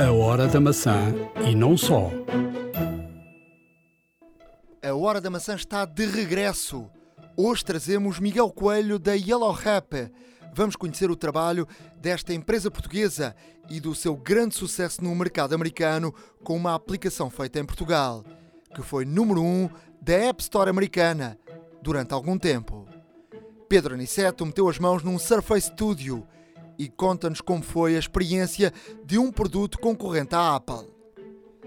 A 0.00 0.12
Hora 0.12 0.46
da 0.46 0.60
Maçã 0.60 1.12
e 1.44 1.56
não 1.56 1.76
só. 1.76 2.12
A 4.80 4.94
Hora 4.94 5.20
da 5.20 5.28
Maçã 5.28 5.56
está 5.56 5.84
de 5.84 6.06
regresso. 6.06 6.88
Hoje 7.36 7.64
trazemos 7.64 8.20
Miguel 8.20 8.48
Coelho 8.52 8.96
da 8.96 9.14
Yellow 9.14 9.50
Rap. 9.50 10.08
Vamos 10.54 10.76
conhecer 10.76 11.10
o 11.10 11.16
trabalho 11.16 11.66
desta 11.96 12.32
empresa 12.32 12.70
portuguesa 12.70 13.34
e 13.68 13.80
do 13.80 13.92
seu 13.92 14.14
grande 14.16 14.54
sucesso 14.54 15.02
no 15.02 15.12
mercado 15.16 15.52
americano 15.52 16.14
com 16.44 16.56
uma 16.56 16.76
aplicação 16.76 17.28
feita 17.28 17.58
em 17.58 17.64
Portugal, 17.64 18.24
que 18.72 18.82
foi 18.82 19.04
número 19.04 19.42
1 19.42 19.44
um 19.44 19.68
da 20.00 20.14
App 20.14 20.40
Store 20.40 20.70
americana 20.70 21.36
durante 21.82 22.14
algum 22.14 22.38
tempo. 22.38 22.86
Pedro 23.68 23.94
Aniceto 23.94 24.46
meteu 24.46 24.68
as 24.68 24.78
mãos 24.78 25.02
num 25.02 25.18
Surface 25.18 25.66
Studio 25.66 26.24
e 26.78 26.88
conta-nos 26.88 27.40
como 27.40 27.62
foi 27.62 27.96
a 27.96 27.98
experiência 27.98 28.72
de 29.04 29.18
um 29.18 29.32
produto 29.32 29.78
concorrente 29.78 30.34
à 30.34 30.54
Apple. 30.54 30.88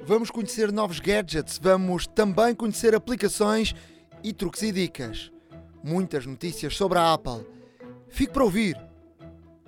Vamos 0.04 0.32
conhecer 0.32 0.72
novos 0.72 1.00
gadgets, 1.00 1.60
vamos 1.62 2.08
também 2.08 2.56
conhecer 2.56 2.96
aplicações 2.96 3.76
e 4.24 4.34
truques 4.34 4.62
e 4.64 4.72
dicas. 4.72 5.32
Muitas 5.84 6.26
notícias 6.26 6.76
sobre 6.76 6.98
a 6.98 7.14
Apple. 7.14 7.46
Fique 8.08 8.34
para 8.34 8.44
ouvir. 8.44 8.76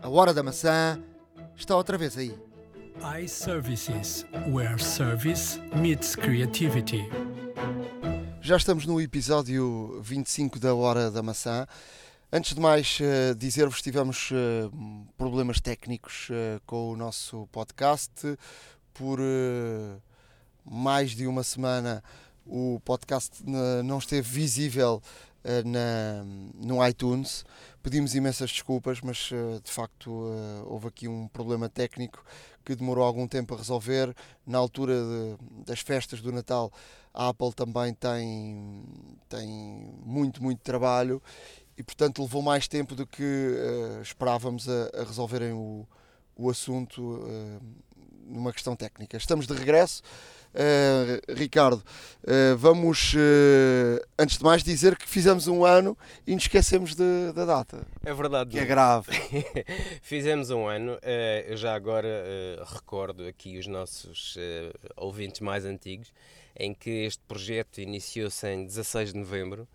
A 0.02 0.10
Hora 0.10 0.34
da 0.34 0.44
Maçã 0.44 1.02
está 1.56 1.76
outra 1.76 1.98
vez 1.98 2.18
aí. 2.18 2.36
iServices, 3.22 4.26
where 4.48 4.82
service 4.82 5.60
meets 5.76 6.16
creativity. 6.16 7.10
Já 8.42 8.58
estamos 8.58 8.86
no 8.86 9.00
episódio 9.00 10.00
25 10.02 10.60
da 10.60 10.76
Hora 10.76 11.10
da 11.10 11.23
Maçã. 11.23 11.66
Antes 12.36 12.55
de 12.55 12.60
mais, 12.60 12.98
uh, 13.00 13.36
dizer-vos 13.36 13.78
que 13.78 13.84
tivemos 13.84 14.32
uh, 14.32 15.08
problemas 15.16 15.62
técnicos 15.62 16.30
uh, 16.32 16.59
com 16.66 16.90
o 16.90 16.98
nosso 16.98 17.48
podcast. 17.52 18.12
Por 18.92 19.20
mais 20.66 21.11
de 21.11 21.28
uma 21.28 21.44
semana, 21.44 22.04
o 22.44 22.81
podcast 22.84 23.44
não 23.84 23.98
esteve 24.00 24.28
visível 24.28 25.02
na, 25.66 26.23
no 26.56 26.88
iTunes. 26.88 27.44
Pedimos 27.81 28.14
imensas 28.14 28.52
desculpas, 28.52 29.02
mas 29.02 29.31
de 29.64 29.72
facto 29.72 30.11
houve 30.67 30.89
aqui 30.89 31.08
um 31.08 31.28
problema 31.28 31.67
técnico 31.67 32.23
que 32.64 32.76
demorou 32.76 33.04
algum 33.04 33.28
tempo 33.28 33.56
a 33.56 33.58
resolver. 33.58 34.16
Na 34.45 34.59
altura 34.59 34.94
de, 34.94 35.66
das 35.66 35.80
festas 35.80 36.22
do 36.22 36.31
Natal, 36.31 36.72
a 37.11 37.30
Apple 37.30 37.52
também 37.54 37.95
tem, 37.95 38.84
tem 39.28 39.48
muito, 40.06 40.42
muito 40.42 40.61
trabalho 40.61 41.20
e 41.78 41.84
portanto 41.84 42.22
levou 42.22 42.42
mais 42.42 42.68
tempo 42.68 42.96
do 42.96 43.06
que 43.06 43.24
uh, 43.24 44.02
esperávamos 44.02 44.68
a, 44.70 45.02
a, 45.02 45.04
resolverem 45.04 45.54
o, 45.54 45.88
o 46.36 46.50
assunto 46.50 47.02
uh, 47.02 47.62
numa 48.26 48.54
questão 48.54 48.76
técnica. 48.76 49.18
Estamos 49.18 49.48
de 49.48 49.54
regresso. 49.54 50.02
Uh, 50.54 51.34
Ricardo, 51.34 51.84
vamos 52.60 53.16
antes 54.20 54.38
de 54.38 54.44
mais 54.44 54.64
dizer 54.64 54.96
que 54.96 55.10
fizemos 55.10 55.48
um 55.48 55.66
ano 55.66 55.98
e 56.28 56.36
nos 56.36 56.44
esquecemos 56.44 56.94
de, 56.94 57.34
da 57.34 57.44
data. 57.44 57.88
É 58.06 58.14
verdade. 58.14 58.52
Que 58.52 58.60
é 58.60 58.66
grave. 58.66 59.12
fizemos 60.04 60.52
um 60.52 60.68
ano. 60.68 61.00
eu 61.48 61.58
já 61.58 61.74
agora 61.74 62.08
recordo 62.68 63.26
aqui 63.26 63.58
os 63.58 63.66
nossos 63.66 64.38
ouvintes 64.96 65.42
mais 65.42 65.66
antigos 65.66 66.14
em 66.56 66.72
que 66.72 67.06
este 67.06 67.24
projeto 67.28 67.82
iniciou-se 67.82 68.48
em 68.48 68.64
16 68.64 69.12
de 69.12 69.20
novembro 69.20 69.68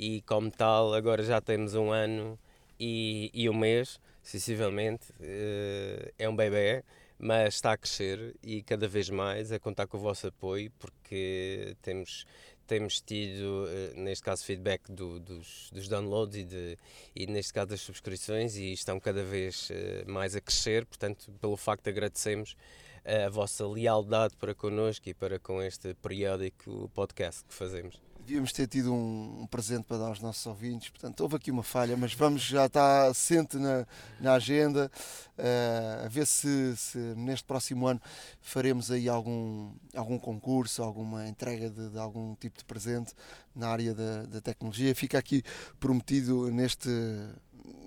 e 0.00 0.22
como 0.22 0.50
tal 0.50 0.94
agora 0.94 1.22
já 1.22 1.42
temos 1.42 1.74
um 1.74 1.90
ano 1.90 2.38
e, 2.78 3.30
e 3.34 3.50
um 3.50 3.54
mês, 3.54 4.00
sensivelmente, 4.22 5.12
uh, 5.12 6.12
é 6.18 6.26
um 6.26 6.34
bebê, 6.34 6.82
mas 7.18 7.56
está 7.56 7.72
a 7.72 7.76
crescer 7.76 8.34
e 8.42 8.62
cada 8.62 8.88
vez 8.88 9.10
mais 9.10 9.52
a 9.52 9.58
contar 9.58 9.86
com 9.86 9.98
o 9.98 10.00
vosso 10.00 10.26
apoio 10.26 10.72
porque 10.78 11.76
temos 11.82 12.26
temos 12.66 13.00
tido, 13.00 13.66
uh, 13.66 14.00
neste 14.00 14.24
caso, 14.24 14.42
feedback 14.42 14.90
do, 14.90 15.20
dos, 15.20 15.68
dos, 15.70 15.86
downloads 15.86 16.36
e, 16.36 16.44
de, 16.44 16.78
e, 17.14 17.26
neste 17.26 17.52
caso, 17.52 17.66
das 17.70 17.80
subscrições 17.80 18.56
e 18.56 18.72
estão 18.72 18.98
cada 18.98 19.24
vez 19.24 19.68
uh, 19.70 20.10
mais 20.10 20.36
a 20.36 20.40
crescer. 20.40 20.86
Portanto, 20.86 21.32
pelo 21.40 21.56
facto, 21.56 21.88
agradecemos 21.88 22.56
a 23.04 23.28
vossa 23.28 23.66
lealdade 23.66 24.36
para 24.36 24.54
connosco 24.54 25.08
e 25.08 25.14
para 25.14 25.38
com 25.40 25.60
este 25.60 25.94
periódico 25.94 26.88
podcast 26.94 27.44
que 27.44 27.52
fazemos 27.52 28.09
devíamos 28.30 28.52
ter 28.52 28.68
tido 28.68 28.94
um, 28.94 29.40
um, 29.42 29.46
presente 29.46 29.82
para 29.82 29.98
dar 29.98 30.06
aos 30.06 30.20
nossos 30.20 30.46
ouvintes. 30.46 30.88
Portanto, 30.88 31.20
houve 31.20 31.34
aqui 31.34 31.50
uma 31.50 31.64
falha, 31.64 31.96
mas 31.96 32.14
vamos, 32.14 32.42
já 32.42 32.66
está 32.66 33.08
assente 33.08 33.56
na, 33.56 33.84
na 34.20 34.34
agenda, 34.34 34.88
uh, 35.36 36.04
a 36.04 36.08
ver 36.08 36.24
se, 36.28 36.76
se, 36.76 36.96
neste 37.16 37.44
próximo 37.44 37.88
ano 37.88 38.00
faremos 38.40 38.88
aí 38.92 39.08
algum, 39.08 39.72
algum 39.96 40.16
concurso, 40.16 40.80
alguma 40.80 41.26
entrega 41.26 41.68
de, 41.68 41.90
de 41.90 41.98
algum 41.98 42.36
tipo 42.36 42.56
de 42.56 42.64
presente 42.64 43.14
na 43.54 43.68
área 43.68 43.92
da, 43.92 44.22
da 44.26 44.40
tecnologia. 44.40 44.94
Fica 44.94 45.18
aqui 45.18 45.42
prometido 45.80 46.52
neste, 46.52 46.88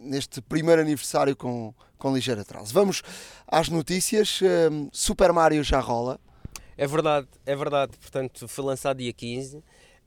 neste 0.02 0.42
primeiro 0.42 0.82
aniversário 0.82 1.38
com, 1.38 1.74
com 1.98 2.14
ligeiro 2.14 2.42
atraso. 2.42 2.74
Vamos 2.74 3.02
às 3.48 3.70
notícias. 3.70 4.42
Uh, 4.42 4.90
Super 4.92 5.32
Mario 5.32 5.64
já 5.64 5.80
rola. 5.80 6.20
É 6.78 6.86
verdade, 6.86 7.28
é 7.46 7.56
verdade. 7.56 7.98
Portanto, 7.98 8.46
foi 8.46 8.66
lançado 8.66 8.98
dia 8.98 9.14
15 9.14 9.64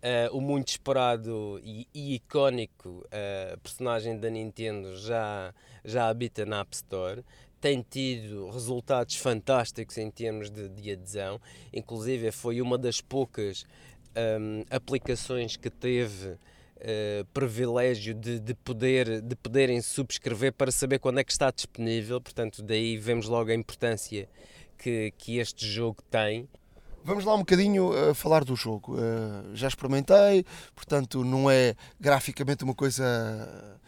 Uh, 0.07 0.37
o 0.37 0.41
muito 0.41 0.69
esperado 0.69 1.61
e, 1.65 1.89
e 1.93 2.15
icónico 2.15 3.05
uh, 3.07 3.59
personagem 3.59 4.17
da 4.17 4.31
Nintendo 4.31 4.95
já, 4.95 5.53
já 5.85 6.07
habita 6.07 6.47
na 6.47 6.61
App 6.61 6.77
Store. 6.77 7.25
Tem 7.61 7.85
tido 7.91 8.49
resultados 8.51 9.17
fantásticos 9.17 9.99
em 9.99 10.09
termos 10.09 10.49
de, 10.49 10.69
de 10.69 10.93
adesão. 10.93 11.41
Inclusive, 11.73 12.31
foi 12.31 12.61
uma 12.61 12.79
das 12.79 13.01
poucas 13.01 13.67
um, 14.41 14.65
aplicações 14.71 15.57
que 15.57 15.69
teve 15.69 16.29
uh, 16.29 17.25
privilégio 17.35 18.15
de, 18.15 18.39
de, 18.39 18.55
poder, 18.55 19.21
de 19.21 19.35
poderem 19.35 19.81
subscrever 19.81 20.53
para 20.53 20.71
saber 20.71 21.01
quando 21.01 21.19
é 21.19 21.25
que 21.25 21.33
está 21.33 21.51
disponível. 21.51 22.21
Portanto, 22.21 22.63
daí 22.63 22.97
vemos 22.97 23.27
logo 23.27 23.51
a 23.51 23.55
importância 23.55 24.29
que, 24.79 25.13
que 25.19 25.39
este 25.39 25.67
jogo 25.67 26.01
tem. 26.09 26.49
Vamos 27.07 27.25
lá 27.25 27.37
um 27.37 27.39
bocadinho 27.39 27.91
uh, 27.91 28.13
falar 28.17 28.45
do 28.45 28.57
jogo. 28.57 28.97
Uh, 28.97 29.55
já 29.55 29.69
experimentei, 29.69 30.45
portanto, 30.75 31.23
não 31.23 31.49
é 31.49 31.77
graficamente 32.01 32.65
uma 32.65 32.75
coisa 32.75 33.79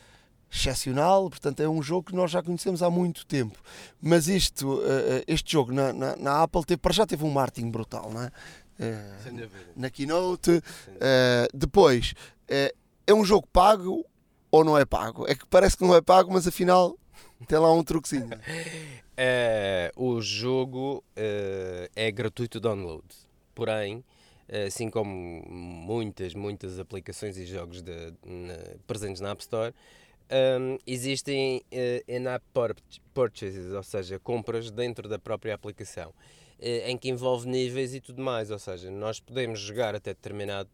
excepcional, 0.49 1.29
portanto, 1.29 1.59
é 1.59 1.69
um 1.69 1.83
jogo 1.83 2.05
que 2.05 2.15
nós 2.15 2.31
já 2.31 2.41
conhecemos 2.41 2.81
há 2.81 2.89
muito 2.89 3.27
tempo. 3.27 3.59
Mas 4.01 4.29
isto, 4.29 4.75
uh, 4.75 5.25
este 5.27 5.51
jogo 5.51 5.73
na, 5.73 5.93
na, 5.93 6.15
na, 6.15 6.43
Apple 6.45 6.65
teve, 6.65 6.79
para 6.79 6.93
já 6.93 7.05
teve 7.05 7.25
um 7.25 7.31
marketing 7.31 7.73
brutal, 7.73 8.09
não 8.09 8.23
é? 8.23 8.31
Na 9.75 9.91
Keynote. 9.91 10.63
depois, 11.53 12.15
é 12.49 13.13
um 13.13 13.25
jogo 13.25 13.49
pago 13.53 14.07
ou 14.49 14.63
não 14.63 14.79
é 14.79 14.85
pago? 14.85 15.27
É 15.27 15.35
que 15.35 15.45
parece 15.45 15.77
que 15.77 15.83
não 15.83 15.93
é 15.93 16.01
pago, 16.01 16.33
mas 16.33 16.47
afinal 16.47 16.97
tem 17.47 17.59
lá 17.59 17.73
um 17.73 17.83
truquezinho. 17.83 18.27
Uh, 18.27 19.93
o 19.97 20.21
jogo 20.21 21.05
uh, 21.17 21.91
é 21.95 22.11
gratuito 22.11 22.59
download, 22.59 23.05
porém, 23.55 24.05
assim 24.67 24.89
como 24.89 25.45
muitas, 25.47 26.35
muitas 26.35 26.79
aplicações 26.79 27.37
e 27.37 27.45
jogos 27.45 27.83
de, 27.83 28.15
na, 28.25 28.55
presentes 28.87 29.21
na 29.21 29.31
App 29.31 29.43
Store, 29.43 29.75
um, 30.31 30.35
ehm, 30.35 30.79
existem 30.87 31.63
uh, 31.71 32.11
in-app 32.11 32.45
purchases, 33.13 33.73
ou 33.73 33.83
seja, 33.83 34.19
compras 34.19 34.71
dentro 34.71 35.07
da 35.07 35.19
própria 35.19 35.55
aplicação, 35.55 36.15
em 36.61 36.97
que 36.97 37.09
envolve 37.09 37.47
níveis 37.47 37.95
e 37.95 38.01
tudo 38.01 38.23
mais, 38.23 38.51
ou 38.51 38.59
seja, 38.59 38.91
nós 38.91 39.21
podemos 39.21 39.61
jogar 39.61 39.95
até 39.95 40.13
determinado, 40.13 40.69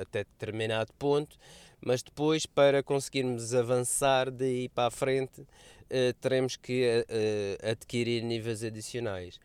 até 0.00 0.24
determinado 0.24 0.92
ponto, 0.98 1.36
mas 1.80 2.02
depois 2.02 2.46
para 2.46 2.82
conseguirmos 2.82 3.54
avançar 3.54 4.30
daí 4.30 4.68
para 4.68 4.88
a 4.88 4.90
frente 4.90 5.40
uh, 5.40 6.12
teremos 6.20 6.56
que 6.56 6.84
uh, 6.84 7.70
adquirir 7.70 8.22
níveis 8.22 8.62
adicionais. 8.62 9.38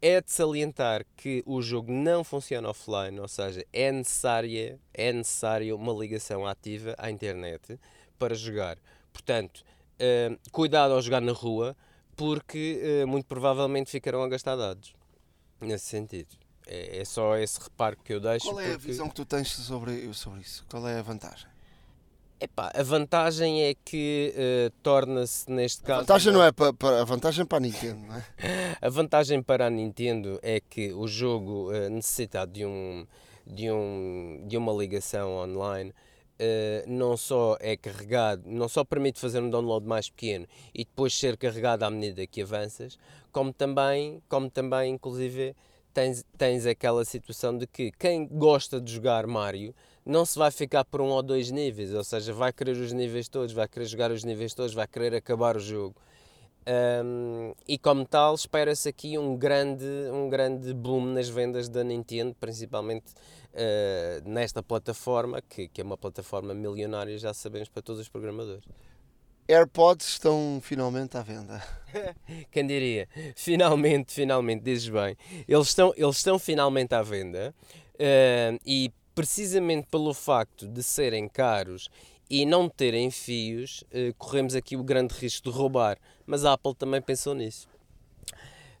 É 0.00 0.18
de 0.22 0.32
salientar 0.32 1.04
que 1.14 1.42
o 1.44 1.60
jogo 1.60 1.92
não 1.92 2.24
funciona 2.24 2.70
offline, 2.70 3.20
ou 3.20 3.28
seja, 3.28 3.62
é 3.70 3.92
necessária, 3.92 4.80
é 4.94 5.12
necessária 5.12 5.76
uma 5.76 5.92
ligação 5.92 6.46
ativa 6.46 6.94
à 6.96 7.10
internet 7.10 7.78
para 8.18 8.34
jogar. 8.34 8.78
Portanto, 9.12 9.62
cuidado 10.52 10.94
ao 10.94 11.02
jogar 11.02 11.20
na 11.20 11.32
rua, 11.32 11.76
porque 12.16 13.04
muito 13.06 13.26
provavelmente 13.26 13.90
ficarão 13.90 14.22
a 14.22 14.28
gastar 14.28 14.56
dados. 14.56 14.94
Nesse 15.60 15.84
sentido. 15.84 16.47
É, 16.68 16.98
é, 16.98 17.04
só 17.04 17.36
esse 17.36 17.58
reparo 17.60 17.96
que 18.04 18.12
eu 18.12 18.20
deixo. 18.20 18.46
Qual 18.46 18.60
é 18.60 18.74
a 18.74 18.76
visão 18.76 19.08
que 19.08 19.14
tu 19.14 19.24
tens 19.24 19.48
sobre, 19.48 20.12
sobre 20.12 20.40
isso? 20.40 20.64
Qual 20.68 20.86
é 20.86 20.98
a 20.98 21.02
vantagem? 21.02 21.48
Epá, 22.40 22.70
a 22.72 22.82
vantagem 22.84 23.64
é 23.64 23.74
que 23.74 24.32
uh, 24.36 24.70
torna-se 24.82 25.50
neste 25.50 25.82
caso. 25.82 26.00
A 26.00 26.02
vantagem 26.02 26.32
não 26.32 26.44
é 26.44 26.52
para, 26.52 26.72
para, 26.72 27.00
a 27.00 27.04
vantagem 27.04 27.44
para 27.44 27.58
a 27.58 27.60
Nintendo, 27.60 28.06
não 28.06 28.14
é? 28.14 28.24
a 28.80 28.88
vantagem 28.88 29.42
para 29.42 29.66
a 29.66 29.70
Nintendo 29.70 30.38
é 30.42 30.60
que 30.60 30.92
o 30.92 31.08
jogo 31.08 31.72
uh, 31.72 31.88
necessita 31.90 32.46
de 32.46 32.64
um 32.64 33.06
de 33.44 33.70
um 33.70 34.44
de 34.46 34.56
uma 34.56 34.72
ligação 34.72 35.36
online 35.36 35.92
Uh, 36.40 36.86
não 36.86 37.16
só 37.16 37.56
é 37.58 37.76
carregado, 37.76 38.44
não 38.46 38.68
só 38.68 38.84
permite 38.84 39.18
fazer 39.18 39.42
um 39.42 39.50
download 39.50 39.84
mais 39.84 40.08
pequeno 40.08 40.46
e 40.72 40.84
depois 40.84 41.12
ser 41.12 41.36
carregado 41.36 41.82
à 41.82 41.90
medida 41.90 42.24
que 42.28 42.42
avanças, 42.42 42.96
como 43.32 43.52
também, 43.52 44.22
como 44.28 44.48
também 44.48 44.94
inclusive, 44.94 45.56
tens, 45.92 46.24
tens 46.36 46.66
aquela 46.66 47.04
situação 47.04 47.56
de 47.56 47.66
que 47.66 47.90
quem 47.98 48.26
gosta 48.26 48.80
de 48.80 48.92
jogar 48.92 49.26
Mario 49.26 49.74
não 50.04 50.24
se 50.24 50.38
vai 50.38 50.50
ficar 50.50 50.84
por 50.84 51.00
um 51.00 51.08
ou 51.08 51.22
dois 51.22 51.50
níveis, 51.50 51.92
ou 51.92 52.02
seja, 52.02 52.32
vai 52.32 52.52
querer 52.52 52.76
os 52.76 52.92
níveis 52.92 53.28
todos, 53.28 53.52
vai 53.52 53.68
querer 53.68 53.84
jogar 53.84 54.10
os 54.10 54.24
níveis 54.24 54.54
todos, 54.54 54.72
vai 54.72 54.86
querer 54.86 55.14
acabar 55.14 55.56
o 55.56 55.60
jogo. 55.60 55.94
Um, 56.66 57.54
e 57.66 57.78
como 57.78 58.04
tal, 58.04 58.34
espera-se 58.34 58.88
aqui 58.90 59.16
um 59.16 59.36
grande, 59.36 59.86
um 60.12 60.28
grande 60.28 60.74
boom 60.74 61.04
nas 61.06 61.28
vendas 61.28 61.68
da 61.68 61.82
Nintendo, 61.82 62.36
principalmente 62.38 63.12
uh, 63.54 64.28
nesta 64.28 64.62
plataforma, 64.62 65.40
que, 65.40 65.68
que 65.68 65.80
é 65.80 65.84
uma 65.84 65.96
plataforma 65.96 66.52
milionária, 66.52 67.16
já 67.16 67.32
sabemos, 67.32 67.68
para 67.70 67.80
todos 67.80 68.00
os 68.00 68.08
programadores. 68.08 68.64
AirPods 69.48 70.06
estão 70.06 70.60
finalmente 70.62 71.16
à 71.16 71.22
venda. 71.22 71.62
Quem 72.52 72.66
diria? 72.66 73.08
Finalmente, 73.34 74.12
finalmente, 74.12 74.62
dizes 74.62 74.90
bem. 74.90 75.16
Eles 75.48 75.68
estão, 75.68 75.94
eles 75.96 76.16
estão 76.16 76.38
finalmente 76.38 76.94
à 76.94 77.00
venda 77.00 77.54
uh, 77.94 78.60
e 78.66 78.92
precisamente 79.14 79.88
pelo 79.90 80.12
facto 80.12 80.68
de 80.68 80.82
serem 80.82 81.26
caros 81.26 81.88
e 82.28 82.44
não 82.44 82.68
terem 82.68 83.10
fios, 83.10 83.82
uh, 83.84 84.12
corremos 84.18 84.54
aqui 84.54 84.76
o 84.76 84.84
grande 84.84 85.14
risco 85.14 85.50
de 85.50 85.56
roubar. 85.56 85.96
Mas 86.26 86.44
a 86.44 86.52
Apple 86.52 86.74
também 86.74 87.00
pensou 87.00 87.34
nisso. 87.34 87.66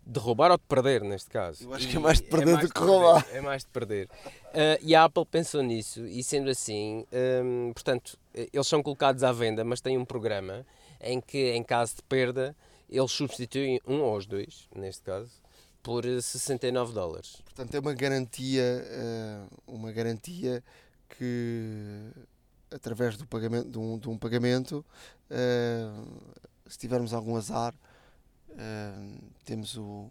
De 0.06 0.20
roubar 0.20 0.50
ou 0.50 0.58
de 0.58 0.64
perder, 0.64 1.02
neste 1.02 1.30
caso. 1.30 1.64
Eu 1.64 1.72
acho 1.72 1.88
que 1.88 1.96
é 1.96 2.00
mais 2.00 2.18
de 2.20 2.28
perder 2.28 2.58
é 2.58 2.60
do 2.60 2.72
que 2.72 2.80
roubar. 2.80 3.26
é 3.32 3.40
mais 3.40 3.62
de 3.62 3.68
perder. 3.70 4.08
Uh, 4.48 4.80
e 4.80 4.94
a 4.94 5.04
Apple 5.04 5.26
pensou 5.26 5.62
nisso, 5.62 6.06
e 6.06 6.22
sendo 6.22 6.48
assim, 6.48 7.04
um, 7.44 7.72
portanto, 7.72 8.18
eles 8.34 8.66
são 8.66 8.82
colocados 8.82 9.22
à 9.22 9.30
venda, 9.30 9.62
mas 9.62 9.80
têm 9.80 9.98
um 9.98 10.04
programa 10.04 10.64
em 11.00 11.20
que, 11.20 11.52
em 11.52 11.62
caso 11.62 11.96
de 11.96 12.02
perda, 12.02 12.56
eles 12.88 13.12
substituem 13.12 13.78
um 13.86 14.00
ou 14.00 14.16
os 14.16 14.26
dois, 14.26 14.66
neste 14.74 15.02
caso, 15.02 15.30
por 15.82 16.04
69 16.04 16.94
dólares. 16.94 17.42
Portanto, 17.44 17.74
é 17.74 17.78
uma 17.78 17.92
garantia, 17.92 18.84
uh, 19.46 19.74
uma 19.74 19.92
garantia 19.92 20.64
que 21.10 22.10
através 22.70 23.16
do 23.16 23.26
pagamento, 23.26 23.68
de, 23.68 23.78
um, 23.78 23.98
de 23.98 24.08
um 24.08 24.16
pagamento, 24.16 24.84
uh, 25.30 26.30
se 26.66 26.78
tivermos 26.78 27.12
algum 27.12 27.36
azar, 27.36 27.74
temos 29.44 29.76
o, 29.76 30.10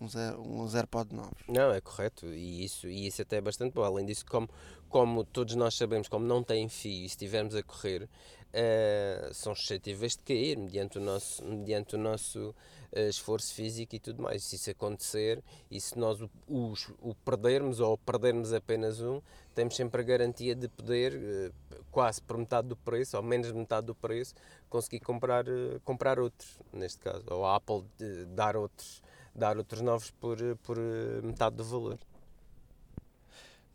uns, 0.00 0.14
uns 0.38 0.74
AirPods 0.74 1.16
novos. 1.16 1.42
Não, 1.48 1.72
é 1.72 1.80
correto, 1.80 2.26
e 2.26 2.64
isso, 2.64 2.88
e 2.88 3.06
isso 3.06 3.22
até 3.22 3.36
é 3.36 3.40
bastante 3.40 3.72
bom. 3.72 3.82
Além 3.82 4.06
disso, 4.06 4.24
como, 4.26 4.48
como 4.88 5.24
todos 5.24 5.54
nós 5.54 5.74
sabemos, 5.74 6.08
como 6.08 6.24
não 6.24 6.42
tem 6.42 6.68
fio 6.68 6.90
e 6.90 7.04
estivermos 7.06 7.54
a 7.54 7.62
correr, 7.62 8.08
uh, 8.48 9.34
são 9.34 9.54
suscetíveis 9.54 10.12
de 10.12 10.22
cair 10.22 10.56
mediante 10.58 10.98
o 10.98 11.00
nosso, 11.00 11.44
mediante 11.44 11.96
o 11.96 11.98
nosso 11.98 12.50
uh, 12.50 12.98
esforço 13.08 13.54
físico 13.54 13.96
e 13.96 13.98
tudo 13.98 14.22
mais. 14.22 14.44
Se 14.44 14.56
isso 14.56 14.70
acontecer 14.70 15.42
e 15.70 15.80
se 15.80 15.98
nós 15.98 16.20
o, 16.20 16.30
o, 16.48 16.74
o 17.00 17.14
perdermos 17.14 17.80
ou 17.80 17.98
perdermos 17.98 18.52
apenas 18.52 19.00
um, 19.00 19.20
temos 19.54 19.74
sempre 19.74 20.00
a 20.00 20.04
garantia 20.04 20.54
de 20.54 20.68
poder, 20.68 21.14
uh, 21.14 21.84
quase 21.90 22.22
por 22.22 22.38
metade 22.38 22.68
do 22.68 22.76
preço, 22.76 23.16
ou 23.16 23.22
menos 23.22 23.48
de 23.48 23.54
metade 23.54 23.86
do 23.86 23.94
preço, 23.94 24.34
conseguir 24.68 25.00
comprar, 25.00 25.44
comprar 25.84 26.18
outros, 26.18 26.58
neste 26.72 26.98
caso, 26.98 27.24
ou 27.30 27.44
a 27.44 27.56
Apple 27.56 27.84
dar 28.28 28.56
outros 28.56 29.02
dar 29.38 29.56
outros 29.56 29.80
novos 29.80 30.10
por, 30.10 30.38
por 30.62 30.76
metade 31.22 31.56
do 31.56 31.64
valor. 31.64 31.98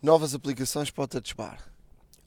Novas 0.02 0.36
aplicações 0.36 0.92
para 0.92 1.04
o 1.04 1.08
Touch 1.08 1.34
Bar. 1.36 1.74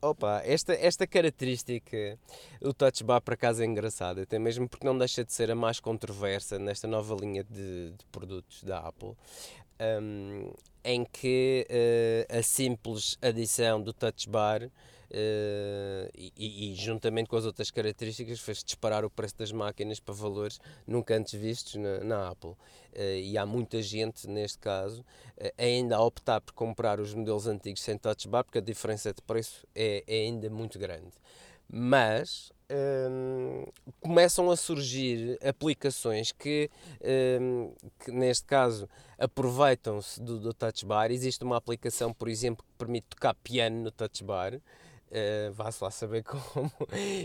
Opa, 0.00 0.40
esta, 0.44 0.72
esta 0.74 1.06
característica, 1.06 2.18
o 2.60 2.72
Touch 2.72 3.02
Bar 3.02 3.20
por 3.20 3.34
acaso 3.34 3.62
é 3.62 3.66
engraçada, 3.66 4.22
até 4.22 4.38
mesmo 4.38 4.68
porque 4.68 4.86
não 4.86 4.96
deixa 4.96 5.24
de 5.24 5.32
ser 5.32 5.50
a 5.50 5.54
mais 5.54 5.80
controversa 5.80 6.58
nesta 6.58 6.86
nova 6.86 7.14
linha 7.14 7.42
de, 7.44 7.90
de 7.90 8.06
produtos 8.12 8.62
da 8.62 8.78
Apple, 8.80 9.14
um, 10.00 10.52
em 10.84 11.04
que 11.04 11.66
uh, 11.68 12.38
a 12.38 12.42
simples 12.42 13.18
adição 13.20 13.80
do 13.82 13.92
Touch 13.92 14.28
Bar 14.28 14.70
Uh, 15.10 16.10
e, 16.14 16.72
e, 16.72 16.74
juntamente 16.74 17.28
com 17.28 17.36
as 17.36 17.44
outras 17.44 17.70
características 17.70 18.40
fez 18.40 18.64
disparar 18.64 19.04
o 19.04 19.10
preço 19.10 19.36
das 19.38 19.52
máquinas 19.52 20.00
para 20.00 20.14
valores 20.14 20.58
nunca 20.86 21.16
antes 21.16 21.38
vistos 21.38 21.76
na, 21.76 22.00
na 22.00 22.28
Apple. 22.28 22.50
Uh, 22.50 22.56
e 23.22 23.38
há 23.38 23.46
muita 23.46 23.80
gente, 23.80 24.28
neste 24.28 24.58
caso, 24.58 25.02
uh, 25.02 25.52
ainda 25.56 25.96
a 25.96 26.02
optar 26.02 26.40
por 26.40 26.52
comprar 26.52 26.98
os 26.98 27.14
modelos 27.14 27.46
antigos 27.46 27.82
sem 27.82 27.96
touch 27.96 28.26
bar, 28.26 28.44
porque 28.44 28.58
a 28.58 28.62
diferença 28.62 29.12
de 29.12 29.22
preço 29.22 29.66
é, 29.74 30.02
é 30.06 30.22
ainda 30.22 30.50
muito 30.50 30.78
grande. 30.78 31.12
Mas 31.68 32.52
um, 32.70 33.64
começam 34.00 34.50
a 34.50 34.56
surgir 34.56 35.38
aplicações 35.46 36.32
que, 36.32 36.70
um, 37.40 37.72
que 38.00 38.10
neste 38.10 38.44
caso, 38.44 38.88
aproveitam-se 39.18 40.20
do, 40.20 40.38
do 40.38 40.52
touch 40.52 40.84
bar. 40.84 41.10
Existe 41.10 41.44
uma 41.44 41.56
aplicação, 41.56 42.12
por 42.12 42.28
exemplo, 42.28 42.64
que 42.64 42.78
permite 42.78 43.06
tocar 43.08 43.34
piano 43.34 43.84
no 43.84 43.90
touch 43.90 44.22
bar 44.24 44.60
Uh, 45.08 45.52
vá-se 45.52 45.82
lá 45.84 45.88
saber 45.88 46.24
como 46.26 46.72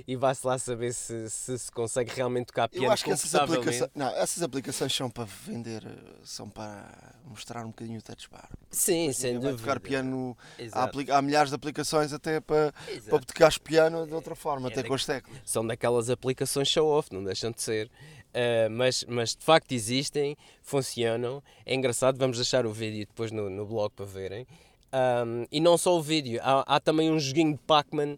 e 0.07 0.16
vá-se 0.16 0.45
lá 0.45 0.60
saber 0.60 0.94
se, 0.94 1.28
se, 1.31 1.57
se 1.57 1.72
consegue 1.72 2.13
realmente 2.13 2.48
tocar 2.48 2.69
piano 2.69 2.86
Eu 2.86 2.92
acho 2.92 3.04
que 3.04 3.10
essas 3.10 3.33
aplicações, 3.33 3.89
não, 3.95 4.07
essas 4.18 4.44
aplicações 4.44 4.94
são 4.94 5.10
para 5.10 5.24
vender, 5.24 5.83
são 6.24 6.48
para 6.48 7.16
mostrar 7.25 7.66
um 7.66 7.69
bocadinho 7.69 7.98
o 7.98 8.01
touch 8.04 8.30
bar. 8.30 8.50
Sim, 8.69 9.06
Porque 9.06 9.13
sem 9.13 9.39
dúvida. 9.39 9.57
tocar 9.57 9.80
piano, 9.80 10.38
há, 10.72 11.18
há, 11.18 11.22
milhares 11.24 11.50
de 11.50 11.56
aplicações 11.56 12.13
até 12.13 12.39
para, 12.39 12.72
para 13.10 13.19
tocar 13.19 13.60
piano 13.60 14.06
de 14.06 14.13
outra 14.13 14.36
forma, 14.36 14.69
é, 14.69 14.72
até 14.72 14.83
com 14.83 14.94
as 14.94 15.04
teclas. 15.04 15.39
São 15.44 15.66
daquelas 15.66 16.12
aplicações 16.12 16.68
show-off, 16.68 17.12
não 17.12 17.24
deixam 17.24 17.50
de 17.50 17.63
ser. 17.63 17.88
Uh, 18.31 18.69
mas, 18.69 19.04
mas 19.07 19.36
de 19.36 19.44
facto 19.44 19.72
existem, 19.72 20.38
funcionam. 20.62 21.44
É 21.66 21.74
engraçado, 21.74 22.18
vamos 22.18 22.38
deixar 22.38 22.66
o 22.66 22.72
vídeo 22.72 23.06
depois 23.07 23.31
no, 23.31 23.50
no 23.50 23.66
blog 23.66 23.92
para 23.94 24.06
verem. 24.06 24.45
Um, 24.93 25.45
e 25.51 25.59
não 25.59 25.77
só 25.77 25.97
o 25.97 26.01
vídeo, 26.01 26.39
há, 26.43 26.75
há 26.75 26.79
também 26.79 27.09
um 27.09 27.19
joguinho 27.19 27.53
de 27.53 27.59
Pac-Man 27.59 28.17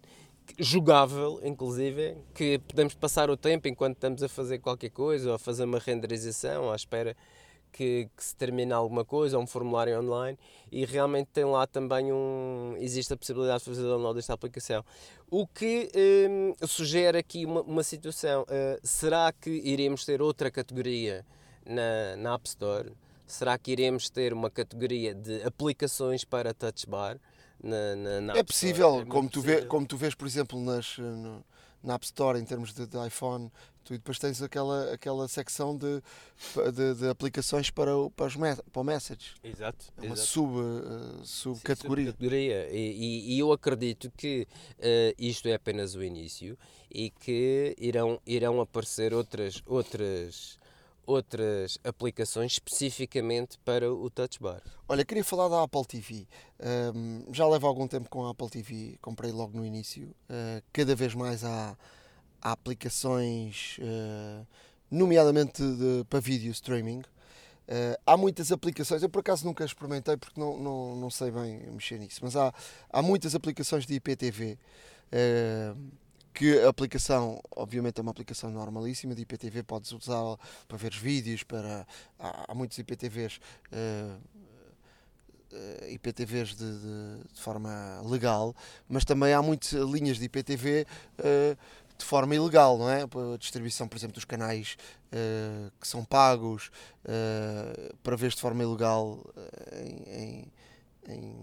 jogável, 0.60 1.40
inclusive, 1.44 2.18
que 2.34 2.60
podemos 2.68 2.94
passar 2.94 3.30
o 3.30 3.38
tempo 3.38 3.68
enquanto 3.68 3.96
estamos 3.96 4.24
a 4.24 4.30
fazer 4.30 4.60
qualquer 4.60 4.90
coisa 4.90 5.30
ou 5.30 5.36
a 5.36 5.40
fazer 5.40 5.64
uma 5.64 5.80
renderização 5.80 6.72
à 6.72 6.76
espera 6.76 7.16
que, 7.72 8.08
que, 8.16 8.24
se 8.24 8.36
termine 8.36 8.72
alguma 8.72 9.04
coisa, 9.04 9.36
ou 9.36 9.44
um 9.44 9.48
formulário 9.48 10.00
online, 10.00 10.38
e 10.72 10.86
realmente 10.86 11.30
tem 11.34 11.44
lá 11.44 11.66
também 11.66 12.14
um. 12.14 12.76
existe 12.78 13.12
a 13.14 13.18
possibilidade 13.18 13.64
de 13.64 13.70
fazer 13.70 13.82
download 13.82 14.16
desta 14.16 14.34
aplicação. 14.34 14.86
O 15.30 15.48
que 15.48 15.90
um, 16.30 16.68
sugere 16.68 17.18
aqui 17.18 17.46
uma, 17.46 17.62
uma 17.62 17.84
situação: 17.84 18.44
uh, 18.44 18.80
será 18.84 19.32
que 19.34 19.50
iremos 19.50 20.06
ter 20.06 20.22
outra 20.22 20.52
categoria 20.52 21.26
na, 21.66 22.16
na 22.16 22.36
App 22.36 22.48
Store? 22.48 22.94
Será 23.26 23.58
que 23.58 23.72
iremos 23.72 24.10
ter 24.10 24.34
uma 24.34 24.50
categoria 24.50 25.14
de 25.14 25.44
aplicações 25.44 26.24
para 26.24 26.54
touch 26.54 26.88
bar? 26.88 27.20
Na, 27.62 27.96
na, 27.96 28.22
na 28.22 28.38
é 28.38 28.44
possível, 28.44 29.02
é 29.02 29.06
como, 29.06 29.30
tu 29.30 29.40
possível. 29.40 29.62
Vê, 29.62 29.66
como 29.68 29.86
tu 29.86 29.98
vês, 29.98 30.14
por 30.14 30.28
exemplo, 30.28 30.60
nas, 30.60 30.98
no, 30.98 31.44
na 31.84 31.96
App 31.96 32.06
Store, 32.06 32.40
em 32.40 32.46
termos 32.46 32.74
de, 32.74 32.86
de, 32.86 33.08
iPhone, 33.08 33.52
tu 33.84 33.94
depois 33.94 34.18
tens 34.18 34.42
aquela, 34.42 34.94
aquela 34.94 35.28
secção 35.28 35.78
de, 35.78 36.02
de, 36.74 36.96
de 36.96 37.10
aplicações 37.10 37.70
para 37.70 37.96
o, 37.96 38.10
para, 38.10 38.28
os 38.28 38.36
para 38.36 38.82
o 38.82 38.84
Message. 38.84 39.36
Exato. 39.44 39.86
É 39.98 40.06
uma 40.06 40.16
sub, 40.16 40.54
uh, 40.58 41.26
subcategoria. 41.26 42.08
subcategoria. 42.08 42.70
E, 42.72 43.36
e, 43.36 43.40
eu 43.40 43.52
acredito 43.52 44.12
que 44.16 44.48
uh, 44.80 45.16
isto 45.18 45.48
é 45.48 45.54
apenas 45.54 45.94
o 45.96 46.04
início 46.04 46.58
e 46.90 47.10
que 47.10 47.76
irão, 47.78 48.20
irão 48.26 48.62
aparecer 48.62 49.14
outras, 49.14 49.62
outras 49.66 50.58
outras 51.06 51.78
aplicações 51.84 52.54
especificamente 52.54 53.58
para 53.60 53.92
o 53.92 54.10
Touch 54.10 54.40
Bar. 54.40 54.62
Olha, 54.88 55.04
queria 55.04 55.24
falar 55.24 55.50
da 55.50 55.64
Apple 55.64 55.86
TV. 55.86 56.28
Um, 56.96 57.26
já 57.32 57.48
levo 57.48 57.68
algum 57.68 57.88
tempo 57.88 58.10
com 58.10 58.26
a 58.26 58.32
Apple 58.32 58.50
TV, 58.50 58.98
comprei 59.02 59.32
logo 59.32 59.58
no 59.58 59.66
início. 59.66 60.08
Uh, 60.30 60.64
cada 60.72 60.96
vez 60.96 61.14
mais 61.14 61.44
há, 61.44 61.78
há 62.42 62.52
aplicações, 62.52 63.78
uh, 63.80 64.46
nomeadamente 64.90 65.62
de, 65.62 66.06
para 66.10 66.20
vídeo 66.20 66.52
streaming. 66.52 67.00
Uh, 67.00 67.98
há 68.06 68.18
muitas 68.18 68.52
aplicações, 68.52 69.02
eu 69.04 69.10
por 69.10 69.20
acaso 69.20 69.46
nunca 69.46 69.64
experimentei 69.64 70.18
porque 70.18 70.40
não, 70.40 70.58
não, 70.58 70.96
não 70.96 71.10
sei 71.10 71.32
bem 71.32 71.60
mexer 71.72 71.98
nisso, 71.98 72.20
mas 72.22 72.36
há, 72.36 72.54
há 72.90 73.02
muitas 73.02 73.36
aplicações 73.36 73.86
de 73.86 73.96
IPTV. 73.96 74.58
Uh, 75.12 76.03
que 76.34 76.60
a 76.60 76.70
aplicação, 76.70 77.40
obviamente, 77.56 78.00
é 78.00 78.02
uma 78.02 78.12
aplicação 78.12 78.50
normalíssima 78.50 79.14
de 79.14 79.22
IPTV, 79.22 79.64
podes 79.64 79.92
usá-la 79.92 80.38
para 80.68 80.78
ver 80.78 80.92
vídeos, 80.92 81.44
para 81.44 81.86
há, 82.20 82.54
muitos 82.56 82.78
IPTVs, 82.78 83.40
uh, 83.72 84.20
uh, 85.52 85.92
IPTVs 85.92 86.56
de, 86.56 86.80
de, 86.80 87.24
de, 87.34 87.40
forma 87.40 88.02
legal, 88.06 88.56
mas 88.90 89.06
também 89.06 89.34
há 89.34 89.42
muitas 89.42 89.72
linhas 89.74 90.18
de 90.18 90.26
IPTV 90.26 90.88
uh, 91.20 91.58
de 91.96 92.06
forma 92.06 92.34
ilegal, 92.36 92.78
não 92.78 92.90
é? 92.90 93.04
A 93.04 93.38
distribuição, 93.38 93.88
por 93.88 93.96
exemplo, 93.96 94.16
dos 94.16 94.26
canais 94.26 94.76
uh, 95.14 95.72
que 95.80 95.88
são 95.88 96.04
pagos 96.04 96.72
para 98.02 98.16
ver 98.16 98.32
de 98.32 98.42
forma 98.42 98.64
ilegal 98.64 99.24
em, 100.08 100.52
em 101.08 101.34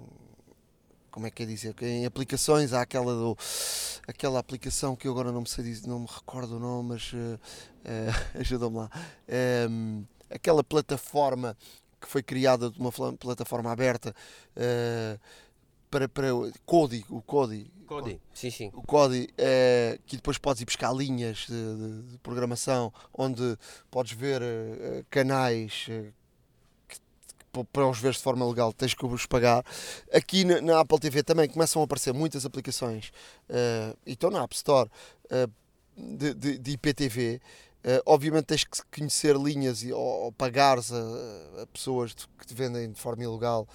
como 1.11 1.27
é 1.27 1.31
que 1.31 1.43
é 1.43 1.47
dizer? 1.47 1.75
Em 1.83 2.07
aplicações 2.07 2.73
há 2.73 2.83
aquela 2.83 3.13
do, 3.13 3.37
aquela 4.07 4.39
aplicação 4.39 4.97
que 4.97 5.07
eu 5.07 5.13
agora 5.13 5.33
não 5.33 5.43
me 5.43 5.49
sei 5.49 5.65
dizer, 5.65 5.87
não 5.87 6.01
me 6.01 6.07
recordo 6.07 6.57
o 6.57 6.61
nome, 6.61 6.91
mas 6.91 7.13
uh, 7.13 7.17
uh, 7.17 8.39
ajuda-me 8.41 8.77
lá. 8.77 8.91
Um, 9.69 10.05
aquela 10.31 10.63
plataforma 10.63 11.57
que 12.01 12.09
foi 12.09 12.23
criada 12.23 12.71
de 12.71 12.79
uma 12.79 12.93
plataforma 12.93 13.71
aberta 13.71 14.15
uh, 14.57 15.21
para, 15.91 16.09
para 16.09 16.29
Kodi, 16.65 17.05
o 17.11 17.21
Kodi. 17.21 17.71
Kodi, 17.87 18.21
sim, 18.33 18.51
sim. 18.51 18.71
O 18.73 18.83
Kodi, 18.83 19.29
uh, 19.33 20.01
que 20.07 20.17
depois 20.17 20.39
podes 20.39 20.63
ir 20.63 20.65
buscar 20.65 20.95
linhas 20.95 21.47
de, 21.49 21.77
de, 21.77 22.03
de 22.13 22.19
programação 22.19 22.93
onde 23.13 23.59
podes 23.91 24.13
ver 24.13 24.41
canais 25.11 25.89
para 27.73 27.89
os 27.89 27.99
ver 27.99 28.13
de 28.13 28.19
forma 28.19 28.47
legal 28.47 28.73
tens 28.73 28.95
que 28.95 29.05
os 29.05 29.27
pagar. 29.27 29.65
Aqui 30.13 30.45
na, 30.45 30.61
na, 30.61 30.81
Apple 30.81 30.99
TV 30.99 31.23
também 31.23 31.49
começam 31.49 31.83
a 31.83 31.85
aparecer 31.85 32.13
muitas 32.13 32.47
aplicações 32.47 33.13
uh, 33.49 33.97
e 34.07 34.13
estão 34.13 34.31
na 34.31 34.43
App 34.43 34.55
Store 34.55 34.89
uh, 35.27 35.51
de, 35.97 36.35
de, 36.35 36.59
de, 36.59 36.71
IPTV. 36.73 37.41
Uh, 37.83 38.03
obviamente 38.07 38.45
tens 38.45 38.65
que 38.65 38.79
conhecer 38.95 39.37
linhas 39.37 39.83
e, 39.83 39.93
ou, 39.93 40.25
ou 40.25 40.33
pagares 40.33 40.93
a, 40.93 40.99
a, 41.63 41.67
pessoas 41.67 42.15
que 42.39 42.47
te 42.47 42.55
vendem 42.55 42.91
de 42.91 42.99
forma 42.99 43.25
ilegal 43.25 43.67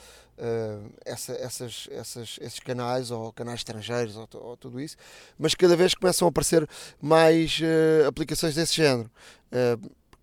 essa, 1.05 1.31
essas, 1.31 1.87
essas, 1.89 2.37
esses 2.41 2.59
canais 2.59 3.09
ou 3.09 3.31
canais 3.31 3.61
estrangeiros 3.61 4.17
ou, 4.17 4.27
ou, 4.33 4.57
tudo 4.57 4.81
isso, 4.81 4.97
mas 5.39 5.55
cada 5.55 5.77
vez 5.77 5.93
começam 5.95 6.27
a 6.27 6.29
aparecer 6.29 6.67
mais 7.01 7.61
aplicações 8.05 8.53
desse 8.53 8.75
género 8.75 9.09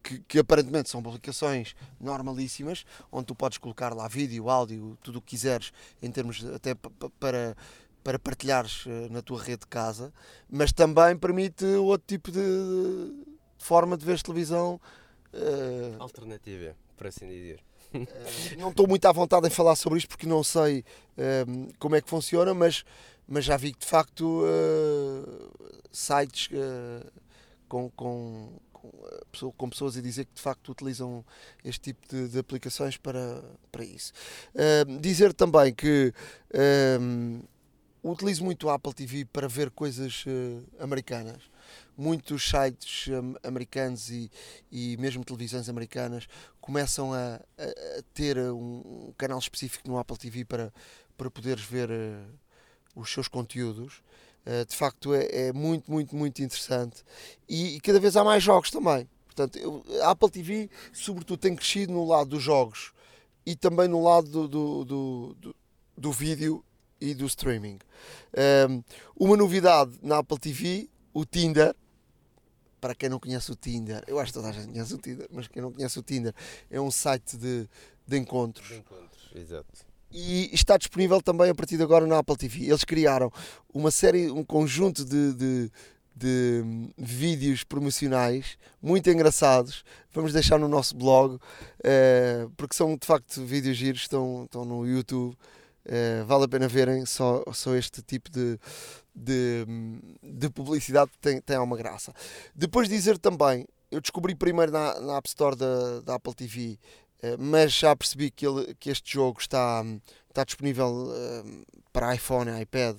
que, 0.02 0.18
que, 0.20 0.38
aparentemente 0.38 0.90
são 0.90 1.02
publicações 1.02 1.74
normalíssimas, 2.00 2.84
onde 3.10 3.26
tu 3.26 3.34
podes 3.34 3.58
colocar 3.58 3.94
lá 3.94 4.08
vídeo, 4.08 4.50
áudio, 4.50 4.98
tudo 5.02 5.18
o 5.18 5.22
que 5.22 5.30
quiseres, 5.30 5.72
em 6.02 6.10
termos 6.10 6.44
até 6.44 6.74
para, 7.18 7.56
para 8.02 8.18
partilhares 8.18 8.84
eh, 8.86 9.08
na 9.10 9.22
tua 9.22 9.40
rede 9.40 9.60
de 9.60 9.66
casa, 9.66 10.12
mas 10.50 10.72
também 10.72 11.16
permite 11.16 11.64
outro 11.64 12.06
tipo 12.06 12.30
de, 12.30 12.40
de 12.40 13.64
forma 13.64 13.96
de 13.96 14.04
ver 14.04 14.20
televisão. 14.20 14.80
Uh, 15.32 16.02
Alternativa, 16.02 16.76
por 16.96 17.06
assim 17.06 17.28
dizer. 17.28 17.60
Uh, 17.94 18.58
não 18.58 18.70
estou 18.70 18.86
muito 18.86 19.04
à 19.06 19.12
vontade 19.12 19.46
em 19.46 19.50
falar 19.50 19.76
sobre 19.76 19.98
isto 19.98 20.08
porque 20.08 20.26
não 20.26 20.42
sei 20.42 20.80
uh, 20.80 21.72
como 21.78 21.94
é 21.94 22.00
que 22.00 22.10
funciona, 22.10 22.52
mas, 22.52 22.84
mas 23.26 23.44
já 23.44 23.56
vi 23.56 23.72
que 23.72 23.80
de 23.80 23.86
facto 23.86 24.42
sites 25.90 26.48
com, 27.68 27.88
com 27.90 28.58
com, 28.71 28.71
com 29.56 29.68
pessoas 29.68 29.96
a 29.96 30.00
dizer 30.00 30.24
que 30.24 30.34
de 30.34 30.40
facto 30.40 30.72
utilizam 30.72 31.24
este 31.64 31.92
tipo 31.92 32.06
de, 32.08 32.28
de 32.28 32.38
aplicações 32.38 32.96
para, 32.96 33.42
para 33.70 33.84
isso. 33.84 34.12
Uh, 34.54 34.98
dizer 35.00 35.32
também 35.32 35.72
que 35.72 36.12
uh, 36.54 37.48
utilizo 38.02 38.44
muito 38.44 38.68
a 38.68 38.74
Apple 38.74 38.92
TV 38.92 39.24
para 39.24 39.46
ver 39.48 39.70
coisas 39.70 40.24
uh, 40.26 40.82
americanas. 40.82 41.42
Muitos 41.96 42.48
sites 42.48 43.08
americanos 43.42 44.10
e, 44.10 44.30
e 44.70 44.96
mesmo 44.96 45.24
televisões 45.24 45.68
americanas 45.68 46.26
começam 46.60 47.12
a, 47.12 47.36
a, 47.36 47.98
a 47.98 48.02
ter 48.14 48.38
um, 48.38 49.08
um, 49.08 49.14
canal 49.16 49.38
específico 49.38 49.88
no 49.88 49.98
Apple 49.98 50.16
TV 50.16 50.44
para, 50.44 50.72
para 51.16 51.30
poderes 51.30 51.64
ver 51.64 51.90
uh, 51.90 52.24
os 52.94 53.12
seus 53.12 53.28
conteúdos. 53.28 54.02
Uh, 54.44 54.66
de 54.66 54.74
facto 54.74 55.14
é, 55.14 55.26
é, 55.30 55.52
muito, 55.52 55.88
muito, 55.88 56.16
muito 56.16 56.42
interessante 56.42 57.04
e, 57.48 57.76
e, 57.76 57.80
cada 57.80 58.00
vez 58.00 58.16
há 58.16 58.24
mais 58.24 58.42
jogos 58.42 58.72
também. 58.72 59.08
Portanto, 59.26 59.56
eu, 59.56 59.84
a 60.02 60.10
Apple 60.10 60.30
TV, 60.30 60.68
sobretudo, 60.92 61.38
tem 61.38 61.54
crescido 61.54 61.92
no 61.92 62.04
lado 62.04 62.30
dos 62.30 62.42
jogos 62.42 62.92
e 63.46 63.54
também 63.54 63.86
no 63.86 64.02
lado 64.02 64.28
do, 64.28 64.48
do, 64.48 64.84
do, 64.84 65.36
do, 65.40 65.56
do 65.96 66.12
vídeo 66.12 66.64
e 67.00 67.14
do 67.14 67.24
streaming. 67.26 67.78
Um, 68.68 68.82
uma 69.16 69.36
novidade 69.36 69.92
na 70.02 70.18
Apple 70.18 70.38
TV, 70.38 70.90
o 71.14 71.24
Tinder. 71.24 71.74
Para 72.80 72.96
quem 72.96 73.08
não 73.08 73.20
conhece 73.20 73.52
o 73.52 73.54
Tinder, 73.54 74.02
eu 74.08 74.18
acho 74.18 74.32
que 74.32 74.38
toda 74.38 74.48
a 74.48 74.52
gente 74.52 74.72
conhece 74.72 74.92
o 74.92 74.98
Tinder, 74.98 75.28
mas 75.30 75.46
quem 75.46 75.62
não 75.62 75.72
conhece 75.72 75.96
o 76.00 76.02
Tinder 76.02 76.34
é 76.68 76.80
um 76.80 76.90
site 76.90 77.36
de, 77.36 77.68
de 78.04 78.18
encontros. 78.18 78.66
De 78.66 78.74
encontros, 78.74 79.30
exato 79.36 79.91
e 80.12 80.50
está 80.52 80.76
disponível 80.76 81.20
também 81.22 81.50
a 81.50 81.54
partir 81.54 81.76
de 81.76 81.82
agora 81.82 82.06
na 82.06 82.18
Apple 82.18 82.36
TV. 82.36 82.66
Eles 82.66 82.84
criaram 82.84 83.32
uma 83.72 83.90
série, 83.90 84.30
um 84.30 84.44
conjunto 84.44 85.04
de, 85.04 85.32
de, 85.34 85.72
de 86.14 86.64
vídeos 86.98 87.64
promocionais 87.64 88.58
muito 88.82 89.08
engraçados. 89.10 89.84
Vamos 90.12 90.32
deixar 90.32 90.58
no 90.58 90.68
nosso 90.68 90.94
blog, 90.96 91.34
uh, 91.36 92.50
porque 92.56 92.74
são 92.74 92.96
de 92.96 93.06
facto 93.06 93.44
vídeos 93.44 93.76
giros, 93.76 94.02
estão, 94.02 94.44
estão 94.44 94.64
no 94.64 94.86
YouTube. 94.86 95.36
Uh, 95.84 96.24
vale 96.26 96.44
a 96.44 96.48
pena 96.48 96.68
verem 96.68 97.04
só, 97.06 97.42
só 97.52 97.74
este 97.74 98.02
tipo 98.02 98.30
de, 98.30 98.58
de, 99.14 99.66
de 100.22 100.50
publicidade, 100.50 101.10
tem, 101.20 101.40
tem 101.40 101.58
uma 101.58 101.76
graça. 101.76 102.12
Depois 102.54 102.88
dizer 102.88 103.18
também, 103.18 103.66
eu 103.92 104.00
descobri 104.00 104.34
primeiro 104.34 104.72
na, 104.72 104.98
na 105.00 105.16
App 105.18 105.28
Store 105.28 105.54
da, 105.54 106.00
da 106.00 106.14
Apple 106.14 106.34
TV 106.34 106.78
eh, 106.78 107.01
mas 107.38 107.72
já 107.72 107.94
percebi 107.94 108.30
que, 108.30 108.46
ele, 108.46 108.74
que 108.74 108.90
este 108.90 109.12
jogo 109.12 109.40
está, 109.40 109.84
está 110.28 110.44
disponível 110.44 110.88
uh, 110.88 111.66
para 111.92 112.14
iPhone 112.14 112.50
e 112.50 112.62
iPad. 112.62 112.96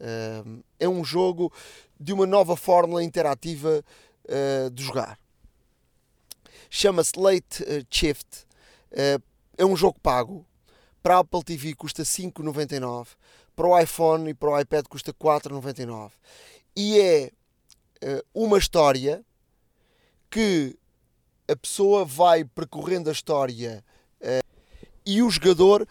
Uh, 0.00 0.64
é 0.80 0.88
um 0.88 1.04
jogo 1.04 1.52
de 1.98 2.12
uma 2.12 2.26
nova 2.26 2.56
fórmula 2.56 3.02
interativa 3.02 3.84
de 4.72 4.82
jogar. 4.84 5.18
Chama-se 6.70 7.12
Late 7.18 7.64
Shift. 7.90 8.46
é 8.90 9.64
um 9.64 9.76
jogo 9.76 9.98
pago. 10.00 10.46
Para 11.02 11.16
a 11.16 11.18
Apple 11.18 11.42
TV 11.42 11.74
custa 11.74 12.04
5,99. 12.04 13.08
Para 13.54 13.66
o 13.66 13.78
iPhone 13.78 14.30
e 14.30 14.34
para 14.34 14.48
o 14.48 14.58
iPad 14.58 14.86
custa 14.86 15.12
4,99. 15.12 16.12
E 16.76 17.00
é 17.00 17.32
uma 18.32 18.58
história 18.58 19.24
que 20.30 20.78
a 21.48 21.56
pessoa 21.56 22.04
vai 22.04 22.44
percorrendo 22.44 23.08
a 23.08 23.12
história 23.12 23.84
uh, 24.20 24.46
e 25.04 25.22
o 25.22 25.30
jogador 25.30 25.86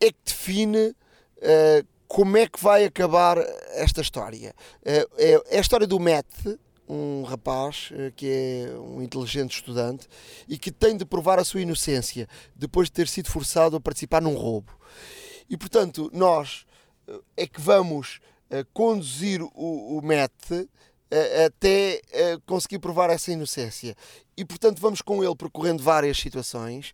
é 0.00 0.10
que 0.10 0.18
define 0.24 0.88
uh, 0.88 1.86
como 2.06 2.36
é 2.36 2.46
que 2.46 2.62
vai 2.62 2.84
acabar 2.84 3.38
esta 3.74 4.00
história. 4.00 4.54
Uh, 4.80 5.08
é, 5.16 5.42
é, 5.50 5.58
a 5.58 5.60
história 5.60 5.86
do 5.86 5.98
Matt, 5.98 6.26
um 6.88 7.22
rapaz 7.22 7.90
que 8.16 8.26
é 8.28 8.78
um 8.78 9.00
inteligente 9.00 9.54
estudante 9.54 10.06
e 10.46 10.58
que 10.58 10.70
tem 10.70 10.96
de 10.96 11.04
provar 11.04 11.38
a 11.38 11.44
sua 11.44 11.62
inocência 11.62 12.28
depois 12.54 12.88
de 12.88 12.92
ter 12.92 13.08
sido 13.08 13.30
forçado 13.30 13.76
a 13.76 13.80
participar 13.80 14.20
num 14.20 14.34
roubo. 14.34 14.72
E 15.48 15.56
portanto, 15.56 16.10
nós 16.12 16.66
é 17.36 17.46
que 17.46 17.60
vamos 17.60 18.20
conduzir 18.74 19.42
o, 19.42 19.98
o 19.98 20.02
Matt 20.02 20.68
até 21.44 22.00
conseguir 22.46 22.78
provar 22.78 23.10
essa 23.10 23.30
inocência. 23.30 23.94
E 24.36 24.44
portanto 24.44 24.80
vamos 24.80 25.02
com 25.02 25.22
ele 25.22 25.36
percorrendo 25.36 25.82
várias 25.82 26.18
situações 26.18 26.92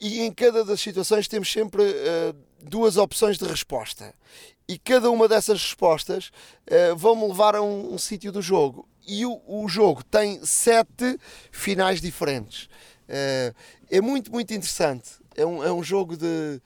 e 0.00 0.20
em 0.20 0.32
cada 0.32 0.64
das 0.64 0.80
situações 0.80 1.28
temos 1.28 1.50
sempre 1.50 1.82
uh, 1.82 2.36
duas 2.60 2.96
opções 2.96 3.38
de 3.38 3.44
resposta. 3.44 4.12
E 4.68 4.78
cada 4.78 5.10
uma 5.10 5.28
dessas 5.28 5.62
respostas 5.62 6.30
uh, 6.66 6.96
vão-me 6.96 7.26
levar 7.28 7.54
a 7.54 7.62
um, 7.62 7.94
um 7.94 7.98
sítio 7.98 8.32
do 8.32 8.42
jogo. 8.42 8.88
E 9.06 9.24
o, 9.24 9.40
o, 9.46 9.68
jogo 9.68 10.02
tem 10.04 10.44
sete 10.44 11.18
finais 11.50 12.00
diferentes. 12.00 12.64
Uh, 13.08 13.54
é 13.90 14.00
muito, 14.00 14.30
muito 14.32 14.52
interessante. 14.52 15.10
É 15.36 15.46
um, 15.46 15.62
é 15.62 15.72
um 15.72 15.82
jogo 15.82 16.16
de 16.16 16.60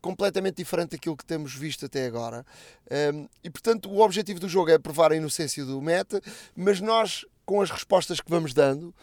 completamente 0.00 0.56
diferente 0.56 0.90
daquilo 0.92 1.16
que 1.16 1.24
temos 1.24 1.54
visto 1.54 1.86
até 1.86 2.06
agora. 2.06 2.44
Um, 3.14 3.28
e 3.42 3.50
portanto, 3.50 3.90
o 3.90 4.00
objetivo 4.00 4.40
do 4.40 4.48
jogo 4.48 4.70
é 4.70 4.78
provar 4.78 5.12
a 5.12 5.16
inocência 5.16 5.64
do 5.64 5.80
meta, 5.80 6.20
mas 6.56 6.80
nós, 6.80 7.24
com 7.44 7.60
as 7.60 7.70
respostas 7.70 8.20
que 8.20 8.30
vamos 8.30 8.54
dando, 8.54 8.94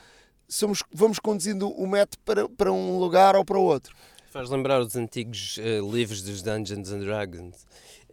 somos, 0.47 0.83
vamos 0.91 1.19
conduzindo 1.19 1.69
o 1.69 1.87
meta 1.87 2.17
para, 2.25 2.47
para 2.49 2.71
um 2.71 2.99
lugar 2.99 3.35
ou 3.35 3.45
para 3.45 3.57
outro. 3.57 3.95
Faz 4.29 4.49
lembrar 4.49 4.81
os 4.81 4.95
antigos 4.95 5.57
uh, 5.57 5.91
livros 5.91 6.21
dos 6.21 6.41
Dungeons 6.41 6.91
and 6.91 6.99
Dragons, 6.99 7.63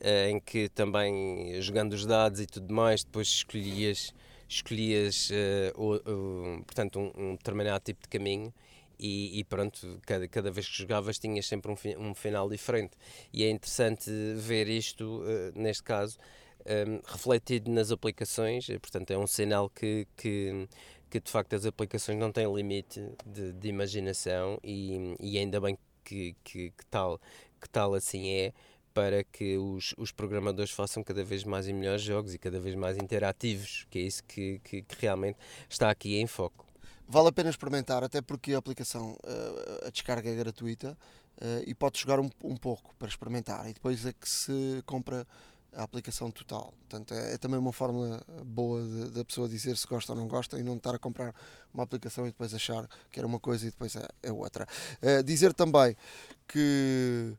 uh, 0.00 0.28
em 0.30 0.40
que 0.40 0.68
também 0.68 1.60
jogando 1.60 1.92
os 1.92 2.06
dados 2.06 2.40
e 2.40 2.46
tudo 2.46 2.72
mais, 2.72 3.04
depois 3.04 3.28
escolhias, 3.28 4.12
escolhias 4.48 5.30
uh, 5.30 5.80
o, 5.80 5.94
o, 5.94 6.64
portanto, 6.64 6.98
um, 6.98 7.12
um 7.16 7.32
determinado 7.32 7.82
tipo 7.84 8.02
de 8.02 8.08
caminho 8.08 8.52
e, 8.98 9.38
e, 9.38 9.44
pronto, 9.44 10.00
cada, 10.06 10.26
cada 10.28 10.50
vez 10.50 10.68
que 10.68 10.78
jogavas 10.78 11.18
tinhas 11.18 11.46
sempre 11.46 11.72
um, 11.72 12.08
um 12.10 12.14
final 12.14 12.48
diferente. 12.48 12.96
E 13.32 13.44
é 13.44 13.50
interessante 13.50 14.10
ver 14.36 14.68
isto, 14.68 15.22
uh, 15.22 15.52
neste 15.58 15.82
caso, 15.82 16.18
um, 16.66 16.70
ehm, 16.70 17.00
refletido 17.04 17.70
nas 17.70 17.90
aplicações, 17.90 18.66
portanto, 18.66 19.10
é 19.10 19.18
um 19.18 19.26
sinal 19.26 19.68
que, 19.68 20.06
que, 20.16 20.68
que 21.10 21.20
de 21.20 21.30
facto 21.30 21.54
as 21.54 21.66
aplicações 21.66 22.18
não 22.18 22.32
têm 22.32 22.52
limite 22.52 23.00
de, 23.26 23.52
de 23.52 23.68
imaginação 23.68 24.58
e, 24.62 25.14
e 25.20 25.38
ainda 25.38 25.60
bem 25.60 25.78
que, 26.04 26.34
que, 26.44 26.70
que, 26.70 26.86
tal, 26.90 27.20
que 27.60 27.68
tal 27.68 27.94
assim 27.94 28.30
é 28.30 28.52
para 28.94 29.24
que 29.24 29.58
os, 29.58 29.92
os 29.98 30.12
programadores 30.12 30.70
façam 30.70 31.02
cada 31.02 31.24
vez 31.24 31.42
mais 31.42 31.66
e 31.66 31.72
melhores 31.72 32.02
jogos 32.02 32.32
e 32.32 32.38
cada 32.38 32.60
vez 32.60 32.76
mais 32.76 32.96
interativos, 32.96 33.86
que 33.90 33.98
é 33.98 34.02
isso 34.02 34.22
que, 34.24 34.60
que, 34.62 34.82
que 34.82 34.96
realmente 35.00 35.36
está 35.68 35.90
aqui 35.90 36.16
em 36.16 36.26
foco. 36.28 36.63
Vale 37.08 37.28
a 37.28 37.32
pena 37.32 37.50
experimentar, 37.50 38.02
até 38.02 38.20
porque 38.20 38.54
a 38.54 38.58
aplicação, 38.58 39.12
uh, 39.12 39.86
a 39.86 39.90
descarga 39.90 40.30
é 40.30 40.34
gratuita 40.34 40.96
uh, 41.40 41.62
e 41.66 41.74
pode 41.74 41.98
jogar 41.98 42.20
um, 42.20 42.30
um, 42.42 42.56
pouco 42.56 42.94
para 42.98 43.08
experimentar 43.08 43.68
e 43.68 43.74
depois 43.74 44.04
é 44.06 44.12
que 44.12 44.28
se 44.28 44.82
compra 44.86 45.26
a 45.72 45.82
aplicação 45.82 46.30
total. 46.30 46.72
Portanto, 46.88 47.14
é, 47.14 47.34
é 47.34 47.38
também 47.38 47.58
uma 47.58 47.72
fórmula 47.72 48.22
boa 48.44 48.80
da 49.10 49.24
pessoa 49.24 49.48
dizer 49.48 49.76
se 49.76 49.86
gosta 49.86 50.12
ou 50.12 50.18
não 50.18 50.28
gosta 50.28 50.58
e 50.58 50.62
não 50.62 50.76
estar 50.76 50.94
a 50.94 50.98
comprar 50.98 51.34
uma 51.72 51.82
aplicação 51.82 52.26
e 52.26 52.30
depois 52.30 52.54
achar 52.54 52.88
que 53.10 53.18
era 53.18 53.26
uma 53.26 53.40
coisa 53.40 53.66
e 53.66 53.70
depois 53.70 53.96
é, 53.96 54.06
é 54.22 54.32
outra. 54.32 54.66
Uh, 55.02 55.22
dizer 55.22 55.52
também 55.52 55.96
que 56.46 57.34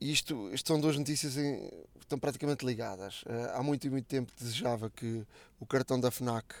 isto, 0.00 0.50
isto 0.52 0.68
são 0.68 0.80
duas 0.80 0.96
notícias 0.96 1.36
em, 1.36 1.68
estão 2.00 2.18
praticamente 2.18 2.64
ligadas. 2.64 3.24
Há 3.54 3.62
muito 3.62 3.86
e 3.86 3.90
muito 3.90 4.06
tempo 4.06 4.32
desejava 4.38 4.88
que 4.88 5.26
o 5.58 5.66
cartão 5.66 6.00
da 6.00 6.10
FNAC 6.10 6.54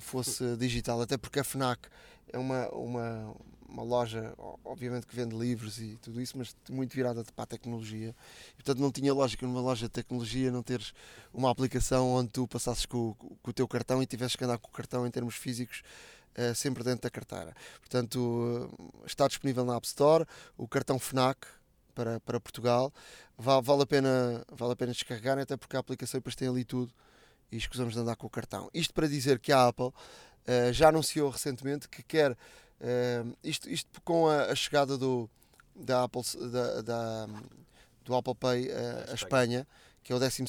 fosse 0.00 0.56
digital, 0.56 1.00
até 1.00 1.16
porque 1.16 1.40
a 1.40 1.44
FNAC 1.44 1.88
é 2.32 2.38
uma, 2.38 2.68
uma, 2.70 3.34
uma 3.68 3.82
loja, 3.82 4.34
obviamente, 4.64 5.06
que 5.06 5.14
vende 5.14 5.36
livros 5.36 5.78
e 5.78 5.96
tudo 5.98 6.20
isso, 6.20 6.36
mas 6.36 6.54
muito 6.68 6.94
virada 6.94 7.24
para 7.34 7.44
a 7.44 7.46
tecnologia. 7.46 8.14
E, 8.52 8.54
portanto, 8.54 8.78
não 8.78 8.92
tinha 8.92 9.12
lógica 9.12 9.46
numa 9.46 9.60
loja 9.60 9.86
de 9.86 9.92
tecnologia 9.92 10.50
não 10.50 10.62
teres 10.62 10.92
uma 11.32 11.50
aplicação 11.50 12.10
onde 12.10 12.30
tu 12.30 12.46
passasses 12.46 12.86
com, 12.86 13.14
com 13.14 13.50
o 13.50 13.52
teu 13.52 13.66
cartão 13.66 14.02
e 14.02 14.06
tivesses 14.06 14.36
que 14.36 14.44
andar 14.44 14.58
com 14.58 14.68
o 14.68 14.72
cartão 14.72 15.06
em 15.06 15.10
termos 15.10 15.34
físicos. 15.34 15.82
Uh, 16.32 16.54
sempre 16.54 16.82
dentro 16.82 17.02
da 17.02 17.10
carteira. 17.10 17.54
Portanto, 17.78 18.16
uh, 18.16 19.04
está 19.04 19.28
disponível 19.28 19.66
na 19.66 19.76
App 19.76 19.86
Store 19.86 20.24
o 20.56 20.66
cartão 20.66 20.98
FNAC 20.98 21.46
para, 21.94 22.20
para 22.20 22.40
Portugal. 22.40 22.90
Vale, 23.36 23.60
vale, 23.60 23.82
a 23.82 23.86
pena, 23.86 24.42
vale 24.50 24.72
a 24.72 24.76
pena 24.76 24.92
descarregar, 24.92 25.38
até 25.38 25.58
porque 25.58 25.76
a 25.76 25.80
aplicação 25.80 26.18
depois 26.18 26.34
tem 26.34 26.48
ali 26.48 26.64
tudo 26.64 26.90
e 27.52 27.56
escusamos 27.58 27.94
de 27.94 28.00
andar 28.00 28.16
com 28.16 28.26
o 28.26 28.30
cartão. 28.30 28.68
Isto 28.72 28.92
para 28.94 29.06
dizer 29.06 29.38
que 29.38 29.52
a 29.52 29.68
Apple 29.68 29.86
uh, 29.86 30.72
já 30.72 30.88
anunciou 30.88 31.30
recentemente 31.30 31.88
que 31.88 32.02
quer 32.02 32.36
Uh, 32.82 33.36
isto, 33.44 33.70
isto 33.70 34.02
com 34.02 34.26
a, 34.26 34.46
a, 34.46 34.54
chegada 34.56 34.98
do, 34.98 35.30
da 35.74 36.02
Apple, 36.02 36.22
da, 36.50 36.82
da 36.82 37.26
do 38.04 38.16
Apple 38.16 38.34
Pay 38.34 38.66
uh, 38.66 39.12
à 39.12 39.14
Espanha, 39.14 39.64
que 40.02 40.12
é 40.12 40.16
o 40.16 40.18
12 40.18 40.42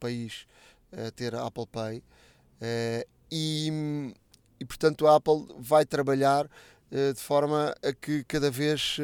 país 0.00 0.44
a 0.90 1.12
ter 1.12 1.36
a 1.36 1.46
Apple 1.46 1.66
Pay, 1.68 2.02
e, 3.30 4.12
e 4.58 4.64
portanto 4.64 5.06
a 5.06 5.14
Apple 5.16 5.46
vai 5.56 5.86
trabalhar 5.86 6.50
de 6.90 7.20
forma 7.20 7.74
a 7.82 7.92
que 7.92 8.24
cada 8.24 8.50
vez 8.50 8.98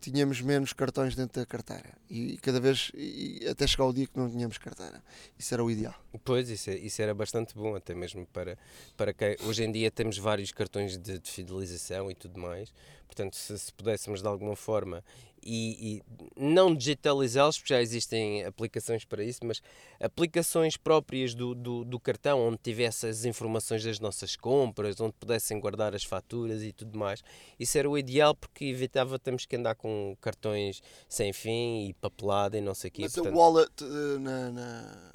tínhamos 0.00 0.40
menos 0.40 0.72
cartões 0.72 1.14
dentro 1.14 1.40
da 1.40 1.46
carteira. 1.46 1.92
E 2.08 2.36
cada 2.38 2.60
vez 2.60 2.90
e 2.94 3.46
até 3.48 3.66
chegar 3.66 3.84
o 3.86 3.92
dia 3.92 4.06
que 4.06 4.16
não 4.16 4.30
tínhamos 4.30 4.58
carteira. 4.58 5.02
Isso 5.38 5.52
era 5.54 5.62
o 5.62 5.70
ideal. 5.70 5.94
Pois 6.24 6.48
isso, 6.48 6.70
é, 6.70 6.76
isso 6.76 7.02
era 7.02 7.14
bastante 7.14 7.54
bom 7.54 7.74
até 7.74 7.94
mesmo 7.94 8.26
para 8.26 8.56
para 8.96 9.12
que 9.12 9.36
hoje 9.44 9.64
em 9.64 9.72
dia 9.72 9.90
temos 9.90 10.18
vários 10.18 10.52
cartões 10.52 10.96
de, 10.96 11.18
de 11.18 11.30
fidelização 11.30 12.10
e 12.10 12.14
tudo 12.14 12.38
mais. 12.38 12.72
Portanto 13.06 13.36
se, 13.36 13.58
se 13.58 13.72
pudéssemos 13.72 14.22
de 14.22 14.28
alguma 14.28 14.56
forma 14.56 15.04
e, 15.42 15.96
e 15.96 16.02
não 16.36 16.74
digitalizá-los, 16.74 17.58
porque 17.58 17.74
já 17.74 17.80
existem 17.80 18.44
aplicações 18.44 19.04
para 19.04 19.22
isso, 19.24 19.40
mas 19.44 19.60
aplicações 20.00 20.76
próprias 20.76 21.34
do, 21.34 21.54
do, 21.54 21.84
do, 21.84 22.00
cartão, 22.00 22.40
onde 22.40 22.58
tivesse 22.58 23.06
as 23.06 23.24
informações 23.24 23.82
das 23.84 23.98
nossas 23.98 24.36
compras, 24.36 25.00
onde 25.00 25.14
pudessem 25.14 25.58
guardar 25.60 25.94
as 25.94 26.04
faturas 26.04 26.62
e 26.62 26.72
tudo 26.72 26.98
mais. 26.98 27.22
Isso 27.58 27.78
era 27.78 27.88
o 27.88 27.96
ideal 27.96 28.34
porque 28.34 28.66
evitava 28.66 29.18
termos 29.18 29.46
que 29.46 29.56
andar 29.56 29.74
com 29.74 30.16
cartões 30.20 30.82
sem 31.08 31.32
fim 31.32 31.88
e 31.88 31.94
papelada 31.94 32.56
e 32.58 32.60
não 32.60 32.74
sei 32.74 32.88
o 32.88 32.92
quê. 32.92 33.02
Mas 33.02 33.14
Portanto... 33.14 33.34
o 33.34 33.38
wallet 33.38 33.84
uh, 33.84 34.18
na, 34.18 34.50
na, 34.50 35.12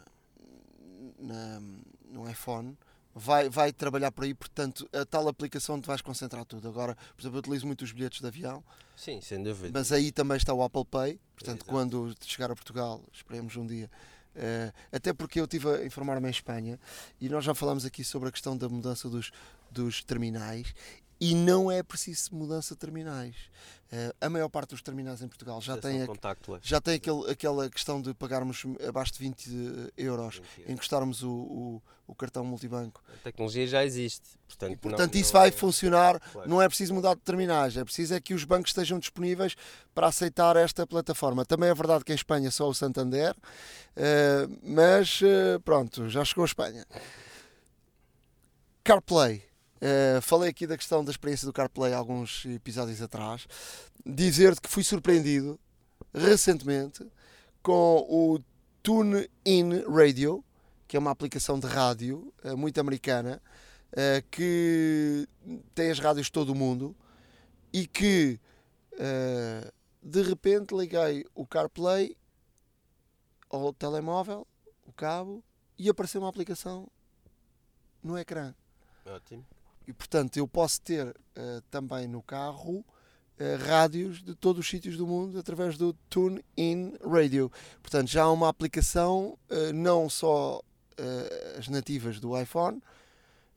na, 1.20 1.60
no 2.10 2.30
iPhone 2.30 2.78
vai, 3.14 3.50
vai 3.50 3.72
trabalhar 3.72 4.12
por 4.12 4.24
aí, 4.24 4.34
portanto, 4.34 4.88
a 4.92 5.06
tal 5.06 5.28
aplicação 5.28 5.76
onde 5.76 5.88
vais 5.88 6.02
concentrar 6.02 6.46
tudo. 6.46 6.68
Agora, 6.68 6.96
por 7.16 7.22
exemplo, 7.22 7.38
eu 7.38 7.40
utilizo 7.40 7.68
muito 7.68 7.84
os 7.84 7.92
bilhetes 7.92 8.20
de 8.20 8.28
avião. 8.28 8.64
Sim, 8.96 9.22
sem 9.22 9.42
dúvida. 9.42 9.72
Mas 9.74 9.92
aí 9.92 10.12
também 10.12 10.38
está 10.38 10.54
o 10.54 10.64
Apple 10.64 10.86
Pay, 10.86 11.20
portanto, 11.36 11.66
quando 11.66 12.16
chegar 12.22 12.52
a 12.52 12.56
Portugal, 12.56 13.02
esperemos 13.12 13.56
um 13.56 13.66
dia. 13.66 13.90
Uh, 14.36 14.74
até 14.92 15.14
porque 15.14 15.40
eu 15.40 15.44
estive 15.44 15.70
a 15.70 15.86
informar-me 15.86 16.28
em 16.28 16.32
Espanha 16.32 16.80
e 17.22 17.30
nós 17.30 17.46
já 17.46 17.54
falámos 17.54 17.86
aqui 17.86 18.04
sobre 18.04 18.30
a 18.30 18.32
questão 18.32 18.58
da 18.58 18.68
mudança 18.68 19.08
dos, 19.08 19.32
dos 19.70 20.04
terminais 20.04 20.74
e 21.24 21.34
não 21.34 21.72
é 21.72 21.82
preciso 21.82 22.36
mudança 22.36 22.76
de 22.76 22.80
terminais. 22.80 23.34
Uh, 23.94 24.14
a 24.20 24.30
maior 24.30 24.50
parte 24.50 24.72
dos 24.72 24.82
terminais 24.82 25.22
em 25.22 25.28
Portugal 25.28 25.62
já, 25.62 25.78
tem, 25.78 26.02
a, 26.02 26.08
já 26.62 26.82
tem 26.82 26.96
aquele, 26.96 27.32
aquela 27.32 27.70
questão 27.70 28.02
de 28.02 28.14
pagarmos 28.14 28.64
abaixo 28.86 29.14
de 29.14 29.20
20 29.20 29.94
euros, 29.96 30.42
20 30.58 30.72
encostarmos 30.72 31.24
o, 31.24 31.30
o, 31.30 31.82
o, 32.08 32.14
cartão 32.14 32.44
multibanco. 32.44 33.02
A 33.08 33.24
tecnologia 33.24 33.66
já 33.66 33.86
existe. 33.86 34.28
Portanto, 34.48 34.74
e, 34.74 34.76
portanto 34.76 35.14
não, 35.14 35.22
isso 35.22 35.34
não 35.34 35.40
vai 35.40 35.48
é... 35.48 35.52
funcionar. 35.54 36.20
Claro. 36.20 36.50
Não 36.50 36.62
é 36.62 36.68
preciso 36.68 36.94
mudar 36.94 37.14
de 37.14 37.22
terminais, 37.22 37.78
é 37.78 37.86
preciso 37.86 38.16
é 38.16 38.20
que 38.20 38.34
os 38.34 38.44
bancos 38.44 38.72
estejam 38.72 39.00
disponíveis 39.00 39.56
para 39.96 40.08
aceitar 40.08 40.58
esta 40.58 40.86
plataforma. 40.86 41.46
Também 41.46 41.70
é 41.70 41.74
verdade 41.74 42.04
que 42.04 42.12
em 42.12 42.16
Espanha 42.16 42.52
só 42.52 42.68
o 42.68 42.74
Santander, 42.74 43.34
uh, 43.34 44.60
mas 44.62 45.22
uh, 45.22 45.62
pronto, 45.64 46.10
já 46.10 46.26
chegou 46.26 46.44
a 46.44 46.48
Espanha. 46.48 46.86
CarPlay 48.84 49.53
Uh, 49.84 50.22
falei 50.22 50.50
aqui 50.50 50.66
da 50.66 50.78
questão 50.78 51.04
da 51.04 51.12
experiência 51.12 51.46
do 51.46 51.52
CarPlay 51.52 51.94
alguns 51.94 52.46
episódios 52.46 53.02
atrás. 53.02 53.46
Dizer-te 54.06 54.62
que 54.62 54.70
fui 54.70 54.82
surpreendido 54.82 55.60
recentemente 56.14 57.06
com 57.62 58.06
o 58.10 58.40
TuneIn 58.82 59.84
Radio, 59.94 60.42
que 60.88 60.96
é 60.96 61.00
uma 61.00 61.12
aplicação 61.12 61.60
de 61.60 61.68
rádio 61.68 62.34
uh, 62.46 62.56
muito 62.56 62.80
americana, 62.80 63.42
uh, 63.92 64.26
que 64.32 65.28
tem 65.76 65.92
as 65.92 66.00
rádios 66.00 66.28
de 66.28 66.32
todo 66.32 66.52
o 66.52 66.56
mundo 66.56 66.96
e 67.74 67.86
que 67.86 68.40
de 70.02 70.22
repente 70.22 70.76
liguei 70.76 71.26
o 71.34 71.48
CarPlay 71.48 72.16
ao 73.50 73.74
telemóvel, 73.74 74.48
o 74.86 74.94
cabo, 74.94 75.44
e 75.78 75.90
apareceu 75.90 76.22
uma 76.22 76.30
aplicação 76.30 76.88
no 78.04 78.18
ecrã. 78.18 78.54
Ótimo. 79.06 79.44
E 79.88 79.94
portanto 79.94 80.38
eu 80.38 80.48
posso 80.48 80.82
ter 80.82 81.08
uh, 81.08 81.62
também 81.70 82.08
no 82.08 82.22
carro 82.22 82.78
uh, 82.78 83.66
rádios 83.68 84.24
de 84.24 84.34
todos 84.36 84.62
os 84.62 84.70
sítios 84.70 84.98
do 84.98 85.06
mundo 85.06 85.38
através 85.38 85.78
do 85.78 85.94
TuneIn 86.10 86.98
Radio. 87.04 87.52
Portanto 87.82 88.10
já 88.10 88.24
há 88.24 88.32
uma 88.32 88.50
aplicação, 88.50 89.38
uh, 89.50 89.74
não 89.74 90.10
só 90.10 90.62
as 91.58 91.68
nativas 91.70 92.20
do 92.20 92.40
iPhone, 92.40 92.80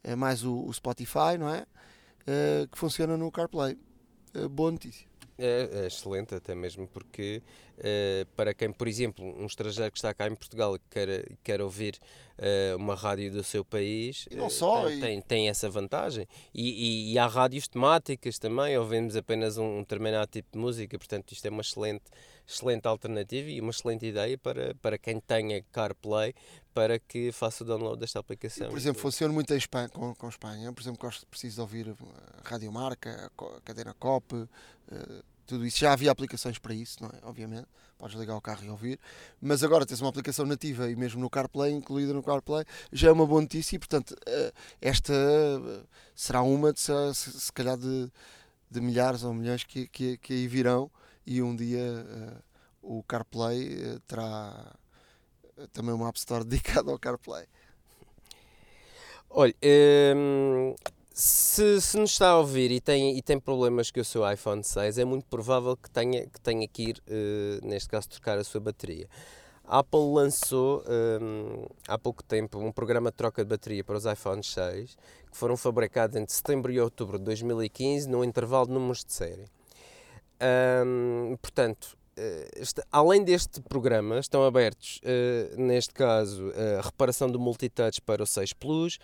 é 0.02 0.16
mais 0.16 0.42
o, 0.42 0.64
o, 0.64 0.72
Spotify, 0.72 1.36
não 1.38 1.50
é? 1.50 1.66
que 2.72 2.78
funciona 2.78 3.14
no 3.14 3.30
CarPlay. 3.30 3.78
boa 4.50 4.72
notícia. 4.72 5.06
É, 5.38 5.68
é, 5.70 5.87
excelente, 5.87 6.35
até 6.35 6.55
mesmo 6.55 6.88
porque 6.88 7.42
uh, 7.79 8.27
para 8.35 8.55
quem, 8.55 8.72
por 8.72 8.88
exemplo, 8.88 9.22
um 9.22 9.44
estrangeiro 9.44 9.92
que 9.92 9.99
está 9.99 10.14
cá 10.14 10.27
em 10.27 10.35
Portugal 10.35 10.77
e 10.77 10.81
quer, 10.90 11.29
quer 11.44 11.61
ouvir 11.61 11.99
uh, 12.38 12.77
uma 12.77 12.94
rádio 12.94 13.31
do 13.31 13.44
seu 13.44 13.62
país, 13.62 14.27
e 14.31 14.35
não 14.35 14.49
só, 14.49 14.87
tem, 14.87 15.01
tem, 15.01 15.20
tem, 15.20 15.49
essa 15.51 15.68
vantagem. 15.68 16.27
E, 16.55 17.11
e, 17.11 17.12
e, 17.12 17.18
há 17.18 17.27
rádios 17.27 17.68
temáticas 17.68 18.38
também, 18.38 18.79
ouvimos 18.79 19.14
apenas 19.14 19.59
um, 19.59 19.77
um 19.77 19.81
determinado 19.81 20.31
tipo 20.31 20.49
de 20.53 20.59
música, 20.59 20.99
portanto, 20.99 21.31
isto 21.33 21.44
é 21.44 21.51
uma 21.51 21.61
excelente, 21.61 22.05
excelente 22.46 22.87
alternativa 22.87 23.50
e 23.50 23.61
uma 23.61 23.70
excelente 23.70 24.06
ideia 24.06 24.38
para, 24.38 24.74
para 24.76 24.96
quem 24.98 25.20
tenha 25.20 25.62
CarPlay 25.72 26.35
para 26.72 26.98
que 26.98 27.32
faça 27.32 27.64
o 27.64 27.66
download 27.66 27.98
desta 27.98 28.18
aplicação. 28.18 28.68
por 28.68 28.76
exemplo, 28.76 29.00
funciona 29.00 29.32
muito 29.32 29.52
em 29.54 29.56
Espanha, 29.56 29.88
com, 29.88 30.14
com 30.14 30.28
Espanha. 30.28 30.72
Por 30.72 30.82
exemplo, 30.82 31.00
gosto 31.00 31.26
preciso 31.26 31.62
ouvir 31.62 31.96
a 32.44 32.48
Rádio 32.48 32.70
Marca, 32.70 33.30
a 33.37 33.61
Cadena 33.62 33.94
COP, 33.94 34.46
Uh, 34.87 35.22
tudo 35.46 35.64
isso. 35.64 35.78
Já 35.78 35.92
havia 35.92 36.11
aplicações 36.11 36.59
para 36.59 36.74
isso, 36.74 37.02
não 37.02 37.09
é? 37.09 37.18
Obviamente, 37.22 37.66
podes 37.98 38.16
ligar 38.18 38.37
o 38.37 38.40
carro 38.40 38.64
e 38.64 38.68
ouvir, 38.68 38.98
mas 39.40 39.62
agora 39.62 39.87
tens 39.87 40.00
uma 40.00 40.11
aplicação 40.11 40.44
nativa 40.44 40.90
e 40.90 40.96
mesmo 40.96 41.20
no 41.20 41.30
CarPlay, 41.30 41.72
incluída 41.72 42.12
no 42.12 42.22
CarPlay, 42.22 42.64
já 42.92 43.09
é 43.09 43.12
uma 43.12 43.26
boa 43.26 43.40
notícia 43.40 43.76
e, 43.76 43.78
portanto, 43.78 44.11
uh, 44.12 44.52
esta 44.80 45.12
será 46.14 46.42
uma, 46.42 46.72
de, 46.72 46.80
se, 46.80 46.92
se, 47.14 47.52
calhar, 47.52 47.76
de, 47.76 48.11
de, 48.70 48.80
milhares 48.80 49.22
ou 49.22 49.32
milhões 49.32 49.62
que, 49.64 49.87
que, 49.87 50.18
que 50.18 50.32
aí 50.32 50.48
virão 50.48 50.90
e 51.26 51.42
um 51.42 51.54
dia 51.54 52.06
o 52.82 53.02
CarPlay 53.02 53.98
terá 54.06 54.74
também 55.72 55.94
uma 55.94 56.08
App 56.08 56.18
Store 56.18 56.44
dedicada 56.46 56.90
ao 56.90 56.98
CarPlay. 56.98 57.46
Olha, 59.28 59.54
hum, 60.16 60.74
se, 61.12 61.80
se 61.80 61.96
nos 61.98 62.12
está 62.12 62.28
a 62.28 62.38
ouvir 62.38 62.70
e 62.70 62.80
tem, 62.80 63.16
e 63.16 63.22
tem 63.22 63.40
problemas 63.40 63.90
com 63.90 64.00
o 64.00 64.04
seu 64.04 64.30
iPhone 64.30 64.62
6, 64.62 64.98
é 64.98 65.04
muito 65.04 65.24
provável 65.26 65.76
que 65.76 65.90
tenha 65.90 66.26
que, 66.26 66.40
tenha 66.40 66.68
que 66.68 66.90
ir, 66.90 67.02
uh, 67.08 67.66
neste 67.66 67.88
caso, 67.88 68.08
trocar 68.08 68.38
a 68.38 68.44
sua 68.44 68.60
bateria. 68.60 69.08
A 69.64 69.78
Apple 69.78 70.12
lançou 70.12 70.84
um, 71.20 71.66
há 71.88 71.98
pouco 71.98 72.22
tempo 72.22 72.58
um 72.58 72.70
programa 72.70 73.10
de 73.10 73.16
troca 73.16 73.42
de 73.42 73.48
bateria 73.48 73.82
para 73.82 73.96
os 73.96 74.04
iPhones 74.04 74.52
6 74.52 74.96
que 75.30 75.36
foram 75.36 75.56
fabricados 75.56 76.14
entre 76.16 76.32
setembro 76.32 76.70
e 76.70 76.78
outubro 76.78 77.18
de 77.18 77.24
2015 77.24 78.08
no 78.08 78.22
intervalo 78.22 78.66
de 78.66 78.72
números 78.72 79.04
de 79.04 79.12
série. 79.12 79.46
Portanto, 81.40 81.96
uh, 82.18 82.83
além 82.90 83.25
deste 83.25 83.61
programa, 83.61 84.18
estão 84.18 84.44
abertos, 84.44 85.01
uh, 85.05 85.61
neste 85.61 85.92
caso, 85.94 86.53
a 86.79 86.83
reparação 86.83 87.31
do 87.31 87.38
multitouch 87.38 88.01
para 88.03 88.22
o 88.22 88.27
6 88.27 88.53
Plus, 88.55 88.99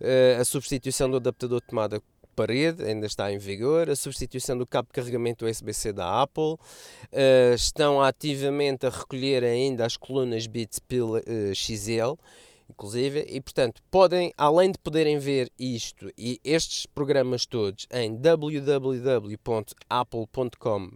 uh, 0.00 0.40
a 0.40 0.44
substituição 0.44 1.10
do 1.10 1.16
adaptador 1.16 1.60
de 1.60 1.66
tomada 1.66 2.02
parede 2.34 2.84
ainda 2.84 3.06
está 3.06 3.32
em 3.32 3.38
vigor, 3.38 3.88
a 3.88 3.96
substituição 3.96 4.58
do 4.58 4.66
cabo 4.66 4.88
de 4.88 4.92
carregamento 4.92 5.46
USB-C 5.46 5.92
da 5.92 6.22
Apple, 6.22 6.54
uh, 6.54 7.54
estão 7.54 8.02
ativamente 8.02 8.84
a 8.86 8.90
recolher 8.90 9.42
ainda 9.42 9.86
as 9.86 9.96
colunas 9.96 10.46
Beats 10.46 10.78
Pill 10.78 11.14
XL, 11.54 12.14
inclusive, 12.68 13.24
e 13.28 13.40
portanto 13.40 13.82
podem, 13.90 14.32
além 14.36 14.70
de 14.72 14.78
poderem 14.78 15.18
ver 15.18 15.50
isto 15.58 16.10
e 16.16 16.40
estes 16.44 16.86
programas 16.86 17.46
todos 17.46 17.86
em 17.90 18.16
www.apple.com 18.16 19.40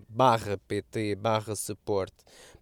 barra 0.09 0.59
pt 0.69 1.15
barra 1.17 1.55
support 1.57 2.13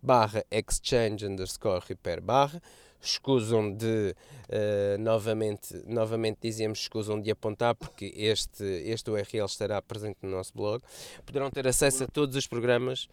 barra 0.02 0.44
exchange 0.50 1.26
underscore 1.26 1.84
repair 1.86 2.20
barra 2.20 2.62
escusam 3.00 3.72
de 3.72 4.14
uh, 4.48 4.98
novamente, 4.98 5.82
novamente 5.86 6.38
dizemos 6.42 6.80
escusam 6.80 7.20
de 7.20 7.30
apontar 7.30 7.74
porque 7.74 8.12
este, 8.16 8.64
este 8.64 9.10
URL 9.10 9.46
estará 9.46 9.80
presente 9.80 10.18
no 10.22 10.30
nosso 10.30 10.52
blog. 10.54 10.82
Poderão 11.24 11.50
ter 11.50 11.66
acesso 11.66 12.04
a 12.04 12.06
todos 12.06 12.36
os 12.36 12.46
programas 12.46 13.08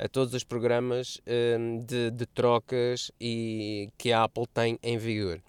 a 0.00 0.08
todos 0.08 0.32
os 0.32 0.42
programas 0.42 1.20
um, 1.26 1.78
de, 1.80 2.10
de, 2.10 2.24
trocas 2.24 3.12
e 3.20 3.90
que 3.98 4.10
a 4.12 4.24
Apple 4.24 4.46
tem 4.46 4.78
em 4.82 4.96
vigor. 4.96 5.42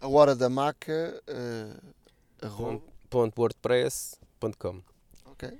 A 0.00 0.08
hora 0.08 0.34
da 0.34 0.48
maca 0.48 1.22
uh, 1.28 2.48
.wordpress.com 3.36 4.82
Ok. 5.26 5.58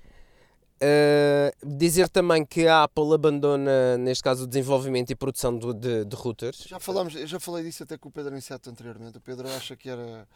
Uh, 0.85 1.77
dizer 1.79 2.11
também 2.11 2.45
que 2.45 2.67
a 2.67 2.83
Apple 2.83 3.15
abandona, 3.15 3.97
neste 3.97 4.23
caso, 4.23 4.45
o 4.45 4.47
desenvolvimento 4.47 5.11
e 5.11 5.15
produção 5.15 5.59
de, 5.59 5.73
de, 5.73 6.05
de 6.05 6.15
routers. 6.15 6.67
Já, 6.69 6.79
falamos, 6.79 7.15
eu 7.15 7.27
já 7.27 7.41
falei 7.41 7.65
disso 7.65 7.85
até 7.85 7.97
com 7.97 8.11
o 8.11 8.13
Pedro 8.13 8.37
Inseto 8.37 8.69
anteriormente. 8.69 9.17
O 9.17 9.21
Pedro 9.21 9.49
acha 9.49 9.77
que 9.77 9.89
era 9.89 10.29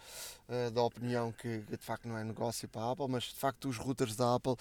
uh, 0.48 0.70
da 0.70 0.82
opinião 0.82 1.32
que, 1.32 1.58
que, 1.68 1.76
de 1.76 1.84
facto 1.84 2.08
não 2.08 2.16
é 2.16 2.24
negócio 2.24 2.66
para 2.66 2.80
a 2.80 2.92
Apple, 2.92 3.08
mas 3.10 3.24
de 3.24 3.34
facto 3.34 3.68
os 3.68 3.76
routers 3.76 4.16
da 4.16 4.36
Apple, 4.36 4.54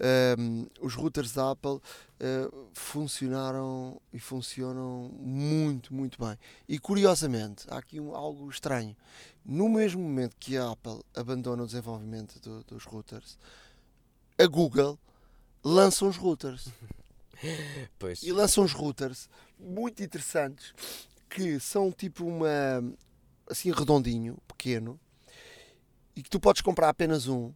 ehm, 0.00 0.64
os 0.80 0.94
routers 0.94 1.32
da 1.32 1.50
Apple 1.50 1.72
uh, 1.72 2.68
funcionaram 2.72 4.00
e 4.14 4.18
funcionam 4.18 5.10
muito, 5.18 5.92
muito 5.92 6.18
bem. 6.18 6.38
E 6.66 6.78
curiosamente, 6.78 7.66
há 7.68 7.76
aqui 7.76 8.00
um, 8.00 8.16
algo 8.16 8.48
estranho. 8.48 8.96
No 9.44 9.68
mesmo 9.68 10.00
momento 10.00 10.34
que 10.40 10.56
a 10.56 10.70
Apple 10.70 11.02
abandona 11.14 11.64
o 11.64 11.66
desenvolvimento 11.66 12.40
do, 12.40 12.64
dos 12.64 12.84
routers, 12.84 13.36
a 14.38 14.46
Google 14.46 14.98
lançam 15.62 16.08
os 16.08 16.16
routers. 16.16 16.68
Pois. 17.98 18.22
E 18.22 18.32
lançam 18.32 18.62
os 18.62 18.74
routers 18.74 19.26
muito 19.58 20.02
interessantes 20.02 20.74
que 21.30 21.58
são 21.58 21.90
tipo 21.90 22.26
uma 22.26 22.84
assim 23.48 23.70
redondinho, 23.72 24.36
pequeno, 24.46 25.00
e 26.14 26.22
que 26.22 26.28
tu 26.28 26.38
podes 26.38 26.60
comprar 26.60 26.90
apenas 26.90 27.28
um, 27.28 27.50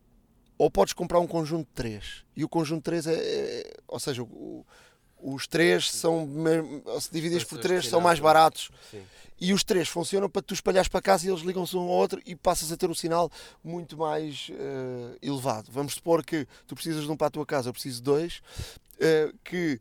ou 0.56 0.70
podes 0.70 0.94
comprar 0.94 1.20
um 1.20 1.26
conjunto 1.26 1.68
de 1.68 1.74
três. 1.74 2.24
E 2.34 2.42
o 2.42 2.48
conjunto 2.48 2.78
de 2.78 2.84
três 2.84 3.06
é, 3.06 3.14
é 3.14 3.76
ou 3.86 4.00
seja, 4.00 4.22
o, 4.22 4.64
os 5.24 5.46
três 5.46 5.90
são, 5.90 6.28
se 7.00 7.10
divididos 7.10 7.44
por 7.44 7.58
três, 7.58 7.88
são 7.88 8.00
mais 8.00 8.20
baratos. 8.20 8.70
Sim. 8.90 9.02
E 9.40 9.52
os 9.52 9.64
três 9.64 9.88
funcionam 9.88 10.28
para 10.28 10.42
tu 10.42 10.54
espalhares 10.54 10.86
para 10.86 11.02
casa 11.02 11.26
e 11.26 11.30
eles 11.30 11.42
ligam-se 11.42 11.74
um 11.76 11.80
ao 11.80 11.88
outro 11.88 12.20
e 12.24 12.36
passas 12.36 12.70
a 12.70 12.76
ter 12.76 12.88
um 12.88 12.94
sinal 12.94 13.30
muito 13.64 13.96
mais 13.96 14.48
uh, 14.50 15.16
elevado. 15.20 15.70
Vamos 15.72 15.94
supor 15.94 16.24
que 16.24 16.46
tu 16.66 16.74
precisas 16.74 17.04
de 17.04 17.10
um 17.10 17.16
para 17.16 17.26
a 17.28 17.30
tua 17.30 17.44
casa, 17.44 17.68
eu 17.68 17.72
preciso 17.72 17.96
de 17.96 18.02
dois, 18.04 18.42
uh, 18.96 19.36
que 19.42 19.80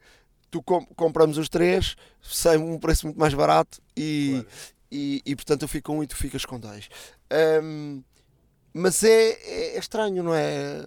tu 0.49 0.62
com, 0.63 0.86
compramos 0.95 1.38
os 1.38 1.49
três, 1.49 1.95
sai 2.21 2.58
um 2.58 2.79
preço 2.79 3.06
muito 3.06 3.19
mais 3.19 3.34
barato 3.34 3.79
e, 3.95 4.32
claro. 4.32 4.47
e, 4.91 5.21
e, 5.25 5.36
portanto 5.36 5.62
eu 5.63 5.67
fico 5.67 5.91
com 5.91 5.99
um 5.99 6.03
e 6.03 6.08
tu 6.08 6.15
ficas 6.15 6.45
com 6.45 6.60
dois. 6.60 6.89
Um, 7.62 8.01
mas 8.73 9.03
é, 9.03 9.32
é, 9.32 9.75
é 9.75 9.79
estranho, 9.79 10.23
não 10.23 10.34
é? 10.34 10.84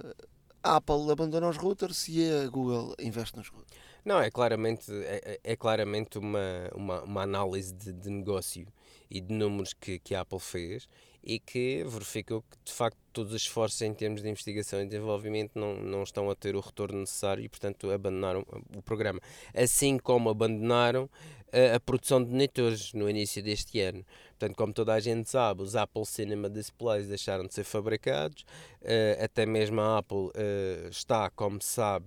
A 0.63 0.77
Apple 0.77 1.11
abandona 1.11 1.49
os 1.49 1.57
routers 1.57 2.09
e 2.09 2.29
a 2.29 2.49
Google 2.49 2.95
investe 2.99 3.37
nos 3.37 3.49
routers. 3.49 3.86
Não, 4.07 4.21
é 4.21 4.31
claramente, 4.31 4.89
é, 4.93 5.41
é, 5.43 5.53
é 5.53 5.57
claramente 5.57 6.17
uma, 6.17 6.71
uma, 6.73 7.03
uma 7.03 7.23
análise 7.23 7.75
de, 7.75 7.93
de, 7.93 8.09
negócio 8.09 8.65
e 9.11 9.21
de 9.21 9.35
números 9.35 9.73
que, 9.73 9.99
que 9.99 10.15
a 10.15 10.21
Apple 10.21 10.39
fez 10.39 10.89
e 11.25 11.41
que 11.41 11.83
verificou 11.85 12.43
que 12.43 12.57
de 12.65 12.73
facto 12.73 12.97
todos 13.13 13.33
os 13.33 13.43
esforços 13.43 13.83
em 13.83 13.93
termos 13.93 14.23
de 14.23 14.29
investigação 14.29 14.81
e 14.81 14.87
desenvolvimento 14.87 15.59
não, 15.59 15.75
não 15.75 16.05
estão 16.05 16.31
a 16.31 16.37
ter 16.37 16.55
o 16.55 16.61
retorno 16.61 17.01
necessário 17.01 17.43
e 17.43 17.49
portanto 17.49 17.91
abandonaram 17.91 18.47
o 18.77 18.81
programa. 18.81 19.19
Assim 19.53 19.99
como 19.99 20.31
abandonaram 20.31 21.11
a, 21.53 21.75
a 21.75 21.81
produção 21.81 22.23
de 22.23 22.31
monitores 22.31 22.93
no 22.93 23.11
início 23.11 23.43
deste 23.43 23.81
ano. 23.81 24.07
Portanto, 24.39 24.57
como 24.57 24.73
toda 24.73 24.95
a 24.95 25.01
gente 25.01 25.29
sabe, 25.29 25.63
os 25.63 25.75
Apple 25.75 26.07
Cinema 26.07 26.49
Displays 26.49 27.09
deixaram 27.09 27.45
de 27.45 27.55
ser 27.55 27.65
fabricados, 27.65 28.43
uh, 28.83 29.25
até 29.25 29.45
mesmo 29.45 29.81
a 29.81 29.99
Apple 29.99 30.29
uh, 30.29 30.89
está, 30.91 31.29
como 31.31 31.61
se 31.61 31.71
sabe, 31.71 32.07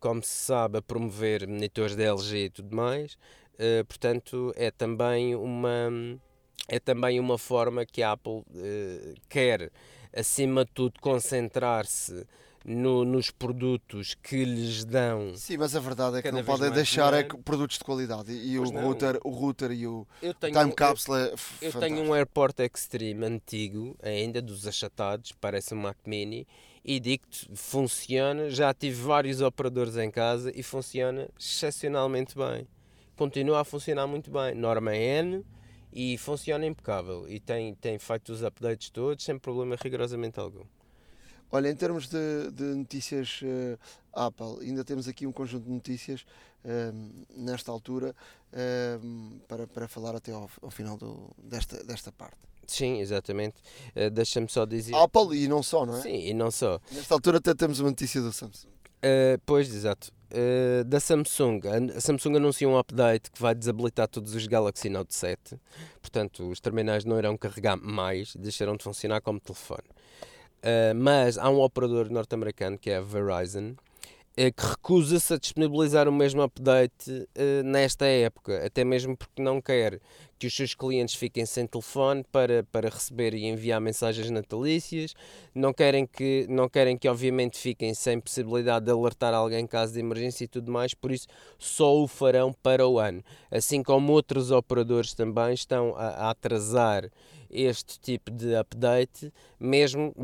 como 0.00 0.22
se 0.22 0.34
sabe, 0.34 0.78
a 0.78 0.82
promover 0.82 1.46
monitores 1.46 1.96
da 1.96 2.04
LG 2.04 2.44
e 2.44 2.50
tudo 2.50 2.74
mais. 2.74 3.14
Uh, 3.54 3.84
portanto, 3.86 4.52
é 4.56 4.70
também 4.70 5.34
uma 5.34 5.90
é 6.68 6.78
também 6.80 7.20
uma 7.20 7.38
forma 7.38 7.86
que 7.86 8.02
a 8.02 8.12
Apple 8.12 8.40
uh, 8.40 9.14
quer, 9.28 9.70
acima 10.12 10.64
de 10.64 10.72
tudo, 10.72 11.00
concentrar-se 11.00 12.26
no, 12.66 13.04
nos 13.04 13.30
produtos 13.30 14.14
que 14.20 14.44
lhes 14.44 14.84
dão. 14.84 15.36
Sim, 15.36 15.56
mas 15.58 15.76
a 15.76 15.80
verdade 15.80 16.18
é 16.18 16.22
que 16.22 16.32
não 16.32 16.42
podem 16.42 16.70
deixar 16.72 17.14
é 17.14 17.22
produtos 17.22 17.78
de 17.78 17.84
qualidade. 17.84 18.32
E, 18.32 18.52
e 18.52 18.58
o, 18.58 18.64
router, 18.64 19.20
o 19.22 19.30
router 19.30 19.70
e 19.70 19.86
o 19.86 20.06
time 20.40 20.72
capsule 20.74 21.16
é 21.16 21.34
Eu, 21.62 21.70
eu 21.70 21.80
tenho 21.80 22.02
um 22.02 22.12
AirPort 22.12 22.58
Extreme 22.58 23.24
antigo, 23.24 23.96
ainda 24.02 24.42
dos 24.42 24.66
achatados, 24.66 25.32
parece 25.40 25.74
um 25.74 25.78
Mac 25.78 25.96
Mini, 26.04 26.46
e 26.86 27.00
digo-te, 27.00 27.50
funciona. 27.56 28.48
Já 28.48 28.72
tive 28.72 29.02
vários 29.02 29.40
operadores 29.40 29.96
em 29.96 30.08
casa 30.08 30.52
e 30.54 30.62
funciona 30.62 31.28
excepcionalmente 31.36 32.36
bem. 32.36 32.68
Continua 33.16 33.62
a 33.62 33.64
funcionar 33.64 34.06
muito 34.06 34.30
bem. 34.30 34.54
Norma 34.54 34.94
N 34.94 35.44
e 35.92 36.16
funciona 36.16 36.64
impecável. 36.64 37.28
E 37.28 37.40
tem, 37.40 37.74
tem 37.74 37.98
feito 37.98 38.30
os 38.30 38.44
updates 38.44 38.88
todos 38.90 39.24
sem 39.24 39.36
problema 39.36 39.76
rigorosamente 39.82 40.38
algum. 40.38 40.64
Olha, 41.50 41.68
em 41.68 41.74
termos 41.74 42.08
de, 42.08 42.52
de 42.52 42.62
notícias 42.62 43.40
uh, 43.42 43.78
Apple, 44.12 44.64
ainda 44.64 44.84
temos 44.84 45.08
aqui 45.08 45.26
um 45.26 45.32
conjunto 45.32 45.64
de 45.64 45.70
notícias 45.70 46.24
uh, 46.64 47.26
nesta 47.36 47.72
altura 47.72 48.14
uh, 48.52 49.40
para, 49.48 49.66
para 49.66 49.88
falar 49.88 50.14
até 50.14 50.30
ao, 50.30 50.48
ao 50.62 50.70
final 50.70 50.96
do, 50.96 51.30
desta, 51.38 51.82
desta 51.82 52.12
parte. 52.12 52.38
Sim, 52.66 53.00
exatamente. 53.00 53.56
Uh, 53.94 54.10
Deixa-me 54.10 54.48
só 54.48 54.64
dizer. 54.64 54.94
Apple 54.94 55.36
e 55.36 55.48
não 55.48 55.62
só, 55.62 55.86
não 55.86 55.96
é? 55.96 56.00
Sim, 56.02 56.16
e 56.16 56.34
não 56.34 56.50
só. 56.50 56.80
Nesta 56.90 57.14
altura 57.14 57.38
até 57.38 57.54
temos 57.54 57.80
uma 57.80 57.90
notícia 57.90 58.20
do 58.20 58.32
Samsung. 58.32 58.68
Uh, 58.68 59.40
pois, 59.44 59.72
exato. 59.74 60.12
Uh, 60.32 60.84
da 60.84 60.98
Samsung. 60.98 61.60
A 61.96 62.00
Samsung 62.00 62.36
anunciou 62.36 62.72
um 62.72 62.78
update 62.78 63.30
que 63.30 63.40
vai 63.40 63.54
desabilitar 63.54 64.08
todos 64.08 64.34
os 64.34 64.46
Galaxy 64.46 64.88
Note 64.88 65.14
7. 65.14 65.58
Portanto, 66.00 66.48
os 66.48 66.60
terminais 66.60 67.04
não 67.04 67.18
irão 67.18 67.36
carregar 67.36 67.76
mais, 67.76 68.34
deixarão 68.36 68.76
de 68.76 68.82
funcionar 68.82 69.20
como 69.20 69.38
telefone. 69.38 69.88
Uh, 70.58 70.94
mas 70.96 71.38
há 71.38 71.48
um 71.48 71.60
operador 71.60 72.10
norte-americano 72.10 72.76
que 72.78 72.90
é 72.90 72.96
a 72.96 73.00
Verizon 73.00 73.76
que 74.36 74.66
recusa-se 74.66 75.32
a 75.32 75.38
disponibilizar 75.38 76.06
o 76.06 76.12
mesmo 76.12 76.42
update 76.42 77.10
uh, 77.10 77.62
nesta 77.64 78.04
época, 78.04 78.66
até 78.66 78.84
mesmo 78.84 79.16
porque 79.16 79.40
não 79.40 79.62
quer 79.62 79.98
que 80.38 80.46
os 80.46 80.54
seus 80.54 80.74
clientes 80.74 81.14
fiquem 81.14 81.46
sem 81.46 81.66
telefone 81.66 82.22
para, 82.30 82.62
para 82.64 82.90
receber 82.90 83.32
e 83.32 83.46
enviar 83.46 83.80
mensagens 83.80 84.30
natalícias, 84.30 85.14
não 85.54 85.72
querem 85.72 86.06
que, 86.06 86.46
não 86.50 86.68
querem 86.68 86.98
que 86.98 87.08
obviamente 87.08 87.58
fiquem 87.58 87.94
sem 87.94 88.20
possibilidade 88.20 88.84
de 88.84 88.90
alertar 88.90 89.32
alguém 89.32 89.60
em 89.60 89.66
caso 89.66 89.94
de 89.94 90.00
emergência 90.00 90.44
e 90.44 90.48
tudo 90.48 90.70
mais, 90.70 90.92
por 90.92 91.10
isso 91.10 91.26
só 91.58 91.96
o 91.96 92.06
farão 92.06 92.52
para 92.52 92.86
o 92.86 92.98
ano. 92.98 93.24
Assim 93.50 93.82
como 93.82 94.12
outros 94.12 94.50
operadores 94.50 95.14
também 95.14 95.54
estão 95.54 95.94
a, 95.96 96.08
a 96.08 96.30
atrasar 96.30 97.10
este 97.56 97.98
tipo 97.98 98.30
de 98.30 98.54
update, 98.54 99.32
mesmo, 99.58 100.14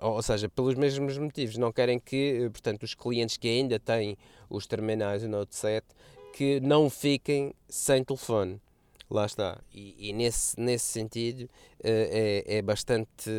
ou 0.00 0.22
seja, 0.22 0.48
pelos 0.48 0.74
mesmos 0.74 1.18
motivos, 1.18 1.56
não 1.56 1.72
querem 1.72 1.98
que, 1.98 2.48
portanto, 2.52 2.84
os 2.84 2.94
clientes 2.94 3.36
que 3.36 3.48
ainda 3.48 3.78
têm 3.78 4.16
os 4.48 4.66
terminais 4.66 5.22
do 5.22 5.28
Note 5.28 5.56
7 5.56 5.84
que 6.32 6.60
não 6.60 6.90
fiquem 6.90 7.54
sem 7.68 8.04
telefone. 8.04 8.60
Lá 9.08 9.24
está. 9.24 9.60
E, 9.72 10.08
e, 10.08 10.12
nesse, 10.12 10.58
nesse 10.58 10.86
sentido 10.86 11.48
é, 11.82 12.44
é 12.44 12.62
bastante. 12.62 13.30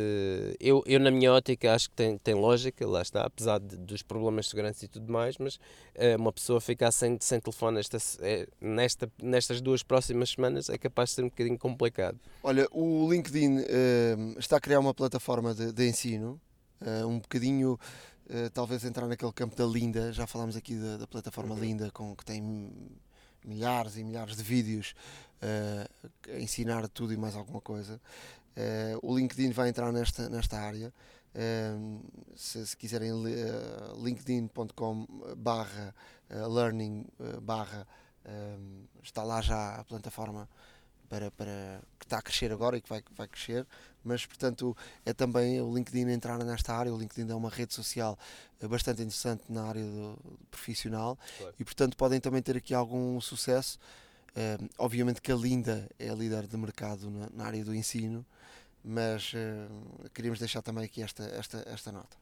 Eu, 0.58 0.82
eu, 0.86 0.98
na 0.98 1.10
minha 1.10 1.30
ótica, 1.30 1.74
acho 1.74 1.90
que 1.90 1.96
tem, 1.96 2.16
tem 2.16 2.34
lógica, 2.34 2.86
lá 2.86 3.02
está, 3.02 3.26
apesar 3.26 3.58
de, 3.58 3.76
dos 3.76 4.02
problemas 4.02 4.46
de 4.46 4.50
segurança 4.52 4.86
e 4.86 4.88
tudo 4.88 5.12
mais, 5.12 5.36
mas 5.36 5.60
é, 5.94 6.16
uma 6.16 6.32
pessoa 6.32 6.58
ficar 6.58 6.90
sem, 6.90 7.18
sem 7.20 7.38
telefone 7.38 7.80
esta, 7.80 7.98
é, 8.20 8.48
nesta, 8.58 9.12
nestas 9.22 9.60
duas 9.60 9.82
próximas 9.82 10.30
semanas 10.30 10.70
é 10.70 10.78
capaz 10.78 11.10
de 11.10 11.16
ser 11.16 11.22
um 11.24 11.28
bocadinho 11.28 11.58
complicado. 11.58 12.18
Olha, 12.42 12.66
o 12.70 13.10
LinkedIn 13.12 13.58
uh, 13.58 14.38
está 14.38 14.56
a 14.56 14.60
criar 14.60 14.80
uma 14.80 14.94
plataforma 14.94 15.52
de, 15.54 15.70
de 15.70 15.86
ensino, 15.86 16.40
uh, 16.80 17.06
um 17.06 17.18
bocadinho. 17.18 17.78
Uh, 18.26 18.50
talvez 18.52 18.84
entrar 18.84 19.06
naquele 19.06 19.32
campo 19.32 19.56
da 19.56 19.64
Linda, 19.64 20.12
já 20.12 20.26
falámos 20.26 20.54
aqui 20.54 20.74
da, 20.74 20.98
da 20.98 21.06
plataforma 21.06 21.54
uhum. 21.54 21.60
Linda, 21.60 21.90
com, 21.90 22.14
que 22.14 22.24
tem 22.24 22.70
milhares 23.44 23.96
e 23.96 24.04
milhares 24.04 24.36
de 24.36 24.42
vídeos 24.42 24.94
uh, 25.42 26.38
ensinar 26.40 26.88
tudo 26.88 27.12
e 27.12 27.16
mais 27.16 27.34
alguma 27.34 27.60
coisa. 27.60 28.00
Uh, 28.56 28.98
o 29.02 29.16
LinkedIn 29.16 29.52
vai 29.52 29.68
entrar 29.68 29.92
nesta, 29.92 30.28
nesta 30.28 30.58
área. 30.58 30.92
Um, 31.34 32.00
se, 32.34 32.66
se, 32.66 32.76
quiserem 32.76 33.12
uh, 33.12 33.24
linkedin.com 34.02 35.06
barra 35.36 35.94
uh, 36.30 36.48
learning 36.48 37.06
uh, 37.20 37.40
barra 37.40 37.86
um, 38.26 38.86
está 39.02 39.22
lá 39.22 39.40
já 39.42 39.76
a 39.76 39.84
plataforma 39.84 40.48
para, 41.08 41.30
para 41.30 41.80
que 41.98 42.06
está 42.06 42.18
a 42.18 42.22
crescer 42.22 42.50
agora 42.50 42.76
e 42.76 42.80
que 42.80 42.88
vai, 42.88 43.04
vai 43.12 43.28
crescer, 43.28 43.66
mas 44.02 44.26
portanto 44.26 44.76
é 45.04 45.12
também 45.12 45.60
o 45.60 45.72
LinkedIn 45.72 46.10
entrar 46.10 46.42
nesta 46.42 46.74
área. 46.74 46.92
O 46.92 46.98
LinkedIn 46.98 47.30
é 47.30 47.34
uma 47.34 47.50
rede 47.50 47.72
social 47.72 48.18
bastante 48.62 49.02
interessante 49.02 49.44
na 49.48 49.64
área 49.64 49.84
do, 49.84 50.16
do 50.16 50.46
profissional 50.50 51.18
claro. 51.36 51.54
e 51.60 51.64
portanto 51.64 51.96
podem 51.96 52.20
também 52.20 52.42
ter 52.42 52.56
aqui 52.56 52.74
algum 52.74 53.20
sucesso. 53.20 53.78
Uh, 54.38 54.68
obviamente 54.78 55.20
que 55.20 55.32
a 55.32 55.34
Linda 55.34 55.88
é 55.98 56.10
a 56.10 56.14
líder 56.14 56.46
de 56.46 56.56
mercado 56.56 57.10
na, 57.10 57.28
na 57.34 57.44
área 57.44 57.64
do 57.64 57.74
ensino, 57.74 58.24
mas 58.84 59.32
uh, 59.32 60.08
queríamos 60.14 60.38
deixar 60.38 60.62
também 60.62 60.84
aqui 60.84 61.02
esta, 61.02 61.24
esta, 61.24 61.64
esta 61.66 61.90
nota. 61.90 62.16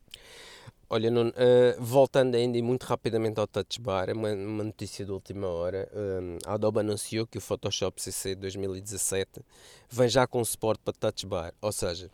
Olha, 0.88 1.10
Nuno, 1.10 1.30
uh, 1.30 1.82
voltando 1.82 2.34
ainda 2.36 2.56
e 2.56 2.62
muito 2.62 2.84
rapidamente 2.84 3.38
ao 3.38 3.46
Touch 3.46 3.80
Bar, 3.80 4.08
uma, 4.10 4.32
uma 4.32 4.64
notícia 4.64 5.04
de 5.04 5.10
última 5.10 5.46
hora. 5.46 5.90
Uh, 5.92 6.38
a 6.46 6.54
Adobe 6.54 6.80
anunciou 6.80 7.26
que 7.26 7.36
o 7.36 7.40
Photoshop 7.40 8.00
CC 8.00 8.34
2017 8.34 9.42
vem 9.90 10.08
já 10.08 10.26
com 10.26 10.42
suporte 10.42 10.80
para 10.84 10.94
Touch 10.94 11.26
Bar, 11.26 11.52
ou 11.60 11.72
seja, 11.72 12.10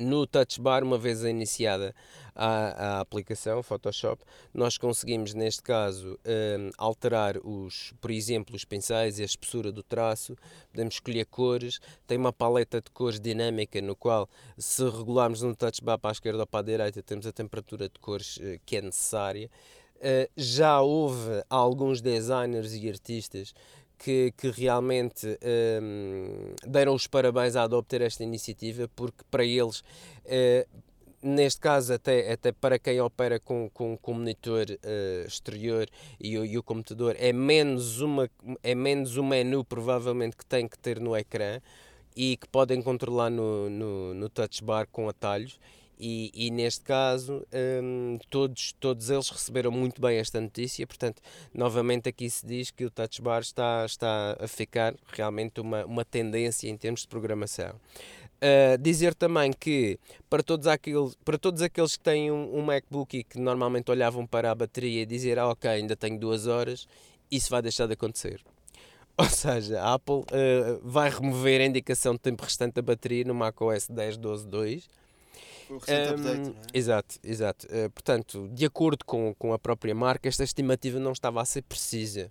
no 0.00 0.26
Touch 0.26 0.60
Bar, 0.60 0.82
uma 0.82 0.96
vez 0.96 1.22
iniciada 1.22 1.94
a, 2.34 2.96
a 2.96 3.00
aplicação 3.00 3.62
Photoshop, 3.62 4.24
nós 4.52 4.78
conseguimos, 4.78 5.34
neste 5.34 5.62
caso, 5.62 6.18
um, 6.24 6.70
alterar, 6.78 7.36
os, 7.44 7.92
por 8.00 8.10
exemplo, 8.10 8.56
os 8.56 8.64
pincéis 8.64 9.18
e 9.18 9.22
a 9.22 9.26
espessura 9.26 9.70
do 9.70 9.82
traço, 9.82 10.36
podemos 10.70 10.94
escolher 10.94 11.26
cores, 11.26 11.80
tem 12.06 12.16
uma 12.16 12.32
paleta 12.32 12.80
de 12.80 12.90
cores 12.90 13.20
dinâmica 13.20 13.80
no 13.82 13.94
qual, 13.94 14.28
se 14.56 14.82
regularmos 14.88 15.42
no 15.42 15.54
Touch 15.54 15.84
Bar 15.84 15.98
para 15.98 16.10
a 16.10 16.12
esquerda 16.12 16.40
ou 16.40 16.46
para 16.46 16.60
a 16.60 16.64
direita, 16.64 17.02
temos 17.02 17.26
a 17.26 17.32
temperatura 17.32 17.88
de 17.88 17.98
cores 18.00 18.38
uh, 18.38 18.58
que 18.64 18.76
é 18.76 18.82
necessária. 18.82 19.50
Uh, 19.96 20.30
já 20.34 20.80
houve 20.80 21.44
alguns 21.50 22.00
designers 22.00 22.72
e 22.72 22.88
artistas 22.88 23.52
que, 24.02 24.32
que 24.34 24.50
realmente 24.50 25.38
um, 25.82 26.54
deram 26.66 26.94
os 26.94 27.06
parabéns 27.06 27.54
a 27.54 27.64
adoptar 27.64 28.00
esta 28.00 28.24
iniciativa, 28.24 28.88
porque 28.96 29.22
para 29.30 29.44
eles, 29.44 29.80
uh, 29.80 30.66
neste 31.22 31.60
caso, 31.60 31.92
até, 31.92 32.32
até 32.32 32.50
para 32.50 32.78
quem 32.78 32.98
opera 32.98 33.38
com, 33.38 33.68
com, 33.68 33.98
com 33.98 34.14
monitor 34.14 34.64
uh, 34.70 35.26
exterior 35.26 35.86
e 36.18 36.30
e 36.30 36.58
o 36.58 36.62
computador, 36.62 37.14
é 37.18 37.30
menos, 37.30 38.00
uma, 38.00 38.30
é 38.62 38.74
menos 38.74 39.18
um 39.18 39.26
menu 39.26 39.62
provavelmente 39.62 40.34
que 40.34 40.46
tem 40.46 40.66
que 40.66 40.78
ter 40.78 40.98
no 40.98 41.14
ecrã 41.14 41.60
e 42.16 42.38
que 42.38 42.48
podem 42.48 42.80
controlar 42.80 43.28
no, 43.28 43.68
no, 43.68 44.14
no 44.14 44.28
touch 44.30 44.64
bar 44.64 44.88
com 44.90 45.10
atalhos 45.10 45.60
e, 46.00 46.30
e, 46.46 46.50
neste 46.50 46.82
caso 46.82 47.46
um, 47.82 48.18
todos, 48.30 48.72
todos 48.80 49.10
eles 49.10 49.28
receberam 49.28 49.70
muito 49.70 50.00
bem 50.00 50.16
esta 50.16 50.40
notícia, 50.40 50.86
portanto, 50.86 51.20
novamente 51.52 52.08
aqui 52.08 52.30
se 52.30 52.46
diz 52.46 52.70
que 52.70 52.86
o 52.86 52.90
Touch 52.90 53.20
Bar 53.20 53.40
está, 53.40 53.84
está 53.84 54.36
a 54.40 54.48
ficar 54.48 54.94
realmente 55.08 55.60
uma, 55.60 55.84
uma 55.84 56.04
tendência 56.04 56.68
em 56.68 56.76
termos 56.76 57.02
de 57.02 57.08
programação. 57.08 57.74
Uh, 58.42 58.78
dizer 58.80 59.14
também 59.14 59.52
que 59.52 59.98
para 60.30 60.42
todos, 60.42 60.66
aqueles, 60.66 61.14
para 61.22 61.36
todos 61.36 61.60
aqueles 61.60 61.98
que 61.98 62.02
têm 62.02 62.30
um, 62.30 62.58
um, 62.58 62.62
MacBook 62.62 63.18
e 63.18 63.22
que 63.22 63.38
normalmente 63.38 63.90
olhavam 63.90 64.26
para 64.26 64.50
a 64.50 64.54
bateria 64.54 65.02
e 65.02 65.06
dizer 65.06 65.38
ah, 65.38 65.48
ok, 65.48 65.68
ainda 65.68 65.94
tenho 65.94 66.18
duas 66.18 66.46
horas, 66.46 66.88
isso 67.30 67.50
vai 67.50 67.60
deixar 67.60 67.86
de 67.86 67.92
acontecer. 67.92 68.40
Ou 69.18 69.26
seja, 69.26 69.82
a 69.82 69.92
Apple 69.92 70.20
uh, 70.20 70.80
vai 70.82 71.10
remover 71.10 71.60
a 71.60 71.66
indicação 71.66 72.14
de 72.14 72.20
tempo 72.20 72.42
restante 72.42 72.76
da 72.76 72.82
bateria 72.82 73.24
no 73.24 73.34
macOS 73.34 73.86
10.12.2 73.90 74.84
foi 75.78 75.94
recente 75.94 76.10
um, 76.10 76.14
update, 76.14 76.48
não 76.50 76.56
é? 76.56 76.78
Exato, 76.78 77.18
exato. 77.22 77.66
Uh, 77.66 77.90
portanto, 77.90 78.48
de 78.52 78.64
acordo 78.64 79.04
com, 79.04 79.34
com 79.38 79.52
a 79.52 79.58
própria 79.58 79.94
marca, 79.94 80.28
esta 80.28 80.42
estimativa 80.42 80.98
não 80.98 81.12
estava 81.12 81.40
a 81.40 81.44
ser 81.44 81.62
precisa. 81.62 82.30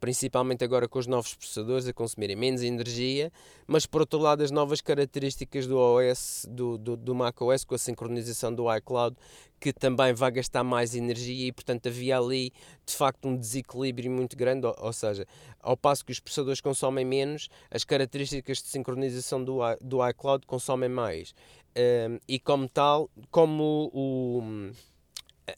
Principalmente 0.00 0.62
agora 0.62 0.86
com 0.86 0.98
os 0.98 1.06
novos 1.06 1.34
processadores 1.34 1.88
a 1.88 1.92
consumirem 1.94 2.36
menos 2.36 2.62
energia, 2.62 3.32
mas 3.66 3.86
por 3.86 4.02
outro 4.02 4.18
lado, 4.18 4.42
as 4.42 4.50
novas 4.50 4.82
características 4.82 5.66
do 5.66 5.78
OS, 5.78 6.46
do, 6.50 6.76
do, 6.76 6.94
do 6.94 7.14
macOS, 7.14 7.64
com 7.64 7.74
a 7.74 7.78
sincronização 7.78 8.54
do 8.54 8.70
iCloud, 8.76 9.16
que 9.58 9.72
também 9.72 10.12
vai 10.12 10.30
gastar 10.30 10.62
mais 10.62 10.94
energia 10.94 11.46
e, 11.46 11.52
portanto, 11.52 11.86
havia 11.88 12.18
ali 12.18 12.52
de 12.84 12.92
facto 12.92 13.26
um 13.26 13.34
desequilíbrio 13.34 14.10
muito 14.10 14.36
grande. 14.36 14.66
Ou, 14.66 14.76
ou 14.78 14.92
seja, 14.92 15.26
ao 15.58 15.74
passo 15.74 16.04
que 16.04 16.12
os 16.12 16.20
processadores 16.20 16.60
consomem 16.60 17.06
menos, 17.06 17.48
as 17.70 17.82
características 17.82 18.58
de 18.58 18.68
sincronização 18.68 19.42
do, 19.42 19.60
do 19.80 20.06
iCloud 20.06 20.44
consomem 20.46 20.90
mais 20.90 21.34
e 22.28 22.38
como 22.38 22.68
tal, 22.68 23.10
como 23.30 23.90
o, 23.92 24.70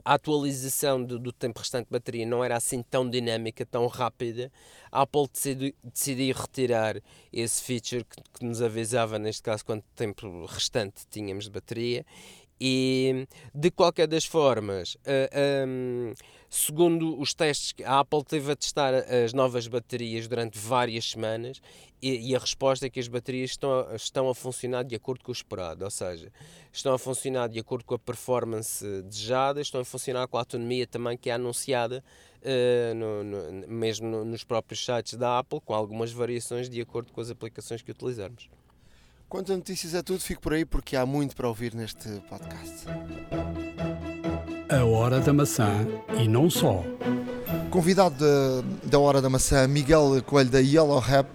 a 0.05 0.14
atualização 0.14 1.02
do, 1.02 1.18
do, 1.18 1.33
tempo 1.33 1.61
restante 1.61 1.87
de 1.87 1.92
bateria 1.92 2.26
não 2.26 2.42
era 2.42 2.57
assim 2.57 2.83
tão 2.83 3.09
dinâmica, 3.09 3.64
tão 3.64 3.87
rápida, 3.87 4.50
a 4.90 5.02
Apple 5.02 5.29
decidiu, 5.33 5.74
decidiu 5.85 6.35
retirar 6.35 7.00
esse 7.33 7.62
feature 7.62 8.05
que, 8.05 8.22
que, 8.38 8.44
nos 8.44 8.62
avisava, 8.62 9.18
neste 9.18 9.42
caso, 9.42 9.64
quanto 9.64 9.85
tempo 9.94 10.46
restante 10.46 11.07
tínhamos 11.11 11.44
de 11.44 11.50
bateria. 11.50 12.05
E 12.61 13.27
de 13.55 13.71
qualquer 13.71 14.07
das 14.07 14.25
formas, 14.25 14.95
uh, 14.95 15.69
um, 15.69 16.14
segundo 16.49 17.21
os 17.21 17.35
testes, 17.35 17.75
a 17.85 18.01
Apple 18.01 18.25
teve 18.25 18.51
a 18.51 18.57
testar 18.57 18.95
as 18.95 19.35
novas 19.35 19.69
baterias 19.69 20.27
durante 20.27 20.59
várias 20.59 21.11
semanas 21.11 21.61
e, 22.01 22.31
e, 22.31 22.37
a 22.37 22.38
resposta 22.38 22.87
é 22.87 22.90
que 22.90 23.01
as 23.01 23.09
baterias 23.09 23.51
estão 23.51 23.95
estão 23.95 24.29
a 24.29 24.35
funcionar 24.35 24.85
de 24.85 24.95
acordo 24.95 25.23
com 25.23 25.31
o 25.31 25.35
esperado, 25.35 25.85
ou 25.85 25.90
seja, 25.90 26.33
estão 26.73 26.95
a 26.95 26.99
funcionar 26.99 27.49
de 27.49 27.59
acordo 27.59 27.85
com 27.85 27.95
a 27.95 27.99
performance 27.99 28.85
desejada, 29.03 29.61
estão 29.61 29.81
a 29.81 29.85
funcionar 29.85 30.27
com 30.27 30.38
a 30.38 30.40
autonomia 30.40 30.87
também 30.87 31.16
que 31.19 31.29
é 31.29 31.35
anunciada 31.35 32.03
uh, 32.42 32.95
no, 32.95 33.25
no, 33.25 33.69
mesmo 33.69 34.09
no, 34.09 34.25
nos 34.25 34.45
próprios 34.45 34.83
sites 34.85 35.14
da 35.14 35.38
Apple, 35.38 35.61
com 35.61 35.75
algumas 35.75 36.11
variações 36.11 36.71
de 36.71 36.81
acordo 36.81 37.12
com 37.12 37.21
as 37.21 37.31
aplicações 37.31 37.83
que 37.83 37.90
utilizarmos. 37.90 38.49
Quanto 39.28 39.52
a 39.52 39.56
notícias 39.56 39.92
é 39.92 40.02
tudo, 40.02 40.20
fico 40.20 40.40
por 40.40 40.52
aí 40.52 40.64
porque 40.64 40.94
há 40.94 41.04
muito 41.04 41.34
para 41.34 41.48
ouvir 41.48 41.74
neste 41.74 42.08
podcast. 42.28 42.86
A 44.68 44.84
Hora 44.84 45.18
da 45.18 45.32
Maçã 45.32 45.84
e 46.16 46.28
não 46.28 46.48
só. 46.48 46.84
Convidado 47.68 48.14
da, 48.14 48.88
da 48.88 48.98
Hora 49.00 49.20
da 49.20 49.28
Maçã, 49.28 49.66
Miguel 49.66 50.22
Coelho 50.24 50.48
da 50.48 50.60
Yellow 50.60 51.00
Rap 51.00 51.26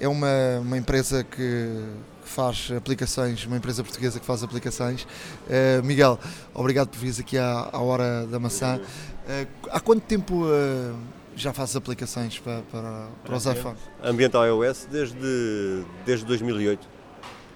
é 0.00 0.08
uma, 0.08 0.58
uma 0.62 0.78
empresa 0.78 1.22
que 1.22 1.84
faz 2.24 2.72
aplicações, 2.74 3.44
uma 3.44 3.58
empresa 3.58 3.84
portuguesa 3.84 4.18
que 4.18 4.24
faz 4.24 4.42
aplicações. 4.42 5.02
Uh, 5.02 5.84
Miguel, 5.84 6.18
obrigado 6.54 6.88
por 6.88 6.98
vires 6.98 7.20
aqui 7.20 7.36
à, 7.36 7.68
à 7.70 7.78
Hora 7.78 8.26
da 8.26 8.38
Maçã. 8.38 8.78
Uh, 8.78 9.68
há 9.70 9.80
quanto 9.80 10.02
tempo 10.02 10.46
uh, 10.46 10.98
já 11.36 11.52
fazes 11.52 11.76
aplicações 11.76 12.38
para, 12.38 12.62
para, 12.72 13.08
para 13.22 13.36
os 13.36 13.44
iPhones? 13.44 13.80
Ambiental 14.02 14.46
iOS 14.46 14.88
desde, 14.90 15.84
desde 16.06 16.24
2008. 16.24 16.93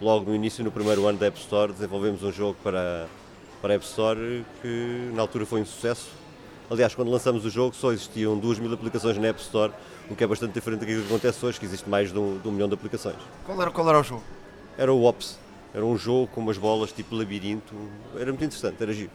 Logo 0.01 0.31
no 0.31 0.35
início, 0.35 0.63
no 0.63 0.71
primeiro 0.71 1.07
ano 1.07 1.19
da 1.19 1.27
App 1.27 1.39
Store, 1.41 1.73
desenvolvemos 1.73 2.23
um 2.23 2.31
jogo 2.31 2.57
para, 2.63 3.07
para 3.61 3.75
a 3.75 3.77
App 3.77 3.85
Store 3.85 4.45
que 4.63 5.11
na 5.13 5.23
altura 5.23 5.45
foi 5.45 5.61
um 5.61 5.67
sucesso. 5.67 6.09
Aliás, 6.71 6.95
quando 6.95 7.11
lançamos 7.11 7.45
o 7.45 7.51
jogo 7.51 7.75
só 7.75 7.93
existiam 7.93 8.39
2 8.39 8.59
mil 8.59 8.73
aplicações 8.73 9.17
na 9.19 9.29
App 9.29 9.41
Store 9.41 9.73
o 10.11 10.17
que 10.17 10.25
é 10.25 10.27
bastante 10.27 10.53
diferente 10.53 10.81
daquilo 10.81 11.03
que 11.03 11.09
acontece 11.09 11.45
hoje, 11.45 11.59
que 11.59 11.67
existe 11.67 11.89
mais 11.89 12.13
de 12.13 12.19
um, 12.19 12.39
de 12.39 12.49
um 12.49 12.53
milhão 12.53 12.69
de 12.69 12.75
aplicações. 12.75 13.17
Qual 13.45 13.61
era, 13.61 13.71
qual 13.71 13.89
era 13.89 14.01
o 14.01 14.03
jogo? 14.03 14.23
Era 14.77 14.93
o 14.93 15.05
Ops, 15.05 15.39
era 15.75 15.85
um 15.85 15.97
jogo 15.97 16.29
com 16.29 16.41
umas 16.41 16.57
bolas 16.57 16.93
tipo 16.93 17.15
labirinto, 17.15 17.75
era 18.15 18.27
muito 18.27 18.45
interessante, 18.45 18.83
era 18.83 18.93
giro. 18.93 19.11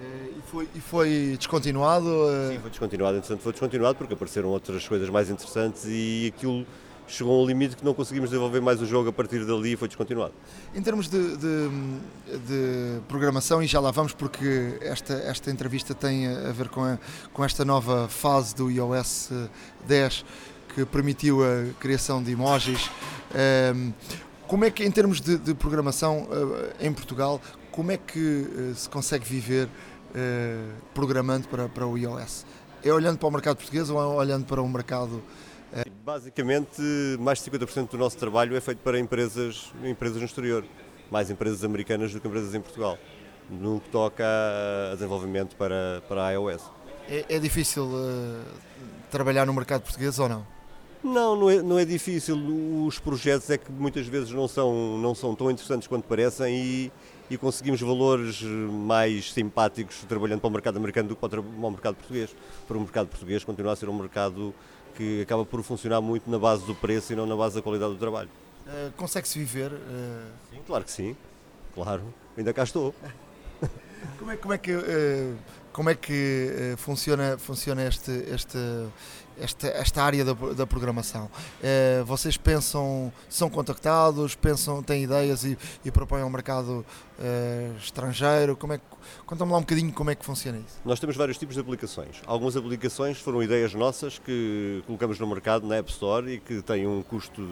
Eh, 0.00 0.30
e 0.38 0.42
foi, 0.50 0.68
e 0.74 0.80
foi 0.80 1.34
descontinuado? 1.36 2.08
Eh? 2.30 2.54
Sim, 2.54 2.60
foi 2.60 2.70
descontinuado, 2.70 3.16
entretanto 3.18 3.40
foi 3.40 3.52
descontinuado 3.52 3.98
porque 3.98 4.14
apareceram 4.14 4.48
outras 4.48 4.86
coisas 4.88 5.08
mais 5.10 5.28
interessantes 5.28 5.84
e 5.86 6.32
aquilo 6.34 6.66
chegou 7.06 7.38
a 7.38 7.42
um 7.42 7.46
limite 7.46 7.76
que 7.76 7.84
não 7.84 7.94
conseguimos 7.94 8.30
desenvolver 8.30 8.60
mais 8.60 8.80
o 8.80 8.86
jogo 8.86 9.08
a 9.08 9.12
partir 9.12 9.44
dali 9.44 9.72
e 9.72 9.76
foi 9.76 9.88
descontinuado. 9.88 10.32
Em 10.74 10.82
termos 10.82 11.08
de, 11.08 11.36
de, 11.36 11.68
de, 12.46 13.00
programação, 13.08 13.62
e 13.62 13.66
já 13.66 13.80
lá 13.80 13.90
vamos 13.90 14.12
porque 14.12 14.78
esta, 14.80 15.14
esta 15.14 15.50
entrevista 15.50 15.94
tem 15.94 16.26
a 16.26 16.52
ver 16.52 16.68
com, 16.68 16.82
a, 16.82 16.98
com 17.32 17.44
esta 17.44 17.64
nova 17.64 18.08
fase 18.08 18.54
do 18.54 18.70
iOS 18.70 19.30
10 19.86 20.24
que 20.74 20.84
permitiu 20.84 21.44
a 21.44 21.72
criação 21.78 22.22
de 22.22 22.32
emojis. 22.32 22.90
Ehm, 23.34 23.92
como 24.46 24.64
é 24.64 24.70
que, 24.70 24.84
em 24.84 24.90
termos 24.90 25.20
de, 25.20 25.38
de 25.38 25.54
programação 25.54 26.28
eh, 26.30 26.86
em 26.86 26.92
Portugal, 26.92 27.40
como 27.70 27.92
é 27.92 27.96
que 27.96 28.46
eh, 28.70 28.74
se 28.74 28.88
consegue 28.88 29.24
viver 29.24 29.68
eh, 30.14 30.58
programando 30.92 31.48
para, 31.48 31.68
para 31.68 31.86
o 31.86 31.96
iOS? 31.96 32.44
É 32.84 32.92
olhando 32.92 33.18
para 33.18 33.28
o 33.28 33.30
mercado 33.30 33.56
português 33.56 33.88
ou 33.88 34.00
é 34.00 34.04
olhando 34.04 34.44
para 34.44 34.60
o 34.60 34.68
mercado 34.68 35.22
Basicamente, 36.04 36.80
mais 37.18 37.42
de 37.42 37.50
50% 37.50 37.90
do 37.90 37.98
nosso 37.98 38.16
trabalho 38.16 38.56
é 38.56 38.60
feito 38.60 38.78
para 38.78 38.98
empresas, 38.98 39.72
empresas 39.82 40.18
no 40.18 40.24
exterior, 40.24 40.64
mais 41.10 41.30
empresas 41.30 41.64
americanas 41.64 42.12
do 42.12 42.20
que 42.20 42.28
empresas 42.28 42.54
em 42.54 42.60
Portugal, 42.60 42.96
no 43.50 43.80
que 43.80 43.88
toca 43.88 44.24
a 44.92 44.94
desenvolvimento 44.94 45.56
para, 45.56 46.02
para 46.08 46.26
a 46.26 46.30
iOS. 46.32 46.62
É, 47.08 47.24
é 47.28 47.38
difícil 47.38 47.84
uh, 47.84 48.44
trabalhar 49.10 49.46
no 49.46 49.52
mercado 49.52 49.82
português 49.82 50.18
ou 50.18 50.28
não? 50.28 50.46
Não, 51.02 51.36
não 51.36 51.50
é, 51.50 51.62
não 51.62 51.78
é 51.78 51.84
difícil. 51.84 52.36
Os 52.86 52.98
projetos 52.98 53.50
é 53.50 53.58
que 53.58 53.70
muitas 53.70 54.06
vezes 54.06 54.30
não 54.30 54.48
são, 54.48 54.96
não 54.96 55.14
são 55.14 55.34
tão 55.34 55.50
interessantes 55.50 55.86
quanto 55.86 56.04
parecem 56.04 56.56
e, 56.56 56.92
e 57.28 57.36
conseguimos 57.36 57.80
valores 57.80 58.40
mais 58.42 59.30
simpáticos 59.30 60.02
trabalhando 60.08 60.40
para 60.40 60.48
o 60.48 60.52
mercado 60.52 60.78
americano 60.78 61.10
do 61.10 61.14
que 61.14 61.28
para 61.28 61.40
o 61.40 61.70
mercado 61.70 61.96
português. 61.96 62.34
Para 62.66 62.78
o 62.78 62.80
mercado 62.80 63.08
português 63.08 63.44
continua 63.44 63.72
a 63.72 63.76
ser 63.76 63.88
um 63.90 63.98
mercado 63.98 64.54
que 64.96 65.22
acaba 65.22 65.44
por 65.44 65.62
funcionar 65.62 66.00
muito 66.00 66.30
na 66.30 66.38
base 66.38 66.64
do 66.64 66.74
preço 66.74 67.12
e 67.12 67.16
não 67.16 67.26
na 67.26 67.36
base 67.36 67.56
da 67.56 67.62
qualidade 67.62 67.92
do 67.92 67.98
trabalho. 67.98 68.28
Uh, 68.66 68.92
Consegue-se 68.96 69.38
viver? 69.38 69.72
Uh... 69.72 70.30
Sim, 70.50 70.60
claro 70.66 70.84
que 70.84 70.90
sim. 70.90 71.16
Claro, 71.74 72.02
ainda 72.36 72.52
cá 72.52 72.62
estou. 72.62 72.94
como, 74.18 74.30
é, 74.30 74.36
como 74.36 74.54
é 74.54 74.58
que, 74.58 74.74
uh, 74.74 75.36
como 75.72 75.90
é 75.90 75.94
que 75.94 76.74
funciona, 76.78 77.36
funciona 77.36 77.86
este, 77.86 78.12
este, 78.32 78.58
esta, 79.38 79.68
esta 79.68 80.02
área 80.02 80.24
da, 80.24 80.32
da 80.32 80.66
programação? 80.66 81.24
Uh, 81.26 82.04
vocês 82.04 82.36
pensam, 82.36 83.12
são 83.28 83.50
contactados, 83.50 84.34
pensam, 84.34 84.82
têm 84.82 85.04
ideias 85.04 85.44
e, 85.44 85.58
e 85.84 85.90
propõem 85.90 86.22
ao 86.22 86.30
mercado 86.30 86.84
uh, 87.18 87.76
estrangeiro? 87.78 88.56
Como 88.56 88.72
é 88.72 88.78
que, 88.78 88.84
conta-me 89.26 89.52
lá 89.52 89.58
um 89.58 89.62
bocadinho 89.62 89.92
como 89.92 90.10
é 90.10 90.14
que 90.14 90.24
funciona 90.24 90.58
isso. 90.58 90.80
Nós 90.84 91.00
temos 91.00 91.16
vários 91.16 91.38
tipos 91.38 91.54
de 91.54 91.60
aplicações. 91.60 92.20
Algumas 92.26 92.56
aplicações 92.56 93.18
foram 93.18 93.42
ideias 93.42 93.74
nossas 93.74 94.18
que 94.18 94.82
colocamos 94.86 95.18
no 95.18 95.26
mercado 95.26 95.66
na 95.66 95.76
App 95.76 95.90
Store 95.90 96.30
e 96.30 96.40
que 96.40 96.62
têm 96.62 96.86
um 96.86 97.02
custo 97.02 97.42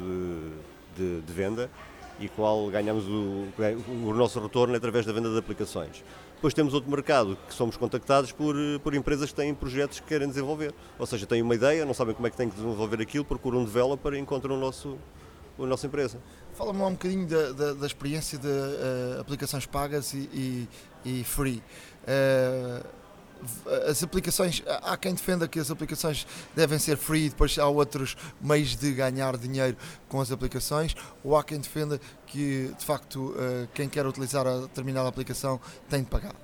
de, 0.96 1.20
de, 1.20 1.20
de 1.22 1.32
venda 1.32 1.70
e 2.20 2.28
qual 2.28 2.68
ganhamos 2.68 3.04
o, 3.06 3.48
o 3.88 4.14
nosso 4.14 4.38
retorno 4.40 4.74
através 4.74 5.04
da 5.06 5.12
venda 5.12 5.30
de 5.30 5.38
aplicações. 5.38 6.04
Depois 6.42 6.54
temos 6.54 6.74
outro 6.74 6.90
mercado 6.90 7.38
que 7.46 7.54
somos 7.54 7.76
contactados 7.76 8.32
por, 8.32 8.56
por 8.82 8.96
empresas 8.96 9.30
que 9.30 9.36
têm 9.36 9.54
projetos 9.54 10.00
que 10.00 10.06
querem 10.08 10.26
desenvolver. 10.26 10.74
Ou 10.98 11.06
seja, 11.06 11.24
têm 11.24 11.40
uma 11.40 11.54
ideia, 11.54 11.86
não 11.86 11.94
sabem 11.94 12.16
como 12.16 12.26
é 12.26 12.30
que 12.30 12.36
têm 12.36 12.50
que 12.50 12.56
desenvolver 12.56 13.00
aquilo, 13.00 13.24
procuram 13.24 13.60
um 13.60 13.64
developer 13.64 14.12
e 14.14 14.18
encontram 14.18 14.56
o 14.56 14.58
nosso, 14.58 14.98
a 15.56 15.64
nossa 15.64 15.86
empresa. 15.86 16.18
Fala-me 16.54 16.82
um 16.82 16.90
bocadinho 16.90 17.28
da, 17.28 17.52
da, 17.52 17.72
da 17.74 17.86
experiência 17.86 18.38
de 18.38 18.48
uh, 18.48 19.20
aplicações 19.20 19.66
pagas 19.66 20.14
e, 20.14 20.68
e, 21.04 21.20
e 21.20 21.22
free. 21.22 21.62
Uh, 22.02 22.84
as 23.88 24.02
aplicações, 24.02 24.62
há 24.66 24.96
quem 24.96 25.14
defenda 25.14 25.48
que 25.48 25.58
as 25.58 25.70
aplicações 25.70 26.26
devem 26.54 26.78
ser 26.78 26.96
free, 26.96 27.28
depois 27.28 27.58
há 27.58 27.66
outros 27.66 28.16
meios 28.40 28.76
de 28.76 28.92
ganhar 28.92 29.36
dinheiro 29.36 29.76
com 30.08 30.20
as 30.20 30.30
aplicações, 30.30 30.94
ou 31.24 31.36
há 31.36 31.44
quem 31.44 31.58
defenda 31.58 32.00
que 32.26 32.72
de 32.78 32.84
facto 32.84 33.34
eh, 33.38 33.68
quem 33.74 33.88
quer 33.88 34.06
utilizar 34.06 34.46
a 34.46 34.60
determinada 34.60 35.08
aplicação 35.08 35.60
tem 35.88 36.02
de 36.02 36.08
pagar. 36.08 36.34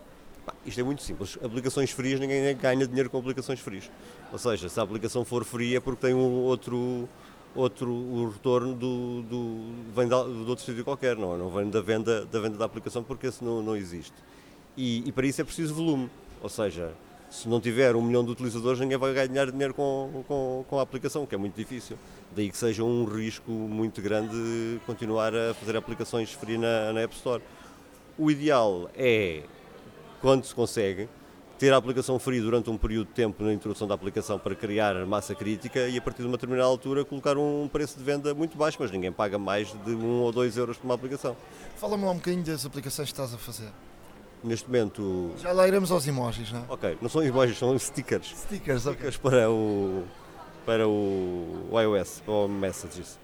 Isto 0.64 0.80
é 0.80 0.84
muito 0.84 1.02
simples. 1.02 1.38
Aplicações 1.42 1.90
frias, 1.90 2.20
ninguém 2.20 2.56
ganha 2.56 2.86
dinheiro 2.86 3.10
com 3.10 3.18
aplicações 3.18 3.60
frias. 3.60 3.90
Ou 4.32 4.38
seja, 4.38 4.68
se 4.68 4.78
a 4.78 4.82
aplicação 4.82 5.24
for 5.24 5.44
fria 5.44 5.78
é 5.78 5.80
porque 5.80 6.06
tem 6.06 6.14
um 6.14 6.42
outro, 6.42 7.08
outro 7.54 7.90
o 7.90 8.30
retorno 8.30 8.74
do, 8.74 9.22
do, 9.22 9.72
vem 9.94 10.08
de, 10.08 10.44
de 10.44 10.50
outro 10.50 10.64
sítio 10.64 10.84
qualquer, 10.84 11.16
não, 11.16 11.36
não 11.36 11.50
vem 11.50 11.68
da 11.70 11.80
venda, 11.80 12.24
da 12.26 12.40
venda 12.40 12.58
da 12.58 12.64
aplicação 12.64 13.02
porque 13.02 13.26
esse 13.26 13.42
não, 13.44 13.62
não 13.62 13.76
existe. 13.76 14.14
E, 14.76 15.08
e 15.08 15.12
para 15.12 15.26
isso 15.26 15.40
é 15.40 15.44
preciso 15.44 15.74
volume. 15.74 16.10
Ou 16.42 16.48
seja, 16.48 16.92
se 17.30 17.48
não 17.48 17.60
tiver 17.60 17.94
um 17.94 18.02
milhão 18.02 18.24
de 18.24 18.30
utilizadores, 18.30 18.80
ninguém 18.80 18.96
vai 18.96 19.12
ganhar 19.12 19.50
dinheiro 19.50 19.74
com, 19.74 20.24
com, 20.26 20.64
com 20.68 20.78
a 20.78 20.82
aplicação, 20.82 21.26
que 21.26 21.34
é 21.34 21.38
muito 21.38 21.54
difícil. 21.54 21.98
Daí 22.34 22.50
que 22.50 22.56
seja 22.56 22.82
um 22.82 23.04
risco 23.04 23.50
muito 23.50 24.00
grande 24.00 24.80
continuar 24.86 25.34
a 25.34 25.54
fazer 25.54 25.76
aplicações 25.76 26.32
free 26.32 26.58
na, 26.58 26.92
na 26.92 27.00
App 27.00 27.14
Store. 27.14 27.42
O 28.18 28.30
ideal 28.30 28.90
é, 28.96 29.42
quando 30.20 30.44
se 30.44 30.54
consegue, 30.54 31.08
ter 31.58 31.72
a 31.72 31.76
aplicação 31.76 32.18
free 32.18 32.40
durante 32.40 32.70
um 32.70 32.78
período 32.78 33.08
de 33.08 33.14
tempo 33.14 33.42
na 33.42 33.52
introdução 33.52 33.86
da 33.86 33.94
aplicação 33.94 34.38
para 34.38 34.54
criar 34.54 34.94
massa 35.04 35.34
crítica 35.34 35.88
e 35.88 35.98
a 35.98 36.00
partir 36.00 36.22
de 36.22 36.28
uma 36.28 36.36
determinada 36.36 36.68
altura 36.68 37.04
colocar 37.04 37.36
um 37.36 37.68
preço 37.68 37.98
de 37.98 38.04
venda 38.04 38.32
muito 38.32 38.56
baixo, 38.56 38.78
mas 38.80 38.90
ninguém 38.90 39.10
paga 39.10 39.38
mais 39.38 39.74
de 39.84 39.90
um 39.90 40.20
ou 40.20 40.30
dois 40.30 40.56
euros 40.56 40.76
por 40.76 40.84
uma 40.84 40.94
aplicação. 40.94 41.36
Fala-me 41.76 42.04
lá 42.04 42.12
um 42.12 42.16
bocadinho 42.16 42.44
das 42.44 42.64
aplicações 42.64 43.08
que 43.08 43.12
estás 43.12 43.34
a 43.34 43.38
fazer 43.38 43.70
neste 44.42 44.66
momento. 44.66 45.32
Já 45.40 45.52
lá 45.52 45.66
iremos 45.66 45.90
aos 45.90 46.06
emojis, 46.06 46.52
não 46.52 46.60
é? 46.60 46.64
Ok, 46.68 46.98
não 47.00 47.08
são 47.08 47.22
emojis, 47.22 47.58
são 47.58 47.78
stickers. 47.78 48.34
Stickers, 48.36 48.86
ok. 48.86 48.94
Stickers 48.94 49.16
para 49.16 49.50
o, 49.50 50.04
para 50.64 50.88
o 50.88 51.70
iOS, 51.72 52.22
para 52.24 52.34
o 52.34 52.48
Messages. 52.48 53.18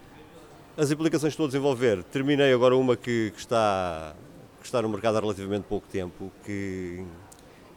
As 0.77 0.90
aplicações 0.90 1.31
que 1.31 1.35
estou 1.35 1.44
a 1.44 1.48
desenvolver, 1.48 2.03
terminei 2.05 2.53
agora 2.53 2.77
uma 2.77 2.96
que, 2.96 3.31
que, 3.31 3.38
está, 3.38 4.14
que 4.61 4.66
está 4.66 4.83
no 4.83 4.88
mercado 4.88 5.16
há 5.16 5.20
relativamente 5.20 5.64
pouco 5.68 5.87
tempo, 5.87 6.33
que 6.44 7.05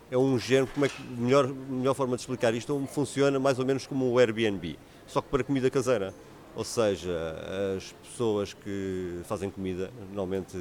é 0.10 0.18
um 0.18 0.40
género, 0.40 0.68
como 0.74 0.86
é 0.86 0.90
que, 0.90 1.02
melhor, 1.04 1.48
melhor 1.48 1.94
forma 1.94 2.16
de 2.16 2.22
explicar 2.22 2.54
isto, 2.56 2.88
funciona 2.92 3.40
mais 3.40 3.60
ou 3.60 3.66
menos 3.66 3.86
como 3.86 4.10
o 4.10 4.18
Airbnb, 4.18 4.80
só 5.06 5.22
que 5.22 5.30
para 5.30 5.44
comida 5.44 5.70
caseira. 5.70 6.14
Ou 6.56 6.64
seja, 6.64 7.36
as 7.78 7.94
pessoas 8.04 8.52
que 8.52 9.20
fazem 9.26 9.48
comida, 9.52 9.92
normalmente 10.12 10.58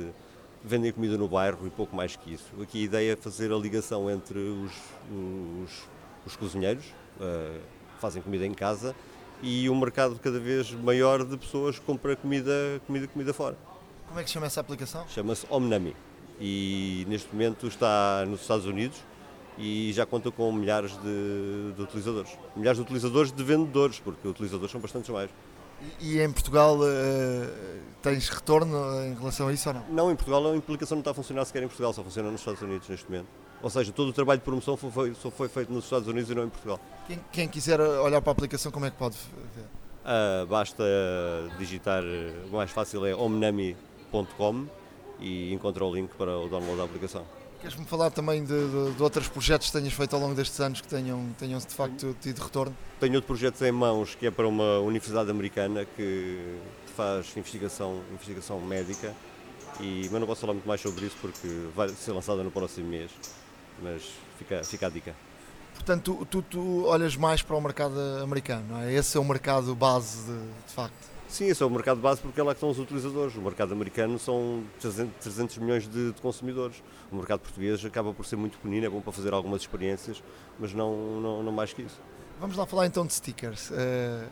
vendem 0.67 0.93
comida 0.93 1.17
no 1.17 1.29
bairro 1.29 1.67
e 1.67 1.71
pouco 1.71 1.95
mais 1.95 2.17
que 2.17 2.35
isso. 2.35 2.53
Aqui 2.61 2.83
a 2.83 2.85
ideia 2.85 3.13
é 3.13 3.17
fazer 3.17 3.53
a 3.53 3.57
ligação 3.57 4.11
entre 4.11 4.39
os, 4.39 4.73
os, 5.11 5.89
os 6.27 6.37
cozinheiros, 6.37 6.85
uh, 7.21 7.61
fazem 8.01 8.21
comida 8.21 8.45
em 8.45 8.53
casa, 8.53 8.95
e 9.41 9.71
um 9.71 9.79
mercado 9.79 10.19
cada 10.19 10.41
vez 10.41 10.73
maior 10.73 11.25
de 11.25 11.37
pessoas 11.37 11.79
que 11.79 11.85
compram 11.85 12.17
comida, 12.17 12.81
comida, 12.87 13.07
comida 13.07 13.33
fora. 13.33 13.57
Como 14.09 14.19
é 14.19 14.23
que 14.25 14.29
se 14.29 14.35
chama 14.35 14.47
essa 14.47 14.61
aplicação? 14.61 15.07
Chama-se 15.09 15.47
Omnami 15.49 15.95
e 16.41 17.07
neste 17.09 17.33
momento 17.33 17.67
está 17.67 18.25
nos 18.27 18.41
Estados 18.41 18.67
Unidos 18.67 18.99
e 19.59 19.93
já 19.93 20.05
conta 20.05 20.31
com 20.31 20.53
milhares 20.53 20.93
de, 20.99 21.73
de 21.75 21.83
utilizadores. 21.83 22.37
Milhares 22.55 22.79
de 22.79 22.83
utilizadores 22.83 23.33
de 23.33 23.43
vendedores, 23.43 24.01
porque 24.01 24.27
utilizadores 24.29 24.71
são 24.71 24.81
bastantes 24.81 25.11
mais. 25.11 25.31
E, 26.01 26.21
em 26.21 26.31
Portugal 26.31 26.77
uh, 26.79 27.81
tens 28.03 28.29
retorno 28.29 28.77
em 29.05 29.15
relação 29.15 29.49
a 29.49 29.53
isso 29.53 29.69
ou 29.69 29.75
não? 29.75 29.85
Não, 29.89 30.11
em 30.11 30.17
Portugal 30.17 30.47
a 30.51 30.57
implicação 30.57 30.97
não 30.97 31.01
está 31.01 31.11
a 31.11 31.15
funcionar 31.15 31.45
sequer 31.45 31.63
em 31.63 31.69
Portugal, 31.69 31.93
só 31.93 32.03
funciona 32.03 32.31
nos 32.31 32.41
Estados 32.41 32.63
Unidos 32.63 32.89
neste 32.89 33.11
momento. 33.11 33.29
Ou 33.63 33.71
seja, 33.71 33.93
todo 33.93 34.09
o 34.09 34.13
trabalho 34.13 34.39
de 34.39 34.45
promoção 34.45 34.77
foi, 34.77 35.15
só 35.15 35.31
foi 35.31 35.49
feito 35.49 35.73
nos 35.73 35.85
Estados 35.85 36.07
Unidos 36.07 36.31
e 36.31 36.35
não 36.35 36.45
em 36.45 36.49
Portugal. 36.49 36.79
Quem, 37.07 37.21
quem 37.33 37.49
quiser 37.49 37.81
olhar 37.81 38.21
para 38.21 38.31
a 38.31 38.35
aplicação, 38.35 38.71
como 38.71 38.87
é 38.87 38.91
que 38.91 38.97
pode 38.97 39.17
ver? 39.55 39.63
Uh, 39.63 40.47
basta 40.47 40.85
digitar, 41.59 42.03
o 42.51 42.57
mais 42.57 42.71
fácil 42.71 43.05
é 43.07 43.15
omnami.com 43.15 44.67
e 45.19 45.53
encontra 45.53 45.85
o 45.85 45.95
link 45.95 46.11
para 46.17 46.39
o 46.39 46.49
download 46.49 46.77
da 46.77 46.85
aplicação. 46.85 47.25
Queres-me 47.61 47.85
falar 47.87 48.11
também 48.11 48.45
de, 48.45 48.49
de, 48.49 48.93
de, 48.95 49.03
outros 49.03 49.29
projetos 49.29 49.69
que 49.69 49.73
tenhas 49.73 49.93
feito 49.93 50.15
ao 50.15 50.21
longo 50.21 50.35
destes 50.35 50.61
anos 50.61 50.81
que 50.81 50.89
tenham, 50.89 51.35
tenham 51.39 51.59
de 51.59 51.75
facto 51.75 52.15
tido 52.21 52.43
retorno? 52.43 52.77
Tenho 53.01 53.15
outro 53.15 53.27
projeto 53.27 53.65
em 53.65 53.73
mãos 53.73 54.15
que 54.15 54.27
é 54.27 54.31
para 54.31 54.47
uma 54.47 54.79
universidade 54.81 55.31
americana 55.31 55.85
que 55.85 56.59
faz 56.97 57.37
investigação, 57.37 58.03
investigação 58.13 58.61
médica, 58.61 59.15
e, 59.81 60.09
mas 60.11 60.21
não 60.21 60.27
posso 60.27 60.41
falar 60.43 60.55
muito 60.55 60.69
mais 60.69 60.81
sobre 60.81 61.07
isso 61.07 61.17
porque 61.21 61.49
vai 61.75 61.89
ser 61.89 62.13
lançada 62.13 62.43
no 62.43 62.51
próximo 62.51 62.89
mês, 62.89 63.11
mas 63.83 64.03
fica, 64.39 64.63
fica 64.63 64.87
a 64.87 64.91
dica. 64.91 65.15
Portanto, 65.75 66.27
tu, 66.31 66.43
tu 66.43 66.85
olhas 66.87 67.17
mais 67.17 67.43
para 67.43 67.55
o 67.55 67.61
mercado 67.61 67.99
americano, 68.23 68.65
não 68.71 68.81
é? 68.81 68.93
Esse 68.93 69.17
é 69.17 69.21
o 69.21 69.25
mercado 69.25 69.75
base 69.75 70.25
de, 70.25 70.39
de 70.67 70.73
facto. 70.73 71.16
Sim, 71.29 71.47
esse 71.47 71.63
é 71.63 71.67
o 71.67 71.71
mercado 71.71 72.01
base 72.01 72.21
porque 72.21 72.41
é 72.41 72.43
lá 72.43 72.53
que 72.53 72.59
estão 72.59 72.71
os 72.71 72.79
utilizadores. 72.79 73.35
O 73.35 73.41
mercado 73.41 73.73
americano 73.73 74.19
são 74.19 74.63
300 75.21 75.59
milhões 75.59 75.89
de, 75.89 76.13
de, 76.13 76.21
consumidores. 76.21 76.83
O 77.11 77.17
mercado 77.17 77.41
português 77.41 77.85
acaba 77.85 78.15
por 78.15 78.25
ser 78.25 78.37
muito 78.37 78.57
pequenino, 78.59 78.87
é 78.87 78.89
bom 78.89 79.01
para 79.01 79.13
fazer 79.13 79.35
algumas 79.35 79.63
experiências, 79.63 80.23
mas 80.59 80.73
não, 80.73 81.21
não, 81.21 81.43
não 81.43 81.53
mais 81.53 81.73
que 81.73 81.83
isso. 81.83 82.01
Vamos 82.39 82.57
lá 82.57 82.67
falar 82.67 82.87
então 82.87 83.07
de 83.07 83.15
stickers. 83.15 83.71
Uh, 83.71 84.29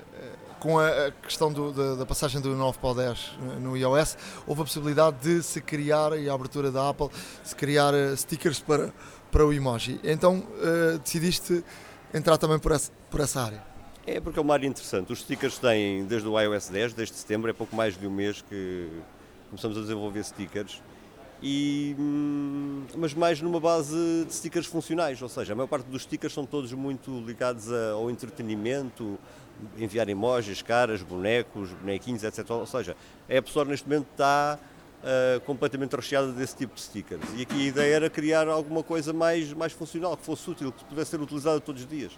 com 0.60 0.78
a 0.78 1.10
questão 1.22 1.52
do, 1.52 1.72
da, 1.72 1.94
da, 1.96 2.06
passagem 2.06 2.40
do 2.40 2.54
9 2.54 2.78
para 2.78 2.90
o 2.90 2.94
10 2.94 3.32
no 3.60 3.76
iOS, 3.76 4.16
houve 4.46 4.62
a 4.62 4.64
possibilidade 4.64 5.16
de 5.20 5.42
se 5.42 5.60
criar, 5.60 6.16
e 6.18 6.28
a 6.28 6.34
abertura 6.34 6.70
da 6.70 6.88
Apple, 6.88 7.08
se 7.42 7.56
criar 7.56 7.92
stickers 8.16 8.60
para, 8.60 8.92
para 9.30 9.44
o 9.44 9.52
emoji. 9.52 10.00
Então 10.04 10.38
uh, 10.38 10.98
decidiste 10.98 11.64
entrar 12.12 12.38
também 12.38 12.58
por 12.58 12.72
essa, 12.72 12.92
por 13.10 13.20
essa 13.20 13.42
área. 13.42 13.73
É 14.06 14.20
porque 14.20 14.38
é 14.38 14.42
uma 14.42 14.52
área 14.52 14.66
interessante. 14.66 15.12
Os 15.12 15.20
stickers 15.20 15.58
têm 15.58 16.04
desde 16.04 16.28
o 16.28 16.38
iOS 16.38 16.68
10, 16.68 16.92
desde 16.92 17.16
setembro, 17.16 17.50
é 17.50 17.54
pouco 17.54 17.74
mais 17.74 17.96
de 17.96 18.06
um 18.06 18.10
mês 18.10 18.42
que 18.42 18.90
começamos 19.48 19.78
a 19.78 19.80
desenvolver 19.80 20.22
stickers. 20.22 20.82
E, 21.42 21.96
hum, 21.98 22.84
mas 22.96 23.14
mais 23.14 23.40
numa 23.40 23.58
base 23.58 24.24
de 24.26 24.34
stickers 24.34 24.66
funcionais, 24.66 25.20
ou 25.20 25.28
seja, 25.28 25.52
a 25.52 25.56
maior 25.56 25.66
parte 25.68 25.86
dos 25.86 26.02
stickers 26.02 26.34
são 26.34 26.44
todos 26.44 26.72
muito 26.72 27.18
ligados 27.20 27.72
ao 27.72 28.10
entretenimento, 28.10 29.18
enviar 29.78 30.08
emojis, 30.08 30.60
caras, 30.60 31.02
bonecos, 31.02 31.70
bonequinhos, 31.70 32.24
etc. 32.24 32.48
Ou 32.50 32.66
seja, 32.66 32.94
a 33.28 33.34
App 33.34 33.48
Store 33.48 33.68
neste 33.68 33.88
momento 33.88 34.06
está 34.12 34.58
uh, 35.02 35.40
completamente 35.42 35.96
recheada 35.96 36.30
desse 36.32 36.56
tipo 36.56 36.74
de 36.74 36.80
stickers. 36.82 37.24
E 37.36 37.42
aqui 37.42 37.54
a 37.54 37.68
ideia 37.68 37.94
era 37.94 38.10
criar 38.10 38.48
alguma 38.48 38.82
coisa 38.82 39.14
mais, 39.14 39.52
mais 39.54 39.72
funcional, 39.72 40.14
que 40.14 40.24
fosse 40.24 40.50
útil, 40.50 40.72
que 40.72 40.84
pudesse 40.84 41.10
ser 41.10 41.20
utilizada 41.20 41.58
todos 41.58 41.82
os 41.82 41.88
dias. 41.88 42.12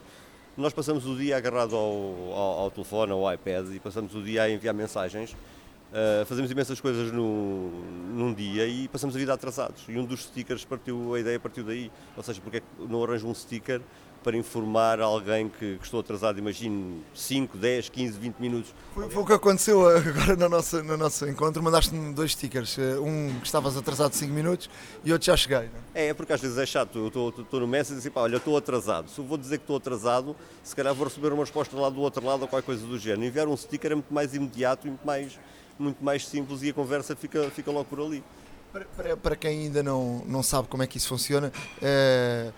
Nós 0.57 0.73
passamos 0.73 1.05
o 1.05 1.15
dia 1.15 1.37
agarrado 1.37 1.77
ao, 1.77 2.33
ao, 2.33 2.59
ao 2.61 2.71
telefone, 2.71 3.13
ao 3.13 3.31
iPad 3.35 3.75
e 3.75 3.79
passamos 3.79 4.15
o 4.15 4.23
dia 4.23 4.45
a 4.45 4.51
enviar 4.51 4.75
mensagens. 4.75 5.33
Uh, 5.33 6.25
fazemos 6.25 6.51
imensas 6.51 6.81
coisas 6.81 7.13
no, 7.13 7.69
num 8.15 8.33
dia 8.33 8.67
e 8.67 8.89
passamos 8.89 9.15
a 9.15 9.19
vida 9.19 9.35
atrasados. 9.35 9.85
E 9.87 9.99
um 9.99 10.05
dos 10.07 10.23
stickers 10.25 10.65
partiu, 10.65 11.15
a 11.15 11.21
ideia 11.21 11.39
partiu 11.39 11.63
daí. 11.63 11.93
Ou 12.17 12.23
seja, 12.23 12.41
porque 12.41 12.57
é 12.59 12.63
não 12.89 13.05
arranjo 13.05 13.29
um 13.29 13.35
sticker 13.35 13.83
para 14.27 14.37
informar 14.37 14.99
alguém 15.01 15.49
que, 15.49 15.77
que 15.79 15.85
estou 15.85 16.01
atrasado, 16.01 16.37
imagino 16.37 17.01
5, 17.15 17.57
10, 17.57 17.89
15, 17.91 18.19
20 18.19 18.37
minutos. 18.41 18.75
Foi, 18.93 19.09
foi 19.09 19.23
o 19.23 19.25
que 19.25 19.33
aconteceu 19.33 19.87
agora 19.89 20.35
no 20.35 20.49
nosso, 20.49 20.83
no 20.83 20.97
nosso 20.97 21.29
encontro. 21.29 21.63
Mandaste-me 21.63 22.13
dois 22.13 22.33
stickers. 22.33 22.77
eh, 22.77 22.99
Um 22.99 23.39
que 23.39 23.47
estavas 23.47 23.77
atrasado 23.77 24.15
5 24.15 24.33
minutos 24.33 24.69
e 25.05 25.13
outro 25.13 25.27
já 25.27 25.37
cheguei. 25.37 25.59
não 25.59 25.79
é? 25.95 26.07
É, 26.07 26.09
é 26.09 26.15
porque 26.15 26.33
às 26.33 26.41
vezes 26.41 26.59
é 26.59 26.67
chato. 26.67 26.99
Eu 26.99 27.07
estou- 27.07 27.29
estou 27.29 27.61
no 27.61 27.69
Messenger 27.69 28.01
e 28.01 28.03
digo, 28.03 28.15
pá, 28.17 28.23
olha, 28.23 28.39
estou 28.39 28.57
atrasado. 28.57 29.09
Se 29.09 29.17
eu 29.21 29.25
vou 29.25 29.39
dizer 29.39 29.59
que 29.59 29.63
estou 29.63 29.77
atrasado, 29.77 30.35
se 30.65 30.75
calhar 30.75 30.93
vou 30.93 31.07
receber 31.07 31.33
uma 31.33 31.45
resposta 31.45 31.77
lá 31.77 31.89
do 31.89 32.01
outro 32.01 32.27
lado 32.27 32.43
ou 32.43 32.49
qualquer 32.49 32.67
coisa 32.67 32.85
do 32.85 32.99
género. 32.99 33.23
Enviar 33.27 33.47
um 33.47 33.57
sticker 33.57 33.93
é 33.93 33.95
muito 33.95 34.13
mais 34.13 34.35
imediato 34.35 34.89
e 34.89 34.91
muito 34.91 35.07
mais, 35.07 35.39
muito 35.79 36.03
mais 36.05 36.27
simples 36.27 36.65
e 36.65 36.71
a 36.71 36.75
conversa 36.75 37.15
fica, 37.15 37.49
fica 37.51 37.71
logo 37.71 37.85
por 37.85 38.01
ali. 38.01 38.25
Para, 38.73 38.85
para, 38.97 39.17
para 39.17 39.37
quem 39.37 39.61
ainda 39.67 39.83
não, 39.85 40.23
não 40.27 40.43
sabe 40.43 40.67
como 40.69 40.83
é 40.83 40.87
que 40.87 40.99
isso 40.99 41.09
funciona, 41.09 41.51
eh, 41.81 42.51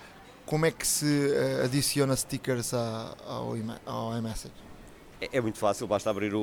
como 0.49 0.65
é 0.65 0.71
que 0.71 0.87
se 0.87 1.31
eh, 1.33 1.63
adiciona 1.65 2.17
stickers 2.17 2.73
à- 2.73 3.15
ao, 3.27 3.55
ao 3.87 4.17
iMessage? 4.17 4.55
É, 5.21 5.37
é 5.37 5.41
muito 5.41 5.59
fácil, 5.59 5.87
basta 5.87 6.09
abrir 6.09 6.35
o, 6.35 6.39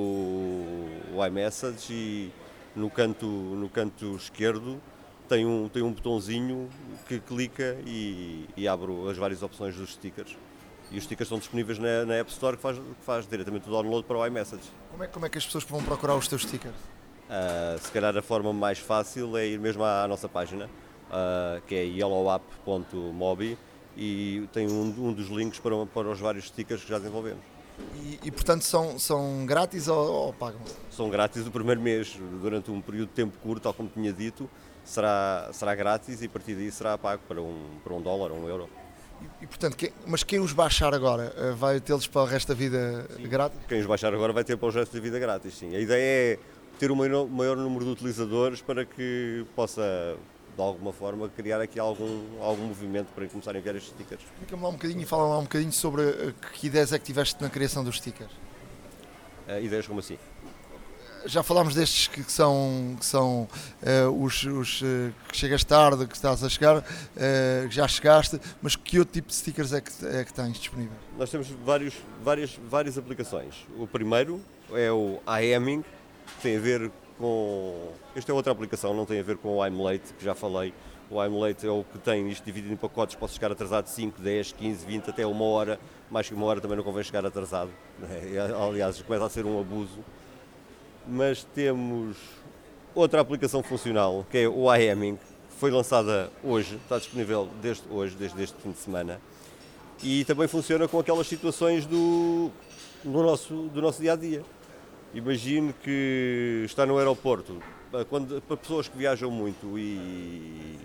o 1.15 1.25
iMessage 1.25 1.91
e 1.91 2.31
no 2.75 2.89
canto, 2.89 3.25
no 3.25 3.67
canto 3.69 4.15
esquerdo 4.15 4.79
tem 5.27 5.43
um, 5.45 5.67
tem 5.67 5.81
um 5.81 5.91
botãozinho 5.91 6.69
que 7.07 7.19
clica 7.19 7.77
e, 7.85 8.47
e 8.55 8.67
abre 8.67 8.91
as 9.09 9.17
várias 9.17 9.41
opções 9.41 9.75
dos 9.75 9.93
stickers. 9.93 10.37
E 10.91 10.97
os 10.99 11.03
stickers 11.03 11.25
estão 11.25 11.39
disponíveis 11.39 11.79
na, 11.79 12.05
na 12.05 12.13
App 12.15 12.29
Store 12.29 12.55
que 12.57 12.61
faz, 12.61 12.77
que 12.77 12.85
faz 13.01 13.27
diretamente 13.27 13.67
o 13.67 13.71
download 13.71 14.05
para 14.05 14.17
o 14.19 14.25
iMessage. 14.27 14.61
Como 14.91 15.03
é, 15.03 15.07
como 15.07 15.25
é 15.25 15.29
que 15.29 15.37
as 15.39 15.45
pessoas 15.45 15.63
vão 15.63 15.83
procurar 15.83 16.15
os 16.15 16.27
teus 16.27 16.43
stickers? 16.43 16.75
Ah, 17.27 17.75
se 17.81 17.91
calhar 17.91 18.15
a 18.15 18.21
forma 18.21 18.53
mais 18.53 18.77
fácil 18.77 19.35
é 19.35 19.47
ir 19.47 19.59
mesmo 19.59 19.83
à, 19.83 20.03
à 20.03 20.07
nossa 20.07 20.29
página, 20.29 20.69
ah, 21.09 21.59
que 21.65 21.73
é 21.73 21.83
yellowapp.mobi 21.85 23.57
e 23.95 24.47
tem 24.53 24.67
um, 24.67 24.93
um 25.07 25.13
dos 25.13 25.27
links 25.29 25.59
para, 25.59 25.85
para 25.85 26.09
os 26.09 26.19
vários 26.19 26.47
stickers 26.47 26.83
que 26.83 26.89
já 26.89 26.97
desenvolvemos. 26.97 27.41
E, 27.95 28.19
e, 28.23 28.31
portanto 28.31 28.63
são, 28.63 28.97
são 28.97 29.45
grátis 29.45 29.87
ou, 29.87 29.97
ou 30.27 30.33
pagam? 30.33 30.61
São 30.89 31.09
grátis 31.09 31.45
o 31.45 31.51
primeiro 31.51 31.81
mês, 31.81 32.17
durante 32.41 32.71
um 32.71 32.79
período 32.79 33.09
de 33.09 33.13
tempo 33.13 33.37
curto, 33.39 33.63
tal 33.63 33.73
como 33.73 33.89
tinha 33.89 34.13
dito, 34.13 34.49
será, 34.83 35.49
será 35.51 35.75
grátis 35.75 36.21
e 36.21 36.25
a 36.25 36.29
partir 36.29 36.55
daí 36.55 36.71
será 36.71 36.97
pago 36.97 37.21
para 37.27 37.41
um, 37.41 37.65
para 37.83 37.93
um 37.93 38.01
dólar 38.01 38.31
ou 38.31 38.39
um 38.39 38.47
euro. 38.47 38.69
E, 39.21 39.43
e, 39.43 39.47
portanto, 39.47 39.75
quem- 39.75 39.91
mas 40.05 40.23
quem 40.23 40.39
os 40.39 40.53
baixar 40.53 40.93
agora 40.93 41.33
eh, 41.37 41.51
vai 41.51 41.79
tê-los 41.81 42.05
para 42.07 42.21
o 42.21 42.25
resto 42.25 42.49
da 42.49 42.53
vida 42.53 43.07
grátis? 43.21 43.57
Quem 43.67 43.79
os 43.81 43.85
baixar 43.85 44.13
agora 44.13 44.31
vai 44.33 44.43
ter 44.43 44.57
para 44.57 44.67
o 44.67 44.71
resto 44.71 44.93
da 44.93 44.99
vida 45.01 45.19
grátis, 45.19 45.53
sim. 45.57 45.75
A 45.75 45.79
ideia 45.79 46.33
é 46.35 46.39
ter 46.79 46.91
um 46.91 46.95
maior, 46.95 47.25
maior 47.27 47.55
número 47.57 47.85
de 47.85 47.91
utilizadores 47.91 48.61
para 48.61 48.85
que 48.85 49.45
possa, 49.55 50.15
de 50.55 50.61
alguma 50.61 50.93
forma, 50.93 51.27
criar 51.29 51.59
aqui 51.59 51.79
algum, 51.79 52.41
algum 52.41 52.67
movimento 52.67 53.07
para 53.13 53.27
começar 53.27 53.53
a 53.53 53.59
enviar 53.59 53.75
estes 53.75 53.93
stickers. 53.93 54.21
Explica-me 54.21 54.63
lá 54.63 54.69
um 54.69 54.73
bocadinho 54.73 55.01
e 55.01 55.05
fala 55.05 55.27
lá 55.27 55.39
um 55.39 55.43
bocadinho 55.43 55.73
sobre 55.73 56.03
eh, 56.03 56.33
que 56.53 56.67
ideias 56.67 56.93
é 56.93 56.99
que 56.99 57.03
tiveste 57.03 57.41
na 57.41 57.49
criação 57.49 57.83
dos 57.83 57.97
stickers. 57.97 58.31
Ah, 59.47 59.59
ideias 59.59 59.85
como 59.85 59.99
assim? 59.99 60.17
Já 61.25 61.41
falámos 61.41 61.73
destes 61.73 62.07
que 62.07 62.31
são, 62.31 62.95
que 62.99 63.05
são 63.05 63.49
eh, 63.81 64.05
os, 64.05 64.43
os, 64.43 64.81
eh, 64.81 65.11
que 65.27 65.35
chegas 65.35 65.63
tarde, 65.63 66.05
que 66.07 66.15
estás 66.15 66.41
a 66.43 66.47
chegar, 66.47 66.83
que 66.83 67.75
já 67.75 67.87
chegaste, 67.87 68.39
mas 68.61 68.75
que 68.75 68.99
outro 68.99 69.13
tipo 69.13 69.27
de 69.27 69.35
stickers 69.35 69.73
é 69.73 69.81
que, 69.81 69.91
é 70.05 70.23
que 70.23 70.33
tens 70.33 70.57
disponível? 70.57 70.95
Nós 71.17 71.29
temos 71.29 71.49
vários, 71.65 71.95
várias, 72.23 72.57
várias 72.69 72.97
aplicações. 72.97 73.55
O 73.77 73.87
primeiro 73.87 74.39
é 74.71 74.91
o 74.91 75.19
iAming, 75.27 75.81
que 75.81 76.41
tem 76.41 76.57
a 76.57 76.59
ver 76.59 76.91
com. 77.17 77.89
Esta 78.15 78.31
é 78.31 78.35
outra 78.35 78.51
aplicação, 78.51 78.93
não 78.93 79.05
tem 79.05 79.19
a 79.19 79.23
ver 79.23 79.37
com 79.37 79.57
o 79.57 79.65
I'm 79.65 79.81
Late, 79.81 80.13
que 80.13 80.23
já 80.23 80.35
falei. 80.35 80.73
O 81.09 81.23
I'm 81.23 81.39
Late 81.39 81.67
é 81.67 81.69
o 81.69 81.83
que 81.83 81.99
tem 81.99 82.27
isto 82.29 82.43
dividido 82.43 82.73
em 82.73 82.77
pacotes, 82.77 83.15
posso 83.15 83.35
chegar 83.35 83.51
atrasado 83.51 83.87
5, 83.87 84.21
10, 84.21 84.53
15, 84.53 84.85
20, 84.85 85.09
até 85.09 85.25
uma 85.25 85.45
hora. 85.45 85.79
Mais 86.09 86.27
que 86.27 86.33
uma 86.33 86.45
hora 86.45 86.59
também 86.61 86.77
não 86.77 86.83
convém 86.83 87.03
chegar 87.03 87.25
atrasado. 87.25 87.69
né? 87.99 88.21
E, 88.31 88.37
Aliás, 88.37 89.01
começa 89.01 89.25
a 89.25 89.29
ser 89.29 89.45
um 89.45 89.59
abuso. 89.59 89.99
Mas 91.07 91.43
temos 91.43 92.17
outra 92.95 93.21
aplicação 93.21 93.61
funcional, 93.61 94.25
que 94.29 94.39
é 94.39 94.47
o 94.47 94.73
iAming, 94.73 95.17
que 95.17 95.23
foi 95.59 95.69
lançada 95.69 96.31
hoje, 96.43 96.75
está 96.77 96.97
disponível 96.97 97.47
desde 97.61 97.83
hoje, 97.89 98.15
desde 98.15 98.41
este 98.41 98.59
fim 98.61 98.71
de 98.71 98.79
semana 98.79 99.21
e 100.03 100.25
também 100.25 100.47
funciona 100.47 100.87
com 100.87 100.99
aquelas 100.99 101.27
situações 101.27 101.85
do, 101.85 102.51
do, 103.03 103.23
nosso, 103.23 103.53
do 103.73 103.81
nosso 103.81 104.01
dia 104.01 104.13
a 104.13 104.15
dia. 104.15 104.43
Imagine 105.15 105.73
que 105.81 106.63
está 106.65 106.85
no 106.85 106.97
aeroporto, 106.97 107.57
para 107.89 108.03
quando, 108.03 108.41
para 108.41 108.57
pessoas 108.57 108.89
que 108.89 108.97
viajam 108.97 109.31
muito 109.31 109.79
e, 109.79 110.77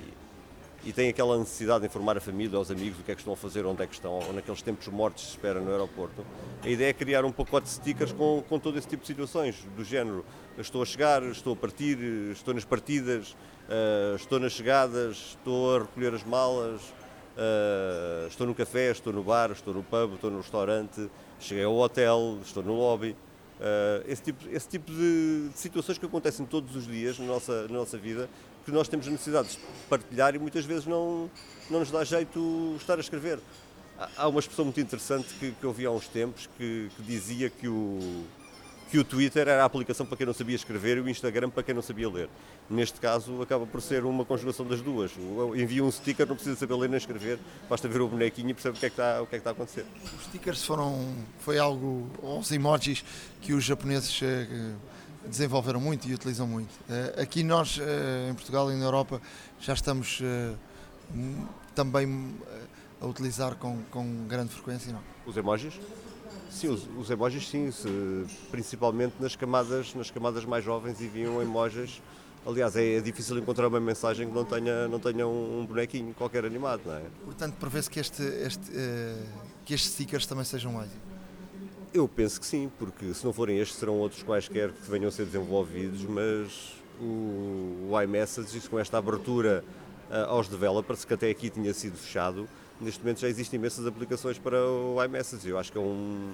e 0.85 0.93
têm 0.93 1.09
aquela 1.09 1.37
necessidade 1.37 1.81
de 1.81 1.87
informar 1.87 2.17
a 2.17 2.21
família, 2.21 2.57
aos 2.57 2.71
amigos, 2.71 3.01
o 3.01 3.03
que 3.03 3.11
é 3.11 3.15
que 3.17 3.23
estão 3.23 3.33
a 3.33 3.37
fazer, 3.37 3.67
onde 3.67 3.83
é 3.83 3.89
que 3.89 3.95
estão, 3.95 4.13
ou 4.13 4.33
naqueles 4.33 4.63
tempos 4.63 4.87
mortos 4.87 5.25
de 5.25 5.31
espera 5.31 5.59
no 5.59 5.69
aeroporto. 5.73 6.25
A 6.63 6.69
ideia 6.69 6.91
é 6.91 6.93
criar 6.93 7.25
um 7.25 7.33
pacote 7.33 7.65
de 7.65 7.73
stickers 7.73 8.13
com, 8.13 8.41
com 8.49 8.57
todo 8.61 8.79
esse 8.79 8.87
tipo 8.87 9.01
de 9.01 9.09
situações, 9.09 9.67
do 9.77 9.83
género 9.83 10.25
estou 10.57 10.81
a 10.81 10.87
chegar, 10.87 11.25
estou 11.25 11.55
a 11.55 11.57
partir, 11.57 11.99
estou 12.31 12.55
nas 12.55 12.65
partidas, 12.65 13.35
eh, 13.69 14.15
estou 14.15 14.39
nas 14.39 14.53
chegadas, 14.53 15.17
estou 15.31 15.75
a 15.75 15.79
recolher 15.81 16.15
as 16.15 16.23
malas, 16.23 16.81
Uh, 17.31 18.27
estou 18.27 18.47
no 18.47 18.55
café, 18.55 18.91
estou 18.91 19.13
no 19.13 19.23
bar, 19.23 19.53
estou 19.53 19.73
no 19.73 19.85
pub, 19.85 20.15
estou 20.15 20.31
no 20.31 20.39
restaurante, 20.39 21.09
cheguei 21.39 21.65
ao 21.65 21.75
hotel, 21.75 22.39
estou 22.45 22.63
no 22.63 22.75
lobby. 22.75 23.17
Uh, 23.61 24.11
esse 24.11 24.23
tipo, 24.23 24.49
esse 24.51 24.69
tipo 24.69 24.91
de, 24.91 25.51
situações 25.55 25.99
que 25.99 26.07
acontecem 26.07 26.47
todos 26.47 26.75
os 26.75 26.87
dias 26.87 27.19
na 27.19 27.27
nossa, 27.27 27.69
na 27.69 27.75
nossa 27.75 27.99
vida, 27.99 28.27
que 28.65 28.73
nós 28.73 28.89
temos 28.89 29.07
a 29.07 29.11
necessidade 29.11 29.51
de 29.51 29.59
partilhar 29.87 30.35
e 30.35 30.39
muitas 30.39 30.65
vezes 30.65 30.87
não, 30.87 31.31
não 31.69 31.81
nos 31.81 31.91
dá 31.91 32.03
jeito 32.03 32.75
estar 32.79 32.97
a 32.97 33.01
escrever. 33.01 33.39
Há- 34.17 34.29
uma 34.29 34.41
expressão 34.41 34.65
muito 34.65 34.81
interessante 34.81 35.35
que, 35.35 35.53
que 35.53 35.65
eu 35.65 35.75
vi 35.75 35.85
há 35.85 35.91
uns 35.91 36.09
tempos 36.09 36.49
que, 36.57 36.89
que 36.97 37.03
dizia 37.03 37.51
que 37.51 37.69
o, 37.69 38.25
que 38.91 38.99
o 38.99 39.05
Twitter 39.05 39.47
era 39.47 39.63
a 39.63 39.65
aplicação 39.65 40.05
para 40.05 40.17
quem 40.17 40.27
não 40.27 40.35
sabia 40.35 40.57
escrever 40.57 40.97
e 40.97 41.01
o 41.01 41.09
Instagram 41.09 41.49
para 41.49 41.63
quem 41.63 41.73
não 41.75 41.81
sabia 41.83 42.11
ler. 42.11 42.29
Neste 42.69 42.99
caso, 43.01 43.41
acaba 43.41 43.65
por 43.67 43.81
ser 43.81 44.05
uma 44.05 44.25
conjugação 44.25 44.67
das 44.67 44.81
duas. 44.81 45.13
Envia 45.55 45.85
um 45.85 45.91
sticker, 45.91 46.27
não 46.27 46.35
precisa 46.35 46.57
saber 46.57 46.75
ler 46.75 46.89
nem 46.89 46.99
escrever, 46.99 47.39
basta 47.69 47.87
ver 47.87 48.01
o 48.01 48.09
bonequinho 48.09 48.51
e 48.51 48.55
percebe 48.55 48.77
o 48.77 48.81
que 48.81 48.87
é 48.87 48.91
que 48.91 48.95
está, 48.95 49.23
o 49.23 49.27
que 49.27 49.37
é 49.37 49.39
que 49.39 49.41
está 49.43 49.51
a 49.51 49.53
acontecer. 49.53 49.87
Os 50.19 50.25
stickers 50.25 50.65
foram, 50.65 51.15
foi 51.39 51.59
algo, 51.59 52.11
os 52.21 52.51
emojis 52.51 53.05
que 53.41 53.53
os 53.53 53.63
japoneses 53.65 54.21
eh, 54.23 54.73
desenvolveram 55.25 55.81
muito 55.81 56.09
e 56.09 56.15
utilizam 56.15 56.47
muito. 56.49 56.71
Eh, 56.89 57.23
Aqui 57.23 57.45
nós, 57.45 57.79
eh, 57.81 58.29
em 58.31 58.35
Portugal 58.35 58.73
e 58.73 58.75
na 58.75 58.85
Europa, 58.87 59.21
já 59.61 59.73
estamos 59.75 60.19
eh, 60.23 60.53
também 61.77 62.35
eh, 62.47 62.61
a 63.03 63.07
utilizar 63.07 63.55
com, 63.55 63.79
com 63.91 64.27
grande 64.27 64.51
frequência, 64.51 64.93
não? 64.93 65.01
Os 65.25 65.37
emojis? 65.37 65.79
Sim, 66.51 66.69
os, 66.69 66.89
os 66.99 67.11
emojis 67.11 67.49
sim, 67.49 67.71
se- 67.71 67.89
principalmente 68.51 69.15
nas 69.21 69.37
camadas, 69.37 69.95
nas 69.95 70.11
camadas 70.11 70.45
mais 70.45 70.65
jovens 70.65 71.01
enviam 71.01 71.41
emojis. 71.41 72.03
Aliás, 72.47 72.75
é, 72.75 72.95
é 72.97 73.01
difícil 73.01 73.39
encontrar 73.39 73.69
uma 73.69 73.79
mensagem 73.81 74.27
que 74.27 74.35
não 74.35 74.45
tenha, 74.45 74.89
não 74.89 74.99
tenha 74.99 75.27
um, 75.27 75.61
um 75.61 75.67
bonequinho 75.67 76.15
qualquer 76.15 76.45
animado, 76.45 76.81
não 76.87 76.95
é? 76.95 77.03
Portanto, 77.25 77.55
prevê-se 77.61 77.89
que, 77.91 78.01
este, 78.01 78.23
este, 78.23 78.71
eh, 78.75 79.23
que 79.65 79.75
estes 79.75 79.93
stickers 79.93 80.27
também 80.27 80.45
sejam 80.45 80.75
um 80.75 80.81
êxito. 80.81 80.97
Eu 81.93 82.09
penso 82.09 82.41
que 82.41 82.47
sim, 82.47 82.71
porque 82.79 83.13
se 83.13 83.25
não 83.25 83.33
forem 83.33 83.59
estes 83.59 83.79
serão 83.79 83.95
outros 83.99 84.23
quaisquer 84.23 84.71
que 84.73 84.91
venham 84.91 85.09
a 85.09 85.13
ser 85.13 85.27
desenvolvidos, 85.27 86.03
mas 86.05 86.73
o, 87.01 87.89
o 87.91 88.03
iMessage, 88.03 88.69
com 88.69 88.79
esta 88.79 88.97
abertura 88.97 89.63
ah, 90.11 90.25
aos 90.27 90.49
developers, 90.49 91.05
que 91.05 91.13
até 91.15 91.29
aqui 91.31 91.51
tinha 91.51 91.75
sido 91.75 91.97
fechado, 91.99 92.49
neste 92.81 93.01
momento 93.01 93.21
já 93.21 93.29
existem 93.29 93.59
imensas 93.59 93.87
aplicações 93.87 94.39
para 94.39 94.57
o 94.65 95.03
iMessage. 95.05 95.49
Eu 95.49 95.59
acho 95.59 95.71
que 95.71 95.79
é 95.79 95.81
um, 95.81 96.33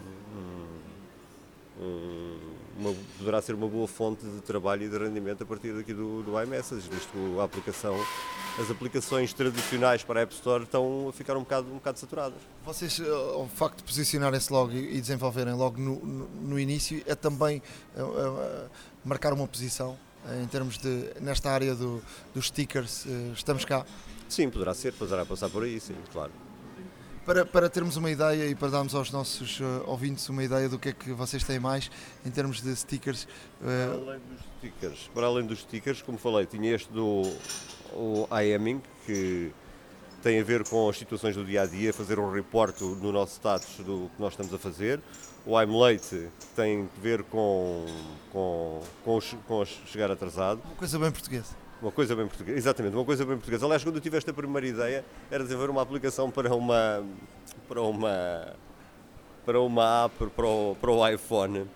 um- 1.81 1.83
um- 1.83 2.57
uma- 2.79 2.95
poderá 3.19 3.41
ser 3.41 3.55
uma 3.55 3.67
boa 3.69 3.89
fonte 3.89 4.25
de 4.27 4.41
trabalho 4.43 4.83
e 4.85 4.89
de 4.89 4.99
rendimento 4.99 5.43
a 5.43 5.47
partir 5.47 5.73
daqui 5.73 5.95
do, 5.95 6.23
do 6.23 6.41
iMessage, 6.43 6.89
visto 6.91 7.41
a 7.41 7.45
aplicação, 7.45 7.97
as 8.59 8.71
aplicações 8.71 9.33
tradicionais 9.33 10.03
para 10.03 10.21
a 10.21 10.23
App 10.23 10.35
Store 10.35 10.65
estão 10.65 11.09
a 11.09 11.13
ficar 11.13 11.37
um 11.37 11.41
bocado, 11.41 11.69
um 11.71 11.75
bocado 11.77 11.99
saturadas. 11.99 12.39
Vocês, 12.65 13.01
eh, 13.01 13.11
o 13.11 13.47
facto 13.49 13.79
de 13.79 13.85
posicionarem-se 13.85 14.53
logo 14.53 14.73
e 14.73 15.01
desenvolverem 15.01 15.55
logo 15.55 15.81
no, 15.81 15.97
no- 16.05 16.29
no 16.29 16.59
início 16.61 17.03
é 17.07 17.15
também 17.15 17.63
eh, 17.97 18.01
eh, 18.01 18.67
marcar 19.05 19.33
uma 19.33 19.47
posição 19.47 19.97
em 20.43 20.47
termos 20.49 20.77
de, 20.79 21.13
nesta 21.21 21.51
área 21.51 21.75
do, 21.75 22.03
dos 22.35 22.47
stickers, 22.49 23.07
estamos 23.35 23.65
cá. 23.65 23.87
Sim, 24.29 24.51
poderá 24.51 24.75
ser, 24.75 24.93
poderá 24.93 25.25
passar 25.25 25.49
por 25.49 25.63
aí, 25.63 25.79
sim, 25.81 25.95
claro. 26.13 26.33
Para, 27.25 27.45
para 27.45 27.69
termos 27.69 27.97
uma 27.97 28.11
ideia 28.11 28.49
e 28.49 28.55
para 28.55 28.69
darmos 28.69 28.95
aos 28.95 29.11
nossos 29.11 29.61
eh, 29.61 29.65
ouvintes 29.87 30.29
uma 30.29 30.45
ideia 30.45 30.69
do 30.69 30.79
que 30.79 30.91
é 30.91 30.93
que 30.93 31.13
vocês 31.13 31.43
têm 31.43 31.59
mais 31.59 31.91
em 32.25 32.31
termos 32.31 32.63
de 32.63 32.75
stickers, 32.77 33.27
Para 33.59 33.69
eh, 33.69 33.91
além 33.93 34.21
dos 34.21 34.41
stickers, 34.59 35.11
para 35.13 35.27
além 35.27 35.45
dos 35.45 35.59
stickers, 35.59 36.03
como 36.03 36.19
falei, 36.19 36.47
tinha 36.47 36.73
este 36.73 36.93
do 36.93 37.23
o 37.93 38.29
IAMing, 38.31 38.81
que 39.05 39.53
tem 40.23 40.41
a 40.41 40.45
ver 40.45 40.69
com 40.69 40.89
as 40.89 40.99
situações 40.99 41.35
do 41.35 41.45
dia 41.45 41.63
a 41.63 41.67
dia, 41.67 41.93
fazer 41.93 42.19
um 42.19 42.33
reporte 42.33 42.85
no 42.85 43.11
nosso 43.11 43.35
status 43.35 43.77
do 43.79 44.11
que 44.15 44.21
nós 44.21 44.33
estamos 44.33 44.53
a 44.55 44.59
fazer. 44.59 45.01
O 45.45 45.61
I'm 45.61 45.77
Late, 45.77 46.09
que 46.09 46.47
tem 46.55 46.83
a 46.83 47.01
ver 47.01 47.23
com, 47.25 47.87
com, 48.33 48.81
com, 49.05 49.21
com 49.47 49.65
chegar 49.65 50.11
atrasado. 50.11 50.61
uma 50.65 50.75
coisa 50.75 50.99
bem 50.99 51.11
portuguesa. 51.11 51.66
Uma 51.81 51.93
coisa 51.93 52.17
bem 52.17 52.27
portuguesa, 52.27 52.57
exatamente, 52.57 52.95
uma 52.97 53.05
coisa 53.05 53.25
bem 53.25 53.37
portuguesa. 53.37 53.67
Aliás, 53.67 53.85
quando 53.85 53.97
eu 53.97 54.01
tive 54.01 54.17
esta 54.17 54.33
primeira 54.33 54.67
ideia, 54.67 55.05
era 55.31 55.43
desenvolver 55.43 55.71
uma 55.71 55.83
aplicação 55.83 56.31
para 56.31 56.55
uma, 56.55 57.05
para 57.69 57.83
uma, 57.83 58.55
para 59.45 59.61
uma 59.61 60.05
app 60.07 60.27
para 60.35 60.47
o, 60.47 60.77
para 60.81 60.91
o 60.91 61.09
iPhone 61.09 61.67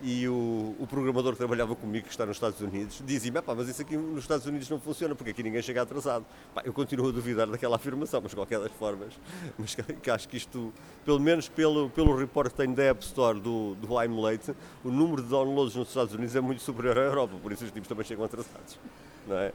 e 0.00 0.28
o, 0.28 0.76
o, 0.78 0.86
programador 0.86 1.32
que 1.32 1.38
trabalhava 1.38 1.74
comigo, 1.74 2.04
que 2.04 2.12
está 2.12 2.26
nos 2.26 2.36
Estados 2.36 2.60
Unidos, 2.60 3.02
dizia-me: 3.04 3.40
mas 3.56 3.68
isso 3.68 3.82
aqui 3.82 3.96
nos 3.96 4.22
Estados 4.22 4.46
Unidos 4.46 4.68
não 4.68 4.78
funciona, 4.78 5.14
porque 5.14 5.30
aqui 5.30 5.42
ninguém 5.42 5.62
chega 5.62 5.82
atrasado. 5.82 6.24
Pá, 6.54 6.62
eu 6.64 6.72
continuo 6.72 7.08
a 7.08 7.12
duvidar 7.12 7.48
daquela 7.48 7.76
afirmação, 7.76 8.20
mas 8.20 8.30
de 8.30 8.36
qualquer 8.36 8.60
das 8.60 8.70
formas, 8.72 9.14
mas 9.58 9.74
que, 9.74 9.82
que 9.82 10.10
acho 10.10 10.28
que 10.28 10.36
isto, 10.36 10.72
pelo 11.04 11.18
menos 11.18 11.48
pelo, 11.48 11.90
pelo 11.90 12.14
report 12.16 12.50
que 12.50 12.56
tenho 12.58 12.74
da 12.74 12.84
App 12.84 13.02
Store 13.04 13.40
do, 13.40 13.74
do 13.76 14.00
I'm 14.00 14.20
Late, 14.20 14.54
o 14.84 14.90
número 14.90 15.22
de 15.22 15.28
downloads 15.28 15.74
nos 15.74 15.88
Estados 15.88 16.14
Unidos 16.14 16.36
é 16.36 16.40
muito 16.40 16.62
superior 16.62 16.98
à 16.98 17.02
Europa, 17.02 17.34
por 17.42 17.50
isso 17.50 17.64
os 17.64 17.70
tipos 17.70 17.88
também 17.88 18.04
chegam 18.04 18.24
atrasados. 18.24 18.78
Não 19.26 19.36
é? 19.36 19.52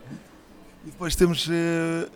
E 0.85 0.91
depois 0.91 1.15
temos 1.15 1.47
uh, 1.47 2.09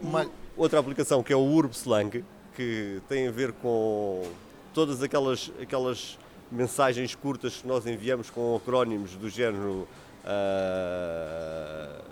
uma... 0.00 0.26
outra 0.56 0.78
aplicação 0.78 1.22
que 1.22 1.32
é 1.32 1.36
o 1.36 1.42
UrbSlang, 1.42 2.24
que 2.54 3.00
tem 3.08 3.28
a 3.28 3.30
ver 3.30 3.52
com 3.52 4.28
todas 4.72 5.02
aquelas, 5.02 5.50
aquelas 5.60 6.18
mensagens 6.50 7.14
curtas 7.14 7.56
que 7.56 7.68
nós 7.68 7.86
enviamos 7.86 8.30
com 8.30 8.56
acrónimos 8.56 9.14
do 9.16 9.28
género 9.28 9.86
uh, 10.24 12.02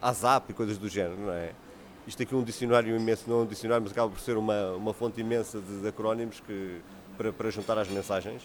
ASAP 0.00 0.50
e 0.50 0.54
coisas 0.54 0.78
do 0.78 0.88
género, 0.88 1.20
não 1.20 1.32
é? 1.32 1.52
Isto 2.06 2.22
aqui 2.22 2.34
é 2.34 2.36
um 2.36 2.42
dicionário 2.42 2.96
imenso, 2.96 3.24
não 3.28 3.40
é 3.40 3.42
um 3.42 3.46
dicionário, 3.46 3.82
mas 3.82 3.92
acaba 3.92 4.10
por 4.10 4.20
ser 4.20 4.36
uma, 4.36 4.72
uma 4.72 4.94
fonte 4.94 5.20
imensa 5.20 5.60
de, 5.60 5.80
de 5.82 5.88
acrónimos 5.88 6.40
que, 6.40 6.80
para, 7.16 7.32
para 7.32 7.50
juntar 7.50 7.78
as 7.78 7.88
mensagens. 7.88 8.42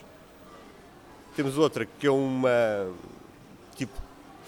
Temos 1.36 1.58
outra 1.58 1.86
que 1.86 2.06
é 2.06 2.12
uma 2.12 2.49
tipo, 3.76 3.93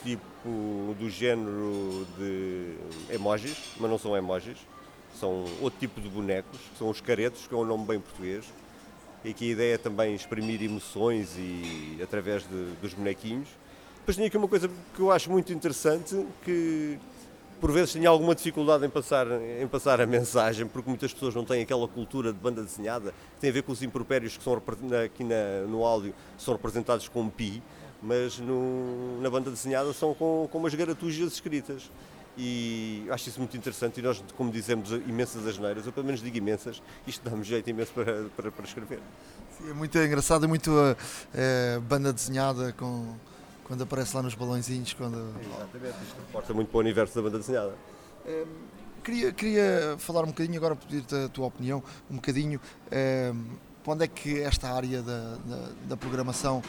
tipo 0.08 0.96
do 0.98 1.10
género 1.10 2.08
de 2.18 2.78
emojis, 3.14 3.74
mas 3.78 3.90
não 3.90 3.98
são 3.98 4.16
emojis, 4.16 4.58
são 5.20 5.44
outro 5.62 5.80
tipo 5.80 6.00
de 6.00 6.08
bonecos, 6.08 6.60
que 6.72 6.78
são 6.78 6.90
os 6.90 7.02
caretos, 7.02 7.46
que 7.46 7.54
é 7.54 7.58
um 7.58 7.66
nome 7.66 7.86
bem 7.86 8.00
português 8.00 8.46
e 9.26 9.34
que 9.34 9.50
a 9.50 9.52
ideia 9.52 9.76
é 9.76 9.78
também 9.78 10.16
exprimir 10.16 10.64
emoções 10.64 11.36
e 11.38 12.00
através 12.02 12.44
de, 12.44 12.76
dos 12.82 12.94
bonequinhos. 12.94 13.50
Depois 14.00 14.16
tinha 14.16 14.28
aqui 14.28 14.38
uma 14.38 14.48
coisa 14.48 14.70
que 14.96 15.02
eu 15.02 15.12
acho 15.12 15.30
muito 15.30 15.52
interessante, 15.52 16.26
que 16.46 16.98
por 17.60 17.72
vezes 17.72 17.92
tinha 17.92 18.08
alguma 18.08 18.34
dificuldade 18.34 18.86
em 18.86 18.90
passar, 18.90 19.28
em 19.62 19.68
passar 19.68 20.00
a 20.00 20.06
mensagem, 20.06 20.66
porque 20.68 20.88
muitas 20.88 21.14
pessoas 21.14 21.36
não 21.36 21.44
têm 21.44 21.64
aquela 21.64 21.88
cultura 21.88 22.32
de 22.32 22.40
banda 22.40 22.64
desenhada, 22.64 23.12
que 23.12 23.42
tem 23.42 23.50
a 23.50 23.54
ver 23.54 23.64
com 23.64 23.74
os 23.74 23.84
impropérios 23.84 24.38
que 24.38 24.44
são 24.44 24.54
aqui 25.04 25.24
na, 25.26 25.68
no 25.68 25.84
áudio 25.84 26.14
são 26.38 26.54
representados 26.54 27.10
com 27.10 27.28
pi, 27.28 27.62
mas 28.02 28.38
no, 28.40 29.22
na 29.22 29.30
banda 29.30 29.50
desenhada 29.50 29.92
são 29.94 30.14
com, 30.14 30.48
com 30.52 30.58
umas 30.58 30.74
garatujas 30.74 31.34
escritas 31.34 31.90
e 32.38 33.08
acho 33.10 33.30
isso 33.30 33.40
muito 33.40 33.58
interessante 33.58 34.00
e 34.00 34.04
nós, 34.04 34.24
como 34.36 34.52
dizemos, 34.52 34.92
imensas 34.92 35.46
asneiras, 35.48 35.86
eu 35.86 35.92
pelo 35.92 36.06
menos 36.06 36.22
digo 36.22 36.38
imensas, 36.38 36.82
isto 37.08 37.28
dá-me 37.28 37.44
jeito 37.44 37.68
imenso 37.70 37.92
para, 37.94 38.26
para, 38.36 38.52
para 38.52 38.66
escrever. 38.66 39.00
Sim, 39.58 39.72
é 39.72 39.74
muito 39.74 39.98
engraçado, 39.98 40.46
é 40.46 40.48
muito 40.48 40.70
uh, 40.70 41.82
banda 41.82 42.14
desenhada 42.14 42.72
com, 42.74 43.16
quando 43.64 43.84
aparece 43.84 44.16
lá 44.16 44.22
nos 44.22 44.36
balãozinhos. 44.36 44.94
Quando... 44.94 45.18
Exatamente, 45.42 45.98
isto 46.04 46.18
reporta 46.28 46.54
muito 46.54 46.68
para 46.68 46.78
o 46.78 46.82
universo 46.82 47.16
da 47.16 47.22
banda 47.24 47.40
desenhada. 47.40 47.74
Uh, 48.24 48.48
queria, 49.04 49.32
queria 49.32 49.96
falar 49.98 50.24
um 50.24 50.28
bocadinho, 50.28 50.58
agora 50.58 50.76
pedir-te 50.76 51.16
a 51.16 51.30
tua 51.30 51.48
opinião, 51.48 51.82
um 52.10 52.18
bocadinho, 52.18 52.62
uh, 52.88 53.58
para 53.88 53.94
onde 53.94 54.04
é 54.04 54.08
que 54.08 54.42
esta 54.42 54.70
área 54.70 55.02
da, 55.02 55.38
da, 55.46 55.70
da 55.90 55.98
programação 55.98 56.62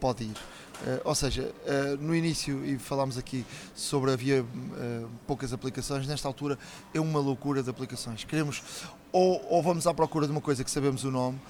pode 0.00 0.24
ir? 0.24 0.36
Uh, 0.78 1.00
ou 1.04 1.14
seja, 1.14 1.42
uh, 1.42 1.96
no 2.00 2.14
início, 2.14 2.64
e 2.64 2.78
falámos 2.78 3.18
aqui 3.18 3.44
sobre 3.74 4.12
havia 4.12 4.42
uh, 4.42 5.08
poucas 5.26 5.52
aplicações, 5.52 6.06
nesta 6.06 6.28
altura 6.28 6.56
é 6.94 7.00
uma 7.00 7.18
loucura 7.18 7.64
de 7.64 7.70
aplicações. 7.70 8.22
Queremos, 8.22 8.62
ou, 9.10 9.44
ou 9.50 9.60
vamos 9.60 9.88
à 9.88 9.94
procura 9.94 10.26
de 10.26 10.30
uma 10.30 10.40
coisa 10.40 10.62
que 10.62 10.70
sabemos 10.70 11.02
o 11.02 11.10
nome, 11.10 11.40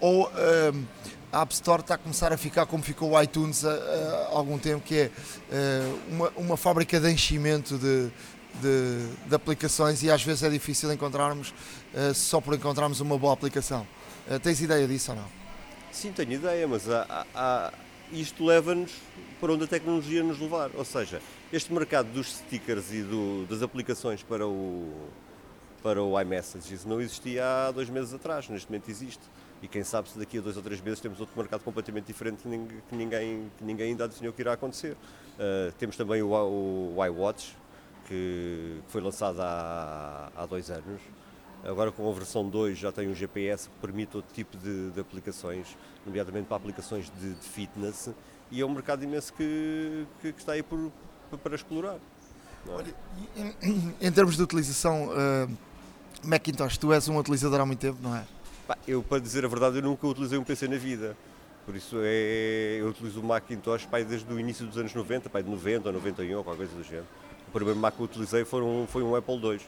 ou 0.00 0.30
a 1.30 1.42
App 1.42 1.52
Store 1.52 1.82
está 1.82 1.96
a 1.96 1.98
começar 1.98 2.32
a 2.32 2.38
ficar 2.38 2.64
como 2.64 2.82
ficou 2.82 3.10
o 3.10 3.22
iTunes 3.22 3.64
há, 3.64 3.72
há 3.72 4.28
algum 4.30 4.58
tempo, 4.58 4.82
que 4.82 4.94
é 4.94 5.10
uma, 6.08 6.30
uma 6.36 6.56
fábrica 6.56 6.98
de 7.00 7.10
enchimento 7.10 7.76
de, 7.76 8.08
de, 8.62 9.28
de, 9.28 9.34
aplicações 9.34 10.02
e 10.04 10.10
às 10.10 10.22
vezes 10.22 10.44
é 10.44 10.48
difícil 10.48 10.90
encontrarmos 10.92 11.52
só 12.14 12.40
por 12.40 12.54
encontrarmos 12.54 13.00
uma 13.00 13.18
boa 13.18 13.32
aplicação. 13.32 13.84
Tens 14.42 14.60
ideia 14.60 14.86
disso 14.86 15.12
ou 15.12 15.16
não? 15.16 15.28
Sim, 15.90 16.12
tenho 16.12 16.32
ideia, 16.32 16.68
mas 16.68 16.88
há, 16.88 17.26
há 17.34 17.72
isto 18.12 18.44
leva-nos 18.44 18.92
para 19.40 19.52
onde 19.52 19.64
a 19.64 19.66
tecnologia 19.66 20.22
nos 20.22 20.38
levar. 20.38 20.70
Ou 20.74 20.84
seja, 20.84 21.20
este 21.52 21.72
mercado 21.72 22.12
dos 22.12 22.36
stickers 22.36 22.92
e 22.92 23.02
do, 23.02 23.46
das 23.46 23.62
aplicações 23.62 24.22
para 24.22 24.46
o, 24.46 24.92
para 25.82 26.02
o 26.02 26.20
iMessages 26.20 26.84
não 26.84 27.00
existia 27.00 27.44
há 27.44 27.70
dois 27.70 27.88
meses 27.88 28.12
atrás, 28.12 28.48
neste 28.48 28.68
momento 28.70 28.90
existe. 28.90 29.22
E 29.60 29.66
quem 29.66 29.82
sabe 29.82 30.08
se 30.08 30.18
daqui 30.18 30.38
a 30.38 30.40
dois 30.40 30.56
ou 30.56 30.62
três 30.62 30.80
meses 30.80 31.00
temos 31.00 31.18
outro 31.18 31.36
mercado 31.36 31.62
completamente 31.64 32.06
diferente 32.06 32.42
que 32.42 32.94
ninguém, 32.94 33.50
que 33.58 33.64
ninguém 33.64 33.90
ainda 33.90 34.04
adivinhou 34.04 34.32
que 34.32 34.40
irá 34.40 34.52
acontecer. 34.52 34.92
Uh, 34.92 35.72
temos 35.78 35.96
também 35.96 36.22
o, 36.22 36.28
o, 36.30 36.96
o 36.96 37.04
iWatch, 37.04 37.56
que 38.06 38.80
foi 38.88 39.00
lançado 39.00 39.40
há, 39.40 40.30
há 40.36 40.46
dois 40.46 40.70
anos, 40.70 41.00
Agora 41.64 41.90
com 41.90 42.08
a 42.08 42.12
versão 42.12 42.48
2 42.48 42.78
já 42.78 42.92
tem 42.92 43.08
um 43.08 43.14
GPS 43.14 43.68
que 43.68 43.74
permite 43.80 44.16
outro 44.16 44.32
tipo 44.32 44.56
de, 44.56 44.90
de 44.90 45.00
aplicações, 45.00 45.76
nomeadamente 46.06 46.46
para 46.46 46.56
aplicações 46.56 47.10
de, 47.20 47.34
de, 47.34 47.48
fitness, 47.48 48.10
e 48.50 48.60
é 48.60 48.64
um 48.64 48.70
mercado 48.70 49.02
imenso 49.02 49.32
que, 49.32 50.06
que, 50.20 50.32
que 50.32 50.38
está 50.38 50.52
aí 50.52 50.62
por, 50.62 50.90
para 51.42 51.54
explorar. 51.54 51.96
É? 51.96 52.70
Olha, 52.70 52.94
em, 53.62 53.94
em, 54.00 54.12
termos 54.12 54.36
de 54.36 54.42
utilização, 54.42 55.08
uh, 55.08 55.50
Macintosh, 56.22 56.78
tu 56.78 56.92
és 56.92 57.08
um 57.08 57.18
utilizador 57.18 57.60
há 57.60 57.66
muito 57.66 57.80
tempo, 57.80 57.98
não 58.02 58.14
é? 58.14 58.24
eu, 58.86 59.02
para 59.02 59.18
dizer 59.18 59.44
a 59.44 59.48
verdade, 59.48 59.76
eu 59.76 59.82
nunca 59.82 60.06
utilizei 60.06 60.38
um 60.38 60.44
PC 60.44 60.68
na 60.68 60.76
vida. 60.76 61.16
Por 61.64 61.76
isso 61.76 61.96
é, 62.02 62.78
eu 62.80 62.88
utilizo 62.88 63.20
o 63.20 63.24
Macintosh 63.24 63.84
pai, 63.86 64.04
desde 64.04 64.32
o 64.32 64.40
início 64.40 64.66
dos 64.66 64.78
anos 64.78 64.94
90, 64.94 65.28
pai, 65.28 65.42
de 65.42 65.50
90 65.50 65.88
ou 65.88 65.94
91, 65.94 66.38
ou 66.38 66.44
qualquer 66.44 66.66
coisa 66.66 66.74
do 66.74 66.82
género. 66.82 67.06
O 67.46 67.50
primeiro 67.50 67.78
Mac 67.78 67.94
que 67.94 68.00
eu 68.00 68.04
utilizei 68.04 68.44
foi 68.44 68.62
um, 68.62 68.86
foi 68.86 69.02
um 69.02 69.14
Apple 69.14 69.36
II. 69.36 69.60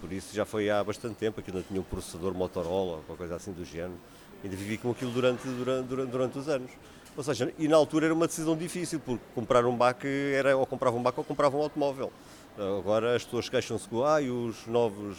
Por 0.00 0.12
isso 0.12 0.34
já 0.34 0.44
foi 0.44 0.70
há 0.70 0.82
bastante 0.82 1.16
tempo, 1.16 1.40
aquilo 1.40 1.58
não 1.58 1.64
tinha 1.64 1.80
um 1.80 1.84
processador 1.84 2.32
Motorola 2.34 3.02
ou 3.08 3.16
coisa 3.16 3.36
assim 3.36 3.52
do 3.52 3.64
género. 3.64 3.98
Ainda 4.42 4.56
vivi 4.56 4.78
com 4.78 4.90
aquilo 4.90 5.10
durante, 5.10 5.46
durante, 5.46 5.86
durante, 5.86 6.38
os 6.38 6.48
anos. 6.48 6.70
Ou 7.16 7.22
seja, 7.22 7.52
e 7.58 7.68
na 7.68 7.76
altura 7.76 8.06
era 8.06 8.14
uma 8.14 8.26
decisão 8.26 8.56
difícil, 8.56 8.98
porque 9.00 9.22
comprar 9.34 9.66
um 9.66 9.76
BAC 9.76 10.06
era 10.06 10.56
ou 10.56 10.64
comprava 10.64 10.96
um 10.96 11.02
BAC 11.02 11.18
ou 11.18 11.24
comprava 11.24 11.56
um 11.56 11.60
automóvel. 11.60 12.10
Agora 12.56 13.14
as 13.14 13.24
pessoas 13.24 13.48
queixam-se 13.48 13.88
que 13.88 13.94
ah, 13.96 14.18
os 14.20 14.66
novos 14.66 15.18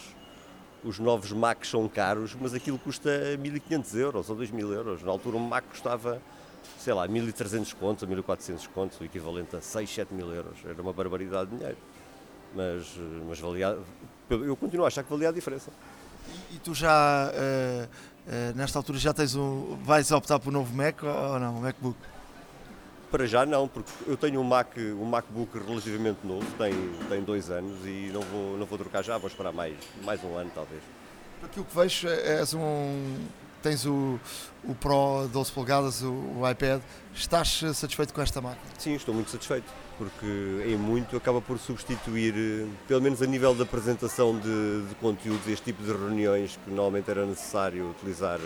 os 0.84 0.97
novos 0.97 1.32
Macs 1.32 1.69
são 1.69 1.88
caros, 1.88 2.36
mas 2.39 2.53
aquilo 2.53 2.79
custa 2.79 3.09
1.500 3.38 3.95
euros 3.99 4.29
ou 4.29 4.36
2.000 4.36 4.73
euros. 4.73 5.03
Na 5.03 5.11
altura 5.11 5.38
um 5.38 5.39
Mac 5.39 5.63
custava, 5.65 6.21
sei 6.79 6.93
lá, 6.93 7.07
1.300 7.07 7.75
contos, 7.75 8.07
1.400 8.07 8.67
contos, 8.69 8.99
o 8.99 9.03
equivalente 9.03 9.55
a 9.55 9.61
6, 9.61 9.89
7 9.89 10.13
mil 10.13 10.34
euros. 10.34 10.57
Era 10.65 10.82
uma 10.82 10.93
barbaridade 10.93 11.51
de 11.51 11.57
dinheiro. 11.57 11.77
Mas, 12.55 12.86
mas 13.27 13.39
valia, 13.39 13.77
eu 14.34 14.55
continuo 14.55 14.86
a 14.86 14.88
achar 14.88 15.03
que 15.03 15.09
valia 15.09 15.29
a 15.29 15.32
diferença. 15.32 15.71
E, 16.51 16.55
e 16.55 16.59
tu 16.59 16.73
já, 16.73 17.32
uh, 17.32 17.86
uh, 17.86 18.55
nesta 18.55 18.79
altura, 18.79 18.97
já 18.97 19.13
tens 19.13 19.36
um. 19.36 19.77
vais 19.84 20.11
optar 20.11 20.39
por 20.39 20.49
um 20.49 20.53
novo 20.53 20.75
Mac 20.75 21.03
ou 21.03 21.39
não? 21.39 21.57
Um 21.57 21.61
MacBook? 21.61 21.97
Para 23.09 23.27
já 23.27 23.45
não, 23.45 23.67
porque 23.67 23.91
eu 24.07 24.15
tenho 24.15 24.39
um, 24.39 24.43
Mac, 24.43 24.69
um 24.77 25.05
MacBook 25.05 25.57
relativamente 25.59 26.19
novo, 26.25 26.45
tem, 26.57 26.73
tem 27.09 27.21
dois 27.21 27.49
anos 27.49 27.86
e 27.86 28.09
não 28.13 28.21
vou, 28.21 28.57
não 28.57 28.65
vou 28.65 28.77
trocar 28.77 29.03
já, 29.03 29.17
vou 29.17 29.27
esperar 29.27 29.51
mais, 29.51 29.75
mais 30.03 30.23
um 30.23 30.38
ano 30.38 30.49
talvez. 30.55 30.82
Aquilo 31.43 31.65
que 31.65 31.75
vejo 31.75 32.07
és 32.07 32.53
um. 32.53 33.17
Tens 33.62 33.86
o, 33.86 34.20
o 34.64 34.76
Pro 34.76 35.28
12 35.32 35.51
polegadas, 35.51 36.01
o, 36.01 36.12
o 36.12 36.49
iPad, 36.49 36.82
estás 37.14 37.62
satisfeito 37.74 38.14
com 38.14 38.22
esta 38.22 38.41
máquina? 38.41 38.66
Sim, 38.78 38.93
estou 38.95 39.14
muito 39.14 39.30
satisfeito 39.30 39.72
porque 40.01 40.64
em 40.66 40.76
muito 40.76 41.16
acaba 41.16 41.39
por 41.39 41.59
substituir, 41.59 42.34
eh, 42.36 42.68
pelo 42.88 43.01
menos 43.01 43.22
a 43.22 43.28
nível 43.28 43.53
da 43.53 43.64
apresentação 43.64 44.36
de, 44.36 44.88
de 44.88 44.95
conteúdos, 44.95 45.47
este 45.47 45.66
tipo 45.66 45.84
de 45.84 45.91
reuniões 45.91 46.57
que 46.57 46.72
normalmente 46.72 47.12
era 47.12 47.24
necessário 47.24 47.91
utilizar, 47.91 48.39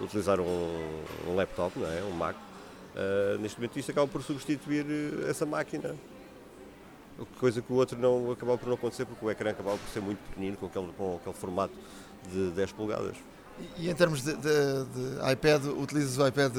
utilizar 0.00 0.38
um, 0.38 1.00
um 1.26 1.34
laptop, 1.34 1.76
não 1.76 1.90
é? 1.90 2.04
um 2.04 2.12
Mac. 2.12 2.36
Uh, 2.36 3.36
neste 3.40 3.58
momento 3.58 3.76
isto 3.80 3.90
acaba 3.90 4.06
por 4.06 4.22
substituir 4.22 4.86
eh, 4.88 5.28
essa 5.28 5.44
máquina. 5.44 5.96
Coisa 7.40 7.60
que 7.60 7.72
o 7.72 7.76
outro 7.76 7.98
não 7.98 8.30
acaba 8.30 8.56
por 8.56 8.68
não 8.68 8.74
acontecer 8.74 9.06
porque 9.06 9.24
o 9.24 9.30
ecrã 9.30 9.50
acaba 9.50 9.72
por 9.72 9.88
ser 9.92 10.00
muito 10.00 10.18
pequenino 10.28 10.56
com 10.56 10.66
aquele, 10.66 10.92
com 10.92 11.16
aquele 11.16 11.34
formato 11.34 11.74
de 12.32 12.50
10 12.52 12.72
polegadas. 12.72 13.16
E, 13.78 13.90
em 13.90 13.94
termos 13.94 14.22
de, 14.22 14.34
de, 14.34 14.40
de, 14.40 15.32
iPad, 15.32 15.64
utilizas 15.64 16.18
o 16.18 16.26
iPad 16.26 16.52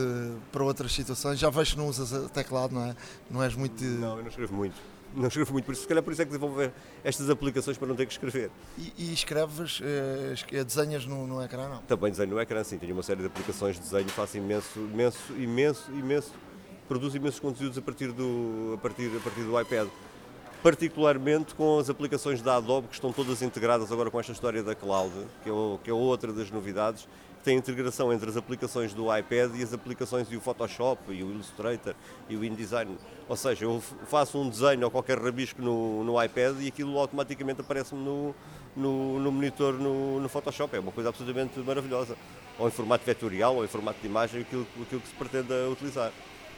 para 0.51 0.63
outras 0.63 0.91
situações? 0.91 1.39
Já 1.39 1.49
vejo 1.49 1.71
que 1.71 1.77
não 1.77 1.87
usas 1.87 2.29
teclado, 2.31 2.73
não 2.73 2.85
é? 2.85 2.95
Não 3.29 3.43
és 3.43 3.55
muito. 3.55 3.75
De... 3.75 3.85
Não, 3.85 4.17
eu 4.17 4.23
não 4.23 4.29
escrevo 4.29 4.55
muito. 4.55 4.75
Não 5.15 5.29
escrevo 5.29 5.53
muito, 5.53 5.65
por 5.65 5.71
isso, 5.71 5.81
se 5.81 5.87
calhar 5.87 6.03
por 6.03 6.11
isso 6.11 6.21
é 6.21 6.25
que 6.25 6.31
desenvolver 6.31 6.71
estas 7.03 7.29
aplicações 7.29 7.77
para 7.77 7.87
não 7.87 7.95
ter 7.95 8.05
que 8.05 8.11
escrever. 8.11 8.51
E, 8.77 8.93
e 8.97 9.13
escreves, 9.13 9.81
eh, 9.81 10.63
desenhas 10.63 11.05
no, 11.05 11.25
no 11.25 11.41
ecrã, 11.41 11.69
não? 11.69 11.77
Também 11.83 12.11
desenho 12.11 12.31
no 12.31 12.39
ecrã, 12.39 12.61
sim. 12.63 12.77
Tenho 12.77 12.93
uma 12.93 13.01
série 13.01 13.21
de 13.21 13.27
aplicações 13.27 13.77
de 13.77 13.83
desenho, 13.83 14.09
faço 14.09 14.37
imenso, 14.37 14.77
imenso, 14.77 15.33
imenso, 15.33 15.91
imenso, 15.91 16.33
produzo 16.89 17.15
imensos 17.15 17.39
conteúdos 17.39 17.77
a 17.77 17.81
partir 17.81 18.11
do, 18.11 18.73
a 18.75 18.77
partir, 18.77 19.09
a 19.15 19.19
partir 19.21 19.41
do 19.41 19.59
iPad 19.59 19.87
particularmente 20.67 21.55
com 21.55 21.79
as 21.79 21.89
aplicações 21.89 22.41
da 22.41 22.57
Adobe 22.57 22.89
que 22.89 22.95
estão 22.95 23.13
todas 23.13 23.41
integradas 23.41 23.89
agora 23.89 24.11
com 24.11 24.19
esta 24.19 24.33
história 24.33 24.61
da 24.61 24.75
cloud, 24.75 25.13
que 25.41 25.47
é, 25.47 25.51
o, 25.53 25.79
que 25.81 25.89
é 25.89 25.93
outra 25.93 26.33
das 26.33 26.51
novidades, 26.51 27.07
que 27.37 27.43
tem 27.45 27.57
integração 27.57 28.11
entre 28.11 28.29
as 28.29 28.35
aplicações 28.35 28.93
do 28.93 29.05
iPad 29.17 29.55
e 29.55 29.63
as 29.63 29.71
aplicações 29.71 30.27
do 30.27 30.41
Photoshop 30.41 31.01
e 31.07 31.23
o 31.23 31.31
Illustrator 31.31 31.95
e 32.27 32.35
o 32.35 32.43
InDesign. 32.43 32.97
Ou 33.29 33.37
seja, 33.37 33.63
eu 33.63 33.81
faço 34.07 34.37
um 34.37 34.49
desenho 34.49 34.83
ou 34.83 34.91
qualquer 34.91 35.17
rabisco 35.17 35.61
no, 35.61 36.03
no 36.03 36.21
iPad 36.21 36.59
e 36.59 36.67
aquilo 36.67 36.99
automaticamente 36.99 37.61
aparece-me 37.61 38.03
no, 38.03 38.35
no, 38.75 39.21
no, 39.21 39.31
monitor 39.31 39.73
no, 39.73 40.19
no 40.19 40.27
Photoshop. 40.27 40.75
É 40.75 40.81
uma 40.81 40.91
coisa 40.91 41.07
absolutamente 41.07 41.57
maravilhosa. 41.61 42.17
Ou 42.59 42.67
em 42.67 42.71
formato 42.71 43.05
vetorial 43.05 43.55
ou 43.55 43.63
em 43.63 43.69
formato 43.69 44.01
de 44.01 44.07
imagem, 44.07 44.41
aquilo, 44.41 44.67
aquilo 44.81 44.99
que 44.99 45.07
se 45.07 45.13
pretende 45.13 45.53
utilizar. 45.71 46.11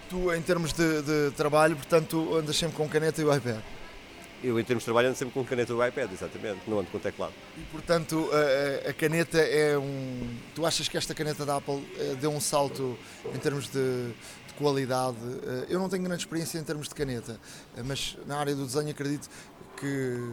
Tu, 0.10 0.34
em 0.34 0.42
termos 0.42 0.74
de, 0.74 1.04
de 1.04 1.32
trabalho, 1.38 1.76
portanto, 1.76 2.36
andas 2.36 2.58
sempre 2.58 2.76
com 2.76 2.90
caneta 2.90 3.22
e 3.22 3.24
o 3.24 3.32
iPad? 3.32 3.60
Eu, 4.42 4.58
em 4.60 4.64
termos 4.64 4.84
de 4.84 4.86
trabalho, 4.86 5.10
ando 5.10 5.18
sempre 5.18 5.34
com 5.34 5.44
caneta 5.44 5.74
e 5.74 5.88
iPad, 5.88 6.12
exatamente, 6.12 6.62
não 6.66 6.80
ando 6.80 6.90
com 6.90 7.00
teclado. 7.00 7.34
E, 7.58 7.62
portanto, 7.72 8.30
a, 8.32 8.90
a, 8.90 8.94
caneta 8.94 9.38
é 9.38 9.78
um. 9.78 10.30
Tu 10.56 10.66
achas 10.66 10.88
que 10.88 10.98
esta 10.98 11.14
caneta 11.14 11.46
da 11.46 11.58
Apple 11.58 11.86
eh, 11.98 12.16
deu 12.22 12.32
um 12.32 12.40
salto 12.40 12.98
em 13.34 13.38
termos 13.38 13.68
de, 13.68 14.08
de 14.48 14.54
qualidade? 14.58 15.18
Eh, 15.44 15.66
eu 15.70 15.80
não 15.80 15.90
tenho 15.90 16.04
grande 16.04 16.22
experiência 16.22 16.58
em 16.58 16.64
termos 16.64 16.88
de 16.88 16.96
caneta, 16.96 17.38
eh, 17.76 17.84
mas 17.84 18.18
na 18.26 18.38
área 18.38 18.56
do 18.56 18.66
desenho 18.66 18.90
acredito 18.90 19.30
que. 19.78 20.32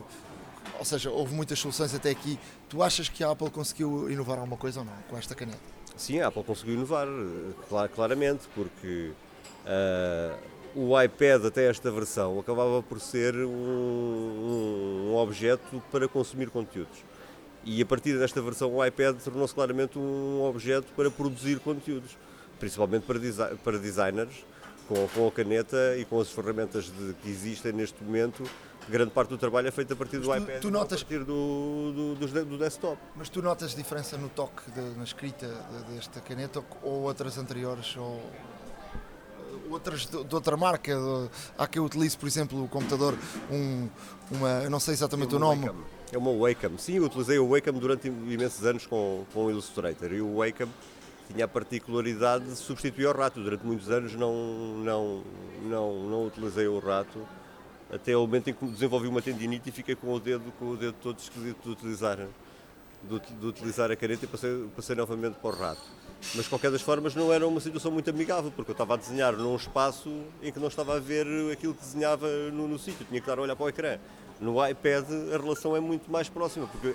Ou 0.79 0.85
seja, 0.85 1.11
houve 1.11 1.35
muitas 1.35 1.59
soluções 1.59 1.93
até 1.93 2.11
aqui. 2.11 2.39
Tu 2.69 2.83
achas 2.83 3.09
que 3.09 3.25
a 3.25 3.31
Apple 3.31 3.51
conseguiu 3.51 4.09
inovar 4.09 4.39
alguma 4.39 4.57
coisa 4.57 4.81
ou 4.81 4.87
não 4.87 4.97
com 5.09 5.19
esta 5.19 5.35
caneta? 5.35 5.59
Sim, 5.97 6.21
a 6.21 6.29
Apple 6.29 6.45
conseguiu 6.45 6.75
inovar, 6.75 7.09
claramente, 7.93 8.47
porque. 8.55 9.11
Uh, 9.65 10.56
o 10.77 11.01
iPad 11.01 11.47
até 11.47 11.71
esta 11.71 11.91
versão 11.91 12.39
acabava 12.39 12.83
por 12.83 13.01
ser 13.01 13.35
um, 13.35 15.09
um, 15.11 15.17
objeto 15.17 15.83
para 15.91 16.07
consumir 16.07 16.51
conteúdos. 16.51 17.03
E 17.65 17.81
a 17.81 17.87
partir 17.87 18.19
desta 18.19 18.43
versão 18.43 18.75
o 18.75 18.85
iPad 18.85 19.17
tornou-se 19.17 19.55
claramente 19.55 19.99
um 19.99 20.43
objeto 20.45 20.87
para 20.95 21.11
produzir 21.11 21.59
conteúdos, 21.61 22.17
principalmente 22.61 23.05
para, 23.05 23.19
desi 23.19 23.43
para 23.65 23.79
designers, 23.79 24.45
com, 24.87 25.09
com, 25.09 25.27
a 25.27 25.33
caneta 25.33 25.97
e 25.97 26.05
com 26.05 26.21
as 26.21 26.31
ferramentas 26.31 26.85
de, 26.85 27.15
que 27.15 27.31
existem 27.31 27.73
neste 27.73 28.05
momento, 28.05 28.45
grande 28.87 29.11
parte 29.11 29.31
do 29.31 29.39
trabalho 29.39 29.67
é 29.67 29.71
feito 29.71 29.95
a 29.95 29.97
partir 29.97 30.19
do 30.19 30.25
tu, 30.25 30.37
iPad, 30.37 30.61
tu 30.61 30.71
notas, 30.71 31.01
a 31.01 31.05
partir 31.05 31.25
do, 31.25 31.93
do, 31.93 32.15
do, 32.15 32.45
do, 32.45 32.59
desktop. 32.59 32.99
Mas 33.17 33.31
tu 33.31 33.41
notas 33.41 33.75
diferença 33.75 34.19
no 34.19 34.29
toque, 34.29 34.71
de, 34.71 34.81
na 34.97 35.05
escrita 35.05 35.49
desta 35.89 36.21
caneta 36.21 36.63
ou 36.83 37.03
outras 37.03 37.39
anteriores? 37.39 37.97
Ou 37.97 38.23
outras 39.71 40.07
de, 40.07 40.25
de 40.25 40.35
outra 40.35 40.57
marca. 40.57 40.93
há 41.57 41.67
quem 41.67 41.83
utilize, 41.83 42.17
por 42.17 42.27
exemplo, 42.27 42.65
o 42.65 42.69
computador, 42.69 43.17
um, 43.51 43.89
uma, 44.31 44.49
eu 44.63 44.71
não 44.71 44.81
sei 44.81 44.95
exatamente 44.95 45.35
é 45.35 45.37
o 45.37 45.41
nome. 45.41 45.67
Wacom. 45.67 45.81
É 46.13 46.19
uma 46.19 46.33
Wacom. 46.33 46.79
Sim, 46.79 46.97
eu 46.97 47.05
utilizei 47.05 47.39
o 47.39 47.49
Wacom 47.49 47.73
durante 47.73 48.09
imensos 48.09 48.65
anos 48.65 48.87
com, 48.87 49.25
com 49.33 49.47
o 49.47 49.51
Illustrator 49.51 50.13
e 50.13 50.21
o 50.21 50.39
Wacom 50.39 50.69
tinha 51.33 51.45
a 51.45 51.49
particularidade 51.49 52.45
de 52.45 52.57
substituir 52.57 53.07
o 53.07 53.13
rato. 53.13 53.41
Durante 53.41 53.67
muitos 53.67 53.91
anos 53.91 54.15
não, 54.15 54.35
não, 54.85 55.23
não, 55.63 55.95
não 56.09 56.27
utilizei 56.27 56.67
o 56.67 56.79
rato 56.79 57.27
até 57.91 58.17
o 58.17 58.21
momento 58.21 58.51
em 58.51 58.55
que 58.55 58.67
desenvolvi 58.67 59.07
uma 59.07 59.23
tendinite 59.23 59.69
e 59.69 59.73
fiquei 59.73 59.95
com 59.95 60.13
o 60.13 60.21
dedo, 60.21 60.53
com 60.59 60.71
o 60.71 60.77
dedo 60.77 60.95
todo 61.03 61.19
esquisito 61.19 61.63
de 61.63 61.71
utilizar, 61.71 62.19
de, 63.03 63.21
de 63.21 63.47
utilizar 63.47 63.91
a 63.91 63.97
caneta 63.97 64.25
e 64.25 64.29
passei, 64.29 64.69
passei 64.75 64.97
novamente 64.97 65.37
para 65.37 65.51
o 65.51 65.59
rato. 65.59 65.83
Mas 66.35 66.45
de 66.45 66.51
qualquer 66.51 66.71
das 66.71 66.83
formas 66.83 67.15
não 67.15 67.33
era 67.33 67.47
uma 67.47 67.61
situação 67.61 67.91
muito 67.91 68.11
amigável, 68.11 68.51
porque 68.55 68.71
eu 68.71 68.75
estava 68.75 68.95
a 68.95 68.97
desenhar 68.97 69.33
num 69.35 69.55
espaço 69.55 70.11
em 70.43 70.53
que 70.53 70.59
não 70.59 70.69
estava 70.69 70.97
a 70.97 71.01
ver 71.01 71.27
aquilo 71.53 71.75
que 71.75 71.81
desenhava 71.81 72.27
no, 72.53 72.67
no 72.67 72.79
sítio, 72.79 73.07
tinha 73.07 73.21
que 73.21 73.29
estar 73.29 73.39
a 73.39 73.43
olhar 73.43 73.55
para 73.55 73.67
o 73.67 73.69
ecrã. 73.69 73.99
No 74.41 74.67
iPad 74.67 75.05
a 75.33 75.39
relação 75.39 75.77
é 75.77 75.81
muito 75.81 76.11
mais 76.11 76.29
próxima, 76.29 76.67
porque 76.67 76.95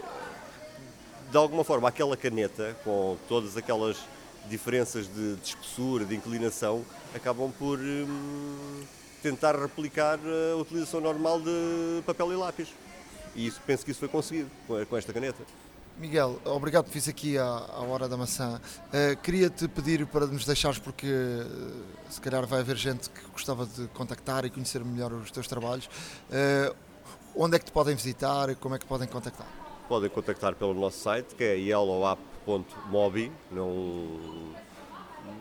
de 1.32 1.38
alguma 1.38 1.63
forma 1.63 1.88
aquela 1.88 2.17
caneta, 2.17 2.76
com 2.84 3.17
todas 3.28 3.55
aquelas 3.55 3.97
diferenças 4.49 5.07
de, 5.07 5.36
de 5.36 5.47
espessura, 5.47 6.03
de 6.05 6.15
inclinação, 6.15 6.84
acabam 7.15 7.51
por 7.51 7.80
hum, 7.80 8.84
tentar 9.24 9.55
replicar 9.55 10.19
a 10.53 10.57
utilização 10.57 10.99
normal 10.99 11.39
de 11.39 12.01
papel 12.05 12.34
e 12.34 12.36
lápis. 12.36 12.69
E 13.34 13.47
isso, 13.47 13.61
penso 13.65 13.86
que 13.86 13.91
isso 13.91 13.99
foi 13.99 14.09
conseguido 14.09 14.49
com 14.89 14.97
esta 14.97 15.13
caneta. 15.13 15.41
Miguel, 16.02 16.41
obrigado 16.45 16.86
por 16.86 16.93
vir 16.93 17.08
aqui 17.08 17.38
à, 17.38 17.43
à 17.45 17.82
Hora 17.82 18.10
da 18.10 18.18
Maçã. 18.18 18.60
Uh, 18.88 19.16
Queria-te 19.22 19.68
pedir 19.68 20.08
para 20.08 20.26
nos 20.26 20.43
deixares, 20.45 20.80
porque 20.80 21.06
uh, 21.06 21.84
se 22.10 22.20
calhar 22.20 22.43
vai 22.47 22.62
haver 22.62 22.76
gente 22.76 23.08
que 23.08 23.22
gostava 23.32 23.68
de 23.68 23.88
contactar 23.89 24.43
e 24.43 24.49
conhecer 24.49 24.84
melhor 24.84 25.14
os 25.14 25.30
teus 25.30 25.47
trabalhos. 25.47 25.86
Uh, 25.86 26.76
onde 27.36 27.56
é 27.56 27.60
que 27.60 27.66
te 27.66 27.72
podem 27.72 27.93
visitar? 27.93 28.56
Como 28.56 28.74
é 28.74 28.80
que 28.80 28.86
podem 28.88 29.08
contactar? 29.08 29.45
Podem 29.88 30.10
contactar 30.10 30.56
pelo 30.56 30.74
nosso 30.74 30.97
site, 30.97 31.36
que 31.36 31.43
é 31.43 31.56
yellowup.mobi, 31.56 33.32
não, 33.52 33.70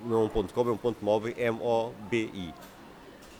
não 0.05 0.21
é 0.21 0.25
um 0.25 0.29
ponto 0.29 0.53
.com, 0.53 0.69
é 0.69 0.73
um 0.73 0.77
ponto 0.77 1.03
.mobi, 1.03 1.35
M-O-B-I. 1.39 2.55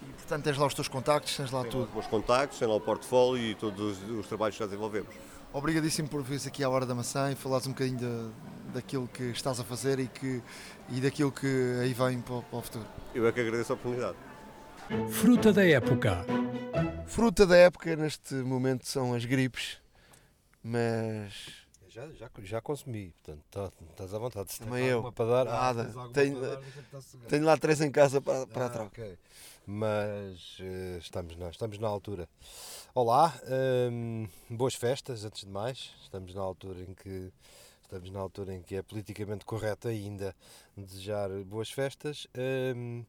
E, 0.09 0.13
portanto, 0.15 0.45
tens 0.45 0.57
lá 0.57 0.67
os 0.67 0.73
teus 0.73 0.89
contactos, 0.89 1.37
tens 1.37 1.51
lá 1.51 1.61
tem 1.61 1.71
tudo? 1.71 1.85
Os 1.85 1.93
meus 1.93 2.07
contactos, 2.07 2.59
tem 2.59 2.67
lá 2.67 2.77
o 2.77 2.81
portfólio 2.81 3.43
e 3.45 3.55
todos 3.55 3.99
os, 3.99 4.11
os 4.21 4.27
trabalhos 4.27 4.57
que 4.57 4.61
já 4.61 4.65
desenvolvemos. 4.65 5.15
Obrigadíssimo 5.53 6.09
por 6.09 6.23
vir 6.23 6.41
aqui 6.47 6.63
à 6.63 6.71
Hora 6.71 6.87
da 6.87 6.95
Maçã 6.95 7.33
e 7.33 7.35
falares 7.35 7.67
um 7.67 7.71
bocadinho 7.71 7.99
de, 7.99 8.73
daquilo 8.73 9.09
que 9.09 9.25
estás 9.25 9.59
a 9.59 9.65
fazer 9.65 9.99
e, 9.99 10.07
que, 10.07 10.41
e 10.91 11.01
daquilo 11.01 11.33
que 11.33 11.77
aí 11.83 11.93
vem 11.93 12.21
para, 12.21 12.41
para 12.43 12.59
o 12.59 12.63
futuro. 12.63 12.87
Eu 13.13 13.27
é 13.27 13.33
que 13.33 13.41
agradeço 13.41 13.73
a 13.73 13.75
oportunidade. 13.75 14.17
Fruta 15.11 15.53
da 15.53 15.65
época. 15.65 16.25
Fruta 17.07 17.45
da 17.47 17.57
época 17.57 17.97
neste 17.97 18.35
momento 18.35 18.87
são 18.87 19.13
as 19.13 19.25
gripes, 19.25 19.79
mas. 20.63 21.33
Já, 21.89 22.07
já, 22.13 22.31
já 22.39 22.61
consumi, 22.61 23.13
portanto 23.25 23.43
tá, 23.51 23.71
estás 23.91 24.15
à 24.15 24.19
vontade. 24.19 24.53
Se 24.53 24.61
Também 24.61 24.87
eu. 24.87 25.13
Para 25.13 25.45
dar, 25.45 25.45
Nada. 25.47 25.93
tenho, 26.13 26.41
dar, 26.41 26.61
tenho 27.29 27.45
lá 27.45 27.57
três 27.57 27.81
em 27.81 27.91
casa 27.91 28.21
para, 28.21 28.47
para 28.47 28.63
ah, 28.63 28.67
a 28.67 28.71
troca. 28.71 29.03
Okay. 29.03 29.19
Mas 29.73 30.59
uh, 30.59 30.99
estamos, 30.99 31.37
na, 31.37 31.49
estamos 31.49 31.79
na 31.79 31.87
altura. 31.87 32.29
Olá, 32.93 33.33
um, 33.89 34.27
boas 34.51 34.75
festas 34.75 35.25
antes 35.25 35.43
de 35.43 35.49
mais. 35.49 35.95
Estamos 36.03 36.35
na 36.35 36.41
altura 36.41 36.81
em 36.81 36.93
que 36.93 37.33
estamos 37.81 38.11
na 38.11 38.19
altura 38.19 38.53
em 38.53 38.63
que 38.63 38.75
é 38.75 38.83
politicamente 38.83 39.45
correto 39.45 39.87
ainda 39.87 40.35
desejar 40.77 41.31
boas 41.45 41.71
festas. 41.71 42.27
Um, 42.77 43.05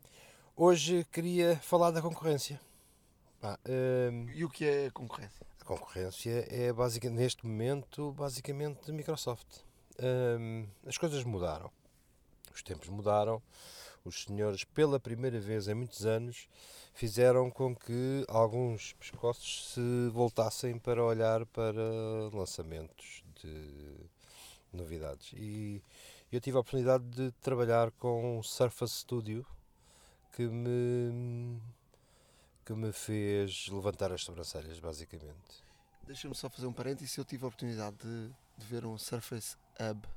hoje 0.55 1.03
queria 1.12 1.55
falar 1.57 1.89
da 1.89 1.99
concorrência. 1.99 2.62
Ah, 3.41 3.57
um, 4.12 4.30
e 4.30 4.45
o 4.45 4.49
que 4.49 4.64
é 4.64 4.86
a 4.86 4.91
concorrência? 4.91 5.43
A 5.59 5.66
concorrência 5.66 6.45
é 6.47 6.72
basicamente 6.72 7.20
neste 7.20 7.43
momento 7.43 8.12
basicamente 8.12 8.91
Microsoft. 8.91 9.47
as 10.86 10.95
coisas 10.99 11.24
mudaram, 11.24 11.72
os 12.53 12.62
tempos 12.62 12.88
mudaram. 12.88 13.41
Os 14.03 14.23
senhores, 14.23 14.63
pela 14.63 14.99
primeira 14.99 15.39
vez 15.39 15.67
em 15.67 15.73
muitos 15.73 16.05
anos, 16.05 16.47
fizeram 16.93 17.51
com 17.51 17.75
que 17.75 18.25
alguns 18.27 18.93
pescoços 18.93 19.73
se 19.73 20.09
voltassem 20.11 20.77
para 20.79 21.03
olhar 21.03 21.45
para 21.45 21.81
lançamentos 22.33 23.23
de 23.41 24.09
novidades. 24.73 25.33
E 25.35 25.83
eu 26.31 26.39
tive 26.41 26.57
a 26.57 26.61
oportunidade 26.61 27.03
de 27.05 27.31
trabalhar 27.41 27.91
com 27.91 28.39
o 28.39 28.43
Surface 28.43 28.95
Studio 28.95 29.45
que 30.33 30.47
me 30.47 31.59
que 32.65 32.73
me 32.73 32.91
fez 32.93 33.67
levantar 33.69 34.11
as 34.11 34.23
sobrancelhas, 34.23 34.79
basicamente. 34.79 35.63
Deixa-me 36.03 36.35
só 36.35 36.49
fazer 36.49 36.67
um 36.67 36.73
parênteses. 36.73 37.15
Eu 37.17 37.25
tive 37.25 37.43
a 37.43 37.47
oportunidade 37.47 37.97
de, 37.97 38.29
de 38.57 38.65
ver 38.65 38.85
um 38.85 38.97
Surface 38.97 39.57
Hub, 39.79 40.07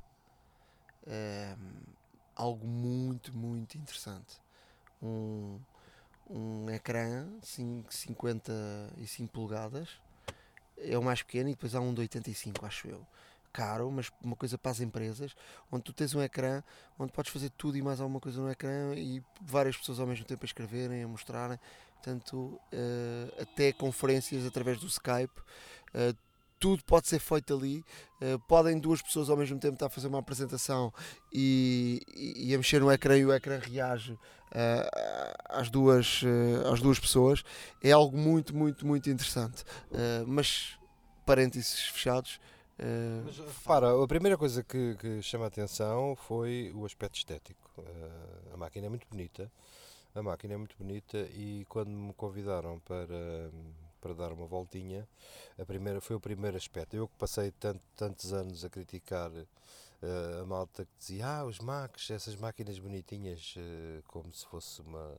é, 1.07 1.57
algo 2.35 2.67
muito, 2.67 3.37
muito 3.37 3.77
interessante. 3.77 4.41
Um, 5.03 5.59
um 6.29 6.71
ecrã 6.71 7.27
55 7.43 9.33
polegadas, 9.33 9.89
é 10.79 10.99
o 10.99 11.03
mais 11.03 11.23
pequeno, 11.23 11.49
e 11.51 11.53
depois 11.53 11.75
há 11.75 11.81
um 11.81 11.93
de 11.95 12.01
85, 12.01 12.67
acho 12.67 12.89
eu. 12.89 13.07
Caro, 13.53 13.89
mas 13.91 14.11
uma 14.23 14.35
coisa 14.35 14.59
para 14.59 14.73
as 14.73 14.81
empresas, 14.81 15.37
onde 15.71 15.85
tu 15.85 15.93
tens 15.93 16.13
um 16.15 16.21
ecrã 16.21 16.61
onde 16.99 17.13
podes 17.13 17.33
fazer 17.33 17.51
tudo 17.51 17.79
e 17.79 17.83
mais 17.83 18.01
alguma 18.01 18.19
coisa 18.19 18.41
no 18.41 18.51
ecrã 18.51 18.95
e 18.97 19.23
várias 19.41 19.77
pessoas 19.77 20.01
ao 20.01 20.07
mesmo 20.09 20.25
tempo 20.25 20.45
a 20.45 20.47
escreverem, 20.47 21.05
a 21.05 21.09
mostrarem. 21.09 21.59
Portanto, 21.95 22.37
uh, 22.37 23.43
até 23.43 23.73
conferências 23.73 24.45
através 24.45 24.81
do 24.81 24.87
Skype, 24.89 25.41
uh, 25.95 26.17
tudo 26.65 26.83
pode 26.83 27.07
ser 27.07 27.19
feito 27.19 27.53
ali. 27.53 27.85
Uh, 28.23 28.39
podem 28.49 28.79
duas 28.79 29.03
pessoas 29.03 29.29
ao 29.29 29.37
mesmo 29.37 29.59
tempo 29.59 29.75
estar 29.75 29.85
a 29.85 29.91
fazer 29.91 30.09
uma 30.09 30.21
apresentação 30.21 30.91
e, 31.31 32.01
e, 32.17 32.49
e 32.49 32.55
a 32.55 32.57
mexer 32.57 32.81
no 32.81 32.91
ecrã 32.91 33.19
e 33.19 33.27
o 33.27 33.35
ecrã 33.35 33.59
reage 33.59 34.13
uh, 34.13 34.19
às, 35.45 35.69
duas, 35.69 36.23
uh, 36.23 36.73
às 36.73 36.81
duas 36.81 36.99
pessoas. 36.99 37.45
É 37.83 37.93
algo 37.93 38.17
muito, 38.17 38.57
muito, 38.57 38.87
muito 38.87 39.11
interessante. 39.11 39.63
mas, 40.27 40.79
parênteses 41.27 41.81
fechados. 41.89 42.41
Mas, 43.27 43.39
a 43.69 44.07
primeira 44.09 44.39
coisa 44.39 44.65
que, 44.65 44.97
que, 44.99 45.21
chama 45.21 45.45
a 45.45 45.49
atenção 45.49 46.17
foi 46.17 46.73
o 46.75 46.87
aspecto 46.87 47.17
estético. 47.17 47.85
a 48.55 48.57
máquina 48.57 48.87
é 48.87 48.89
muito 48.89 49.07
bonita. 49.07 49.53
A 50.15 50.23
máquina 50.23 50.55
é 50.55 50.57
muito 50.57 50.77
bonita 50.79 51.19
e 51.35 51.67
quando 51.69 51.91
me 51.91 52.15
convidaram 52.15 52.79
para 52.81 53.51
para 54.05 54.13
dar 54.13 54.33
uma 54.33 54.47
voltinha. 54.47 55.09
A 55.59 55.65
primeira, 55.65 55.99
foi 55.99 56.15
o 56.15 56.21
primeiro 56.21 56.59
aspecto. 56.59 56.95
Eu 56.95 57.09
que 57.09 57.17
passei 57.17 57.51
tanto, 57.53 57.81
tantos 57.97 58.35
anos 58.35 58.63
a 58.63 58.69
criticar 58.69 59.31
uh, 59.31 60.43
a 60.43 60.45
malta 60.45 60.85
que 60.85 60.91
dizia 60.99 61.27
ah, 61.27 61.45
os 61.47 61.59
Macs, 61.59 62.11
essas 62.11 62.37
máquinas 62.37 62.79
bonitinhas, 62.79 63.55
uh, 63.57 64.03
como 64.07 64.31
se 64.31 64.45
fosse 64.45 64.83
uma 64.83 65.17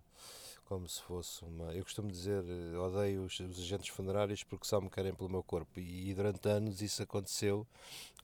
como 0.65 0.87
se 0.87 1.01
fosse 1.01 1.43
uma. 1.45 1.73
Eu 1.73 1.83
costumo 1.83 2.11
dizer, 2.11 2.43
eh, 2.43 2.77
odeio 2.77 3.23
os, 3.23 3.39
os 3.39 3.59
agentes 3.59 3.89
funerários 3.89 4.43
porque 4.43 4.65
só 4.65 4.81
me 4.81 4.89
querem 4.89 5.13
pelo 5.13 5.29
meu 5.29 5.43
corpo. 5.43 5.79
E, 5.79 6.09
e 6.09 6.13
durante 6.15 6.49
anos 6.49 6.81
isso 6.81 7.03
aconteceu 7.03 7.67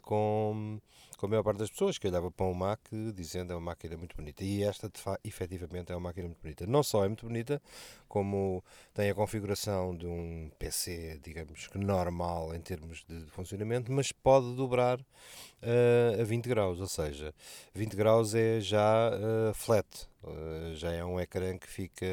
com, 0.02 0.80
com 1.22 1.28
a 1.28 1.30
maior 1.30 1.44
parte 1.44 1.60
das 1.60 1.70
pessoas 1.70 2.00
que 2.00 2.08
olhava 2.08 2.32
para 2.32 2.48
um 2.48 2.54
Mac 2.56 2.80
dizendo 3.14 3.54
é 3.54 3.56
uma 3.56 3.62
máquina 3.62 3.96
muito 3.96 4.16
bonita. 4.16 4.44
E 4.44 4.64
esta, 4.64 4.90
de 4.90 5.00
facto, 5.00 5.24
efetivamente, 5.24 5.92
é 5.92 5.96
uma 5.96 6.10
máquina 6.10 6.28
muito 6.28 6.42
bonita. 6.42 6.66
Não 6.66 6.82
só 6.82 7.06
é 7.06 7.08
muito 7.08 7.28
bonita, 7.28 7.62
como 8.08 8.64
tem 8.92 9.12
a 9.12 9.14
configuração 9.14 9.96
de 9.96 10.08
um 10.08 10.50
PC, 10.58 11.20
digamos 11.24 11.68
que 11.68 11.78
normal 11.78 12.56
em 12.56 12.60
termos 12.60 13.06
de 13.08 13.24
funcionamento, 13.28 13.92
mas 13.92 14.12
pode 14.12 14.56
dobrar 14.56 15.00
uh, 15.00 16.20
a 16.20 16.24
20 16.24 16.50
graus, 16.50 16.80
ou 16.80 16.88
seja, 16.88 17.34
20 17.74 17.96
graus 17.96 18.34
é 18.34 18.60
já 18.60 19.12
uh, 19.12 19.54
flat, 19.54 19.88
uh, 20.24 20.76
já 20.76 20.92
é 20.92 21.06
um 21.06 21.20
ecrã 21.20 21.58
que 21.58 21.68
fica 21.68 22.06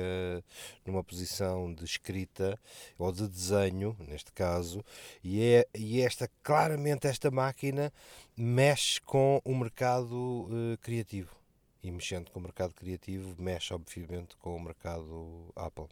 numa 0.87 1.03
posição 1.03 1.73
de 1.73 1.85
escrita 1.85 2.57
ou 2.99 3.11
de 3.11 3.27
desenho, 3.27 3.97
neste 4.07 4.33
caso, 4.33 4.85
e, 5.25 5.43
é, 5.43 5.67
e 5.75 6.01
esta, 6.01 6.31
claramente, 6.43 7.07
esta 7.07 7.31
máquina 7.31 7.93
mexe 8.39 9.01
com 9.01 9.41
o 9.45 9.55
mercado 9.55 10.49
criativo. 10.81 11.37
E 11.83 11.91
mexendo 11.91 12.31
com 12.31 12.41
o 12.41 12.43
mercado 12.43 12.75
criativo, 12.75 13.35
mexe 13.41 13.73
obviamente 13.73 14.37
com 14.37 14.57
o 14.57 14.61
mercado 14.61 15.53
Apple 15.55 15.89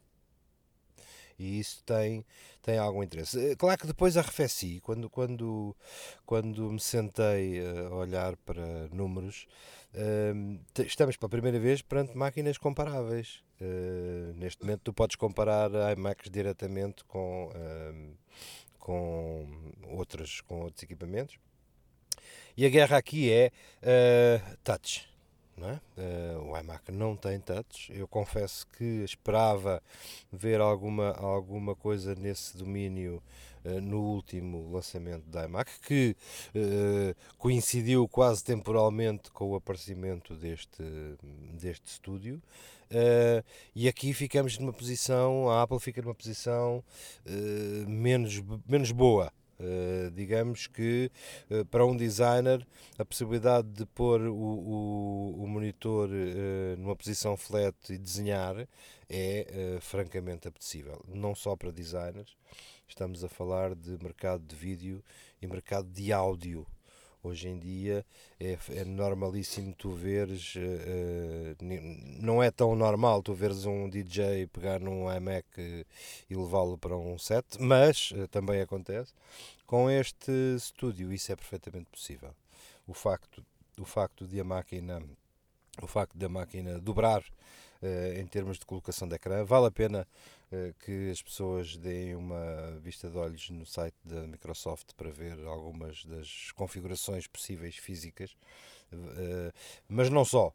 e 1.38 1.58
isso 1.58 1.82
tem, 1.84 2.24
tem 2.62 2.78
algum 2.78 3.02
interesse. 3.02 3.52
Eh, 3.52 3.56
claro 3.56 3.78
que 3.78 3.86
depois 3.86 4.16
arrefeci, 4.16 4.80
quando, 4.80 5.08
quando, 5.10 5.76
quando 6.24 6.70
me 6.72 6.80
sentei 6.80 7.60
a 7.60 7.94
olhar 7.94 8.36
para 8.38 8.88
números, 8.88 9.46
uh, 9.94 10.82
estamos 10.82 11.16
pela 11.16 11.28
primeira 11.30 11.58
vez 11.58 11.82
perante 11.82 12.16
máquinas 12.16 12.58
comparáveis. 12.58 13.42
Uh, 13.60 14.34
neste 14.34 14.62
momento 14.62 14.80
tu 14.84 14.92
podes 14.92 15.16
comparar 15.16 15.70
iMacs 15.96 16.30
diretamente 16.30 17.04
com, 17.04 17.48
uh, 17.48 18.16
com, 18.78 19.46
outras, 19.88 20.40
com 20.40 20.60
outros 20.62 20.82
equipamentos. 20.82 21.38
E 22.56 22.64
a 22.64 22.68
guerra 22.68 22.96
aqui 22.96 23.30
é 23.30 23.50
uh, 23.82 24.56
touch 24.64 25.06
não 25.56 25.70
é? 25.70 25.80
Uh, 25.96 26.50
o 26.50 26.58
iMac 26.58 26.92
não 26.92 27.16
tem 27.16 27.40
touch. 27.40 27.90
Eu 27.92 28.06
confesso 28.06 28.66
que 28.76 28.84
esperava 29.04 29.82
ver 30.30 30.60
alguma, 30.60 31.12
alguma 31.12 31.74
coisa 31.74 32.14
nesse 32.14 32.56
domínio 32.56 33.22
uh, 33.64 33.80
no 33.80 34.00
último 34.00 34.70
lançamento 34.70 35.24
da 35.28 35.44
iMac, 35.44 35.70
que 35.80 36.14
uh, 36.54 37.16
coincidiu 37.38 38.06
quase 38.06 38.44
temporalmente 38.44 39.30
com 39.30 39.52
o 39.52 39.54
aparecimento 39.56 40.34
deste, 40.34 40.82
deste 41.54 41.86
estúdio. 41.86 42.40
e 43.74 43.88
aqui 43.88 44.12
ficamos 44.12 44.58
numa 44.58 44.72
posição, 44.72 45.48
a 45.48 45.62
Apple 45.62 45.80
fica 45.80 46.02
numa 46.02 46.14
posição 46.14 46.84
menos, 47.86 48.42
menos 48.68 48.92
boa 48.92 49.32
Uh, 49.58 50.10
digamos 50.10 50.66
que 50.66 51.10
uh, 51.50 51.64
para 51.66 51.86
um 51.86 51.96
designer 51.96 52.66
a 52.98 53.04
possibilidade 53.06 53.66
de 53.68 53.86
pôr 53.86 54.20
o, 54.20 54.34
o, 54.34 55.44
o 55.44 55.46
monitor 55.46 56.10
uh, 56.10 56.76
numa 56.78 56.94
posição 56.94 57.38
flat 57.38 57.74
e 57.88 57.96
desenhar 57.96 58.68
é 59.08 59.78
francamente 59.80 60.48
apetecível. 60.48 61.02
Não 61.08 61.34
só 61.34 61.56
para 61.56 61.70
designers, 61.70 62.36
estamos 62.88 63.22
a 63.22 63.28
falar 63.28 63.74
de 63.74 63.96
mercado 64.02 64.44
de 64.44 64.56
vídeo 64.56 65.02
e 65.40 65.46
mercado 65.46 65.88
de 65.88 66.12
áudio. 66.12 66.66
Hoje 67.26 67.48
em 67.48 67.58
dia 67.58 68.06
é, 68.38 68.56
é 68.70 68.84
normalíssimo 68.84 69.74
tu 69.74 69.90
veres, 69.90 70.54
uh, 70.54 71.56
não 72.20 72.40
é 72.40 72.52
tão 72.52 72.76
normal 72.76 73.20
tu 73.20 73.34
veres 73.34 73.64
um 73.64 73.88
DJ 73.90 74.46
pegar 74.46 74.78
num 74.78 75.12
iMac 75.12 75.44
e 75.58 76.36
levá-lo 76.36 76.78
para 76.78 76.96
um 76.96 77.18
set, 77.18 77.44
mas 77.58 78.12
uh, 78.12 78.28
também 78.28 78.60
acontece. 78.60 79.12
Com 79.66 79.90
este 79.90 80.30
estúdio 80.54 81.12
isso 81.12 81.32
é 81.32 81.36
perfeitamente 81.36 81.90
possível. 81.90 82.32
O 82.86 82.94
facto, 82.94 83.44
o 83.76 83.84
facto 83.84 84.24
de 84.24 84.38
a 84.38 84.44
máquina, 84.44 85.02
o 85.82 85.86
facto 85.88 86.16
da 86.16 86.28
máquina 86.28 86.78
dobrar 86.78 87.24
em 88.18 88.26
termos 88.26 88.58
de 88.58 88.66
colocação 88.66 89.06
de 89.08 89.14
ecrã, 89.14 89.44
vale 89.44 89.66
a 89.66 89.70
pena 89.70 90.06
eh, 90.52 90.72
que 90.84 91.10
as 91.10 91.20
pessoas 91.20 91.76
deem 91.76 92.14
uma 92.14 92.78
vista 92.80 93.10
de 93.10 93.16
olhos 93.16 93.50
no 93.50 93.66
site 93.66 93.96
da 94.04 94.26
Microsoft 94.26 94.92
para 94.96 95.10
ver 95.10 95.44
algumas 95.46 96.04
das 96.04 96.52
configurações 96.52 97.26
possíveis 97.26 97.76
físicas. 97.76 98.36
Uh, 98.92 99.52
mas 99.88 100.08
não 100.08 100.24
só, 100.24 100.54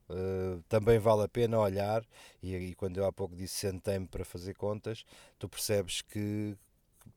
também 0.70 0.98
vale 0.98 1.24
a 1.24 1.28
pena 1.28 1.60
olhar, 1.60 2.02
e 2.42 2.74
quando 2.76 2.98
eu 2.98 3.06
há 3.06 3.12
pouco 3.12 3.36
disse 3.36 3.56
sentei-me 3.56 4.08
para 4.08 4.24
fazer 4.24 4.54
contas, 4.56 5.04
tu 5.38 5.50
percebes 5.50 6.02
que 6.02 6.56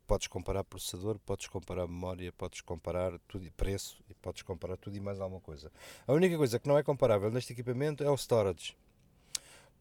podes 0.08 0.26
comparar 0.26 0.64
processador, 0.64 1.18
podes 1.20 1.46
comparar 1.46 1.86
memória, 1.86 2.32
podes 2.32 2.60
comparar 2.60 3.18
tudo 3.28 3.50
preço 3.52 4.02
e 4.08 4.14
podes 4.14 4.42
comparar 4.42 4.76
tudo 4.76 4.96
e 4.96 5.00
mais 5.00 5.20
alguma 5.20 5.40
coisa. 5.40 5.70
A 6.06 6.12
única 6.12 6.36
coisa 6.36 6.58
que 6.58 6.68
não 6.68 6.76
é 6.76 6.82
comparável 6.82 7.30
neste 7.30 7.52
equipamento 7.52 8.02
é 8.02 8.10
o 8.10 8.16
storage, 8.16 8.76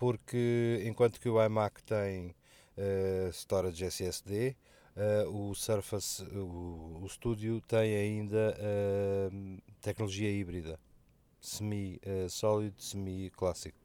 porque 0.04 0.84
enquanto 0.84 1.18
que 1.18 1.30
o 1.30 1.42
iMac 1.42 1.82
tem 1.84 2.36
uh, 2.78 3.32
storage 3.32 3.86
SSD. 3.86 4.54
Uh, 4.98 5.50
o 5.50 5.56
Surface, 5.56 6.22
o, 6.24 7.00
o 7.02 7.08
Studio 7.08 7.62
tem 7.62 7.96
ainda 7.96 8.54
uh, 8.60 9.62
tecnologia 9.82 10.30
híbrida, 10.30 10.78
semi-sólido, 11.40 12.82
semi-clássico. 12.82 13.78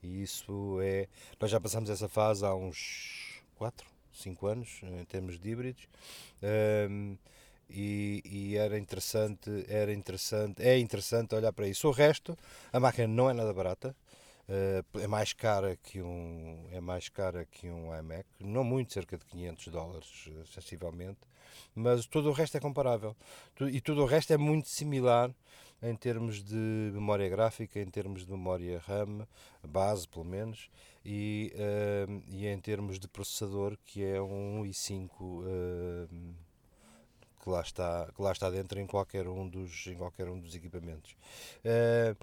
E 0.00 0.22
isso 0.22 0.78
é. 0.80 1.08
Nós 1.40 1.50
já 1.50 1.60
passamos 1.60 1.90
essa 1.90 2.08
fase 2.08 2.46
há 2.46 2.54
uns 2.54 3.42
4, 3.56 3.84
5 4.12 4.46
anos, 4.46 4.80
em 4.84 5.04
termos 5.04 5.36
de 5.36 5.50
híbridos. 5.50 5.88
Um, 6.88 7.18
e, 7.68 8.22
e, 8.24 8.56
era 8.56 8.78
interessante, 8.78 9.50
era 9.68 9.92
interessante, 9.92 10.62
é 10.62 10.78
interessante 10.78 11.34
olhar 11.34 11.52
para 11.52 11.66
isso. 11.66 11.88
O 11.88 11.90
resto, 11.90 12.38
a 12.72 12.78
máquina 12.78 13.08
não 13.08 13.28
é 13.28 13.32
nada 13.32 13.52
barata, 13.52 13.96
Uh, 14.48 15.00
é 15.00 15.08
mais 15.08 15.32
cara 15.32 15.76
que 15.76 16.00
um 16.00 16.68
é 16.70 16.80
mais 16.80 17.08
cara 17.08 17.44
que 17.44 17.68
um 17.68 17.92
iMac, 17.96 18.24
não 18.38 18.62
muito, 18.62 18.92
cerca 18.92 19.18
de 19.18 19.24
500 19.24 19.68
dólares, 19.68 20.28
eh, 20.28 20.44
sensivelmente, 20.54 21.18
mas 21.74 22.06
todo 22.06 22.28
o 22.28 22.32
resto 22.32 22.56
é 22.56 22.60
comparável. 22.60 23.16
E 23.60 23.80
todo 23.80 24.02
o 24.02 24.06
resto 24.06 24.32
é 24.32 24.36
muito 24.36 24.68
similar 24.68 25.34
em 25.82 25.94
termos 25.94 26.42
de 26.42 26.54
memória 26.92 27.28
gráfica, 27.28 27.80
em 27.80 27.90
termos 27.90 28.24
de 28.24 28.30
memória 28.30 28.80
RAM, 28.86 29.26
base 29.66 30.08
pelo 30.08 30.24
menos, 30.24 30.70
e, 31.04 31.52
uh, 31.54 32.22
e 32.28 32.46
em 32.46 32.58
termos 32.58 32.98
de 32.98 33.08
processador, 33.08 33.76
que 33.84 34.02
é 34.02 34.20
um 34.20 34.62
i5 34.64 35.08
uh, 35.20 36.08
que, 37.42 37.50
lá 37.50 37.60
está, 37.60 38.10
que 38.14 38.22
lá 38.22 38.32
está 38.32 38.50
dentro 38.50 38.80
em 38.80 38.86
qualquer 38.86 39.28
um 39.28 39.48
dos, 39.48 39.86
em 39.86 39.96
qualquer 39.96 40.28
um 40.28 40.38
dos 40.38 40.54
equipamentos. 40.54 41.16
Uh, 41.64 42.16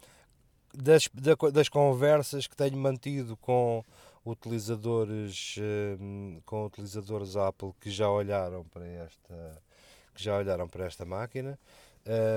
das, 0.74 1.10
das 1.54 1.70
conversas 1.70 2.48
que 2.48 2.56
tenho 2.56 2.78
mantido 2.78 3.38
com 3.38 3.84
utilizadores 4.26 5.56
hum, 6.00 6.42
com 6.46 6.66
utilizadores 6.66 7.36
Apple 7.36 7.74
que 7.80 7.92
já 7.92 8.10
olharam 8.10 8.64
para 8.66 8.86
esta 8.86 9.62
que 10.16 10.24
já 10.24 10.38
olharam 10.38 10.68
para 10.68 10.86
esta 10.86 11.06
máquina. 11.06 11.58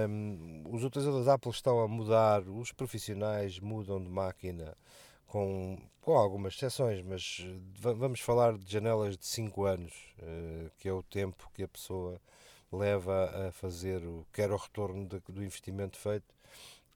Um, 0.08 0.62
os 0.70 0.84
utilizadores 0.84 1.28
Apple 1.28 1.50
estão 1.50 1.80
a 1.80 1.88
mudar 1.88 2.42
os 2.42 2.70
profissionais 2.70 3.58
mudam 3.58 4.00
de 4.02 4.08
máquina 4.08 4.76
com, 5.26 5.76
com 6.00 6.16
algumas 6.16 6.54
exceções 6.54 7.02
mas 7.02 7.44
vamos 7.80 8.20
falar 8.20 8.56
de 8.56 8.72
janelas 8.72 9.16
de 9.16 9.26
5 9.26 9.64
anos 9.64 9.92
uh, 10.20 10.70
que 10.78 10.88
é 10.88 10.92
o 10.92 11.02
tempo 11.02 11.50
que 11.52 11.64
a 11.64 11.68
pessoa 11.68 12.20
leva 12.70 13.48
a 13.48 13.52
fazer 13.52 14.04
o, 14.04 14.24
quer 14.32 14.52
o 14.52 14.56
retorno 14.56 15.04
de, 15.04 15.18
do 15.28 15.42
investimento 15.42 15.98
feito 15.98 16.35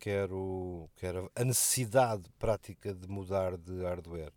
quer, 0.01 0.33
o, 0.33 0.89
quer 0.97 1.15
a 1.37 1.45
necessidade 1.45 2.25
prática 2.39 2.95
de 2.95 3.07
mudar 3.07 3.57
de 3.57 3.83
hardware. 3.83 4.33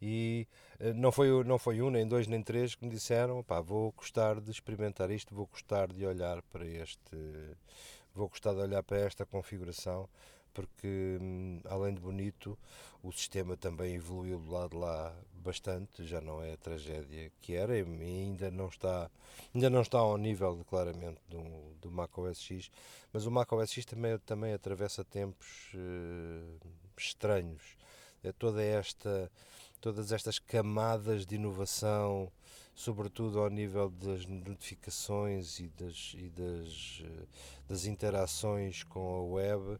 E 0.00 0.48
eh, 0.80 0.92
não 0.94 1.12
foi, 1.12 1.44
não 1.44 1.58
foi 1.58 1.80
um, 1.80 1.90
nem 1.90 2.08
dois, 2.08 2.26
nem 2.26 2.42
três 2.42 2.74
que 2.74 2.84
me 2.84 2.90
disseram: 2.90 3.42
pá, 3.44 3.60
vou 3.60 3.92
gostar 3.92 4.40
de 4.40 4.50
experimentar 4.50 5.10
isto, 5.10 5.34
vou 5.34 5.46
gostar 5.46 5.92
de 5.92 6.04
olhar 6.04 6.42
para 6.50 6.66
este, 6.66 7.16
vou 8.14 8.28
gostar 8.28 8.52
de 8.54 8.60
olhar 8.60 8.82
para 8.82 8.98
esta 8.98 9.24
configuração, 9.24 10.08
porque 10.52 11.18
hum, 11.20 11.60
além 11.64 11.94
de 11.94 12.00
bonito, 12.00 12.58
o 13.02 13.12
sistema 13.12 13.56
também 13.56 13.94
evoluiu 13.94 14.38
do 14.38 14.50
lado 14.50 14.70
de 14.70 14.76
lá 14.76 15.14
bastante, 15.34 16.04
já 16.04 16.20
não 16.20 16.42
é 16.42 16.52
a 16.52 16.56
tragédia 16.56 17.32
que 17.40 17.54
era 17.54 17.76
e 17.76 17.82
ainda 17.82 18.50
não 18.50 18.68
está, 18.68 19.10
ainda 19.54 19.68
não 19.68 19.82
está 19.82 19.98
ao 19.98 20.16
nível 20.16 20.64
claramente 20.68 21.20
do, 21.28 21.42
do 21.80 21.90
Mac 21.90 22.16
OS 22.16 22.40
X, 22.40 22.70
mas 23.12 23.26
o 23.26 23.30
Mac 23.30 23.50
OS 23.52 23.72
X 23.72 23.84
também, 23.84 24.18
também 24.18 24.52
atravessa 24.52 25.04
tempos 25.04 25.72
uh, 25.74 26.58
estranhos. 26.96 27.76
É 28.22 28.30
toda 28.30 28.62
esta, 28.62 29.30
todas 29.80 30.12
estas 30.12 30.38
camadas 30.38 31.26
de 31.26 31.34
inovação 31.34 32.30
sobretudo 32.74 33.40
ao 33.40 33.50
nível 33.50 33.90
das 33.90 34.26
notificações 34.26 35.60
e 35.60 35.68
das, 35.68 36.14
e 36.16 36.30
das, 36.30 37.02
eh, 37.04 37.26
das 37.68 37.84
interações 37.86 38.82
com 38.82 39.14
a 39.14 39.22
web, 39.22 39.78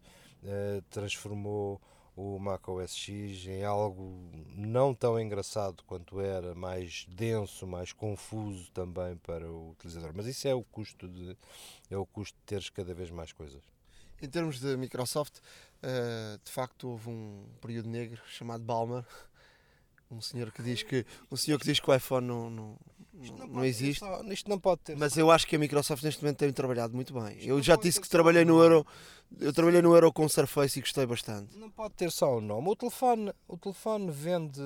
transformou 0.90 1.80
o 2.16 2.38
Mac 2.38 2.68
OS 2.68 2.94
X 2.94 3.46
em 3.46 3.64
algo 3.64 4.30
não 4.54 4.94
tão 4.94 5.18
engraçado 5.18 5.82
quanto 5.84 6.20
era, 6.20 6.54
mais 6.54 7.06
denso, 7.08 7.66
mais 7.66 7.92
confuso 7.92 8.70
também 8.72 9.16
para 9.16 9.50
o 9.50 9.70
utilizador. 9.70 10.12
Mas 10.14 10.26
isso 10.26 10.46
é 10.46 10.54
o 10.54 10.62
custo 10.62 11.08
de, 11.08 11.36
é 11.90 11.96
o 11.96 12.04
custo 12.04 12.36
de 12.38 12.44
teres 12.44 12.68
cada 12.68 12.92
vez 12.92 13.10
mais 13.10 13.32
coisas. 13.32 13.62
Em 14.20 14.28
termos 14.28 14.60
de 14.60 14.76
Microsoft, 14.76 15.38
uh, 15.38 16.38
de 16.44 16.52
facto 16.52 16.90
houve 16.90 17.08
um 17.08 17.44
período 17.60 17.88
negro 17.88 18.20
chamado 18.26 18.62
Balmer, 18.62 19.04
um 20.10 20.20
senhor 20.20 20.52
que 20.52 20.62
diz 20.62 20.82
que 20.82 21.06
um 21.30 21.36
senhor 21.36 21.58
que 21.58 21.64
diz 21.64 21.80
que 21.80 21.90
o 21.90 21.94
iPhone 21.94 22.26
não, 22.26 22.50
não, 22.50 22.78
não, 23.30 23.38
não, 23.38 23.46
não 23.46 23.64
existe. 23.64 24.00
Só, 24.00 24.22
isto 24.24 24.50
não 24.50 24.58
pode 24.58 24.82
ter. 24.82 24.96
Mas 24.96 25.16
eu 25.16 25.30
acho 25.30 25.46
que 25.46 25.56
a 25.56 25.58
Microsoft 25.58 26.02
neste 26.02 26.22
momento 26.22 26.38
tem 26.38 26.52
trabalhado 26.52 26.94
muito 26.94 27.12
bem. 27.12 27.36
Isto 27.36 27.48
eu 27.48 27.62
já 27.62 27.76
disse 27.76 28.00
que 28.00 28.08
trabalhei 28.08 28.44
no 28.44 28.60
Euro, 28.60 28.86
eu 29.40 29.52
trabalhei 29.52 29.82
no 29.82 29.94
Euro 29.94 30.12
com 30.12 30.28
Surface 30.28 30.78
e 30.78 30.82
gostei 30.82 31.06
bastante. 31.06 31.56
Não 31.56 31.70
pode 31.70 31.94
ter 31.94 32.10
só 32.10 32.36
o 32.36 32.40
nome. 32.40 32.68
O 32.68 32.76
telefone, 32.76 33.32
o 33.46 33.56
telefone 33.56 34.10
vende, 34.10 34.60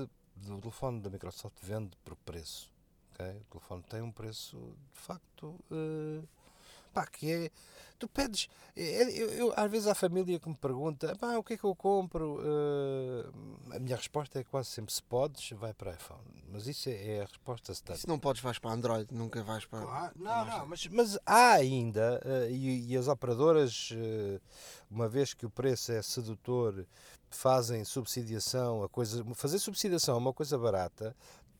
o 0.48 0.60
telefone 0.60 1.00
da 1.00 1.10
Microsoft 1.10 1.56
vende 1.62 1.90
por 2.04 2.16
preço. 2.16 2.70
Okay? 3.14 3.40
O 3.40 3.44
telefone 3.50 3.82
tem 3.88 4.02
um 4.02 4.12
preço 4.12 4.56
de 4.94 5.00
facto 5.00 5.58
uh, 5.70 6.26
pá, 6.96 7.06
que 7.06 7.30
é 7.30 7.50
tu 7.98 8.08
pedes. 8.08 8.48
É, 8.74 8.82
é, 8.82 9.10
eu, 9.10 9.28
eu, 9.30 9.54
às 9.54 9.70
vezes 9.70 9.86
há 9.86 9.94
família 9.94 10.38
que 10.38 10.48
me 10.48 10.54
pergunta 10.54 11.14
pá, 11.16 11.36
o 11.36 11.44
que 11.44 11.54
é 11.54 11.56
que 11.58 11.64
eu 11.64 11.74
compro. 11.74 12.38
Uh, 12.40 13.74
a 13.74 13.78
minha 13.78 13.96
resposta 13.96 14.40
é 14.40 14.44
quase 14.44 14.70
sempre: 14.70 14.92
se 14.92 15.02
podes, 15.02 15.50
vai 15.50 15.74
para 15.74 15.92
iPhone. 15.92 16.20
Mas 16.50 16.66
isso 16.66 16.88
é, 16.88 17.16
é 17.16 17.22
a 17.22 17.24
resposta 17.24 17.72
standard. 17.72 18.00
Se 18.00 18.08
não 18.08 18.18
podes, 18.18 18.40
vais 18.40 18.58
para 18.58 18.70
Android, 18.70 19.12
nunca 19.12 19.42
vais 19.42 19.66
para. 19.66 19.82
Claro, 19.82 20.12
não, 20.16 20.44
não, 20.46 20.66
mas, 20.66 20.86
mas 20.86 21.18
há 21.26 21.52
ainda, 21.52 22.20
uh, 22.24 22.50
e, 22.50 22.92
e, 22.92 22.96
as 22.96 23.08
operadoras, 23.08 23.90
uh, 23.90 24.40
uma 24.90 25.08
vez 25.08 25.34
que 25.34 25.44
o 25.44 25.50
preço 25.50 25.92
é 25.92 26.00
sedutor, 26.00 26.86
fazem 27.28 27.84
subsidiação, 27.84 28.82
a 28.82 28.88
coisa, 28.88 29.24
fazer 29.34 29.58
subsidiação 29.58 30.14
é 30.14 30.18
uma 30.18 30.32
coisa 30.32 30.56
barata, 30.56 31.14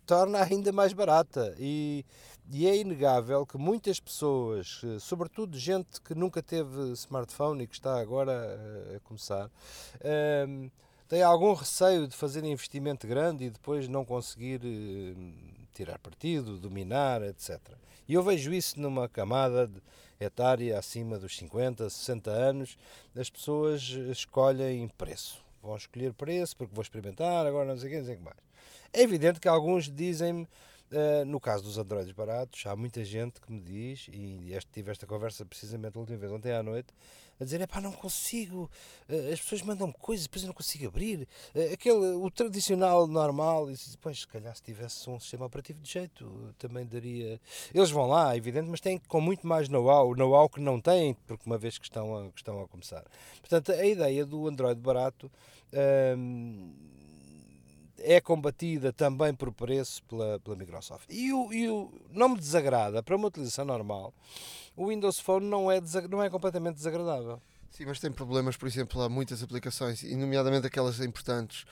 torna 0.07 0.43
ainda 0.43 0.73
mais 0.73 0.93
barata. 0.93 1.55
E, 1.59 2.05
e 2.51 2.67
é 2.67 2.77
inegável 2.77 3.45
que 3.45 3.59
muitas 3.59 3.99
pessoas, 4.01 4.81
eh, 4.85 4.99
sobretudo 5.01 5.59
gente 5.59 6.01
que 6.01 6.15
nunca 6.15 6.43
teve 6.43 6.93
smartphone 6.93 7.65
e 7.65 7.67
que 7.67 7.75
está 7.75 8.01
agora 8.01 8.33
a, 8.33 8.97
a 8.97 9.01
começar, 9.01 9.47
um, 9.47 9.51
ehm, 10.05 10.71
tem 11.09 11.23
algum 11.23 11.53
receio 11.55 12.09
de 12.09 12.17
fazer 12.17 12.45
investimento 12.45 13.07
grande 13.07 13.45
e 13.45 13.51
depois 13.51 13.89
não 13.89 14.05
conseguir 14.05 14.61
uh, 14.65 15.67
tirar 15.73 15.99
partido, 16.01 16.59
dominar, 16.59 17.23
etc. 17.23 17.61
E 18.09 18.15
eu 18.15 18.23
vejo 18.23 18.53
isso 18.53 18.81
numa 18.81 19.09
camada 19.09 19.71
etária 20.19 20.79
acima 20.79 21.19
dos 21.19 21.37
50, 21.37 21.89
60 21.89 22.31
anos, 22.31 22.79
as 23.17 23.31
pessoas 23.31 23.83
escolhem 23.83 24.89
preço. 24.89 25.45
Vão 25.63 25.77
escolher 25.77 26.13
preço 26.13 26.57
porque 26.57 26.75
vou 26.75 26.83
experimentar, 26.83 27.47
agora 27.47 27.69
não 27.69 27.79
sei 27.79 27.89
o 27.89 27.93
que, 27.93 27.99
não 27.99 28.07
sei 28.07 28.15
o 28.15 28.19
que 28.19 28.25
mais. 28.25 28.46
É 28.97 29.03
evidente 29.03 29.39
que 29.39 29.47
alguns 29.47 29.91
dizem-me, 29.91 30.45
uh, 30.45 31.23
no 31.27 31.39
caso 31.39 31.63
dos 31.63 31.77
Androids 31.77 32.13
baratos, 32.13 32.65
há 32.65 32.75
muita 32.75 33.05
gente 33.05 33.43
que 33.43 33.53
me 33.53 33.61
diz, 33.61 34.07
e 34.11 34.55
este, 34.55 34.71
tive 34.73 34.91
esta 34.91 35.07
conversa 35.07 35.45
precisamente 35.45 35.99
a 35.99 36.01
última 36.01 36.17
vez, 36.17 36.33
ontem 36.33 36.51
à 36.51 36.63
noite, 36.63 36.95
a 37.39 37.45
dizer, 37.45 37.61
é 37.61 37.67
pá, 37.67 37.79
não 37.79 37.93
consigo, 37.93 38.71
uh, 39.07 39.33
as 39.35 39.39
pessoas 39.39 39.61
mandam-me 39.61 39.93
coisas, 39.93 40.25
depois 40.25 40.43
eu 40.45 40.47
não 40.47 40.55
consigo 40.55 40.87
abrir, 40.87 41.29
uh, 41.55 41.75
aquele, 41.75 42.15
o 42.15 42.31
tradicional, 42.31 43.07
normal, 43.07 43.71
e 43.71 43.75
depois, 43.91 44.21
se 44.21 44.29
calhar, 44.29 44.57
se 44.57 44.63
tivesse 44.63 45.11
um 45.11 45.21
sistema 45.21 45.45
operativo 45.45 45.79
de 45.79 45.93
jeito, 45.93 46.55
também 46.57 46.87
daria... 46.87 47.39
Eles 47.75 47.91
vão 47.91 48.07
lá, 48.07 48.33
é 48.33 48.39
evidente, 48.39 48.71
mas 48.71 48.81
têm 48.81 48.97
com 48.97 49.21
muito 49.21 49.47
mais 49.47 49.69
know-how, 49.69 50.17
know-how 50.17 50.49
que 50.49 50.59
não 50.59 50.81
têm, 50.81 51.13
porque 51.27 51.43
uma 51.45 51.59
vez 51.59 51.77
que 51.77 51.85
estão 51.85 52.17
a, 52.17 52.31
que 52.31 52.39
estão 52.39 52.63
a 52.63 52.67
começar. 52.67 53.05
Portanto, 53.41 53.73
a 53.73 53.85
ideia 53.85 54.25
do 54.25 54.49
Android 54.49 54.81
barato... 54.81 55.31
Uh, 55.71 56.96
é 57.99 58.21
combatida 58.21 58.93
também 58.93 59.35
por 59.35 59.53
preço 59.53 60.03
pela, 60.05 60.39
pela 60.41 60.57
Microsoft. 60.57 61.07
E, 61.09 61.33
o, 61.33 61.53
e 61.53 61.69
o, 61.69 61.93
não 62.11 62.31
me 62.31 62.39
desagrada, 62.39 63.03
para 63.03 63.17
uma 63.17 63.29
utilização 63.29 63.65
normal, 63.65 64.13
o 64.77 64.89
Windows 64.89 65.21
Phone 65.21 65.47
não 65.47 65.71
é, 65.71 65.81
não 66.09 66.23
é 66.23 66.31
completamente 66.31 66.77
desagradável. 66.77 67.41
Sim, 67.71 67.87
mas 67.87 68.01
tem 68.01 68.11
problemas, 68.11 68.57
por 68.57 68.67
exemplo, 68.67 69.03
há 69.03 69.09
muitas 69.09 69.43
aplicações, 69.43 70.03
e 70.03 70.17
nomeadamente 70.17 70.67
aquelas 70.67 71.01
importantes. 71.01 71.65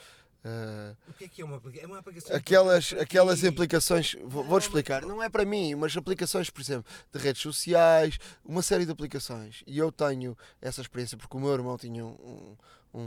Uh, 0.43 0.95
o 1.09 1.13
que 1.13 1.23
é 1.23 1.27
que 1.27 1.41
é 1.41 1.45
uma, 1.45 1.59
é 1.81 1.87
uma 1.87 1.97
aplicação? 1.97 2.35
Aquelas, 2.35 2.93
aquelas 2.93 3.43
aplicações, 3.43 4.15
vou-te 4.23 4.63
explicar, 4.65 5.01
não 5.01 5.23
é 5.23 5.29
para 5.29 5.43
mim, 5.43 5.73
mas 5.73 5.97
aplicações, 5.97 6.51
por 6.51 6.61
exemplo, 6.61 6.85
de 7.11 7.19
redes 7.19 7.41
sociais, 7.41 8.19
uma 8.43 8.61
série 8.61 8.85
de 8.85 8.91
aplicações. 8.91 9.63
E 9.65 9.79
eu 9.79 9.91
tenho 9.91 10.37
essa 10.61 10.81
experiência 10.81 11.17
porque 11.17 11.35
o 11.35 11.39
meu 11.39 11.51
irmão 11.51 11.75
tinha 11.75 12.05
um, 12.05 12.55
um, 12.93 12.99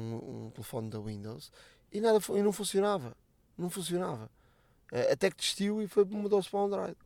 um 0.46 0.50
telefone 0.50 0.90
da 0.90 0.98
Windows 0.98 1.52
e, 1.92 2.00
nada, 2.00 2.18
e 2.30 2.42
não 2.42 2.52
funcionava. 2.52 3.16
Não 3.56 3.70
funcionava. 3.70 4.30
Eh, 4.92 5.12
até 5.12 5.30
que 5.30 5.36
desistiu 5.36 5.82
e 5.82 5.88
foi 5.88 6.04
mudou-se 6.04 6.48
para 6.48 6.60
o 6.60 6.64
Android. 6.64 6.96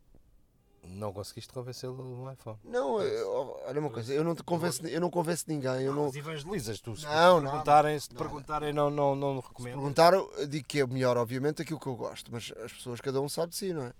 Não 0.84 1.12
conseguiste 1.12 1.52
convencê-lo 1.52 1.94
no 1.94 2.32
iPhone? 2.32 2.58
Não, 2.64 3.00
eu, 3.00 3.56
olha 3.66 3.80
uma 3.80 3.90
coisa, 3.90 4.12
eu 4.12 4.24
não 4.24 4.34
te 4.34 4.42
convenço, 4.42 4.84
eu 4.86 5.00
não 5.00 5.10
convenço 5.10 5.44
ninguém. 5.46 5.82
Eu 5.82 5.94
não, 5.94 6.06
não... 6.06 6.14
evangelizas 6.14 6.80
tu. 6.80 6.96
Se 6.96 7.04
não, 7.04 7.40
te 7.40 7.44
perguntarem, 7.44 8.00
se 8.00 8.08
te 8.08 8.14
perguntarem, 8.16 8.72
não, 8.72 8.90
não, 8.90 9.14
não 9.14 9.38
recomendo. 9.38 9.74
Perguntaram, 9.74 10.28
digo 10.48 10.66
que 10.66 10.80
é 10.80 10.86
melhor, 10.86 11.16
obviamente, 11.16 11.62
aquilo 11.62 11.78
que 11.78 11.86
eu 11.86 11.94
gosto, 11.94 12.32
mas 12.32 12.52
as 12.64 12.72
pessoas, 12.72 13.00
cada 13.00 13.20
um 13.20 13.28
sabe 13.28 13.50
de 13.50 13.56
si, 13.56 13.72
não 13.72 13.84
é? 13.84 13.92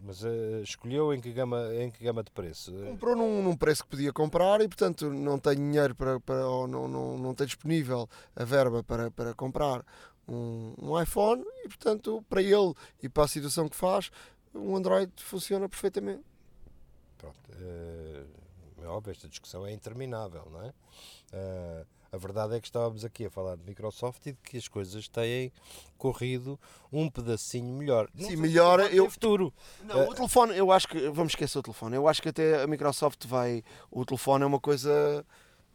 Mas 0.00 0.22
uh, 0.22 0.62
escolheu 0.62 1.14
em 1.14 1.20
que, 1.20 1.32
gama, 1.32 1.74
em 1.74 1.90
que 1.90 2.04
gama 2.04 2.22
de 2.22 2.30
preço? 2.30 2.72
Comprou 2.72 3.16
num, 3.16 3.42
num, 3.42 3.56
preço 3.56 3.82
que 3.84 3.90
podia 3.90 4.12
comprar 4.12 4.60
e, 4.60 4.68
portanto, 4.68 5.08
não 5.10 5.38
tem 5.38 5.56
dinheiro 5.56 5.94
para, 5.94 6.20
para 6.20 6.46
ou 6.46 6.66
não, 6.66 6.86
não, 6.86 7.18
não 7.18 7.34
tem 7.34 7.46
disponível 7.46 8.08
a 8.36 8.44
verba 8.44 8.82
para, 8.82 9.10
para 9.10 9.34
comprar 9.34 9.84
um, 10.28 10.74
um 10.78 11.00
iPhone 11.00 11.42
e, 11.64 11.68
portanto, 11.68 12.24
para 12.28 12.42
ele 12.42 12.74
e 13.02 13.08
para 13.08 13.24
a 13.24 13.28
situação 13.28 13.68
que 13.68 13.76
faz, 13.76 14.10
um 14.54 14.76
Android 14.76 15.10
funciona 15.16 15.68
perfeitamente. 15.68 16.22
Pronto. 17.16 17.50
Uh, 17.52 18.26
é 18.82 18.86
óbvio, 18.86 19.12
esta 19.12 19.28
discussão 19.28 19.66
é 19.66 19.72
interminável, 19.72 20.46
não 20.50 20.62
é? 20.62 20.68
Uh, 21.32 21.86
a 22.14 22.16
verdade 22.16 22.54
é 22.54 22.60
que 22.60 22.66
estávamos 22.66 23.04
aqui 23.04 23.26
a 23.26 23.30
falar 23.30 23.56
de 23.56 23.64
Microsoft 23.64 24.24
e 24.26 24.32
de 24.32 24.38
que 24.38 24.56
as 24.56 24.68
coisas 24.68 25.08
têm 25.08 25.52
corrido 25.98 26.58
um 26.92 27.10
pedacinho 27.10 27.74
melhor. 27.74 28.08
Não 28.14 28.28
Sim, 28.28 28.36
melhor 28.36 28.80
eu 28.92 29.10
futuro. 29.10 29.52
Não, 29.82 30.04
uh, 30.04 30.10
o 30.10 30.14
telefone, 30.14 30.56
eu 30.56 30.70
acho 30.70 30.86
que 30.86 31.08
vamos 31.10 31.32
esquecer 31.32 31.58
o 31.58 31.62
telefone. 31.62 31.96
Eu 31.96 32.06
acho 32.06 32.22
que 32.22 32.28
até 32.28 32.62
a 32.62 32.66
Microsoft 32.66 33.26
vai, 33.26 33.64
o 33.90 34.04
telefone 34.04 34.44
é 34.44 34.46
uma 34.46 34.60
coisa 34.60 35.26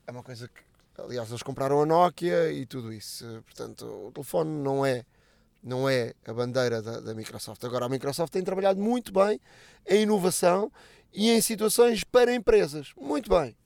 é 0.07 0.11
uma 0.11 0.23
coisa 0.23 0.47
que 0.47 0.61
aliás 0.97 1.29
eles 1.29 1.43
compraram 1.43 1.81
a 1.81 1.85
Nokia 1.85 2.51
e 2.53 2.65
tudo 2.65 2.93
isso. 2.93 3.25
Portanto, 3.45 3.85
o 4.07 4.11
telefone 4.11 4.49
não 4.49 4.85
é 4.85 5.05
não 5.61 5.89
é 5.89 6.13
a 6.25 6.33
bandeira 6.33 6.81
da, 6.81 7.01
da 7.01 7.13
Microsoft. 7.13 7.61
Agora 7.65 7.85
a 7.85 7.89
Microsoft 7.89 8.31
tem 8.31 8.43
trabalhado 8.43 8.79
muito 8.79 9.11
bem 9.11 9.41
em 9.85 10.03
inovação 10.03 10.71
e 11.13 11.29
em 11.29 11.41
situações 11.41 12.05
para 12.05 12.33
empresas. 12.33 12.93
Muito 12.97 13.29
bem. 13.29 13.57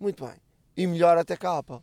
Muito 0.00 0.24
bem. 0.24 0.36
E 0.74 0.86
melhor 0.86 1.18
até 1.18 1.36
que 1.36 1.46
a 1.46 1.58
Apple. 1.58 1.80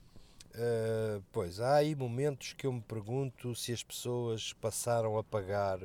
Uh, 0.54 1.24
pois, 1.32 1.62
há 1.62 1.76
aí 1.76 1.95
momentos 1.95 2.52
que 2.54 2.68
eu 2.68 2.74
me 2.74 2.82
pergunto 2.82 3.56
se 3.56 3.72
as 3.72 3.84
pessoas 3.84 4.52
passaram 4.54 5.18
a 5.18 5.24
pagar 5.24 5.80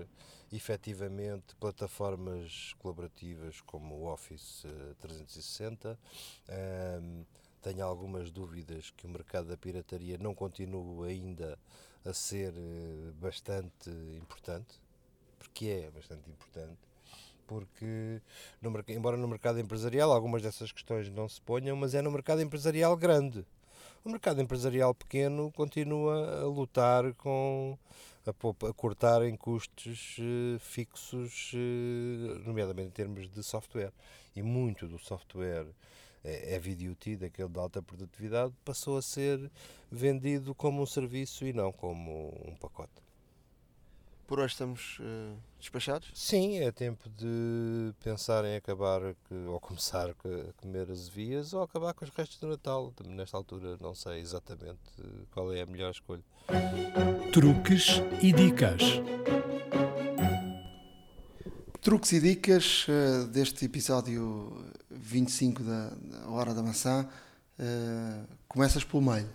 efetivamente 0.53 1.55
plataformas 1.61 2.75
colaborativas 2.79 3.61
como 3.61 3.95
o 3.95 4.13
Office 4.13 4.67
360. 5.01 5.99
Uh, 6.49 7.25
tenho 7.63 7.85
algumas 7.85 8.31
dúvidas 8.31 8.93
que 8.97 9.07
o 9.07 9.11
mercado 9.11 9.49
da 9.49 9.57
pirataria 9.57 10.19
não 10.19 10.35
continue 10.35 11.11
ainda 11.11 11.59
a 12.05 12.13
ser 12.13 12.55
eh, 12.57 13.11
bastante 13.21 13.91
importante, 14.17 14.81
porque 15.37 15.67
é 15.67 15.91
bastante 15.91 16.31
importante, 16.31 16.79
porque 17.45 18.23
no, 18.63 18.73
embora 18.87 19.17
no 19.17 19.27
mercado 19.27 19.59
empresarial 19.59 20.13
algumas 20.13 20.43
dessas 20.43 20.71
questões 20.71 21.11
não 21.11 21.29
se 21.29 21.41
ponham, 21.41 21.75
mas 21.75 21.93
é 21.93 22.01
no 22.01 22.13
mercado 22.13 22.41
empresarial 22.41 22.97
grande 22.97 23.45
o 24.07 24.09
mercado 24.09 24.41
empresarial 24.41 24.95
pequeno 24.95 25.51
continua 25.51 26.43
a 26.43 26.45
lutar 26.45 27.13
com 27.15 27.77
a, 28.25 28.31
a 28.69 28.73
cortar 28.73 29.23
em 29.25 29.37
custos 29.37 30.17
uh, 30.19 30.61
fixos, 30.61 31.53
uh, 31.53 32.39
nomeadamente 32.47 32.87
em 32.87 32.93
termos 32.93 33.29
de 33.29 33.43
software. 33.43 33.93
E 34.37 34.43
muito 34.43 34.87
do 34.87 34.97
software 34.97 35.67
é, 36.23 36.55
heavy 36.55 36.77
duty, 36.77 37.17
daquele 37.17 37.49
de 37.49 37.59
alta 37.59 37.83
produtividade, 37.83 38.55
passou 38.65 38.97
a 38.97 39.03
ser 39.03 39.51
vendido 39.91 40.55
como 40.55 40.83
um 40.83 40.87
serviço 40.87 41.45
e 41.45 41.53
não 41.53 41.73
como 41.73 42.29
um 42.47 42.55
pacote. 42.55 43.06
Por 44.27 44.41
hoje 44.41 44.55
estamos 44.55 44.99
uh, 44.99 45.37
despachados? 45.61 46.11
Sim, 46.13 46.59
é 46.59 46.73
tempo 46.73 47.09
de 47.11 47.95
pensar 48.03 48.45
em 48.45 48.57
acabar 48.57 49.01
ou 49.47 49.61
começar 49.61 50.11
a 50.11 50.15
comer 50.57 50.91
as 50.91 51.07
vias 51.07 51.53
ou 51.53 51.63
acabar 51.63 51.95
com 51.95 52.05
os 52.05 52.11
restos 52.11 52.41
do 52.41 52.49
Natal. 52.49 52.93
Nesta 53.07 53.37
altura 53.37 53.77
não 53.81 53.95
sei 53.95 54.19
exatamente 54.19 54.81
qual 55.31 55.53
é 55.53 55.61
a 55.63 55.67
melhor 55.67 55.93
escolha. 55.93 56.25
Truques 57.33 58.03
e 58.21 58.33
dicas. 58.33 58.83
truques 61.81 62.11
e 62.11 62.21
dicas 62.21 62.87
uh, 62.89 63.29
deste 63.29 63.65
episódio 63.65 64.53
25 64.91 65.63
da, 65.63 65.91
da 65.91 66.29
Hora 66.31 66.53
da 66.53 66.65
Maçã. 66.65 67.09
Uh, 67.61 68.27
começas 68.49 68.83
pelo 68.83 69.03
meio. 69.03 69.31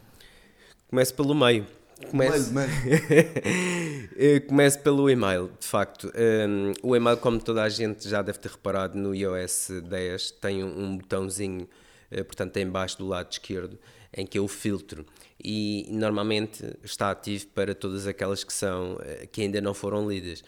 Começo 0.89 1.15
pelo 1.15 1.33
meio. 1.33 1.65
Começo, 2.09 2.53
meio, 2.53 2.69
meio. 3.09 4.41
Começo 4.47 4.79
pelo 4.79 5.09
e-mail, 5.09 5.51
de 5.59 5.67
facto. 5.67 6.11
Um, 6.15 6.73
o 6.81 6.95
e-mail, 6.95 7.17
como 7.17 7.39
toda 7.39 7.63
a 7.63 7.69
gente 7.69 8.07
já 8.07 8.21
deve 8.21 8.39
ter 8.39 8.51
reparado 8.51 8.97
no 8.97 9.13
iOS 9.13 9.69
10, 9.83 10.31
tem 10.31 10.63
um, 10.63 10.85
um 10.85 10.97
botãozinho, 10.97 11.67
uh, 12.11 12.25
portanto, 12.25 12.57
em 12.57 12.67
baixo 12.67 12.97
do 12.97 13.07
lado 13.07 13.31
esquerdo, 13.31 13.77
em 14.15 14.25
que 14.25 14.37
é 14.37 14.41
o 14.41 14.47
filtro 14.47 15.05
e 15.43 15.87
normalmente 15.89 16.63
está 16.83 17.09
ativo 17.09 17.47
para 17.47 17.73
todas 17.73 18.05
aquelas 18.05 18.43
que 18.43 18.53
são 18.53 18.99
que 19.31 19.41
ainda 19.41 19.59
não 19.59 19.73
foram 19.73 20.07
lidas. 20.07 20.43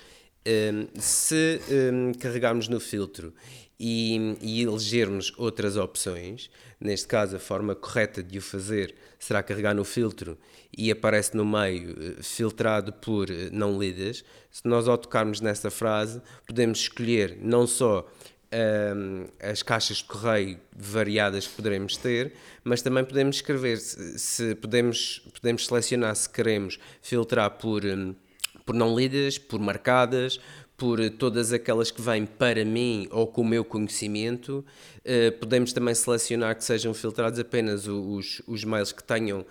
Um, 0.46 0.88
se 1.00 1.62
um, 1.70 2.12
carregarmos 2.14 2.68
no 2.68 2.80
filtro 2.80 3.34
e, 3.86 4.38
e 4.42 4.64
elegermos 4.64 5.34
outras 5.36 5.76
opções, 5.76 6.50
neste 6.80 7.06
caso 7.06 7.36
a 7.36 7.40
forma 7.40 7.76
correta 7.76 8.24
de 8.24 8.38
o 8.38 8.42
fazer 8.42 8.96
será 9.20 9.44
carregar 9.44 9.76
no 9.76 9.84
filtro 9.84 10.38
e 10.76 10.90
aparece 10.90 11.36
no 11.36 11.44
meio 11.44 11.92
eh, 11.92 12.24
filtrado 12.24 12.94
por 12.94 13.30
eh, 13.30 13.50
não 13.52 13.78
lidas. 13.78 14.24
Se 14.50 14.66
nós 14.66 14.88
ao 14.88 14.98
tocarmos 14.98 15.42
nessa 15.42 15.70
frase, 15.70 16.22
podemos 16.48 16.80
escolher 16.80 17.38
não 17.42 17.68
só 17.68 18.10
um, 18.96 19.26
as 19.42 19.62
caixas 19.62 19.98
de 19.98 20.06
correio 20.06 20.58
variadas 20.74 21.46
que 21.46 21.54
poderemos 21.54 21.98
ter, 21.98 22.32
mas 22.64 22.82
também 22.82 23.04
podemos 23.04 23.36
escrever, 23.36 23.78
se, 23.80 24.56
podemos, 24.56 25.28
podemos 25.34 25.68
selecionar 25.68 26.16
se 26.16 26.30
queremos 26.30 26.80
filtrar 27.02 27.52
por 27.52 27.84
um, 27.84 28.16
por 28.66 28.76
não 28.76 28.96
lidas, 28.96 29.38
por 29.38 29.60
marcadas, 29.60 30.40
por 30.78 31.00
todas 31.12 31.54
aquelas 31.54 31.92
que 31.92 32.02
vêm 32.02 32.26
para 32.26 32.66
mim 32.66 33.08
ou 33.12 33.28
com 33.28 33.42
o 33.42 33.46
meu 33.46 33.64
conhecimento. 33.64 34.66
Uh, 35.00 35.32
podemos 35.40 35.72
também 35.74 35.94
selecionar 35.94 36.56
que 36.56 36.64
sejam 36.64 36.94
filtrados 36.94 37.40
apenas 37.40 37.88
os, 37.88 38.42
os 38.48 38.64
mails 38.64 38.92
que 38.92 39.04
tenham 39.04 39.42
uh, 39.42 39.46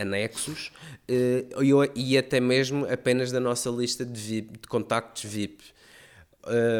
anexos 0.00 0.70
uh, 1.08 1.90
e 1.94 2.16
até 2.16 2.40
mesmo 2.40 2.86
apenas 2.90 3.32
da 3.32 3.40
nossa 3.40 3.70
lista 3.70 4.04
de, 4.04 4.20
VIP, 4.20 4.58
de 4.58 4.68
contactos 4.68 5.24
VIP. 5.24 5.64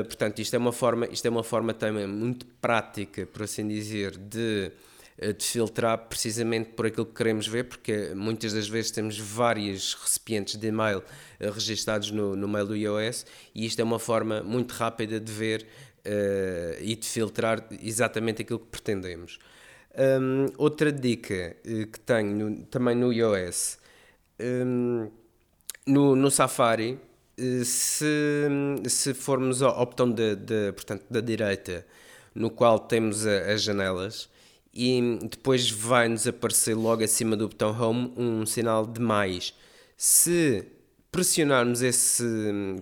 portanto, 0.07 0.39
isto 0.39 0.55
é 0.55 0.59
uma 0.59 0.73
forma, 0.73 1.07
isto 1.07 1.27
é 1.27 1.31
uma 1.31 1.45
forma 1.45 1.75
também 1.75 2.07
muito 2.07 2.47
prática, 2.61 3.27
por 3.27 3.43
assim 3.43 3.67
dizer, 3.67 4.17
de 4.17 4.67
eh, 4.67 4.73
de 5.21 5.45
filtrar 5.45 6.09
precisamente 6.09 6.71
por 6.71 6.87
aquilo 6.87 7.05
que 7.05 7.13
queremos 7.13 7.47
ver, 7.47 7.65
porque 7.65 8.13
muitas 8.15 8.55
das 8.55 8.67
vezes 8.69 8.91
temos 8.91 9.19
vários 9.19 9.95
recipientes 9.95 10.57
de 10.57 10.69
e-mail 10.69 11.03
eh, 11.39 11.51
registados 11.51 12.11
no, 12.11 12.35
no 12.35 12.49
mail 12.49 12.67
do 12.67 12.75
iOS 12.75 13.27
e 13.55 13.67
isto 13.67 13.81
é 13.81 13.85
uma 13.85 13.99
forma 13.99 14.43
muito 14.43 14.73
rápida 14.73 15.21
de 15.21 15.31
ver 15.31 15.67
uh, 16.07 16.83
e 16.83 16.97
de 16.97 17.07
filtrar 17.07 17.67
exatamente 17.83 18.41
aquilo 18.41 18.61
que 18.61 18.69
pretendemos. 18.69 19.39
Um, 19.95 20.47
outra 20.57 20.91
dica 20.91 21.57
que 21.65 22.01
tenho 22.01 22.51
no, 22.51 22.65
também 22.67 22.95
no 22.95 23.13
iOS, 23.13 23.79
um, 24.41 25.11
no, 25.87 26.17
no 26.17 26.31
Safari, 26.31 26.99
se, 27.65 28.07
se 28.89 29.15
formos 29.15 29.63
ao, 29.63 29.75
ao 29.79 29.87
botão 29.87 30.11
de, 30.11 30.37
de, 30.37 30.73
portanto, 30.73 31.05
da 31.11 31.21
direita, 31.21 31.87
no 32.35 32.51
qual 32.51 32.79
temos 32.79 33.27
a, 33.27 33.53
as 33.53 33.63
janelas, 33.63 34.29
e 34.73 35.19
depois 35.31 35.71
vai-nos 35.71 36.27
aparecer 36.27 36.75
logo 36.75 37.03
acima 37.03 37.37
do 37.37 37.49
botão 37.49 37.71
Home 37.81 38.13
um 38.17 38.47
sinal 38.47 38.87
de 38.87 39.01
mais. 39.01 39.55
Se 39.97 40.65
pressionarmos 41.11 41.83
esse. 41.83 42.25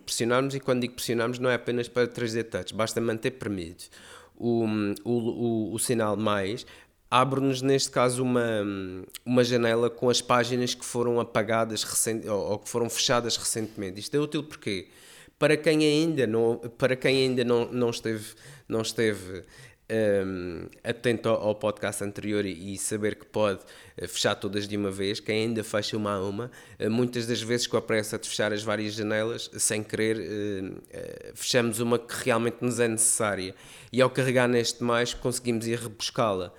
Pressionarmos, 0.04 0.54
e 0.54 0.60
quando 0.60 0.82
digo 0.82 0.94
pressionarmos, 0.94 1.38
não 1.38 1.50
é 1.50 1.54
apenas 1.54 1.88
para 1.88 2.06
3D 2.06 2.44
Touch, 2.44 2.74
basta 2.74 3.00
manter 3.00 3.32
premido 3.32 3.84
o, 4.36 4.64
o, 5.04 5.12
o, 5.12 5.74
o 5.74 5.78
sinal 5.78 6.16
mais. 6.16 6.64
Abre-nos, 7.10 7.62
neste 7.62 7.90
caso, 7.90 8.22
uma, 8.22 8.62
uma 9.24 9.42
janela 9.42 9.88
com 9.88 10.10
as 10.10 10.20
páginas 10.20 10.74
que 10.74 10.84
foram 10.84 11.18
apagadas 11.18 11.82
recent, 11.82 12.26
ou, 12.26 12.52
ou 12.52 12.58
que 12.58 12.68
foram 12.68 12.88
fechadas 12.90 13.36
recentemente. 13.36 13.98
Isto 13.98 14.16
é 14.16 14.20
útil 14.20 14.44
porque 14.44 14.88
para 15.38 15.56
quem 15.56 15.84
ainda 15.84 16.26
não, 16.26 16.58
para 16.76 16.96
quem 16.96 17.16
ainda 17.16 17.44
não, 17.44 17.72
não 17.72 17.90
esteve, 17.90 18.34
não 18.68 18.82
esteve 18.82 19.44
um, 19.90 20.66
atento 20.84 21.28
ao, 21.28 21.54
podcast 21.54 22.04
anterior 22.04 22.44
e, 22.44 22.76
saber 22.76 23.16
que 23.16 23.24
pode 23.24 23.60
eh, 23.96 24.06
fechar 24.06 24.34
todas 24.34 24.68
de 24.68 24.76
uma 24.76 24.90
vez, 24.90 25.18
quem 25.20 25.46
ainda 25.46 25.64
fecha 25.64 25.96
uma 25.96 26.12
a 26.12 26.20
uma, 26.20 26.50
uh, 26.78 26.90
muitas 26.90 27.26
das 27.26 27.40
vezes 27.40 27.66
com 27.66 27.76
a 27.76 27.82
pressa 27.82 28.18
de 28.18 28.28
fechar 28.28 28.52
as 28.52 28.62
várias 28.62 28.94
janelas, 28.94 29.50
sem 29.54 29.82
querer, 29.82 30.18
uh, 30.18 30.82
fechamos 31.34 31.80
uma 31.80 31.98
que 31.98 32.24
realmente 32.24 32.58
nos 32.60 32.78
é 32.80 32.88
necessária 32.88 33.54
e 33.92 34.00
ao 34.00 34.10
carregar 34.10 34.48
neste 34.48 34.82
mais 34.84 35.14
conseguimos 35.14 35.66
ir 35.66 35.78
rebuscá-la. 35.78 36.52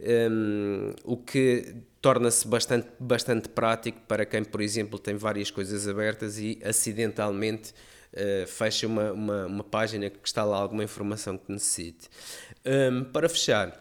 Um, 0.00 0.92
o 1.04 1.16
que 1.16 1.74
torna-se 2.02 2.46
bastante, 2.46 2.88
bastante 2.98 3.48
prático 3.48 4.00
para 4.06 4.26
quem, 4.26 4.44
por 4.44 4.60
exemplo, 4.60 4.98
tem 4.98 5.14
várias 5.14 5.50
coisas 5.50 5.88
abertas 5.88 6.38
e 6.38 6.58
acidentalmente 6.62 7.72
uh, 8.14 8.46
fecha 8.46 8.86
uma, 8.86 9.12
uma, 9.12 9.46
uma, 9.46 9.64
página 9.64 10.08
que 10.08 10.18
está 10.24 10.44
lá 10.44 10.56
alguma 10.56 10.84
informação 10.84 11.36
que 11.36 11.50
necessite. 11.50 12.08
Um, 12.64 13.04
para 13.04 13.28
fechar, 13.28 13.72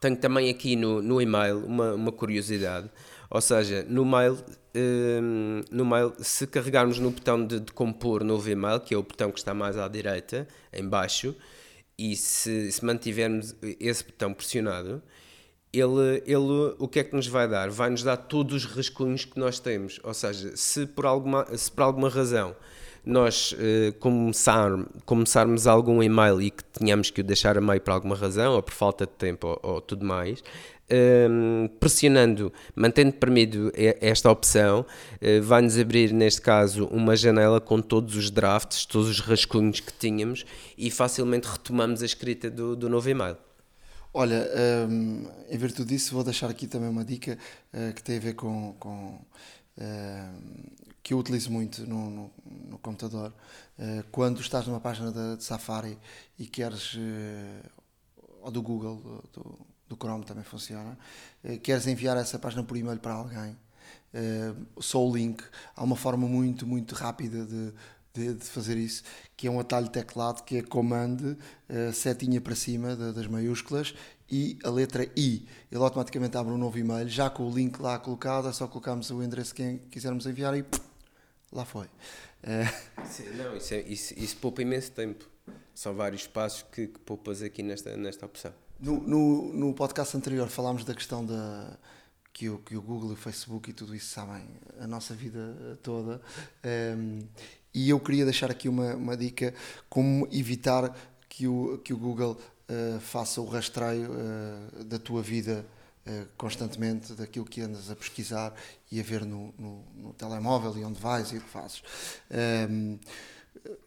tenho 0.00 0.16
também 0.16 0.50
aqui 0.50 0.76
no, 0.76 1.02
no 1.02 1.20
e-mail 1.20 1.64
uma, 1.64 1.94
uma 1.94 2.12
curiosidade, 2.12 2.90
ou 3.30 3.40
seja, 3.40 3.84
no 3.88 4.04
mail, 4.04 4.38
um, 4.74 5.60
no 5.70 5.84
mail, 5.84 6.14
se 6.18 6.46
carregarmos 6.46 6.98
no 6.98 7.10
botão 7.10 7.44
de, 7.44 7.60
de, 7.60 7.72
compor 7.72 8.24
novo 8.24 8.48
e-mail, 8.48 8.80
que 8.80 8.94
é 8.94 8.96
o 8.96 9.02
botão 9.02 9.30
que 9.30 9.38
está 9.38 9.52
mais 9.52 9.76
à 9.76 9.86
direita, 9.86 10.48
em 10.72 10.86
baixo, 10.88 11.34
e 11.98 12.16
se, 12.16 12.70
se 12.72 12.84
mantivermos 12.84 13.54
esse 13.80 14.04
botão 14.04 14.32
pressionado, 14.32 15.02
ele, 15.72 16.22
ele 16.26 16.74
o 16.78 16.88
que 16.88 17.00
é 17.00 17.04
que 17.04 17.14
nos 17.14 17.26
vai 17.26 17.46
dar? 17.46 17.68
Vai 17.68 17.90
nos 17.90 18.02
dar 18.02 18.16
todos 18.16 18.64
os 18.64 18.64
rascunhos 18.64 19.24
que 19.24 19.38
nós 19.38 19.58
temos. 19.58 20.00
Ou 20.02 20.14
seja, 20.14 20.56
se 20.56 20.86
por 20.86 21.04
alguma, 21.04 21.44
se 21.56 21.70
por 21.70 21.82
alguma 21.82 22.08
razão 22.08 22.56
nós 23.04 23.52
uh, 23.52 23.92
começar, 23.98 24.70
começarmos 25.04 25.66
algum 25.66 26.02
e-mail 26.02 26.40
e 26.42 26.50
que 26.50 26.64
tenhamos 26.64 27.10
que 27.10 27.20
o 27.20 27.24
deixar 27.24 27.56
a 27.56 27.60
meio 27.60 27.80
por 27.80 27.92
alguma 27.92 28.14
razão, 28.14 28.54
ou 28.54 28.62
por 28.62 28.74
falta 28.74 29.06
de 29.06 29.12
tempo, 29.12 29.46
ou, 29.62 29.74
ou 29.74 29.80
tudo 29.80 30.04
mais, 30.04 30.42
um, 30.90 31.64
ehm, 31.64 31.68
pressionando, 31.78 32.52
mantendo 32.74 33.12
permitido 33.12 33.72
esta 34.00 34.30
opção, 34.30 34.80
uh, 34.80 35.42
vai-nos 35.42 35.78
abrir, 35.78 36.12
neste 36.12 36.40
caso, 36.40 36.86
uma 36.86 37.16
janela 37.16 37.60
com 37.60 37.80
todos 37.80 38.16
os 38.16 38.30
drafts, 38.30 38.84
todos 38.86 39.08
os 39.08 39.20
rascunhos 39.20 39.80
que 39.80 39.92
tínhamos 39.92 40.44
e 40.76 40.90
facilmente 40.90 41.46
retomamos 41.48 42.02
a 42.02 42.06
escrita 42.06 42.50
do, 42.50 42.74
do 42.74 42.88
novo 42.88 43.08
e-mail. 43.08 43.36
Olha, 44.12 44.48
um, 44.88 45.26
ehm, 45.28 45.28
em 45.50 45.58
virtude 45.58 45.90
disso, 45.90 46.14
vou 46.14 46.24
deixar 46.24 46.48
aqui 46.48 46.66
também 46.66 46.88
uma 46.88 47.04
dica 47.04 47.38
uh, 47.72 47.92
que 47.92 48.02
tem 48.02 48.16
a 48.16 48.20
ver 48.20 48.34
com, 48.34 48.74
com 48.78 49.18
que 51.02 51.14
eu 51.14 51.18
utilizo 51.18 51.50
muito 51.50 51.86
no, 51.86 52.10
no, 52.10 52.30
no 52.68 52.78
computador. 52.78 53.32
Uh, 53.78 54.04
quando 54.10 54.40
estás 54.40 54.66
numa 54.66 54.80
página 54.80 55.10
de, 55.10 55.36
de 55.38 55.44
Safari 55.44 55.98
e 56.38 56.46
queres, 56.46 56.94
uh, 56.94 56.98
ou 58.42 58.50
do 58.50 58.60
Google, 58.60 59.22
do, 59.32 59.58
do 59.88 59.96
Chrome 59.96 60.24
também 60.24 60.44
funciona, 60.44 60.98
queres 61.62 61.86
enviar 61.86 62.16
essa 62.18 62.38
página 62.38 62.62
por 62.62 62.76
e-mail 62.76 62.98
para 62.98 63.14
alguém, 63.14 63.56
só 64.78 65.02
o 65.02 65.16
link, 65.16 65.42
há 65.74 65.82
uma 65.82 65.96
forma 65.96 66.28
muito, 66.28 66.66
muito 66.66 66.94
rápida 66.94 67.46
de, 67.46 67.72
de, 68.12 68.34
de, 68.34 68.44
fazer 68.44 68.76
isso, 68.76 69.02
que 69.34 69.46
é 69.46 69.50
um 69.50 69.58
atalho 69.58 69.88
teclado 69.88 70.44
que 70.44 70.58
é 70.58 70.62
comando, 70.62 71.38
setinha 71.94 72.38
para 72.38 72.54
cima 72.54 72.94
das 72.94 73.26
maiúsculas 73.26 73.94
e 74.30 74.58
a 74.64 74.70
letra 74.70 75.04
I. 75.16 75.46
Ele 75.70 75.82
automaticamente 75.82 76.36
abre 76.36 76.52
um 76.52 76.58
novo 76.58 76.78
e-mail, 76.78 77.08
já 77.08 77.30
com 77.30 77.48
o 77.48 77.54
link 77.54 77.78
lá 77.80 77.98
colocado, 77.98 78.48
é 78.48 78.52
só 78.52 78.66
colocarmos 78.66 79.10
o 79.10 79.22
endereço 79.22 79.54
que 79.54 79.78
quisermos 79.90 80.26
enviar 80.26 80.56
e 80.56 80.64
lá 81.52 81.64
foi. 81.64 81.86
Uh... 81.86 83.06
Sim, 83.06 83.30
não, 83.36 83.56
isso, 83.56 83.74
é, 83.74 83.80
isso, 83.82 84.14
isso 84.16 84.36
poupa 84.36 84.62
imenso 84.62 84.92
tempo. 84.92 85.24
São 85.74 85.94
vários 85.94 86.26
passos 86.26 86.64
que, 86.72 86.88
que 86.88 86.98
poupas 87.00 87.42
aqui 87.42 87.62
nesta, 87.62 87.96
nesta 87.96 88.26
opção. 88.26 88.52
No, 88.80 89.00
no, 89.00 89.52
no 89.52 89.74
podcast 89.74 90.16
anterior 90.16 90.48
falámos 90.48 90.84
da 90.84 90.94
questão 90.94 91.24
da, 91.24 91.76
que, 92.32 92.48
o, 92.48 92.58
que 92.58 92.76
o 92.76 92.82
Google, 92.82 93.12
o 93.12 93.16
Facebook 93.16 93.70
e 93.70 93.72
tudo 93.72 93.94
isso 93.94 94.10
sabem 94.10 94.46
a 94.78 94.86
nossa 94.86 95.14
vida 95.14 95.78
toda. 95.82 96.20
Um, 96.64 96.68
ehm, 96.68 97.28
e 97.74 97.90
eu 97.90 98.00
queria 98.00 98.24
deixar 98.24 98.50
aqui 98.50 98.68
uma, 98.68 98.94
uma 98.94 99.16
dica 99.16 99.54
como 99.88 100.28
evitar 100.32 100.96
que 101.28 101.46
o, 101.46 101.78
que 101.78 101.92
o 101.92 101.96
Google 101.96 102.38
uh, 102.68 103.00
faça 103.00 103.40
o 103.40 103.46
rastreio 103.46 104.10
uh, 104.10 104.84
da 104.84 104.98
tua 104.98 105.22
vida 105.22 105.64
uh, 106.06 106.26
constantemente, 106.36 107.14
daquilo 107.14 107.44
que 107.44 107.60
andas 107.60 107.90
a 107.90 107.96
pesquisar 107.96 108.54
e 108.90 109.00
a 109.00 109.02
ver 109.02 109.24
no, 109.24 109.52
no, 109.58 109.84
no 109.94 110.12
telemóvel 110.12 110.76
e 110.78 110.84
onde 110.84 111.00
vais 111.00 111.32
e 111.32 111.38
o 111.38 111.40
que 111.40 111.48
fazes. 111.48 111.82
Um, 112.30 112.36
ehm, 112.36 112.98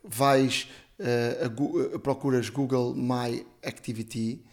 vais, 0.04 0.68
a, 1.00 1.96
a, 1.96 2.00
procuras 2.00 2.50
Google 2.50 2.94
My 2.96 3.46
Activity, 3.64 4.44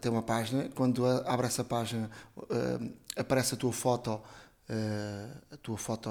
tem 0.00 0.10
uma 0.10 0.22
página, 0.22 0.68
quando 0.74 1.06
abre 1.06 1.46
essa 1.46 1.62
página 1.62 2.10
aparece 3.16 3.54
a 3.54 3.56
tua 3.56 3.72
foto, 3.72 4.20
a 4.68 5.56
tua 5.58 5.78
foto, 5.78 6.10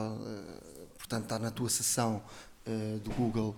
portanto 0.97 1.23
está 1.23 1.37
na 1.37 1.51
tua 1.51 1.69
sessão 1.69 2.23
do 3.03 3.11
Google 3.11 3.55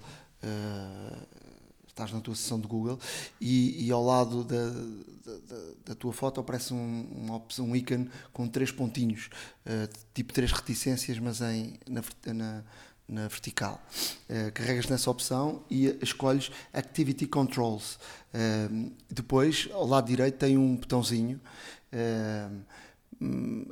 estás 1.97 2.11
na 2.11 2.21
tua 2.21 2.35
sessão 2.35 2.59
de 2.59 2.67
Google 2.67 2.99
e, 3.41 3.87
e 3.87 3.91
ao 3.91 4.05
lado 4.05 4.43
da, 4.43 4.69
da, 4.69 5.57
da, 5.87 5.95
tua 5.95 6.13
foto 6.13 6.39
aparece 6.39 6.71
um, 6.71 7.31
opção, 7.31 7.65
um 7.65 7.75
ícone 7.75 8.09
com 8.31 8.47
três 8.47 8.71
pontinhos, 8.71 9.29
uh, 9.65 9.89
tipo 10.13 10.31
três 10.31 10.51
reticências, 10.51 11.17
mas 11.17 11.41
em, 11.41 11.79
na, 11.89 12.03
na, 12.27 12.63
na 13.09 13.27
vertical. 13.27 13.81
Uh, 14.29 14.51
carregas 14.53 14.85
nessa 14.87 15.09
opção 15.09 15.63
e 15.71 15.87
escolhes 16.01 16.51
Activity 16.71 17.25
Controls. 17.25 17.95
Uh, 18.31 18.91
depois, 19.09 19.67
ao 19.71 19.87
lado 19.87 20.05
direito, 20.05 20.37
tem 20.37 20.55
um 20.57 20.75
botãozinho 20.75 21.41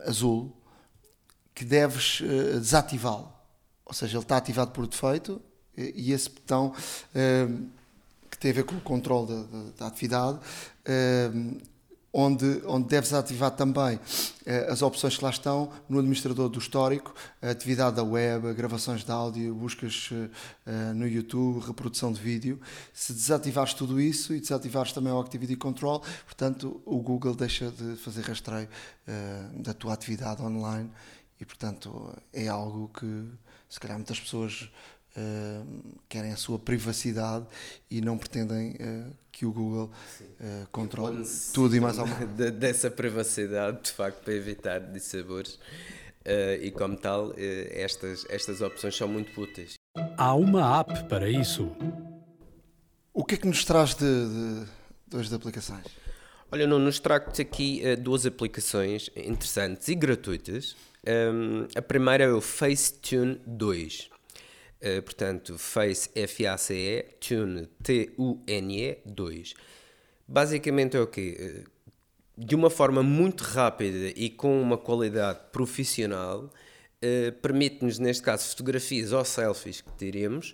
azul 0.07 0.55
que 1.53 1.63
deves 1.65 2.21
desativá-lo. 2.53 3.31
Ou 3.85 3.93
seja, 3.93 4.17
ele 4.17 4.23
está 4.23 4.37
ativado 4.37 4.71
por 4.71 4.87
defeito 4.87 5.39
e 5.77 6.11
esse 6.13 6.29
botão 6.29 6.73
que 8.35 8.41
tem 8.41 8.51
a 8.51 8.53
ver 8.53 8.63
com 8.65 8.75
o 8.75 8.81
controle 8.81 9.27
da, 9.27 9.43
da, 9.43 9.63
da 9.79 9.87
atividade, 9.87 10.37
uh, 10.37 11.61
onde, 12.11 12.61
onde 12.65 12.87
deves 12.87 13.13
ativar 13.13 13.51
também 13.51 13.95
uh, 13.95 14.71
as 14.71 14.81
opções 14.81 15.17
que 15.17 15.23
lá 15.23 15.29
estão 15.29 15.71
no 15.87 15.99
administrador 15.99 16.49
do 16.49 16.59
histórico, 16.59 17.15
a 17.41 17.51
atividade 17.51 17.95
da 17.95 18.03
web, 18.03 18.53
gravações 18.53 19.05
de 19.05 19.11
áudio, 19.11 19.55
buscas 19.55 20.09
uh, 20.11 20.93
no 20.93 21.07
YouTube, 21.07 21.65
reprodução 21.65 22.11
de 22.11 22.19
vídeo. 22.19 22.59
Se 22.93 23.13
desativares 23.13 23.73
tudo 23.73 24.01
isso 24.01 24.33
e 24.33 24.39
desativares 24.41 24.91
também 24.91 25.13
o 25.13 25.19
Activity 25.19 25.55
Control, 25.55 26.01
portanto, 26.25 26.81
o 26.85 26.99
Google 26.99 27.35
deixa 27.35 27.71
de 27.71 27.95
fazer 27.95 28.21
rastreio 28.21 28.67
da 29.53 29.71
tua 29.71 29.93
atividade 29.93 30.41
online 30.41 30.89
e, 31.39 31.45
portanto, 31.45 32.11
é 32.33 32.47
algo 32.47 32.89
que 32.89 33.29
se 33.69 33.79
calhar 33.79 33.97
muitas 33.97 34.19
pessoas 34.19 34.69
uh, 35.15 35.95
querem 36.07 36.31
a 36.31 36.37
sua 36.37 36.59
privacidade 36.59 37.45
e 37.89 38.01
não 38.01 38.17
pretendem 38.17 38.71
uh, 38.71 39.11
que 39.31 39.45
o 39.45 39.51
Google 39.51 39.91
uh, 40.39 40.67
controle 40.71 41.23
tudo 41.53 41.75
e 41.75 41.79
mais 41.79 41.97
alguma 41.99 42.15
coisa. 42.25 42.51
Dessa 42.51 42.89
privacidade, 42.89 43.81
de 43.83 43.91
facto, 43.91 44.23
para 44.23 44.33
evitar 44.33 44.79
dissabores. 44.79 45.55
Uh, 46.25 46.57
e 46.61 46.71
como 46.71 46.97
tal, 46.97 47.33
estas, 47.37 48.25
estas 48.29 48.61
opções 48.61 48.95
são 48.95 49.07
muito 49.07 49.39
úteis. 49.39 49.73
Há 50.17 50.33
uma 50.33 50.79
app 50.79 51.07
para 51.07 51.29
isso. 51.29 51.71
O 53.13 53.23
que 53.23 53.35
é 53.35 53.37
que 53.37 53.47
nos 53.47 53.63
traz 53.63 53.93
de, 53.93 54.05
de, 54.05 54.65
de 55.07 55.17
hoje 55.17 55.29
de 55.29 55.35
aplicações? 55.35 55.85
Olha, 56.51 56.67
não 56.67 56.79
nos 56.79 56.99
trago-te 56.99 57.41
aqui 57.41 57.81
uh, 57.85 57.99
duas 57.99 58.25
aplicações 58.25 59.09
interessantes 59.15 59.87
e 59.87 59.95
gratuitas. 59.95 60.75
Um, 61.07 61.67
a 61.75 61.81
primeira 61.81 62.23
é 62.23 62.31
o 62.31 62.41
Facetune 62.41 63.39
2. 63.45 64.14
Uh, 64.81 65.01
portanto, 65.01 65.57
Face 65.57 66.09
F-A-C-E, 66.13 67.03
Tune 67.19 67.67
T-U-N-E 67.81 68.97
2. 69.05 69.53
Basicamente 70.27 70.97
é 70.97 70.99
o 70.99 71.07
quê? 71.07 71.63
Uh, 71.65 71.75
de 72.37 72.53
uma 72.55 72.69
forma 72.69 73.01
muito 73.01 73.43
rápida 73.43 74.11
e 74.15 74.29
com 74.29 74.61
uma 74.61 74.77
qualidade 74.77 75.39
profissional, 75.51 76.43
uh, 76.45 77.31
permite-nos, 77.41 77.97
neste 77.99 78.21
caso, 78.21 78.49
fotografias 78.49 79.11
ou 79.11 79.23
selfies 79.23 79.81
que 79.81 79.91
tiremos, 79.97 80.53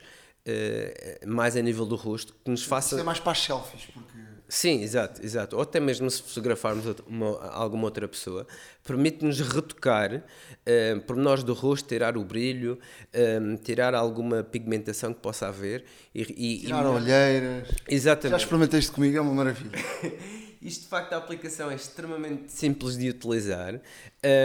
mais 1.28 1.56
a 1.56 1.62
nível 1.62 1.86
do 1.86 1.96
rosto, 1.96 2.36
que 2.44 2.50
nos 2.50 2.64
faça. 2.64 2.96
Isso 2.96 3.02
é 3.02 3.04
mais 3.04 3.20
para 3.20 3.32
as 3.32 3.40
selfies, 3.40 3.86
porque 3.94 4.18
Sim, 4.52 4.82
exato, 4.82 5.26
exato. 5.26 5.56
Ou 5.56 5.62
até 5.62 5.80
mesmo 5.80 6.12
se 6.12 6.22
fotografarmos 6.22 6.84
uma, 7.08 7.41
alguma 7.54 7.86
outra 7.86 8.06
pessoa, 8.06 8.45
permite-nos 8.84 9.39
retocar 9.39 10.14
uh, 10.14 11.02
por 11.08 11.16
nós 11.16 11.41
do 11.41 11.54
rosto, 11.54 11.88
tirar 11.88 12.18
o 12.18 12.26
brilho, 12.26 12.78
uh, 13.16 13.58
tirar 13.64 13.95
alguma 13.95 14.43
pigmentação 14.43 15.14
que 15.14 15.22
possa 15.22 15.47
haver. 15.47 15.86
E, 16.14 16.22
e 16.22 16.60
tirar 16.66 16.84
e... 16.84 16.88
olheiras. 16.88 17.70
Exatamente. 17.88 18.32
Já 18.32 18.43
experimentei 18.43 18.80
isto 18.82 18.91
comigo, 18.91 19.18
é 19.18 19.22
uma 19.22 19.34
maravilha. 19.34 19.72
Isto 20.62 20.82
de 20.82 20.89
facto 20.89 21.14
a 21.14 21.18
aplicação 21.18 21.72
é 21.72 21.76
extremamente 21.76 22.52
simples 22.52 22.95
de 22.95 23.10
utilizar. 23.10 23.82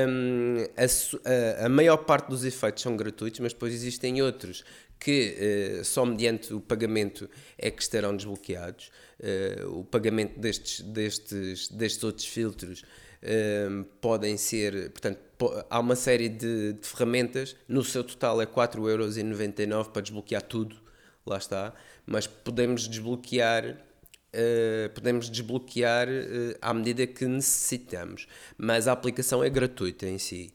Um, 0.09 0.65
a, 0.75 1.63
a, 1.63 1.67
a, 1.67 1.69
maior 1.69 1.99
parte 1.99 2.31
dos 2.31 2.43
efeitos 2.43 2.83
são 2.83 2.97
gratuitos, 2.97 3.39
mas 3.41 3.53
depois 3.53 3.75
existem 3.75 4.23
outros 4.23 4.65
que 4.99 5.79
uh, 5.81 5.85
só 5.85 6.05
mediante 6.05 6.53
o 6.53 6.61
pagamento 6.61 7.29
é 7.59 7.71
que 7.71 7.83
estarão 7.83 8.17
desbloqueados. 8.17 8.91
Uh, 9.21 9.81
o 9.81 9.85
pagamento 9.85 10.39
destes, 10.39 10.81
destes, 10.81 11.69
destes 11.69 12.03
outros 12.05 12.27
filtros 12.27 12.83
uh, 13.23 13.85
podem 14.01 14.37
ser, 14.37 14.91
portanto, 14.91 15.19
há 15.71 15.81
uma 15.81 15.97
série 15.97 16.29
de, 16.29 16.75
de, 16.75 16.87
ferramentas, 16.87 17.57
no 17.69 17.85
seu 17.85 18.03
total 18.03 18.41
é 18.41 18.47
4,99€ 18.47 19.91
para 19.91 20.03
desbloquear 20.03 20.43
tudo, 20.43 20.77
lá 21.27 21.39
está, 21.39 21.75
mas 22.05 22.27
podemos 22.27 22.89
desbloquear 22.89 23.85
Uh, 24.35 24.91
podemos 24.91 25.31
desbloquear 25.31 26.09
à 26.61 26.75
medida 26.75 27.07
que 27.07 27.25
necessitamos, 27.25 28.29
mas 28.59 28.87
a 28.87 28.93
aplicação 28.93 29.43
é 29.43 29.49
gratuita 29.49 30.07
em 30.07 30.19
si. 30.19 30.53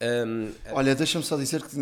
Um, 0.00 0.52
Olha, 0.72 0.96
deixa-me 0.96 1.24
só 1.24 1.36
dizer 1.36 1.62
que 1.62 1.76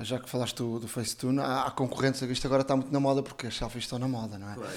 já 0.00 0.18
que 0.18 0.28
falaste 0.28 0.56
do, 0.56 0.80
do 0.80 0.88
Facetune, 0.88 1.40
há, 1.40 1.64
há 1.66 1.70
concorrentes, 1.70 2.20
isto 2.22 2.46
agora 2.46 2.62
está 2.62 2.74
muito 2.74 2.92
na 2.92 2.98
moda 2.98 3.22
porque 3.22 3.46
as 3.46 3.56
selfies 3.56 3.84
estão 3.84 3.98
na 3.98 4.08
moda, 4.08 4.38
não 4.38 4.50
é? 4.50 4.54
Claro. 4.54 4.72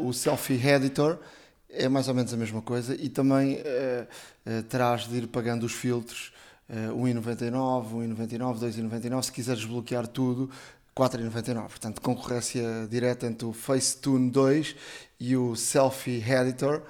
Uh, 0.00 0.08
o 0.08 0.12
Selfie 0.12 0.60
Editor 0.66 1.18
é 1.70 1.88
mais 1.88 2.08
ou 2.08 2.14
menos 2.14 2.32
a 2.32 2.36
mesma 2.36 2.62
coisa 2.62 2.94
e 2.94 3.08
também 3.08 3.56
uh, 3.56 3.60
uh, 3.60 4.62
terás 4.64 5.02
de 5.06 5.16
ir 5.16 5.26
pagando 5.28 5.64
os 5.64 5.72
filtros 5.72 6.32
uh, 6.68 6.96
1,99, 6.96 7.92
1,99, 8.16 8.58
2,99, 8.58 9.22
se 9.22 9.32
quiseres 9.32 9.60
desbloquear 9.60 10.06
tudo, 10.06 10.50
4,99. 10.96 11.68
Portanto, 11.68 12.00
concorrência 12.00 12.88
direta 12.90 13.26
entre 13.26 13.46
o 13.46 13.52
Facetune 13.52 14.30
2 14.30 14.74
e 15.20 15.36
o 15.36 15.54
Selfie 15.54 16.24
Editor. 16.28 16.82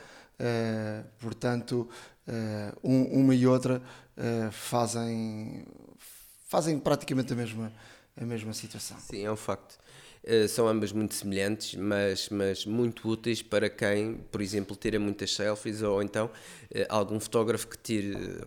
portanto, 1.18 1.86
um, 2.82 3.02
uma 3.20 3.34
e 3.34 3.46
outra 3.46 3.82
fazem 4.50 5.66
fazem 6.48 6.78
praticamente 6.78 7.32
a 7.32 7.36
mesma, 7.36 7.72
a 8.16 8.24
mesma 8.24 8.52
situação. 8.52 8.96
Sim, 8.98 9.24
é 9.24 9.30
um 9.30 9.36
facto. 9.36 9.78
Uh, 10.24 10.48
são 10.48 10.66
ambas 10.66 10.90
muito 10.90 11.14
semelhantes, 11.14 11.76
mas, 11.76 12.28
mas 12.30 12.66
muito 12.66 13.08
úteis 13.08 13.40
para 13.40 13.70
quem, 13.70 14.16
por 14.32 14.40
exemplo, 14.42 14.74
tira 14.74 14.98
muitas 14.98 15.32
selfies 15.32 15.80
ou 15.82 16.02
então 16.02 16.26
uh, 16.26 16.32
algum 16.88 17.20
fotógrafo 17.20 17.68
que 17.68 17.78
tire 17.78 18.16
uh, 18.16 18.46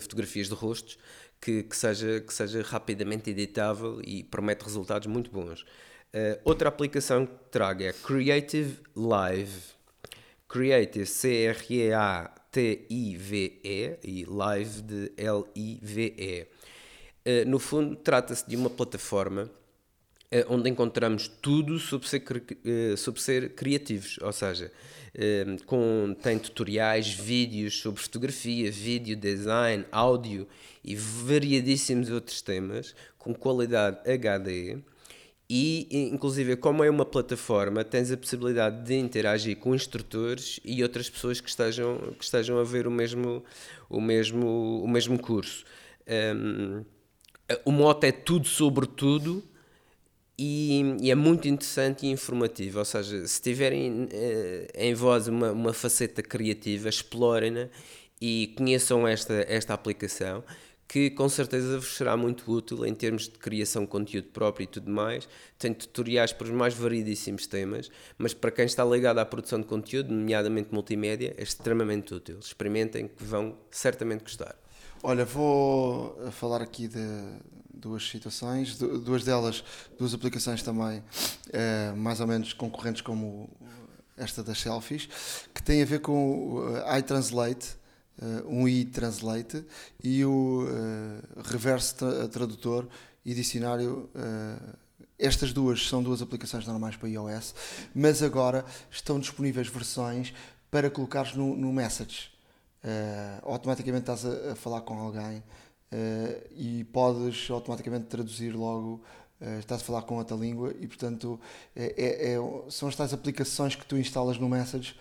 fotografias 0.00 0.48
de 0.48 0.54
rostos 0.54 0.96
que, 1.40 1.64
que, 1.64 1.76
seja, 1.76 2.20
que 2.20 2.32
seja 2.32 2.62
rapidamente 2.62 3.30
editável 3.30 4.00
e 4.04 4.22
promete 4.22 4.64
resultados 4.64 5.06
muito 5.06 5.30
bons. 5.30 5.64
outra 6.44 6.68
aplicação 6.68 7.26
que 7.26 7.34
trago 7.50 7.82
é 7.82 7.92
Creative 7.92 8.78
Live. 8.94 9.76
Creative, 10.48 11.06
C-R-E-A-T-I-V-E 11.06 12.38
e 14.02 14.24
Live 14.24 14.82
de 14.82 15.12
L-I-V-E. 15.16 16.46
Eh, 17.24 17.44
no 17.44 17.58
fundo, 17.58 17.96
trata-se 17.96 18.48
de 18.48 18.56
uma 18.56 18.70
plataforma 18.70 19.50
eh, 20.30 20.46
onde 20.48 20.68
encontramos 20.70 21.28
tudo 21.28 21.78
sobre 21.78 22.08
ser, 22.08 22.22
eh, 22.64 22.96
sobre 22.96 23.20
ser 23.20 23.54
criativos, 23.54 24.18
ou 24.22 24.32
seja, 24.32 24.70
com, 25.66 26.14
tem 26.22 26.38
tutoriais, 26.38 27.08
vídeos 27.08 27.80
sobre 27.80 28.00
fotografia, 28.00 28.70
vídeo, 28.70 29.16
design, 29.16 29.84
áudio 29.90 30.46
e 30.84 30.94
variadíssimos 30.94 32.10
outros 32.10 32.40
temas 32.40 32.94
com 33.18 33.34
qualidade 33.34 33.98
HD 34.08 34.78
e 35.50 35.88
inclusive 36.12 36.56
como 36.56 36.84
é 36.84 36.90
uma 36.90 37.06
plataforma 37.06 37.82
tens 37.82 38.12
a 38.12 38.16
possibilidade 38.16 38.84
de 38.84 38.94
interagir 38.96 39.56
com 39.56 39.74
instrutores 39.74 40.60
e 40.62 40.82
outras 40.82 41.08
pessoas 41.08 41.40
que 41.40 41.48
estejam, 41.48 42.14
que 42.18 42.24
estejam 42.24 42.58
a 42.58 42.64
ver 42.64 42.86
o 42.86 42.90
mesmo, 42.90 43.42
o 43.88 44.00
mesmo, 44.00 44.82
o 44.82 44.88
mesmo 44.88 45.18
curso. 45.18 45.64
Um, 46.06 46.84
o 47.64 47.72
mote 47.72 48.06
é 48.06 48.12
tudo 48.12 48.46
sobre 48.46 48.86
tudo 48.86 49.42
e, 50.36 50.96
e, 51.00 51.10
é 51.10 51.14
muito 51.14 51.48
interessante 51.48 52.06
e 52.06 52.10
informativo. 52.10 52.78
Ou 52.78 52.84
seja, 52.84 53.26
se 53.26 53.40
tiverem 53.40 54.08
eh, 54.12 54.68
em 54.74 54.94
voz 54.94 55.28
uma, 55.28 55.52
uma 55.52 55.72
faceta 55.72 56.22
criativa, 56.22 56.88
explorem-na 56.88 57.68
e 58.20 58.54
conheçam 58.56 59.06
esta, 59.06 59.34
esta 59.48 59.74
aplicação 59.74 60.44
que 60.88 61.10
com 61.10 61.28
certeza 61.28 61.78
vos 61.78 61.96
será 61.96 62.16
muito 62.16 62.50
útil 62.50 62.86
em 62.86 62.94
termos 62.94 63.24
de 63.24 63.38
criação 63.38 63.82
de 63.82 63.88
conteúdo 63.88 64.28
próprio 64.28 64.64
e 64.64 64.66
tudo 64.66 64.90
mais. 64.90 65.28
Tem 65.58 65.74
tutoriais 65.74 66.32
para 66.32 66.46
os 66.46 66.50
mais 66.50 66.72
variedíssimos 66.72 67.46
temas, 67.46 67.90
mas 68.16 68.32
para 68.32 68.50
quem 68.50 68.64
está 68.64 68.84
ligado 68.86 69.18
à 69.18 69.26
produção 69.26 69.60
de 69.60 69.66
conteúdo, 69.66 70.14
nomeadamente 70.14 70.72
multimédia, 70.72 71.34
é 71.36 71.42
extremamente 71.42 72.14
útil. 72.14 72.38
Experimentem 72.40 73.06
que 73.06 73.22
vão 73.22 73.58
certamente 73.70 74.22
gostar. 74.22 74.56
Olha, 75.02 75.24
vou 75.24 76.16
falar 76.32 76.60
aqui 76.60 76.88
de 76.88 76.98
duas 77.72 78.08
situações, 78.08 78.76
duas 78.76 79.22
delas, 79.22 79.62
duas 79.96 80.12
aplicações 80.12 80.60
também, 80.60 81.04
eh, 81.52 81.92
mais 81.96 82.18
ou 82.20 82.26
menos 82.26 82.52
concorrentes 82.52 83.00
como 83.00 83.48
esta 84.16 84.42
das 84.42 84.60
selfies, 84.60 85.08
que 85.54 85.62
tem 85.62 85.82
a 85.82 85.84
ver 85.84 86.00
com 86.00 86.56
o 86.56 86.96
iTranslate, 86.98 87.76
uh, 88.20 88.48
um 88.48 88.66
iTranslate 88.66 89.64
e 90.02 90.24
o 90.24 90.66
reverso 91.44 91.94
tra 91.94 92.26
tradutor 92.26 92.88
e 93.24 93.32
dicionário 93.32 94.10
estas 95.16 95.52
duas 95.52 95.86
são 95.86 96.02
duas 96.02 96.20
aplicações 96.20 96.66
normais 96.66 96.96
para 96.96 97.08
iOS, 97.08 97.54
mas 97.94 98.20
agora 98.20 98.64
estão 98.90 99.20
disponíveis 99.20 99.68
versões 99.68 100.34
para 100.68 100.90
colocares 100.90 101.34
no, 101.34 101.56
no 101.56 101.72
Message. 101.72 102.37
Uh, 102.84 103.50
automaticamente 103.50 104.02
estás 104.02 104.24
a, 104.24 104.52
a, 104.52 104.54
falar 104.54 104.82
com 104.82 104.94
alguém 104.94 105.38
uh, 105.38 106.48
e 106.54 106.84
podes 106.84 107.50
automaticamente 107.50 108.06
traduzir 108.06 108.52
logo. 108.52 109.02
Uh, 109.40 109.58
estás 109.58 109.80
a 109.80 109.84
falar 109.84 110.02
com 110.02 110.16
outra 110.16 110.36
língua 110.36 110.74
e, 110.80 110.86
portanto, 110.86 111.40
é, 111.74 111.94
é, 111.96 112.34
é, 112.34 112.70
são 112.70 112.88
as 112.88 112.96
tais 112.96 113.12
aplicações 113.12 113.74
que 113.74 113.86
tu 113.86 113.96
instalas 113.96 114.38
no 114.38 114.48
Message. 114.48 114.96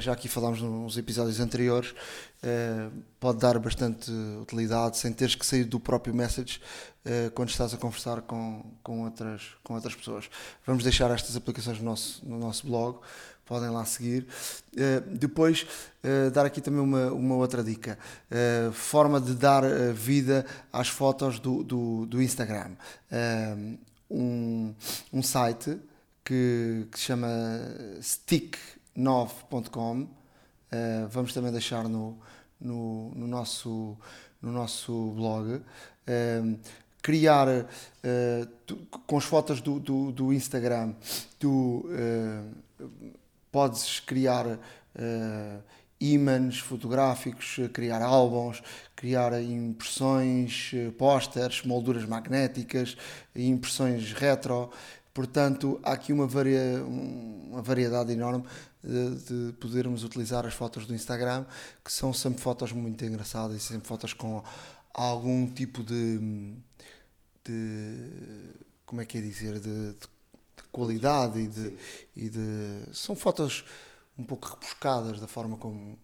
já 0.00 0.12
aqui 0.12 0.26
falámos 0.26 0.60
nos 0.62 0.96
episódios 0.96 1.38
anteriores. 1.40 1.94
Pode 3.18 3.38
dar 3.38 3.58
bastante 3.58 4.10
utilidade 4.40 4.98
sem 4.98 5.12
teres 5.12 5.34
que 5.34 5.44
sair 5.44 5.64
do 5.64 5.80
próprio 5.80 6.14
Message 6.14 6.60
quando 7.34 7.50
estás 7.50 7.74
a 7.74 7.76
conversar 7.76 8.22
com, 8.22 8.64
com, 8.82 9.04
outras, 9.04 9.42
com 9.62 9.74
outras 9.74 9.94
pessoas. 9.94 10.30
Vamos 10.66 10.82
deixar 10.82 11.10
estas 11.10 11.36
aplicações 11.36 11.78
no 11.78 11.84
nosso, 11.84 12.26
no 12.26 12.38
nosso 12.38 12.66
blog 12.66 12.98
podem 13.44 13.68
lá 13.68 13.84
seguir. 13.84 14.26
Uh, 14.72 15.16
depois, 15.16 15.66
dar 16.32 16.46
aqui 16.46 16.60
também 16.60 16.80
uma, 16.80 17.12
uma 17.12 17.36
outra 17.36 17.62
dica: 17.62 17.96
forma 18.72 19.20
de 19.20 19.34
dar 19.34 19.62
vida 19.92 20.44
às 20.72 20.88
fotos 20.88 21.38
do, 21.38 21.62
do, 21.62 22.06
do 22.06 22.20
Instagram. 22.22 22.70
Um, 24.10 24.74
um 25.12 25.22
site 25.22 25.78
que, 26.24 26.88
que 26.90 26.98
se 26.98 27.04
chama 27.04 27.28
stick9.com. 28.00 30.08
vamos 31.10 31.32
também 31.32 31.52
deixar 31.52 31.88
no, 31.88 32.18
no, 32.60 33.10
no, 33.14 33.26
nosso, 33.26 33.96
no 34.40 34.52
nosso 34.52 35.12
blog. 35.12 35.60
criar 37.02 37.48
tu, 38.66 38.76
com 39.06 39.18
as 39.18 39.24
fotos 39.24 39.60
do, 39.60 39.78
do, 39.78 40.12
do 40.12 40.32
Instagram, 40.32 40.94
do 41.38 41.84
podes 43.54 44.00
criar 44.00 44.46
uh, 44.48 45.62
ímãs 46.00 46.58
fotográficos, 46.58 47.60
criar 47.72 48.02
álbuns, 48.02 48.60
criar 48.96 49.40
impressões, 49.40 50.72
uh, 50.72 50.90
pósteres, 50.90 51.62
molduras 51.62 52.04
magnéticas, 52.04 52.96
impressões 53.32 54.12
retro. 54.12 54.72
Portanto, 55.14 55.80
há 55.84 55.92
aqui 55.92 56.12
uma, 56.12 56.26
varia, 56.26 56.84
uma 56.84 57.62
variedade 57.62 58.12
enorme 58.12 58.44
de, 58.82 59.50
de, 59.50 59.52
podermos 59.54 60.02
utilizar 60.02 60.44
as 60.44 60.52
fotos 60.52 60.86
do 60.86 60.94
Instagram, 60.94 61.46
que 61.84 61.92
são 61.92 62.12
sempre 62.12 62.40
fotos 62.40 62.72
muito 62.72 63.04
engraçadas 63.04 63.56
e 63.56 63.60
sempre 63.60 63.86
fotos 63.86 64.12
com 64.12 64.42
algum 64.92 65.46
tipo 65.46 65.84
de, 65.84 66.18
de 67.44 68.10
como 68.84 69.00
é 69.02 69.04
que 69.04 69.18
é 69.18 69.20
dizer, 69.20 69.60
de, 69.60 69.92
de 69.92 70.62
qualidade 70.72 71.38
e 71.38 71.46
de, 71.46 71.78
e 72.16 72.28
de. 72.28 72.92
São 72.92 73.14
fotos 73.14 73.64
um 74.18 74.24
pouco 74.24 74.48
rebuscadas 74.48 75.20
da 75.20 75.28
forma 75.28 75.56
como. 75.56 75.96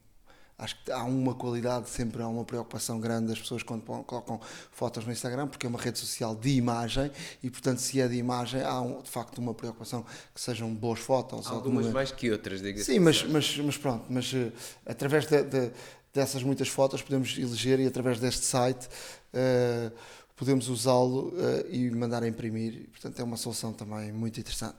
Acho 0.61 0.77
que 0.85 0.93
há 0.93 1.03
uma 1.05 1.35
qualidade, 1.35 1.89
sempre 1.89 2.23
há 2.23 2.29
uma 2.29 2.45
preocupação 2.45 3.01
grande 3.01 3.29
das 3.29 3.39
pessoas 3.39 3.63
quando 3.63 3.83
colocam 3.83 4.39
fotos 4.71 5.07
no 5.07 5.11
Instagram, 5.11 5.49
porque 5.49 5.65
é 5.65 5.69
uma 5.69 5.79
rede 5.81 5.99
social 5.99 6.37
de 6.37 6.51
imagem 6.51 7.11
e, 7.43 7.49
portanto, 7.49 7.79
se 7.79 7.99
é 7.99 8.07
de 8.07 8.17
imagem, 8.17 8.63
há 8.63 8.79
um, 8.81 9.01
de 9.01 9.09
facto 9.09 9.39
uma 9.39 9.55
preocupação 9.55 10.05
que 10.35 10.41
sejam 10.41 10.73
boas 10.75 11.01
fotos. 11.01 11.47
Algumas 11.47 11.87
alguma... 11.87 11.91
mais 11.91 12.13
que 12.13 12.31
outras, 12.31 12.61
diga 12.61 12.83
Sim, 12.85 12.99
mas, 12.99 13.25
mas, 13.25 13.57
mas 13.57 13.77
pronto, 13.79 14.05
mas 14.11 14.31
uh, 14.35 14.53
através 14.85 15.27
de, 15.27 15.43
de, 15.45 15.71
dessas 16.13 16.43
muitas 16.43 16.69
fotos 16.69 17.01
podemos 17.01 17.39
eleger 17.39 17.81
e 17.81 17.87
através 17.87 18.21
deste 18.21 18.45
site. 18.45 18.87
Uh, 19.33 19.91
podemos 20.37 20.71
usá-lo 20.71 21.29
uh, 21.29 21.67
e 21.71 21.91
mandar 21.91 22.23
a 22.23 22.29
imprimir. 22.29 22.89
Portanto, 22.91 23.21
é 23.21 23.23
uma 23.23 23.37
solução 23.37 23.75
também 23.75 24.11
muito 24.11 24.41
interessante. 24.41 24.75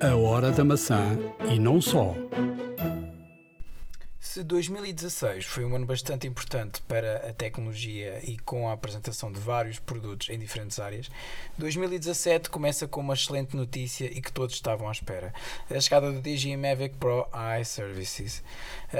A 0.00 0.16
hora 0.16 0.52
da 0.52 0.62
maçã 0.62 1.18
e 1.50 1.58
não 1.58 1.80
só. 1.80 2.14
Se 4.32 4.42
2016 4.42 5.44
foi 5.44 5.62
um 5.62 5.76
ano 5.76 5.84
bastante 5.84 6.26
importante 6.26 6.80
para 6.88 7.28
a 7.28 7.34
tecnologia 7.34 8.18
e 8.24 8.38
com 8.38 8.66
a 8.66 8.72
apresentação 8.72 9.30
de 9.30 9.38
vários 9.38 9.78
produtos 9.78 10.30
em 10.30 10.38
diferentes 10.38 10.78
áreas, 10.78 11.10
2017 11.58 12.48
começa 12.48 12.88
com 12.88 13.02
uma 13.02 13.12
excelente 13.12 13.54
notícia 13.54 14.06
e 14.06 14.22
que 14.22 14.32
todos 14.32 14.54
estavam 14.54 14.88
à 14.88 14.92
espera: 14.92 15.34
a 15.70 15.78
chegada 15.78 16.10
do 16.10 16.22
DJI 16.22 16.56
Mavic 16.56 16.96
Pro 16.96 17.28
iServices. 17.60 18.42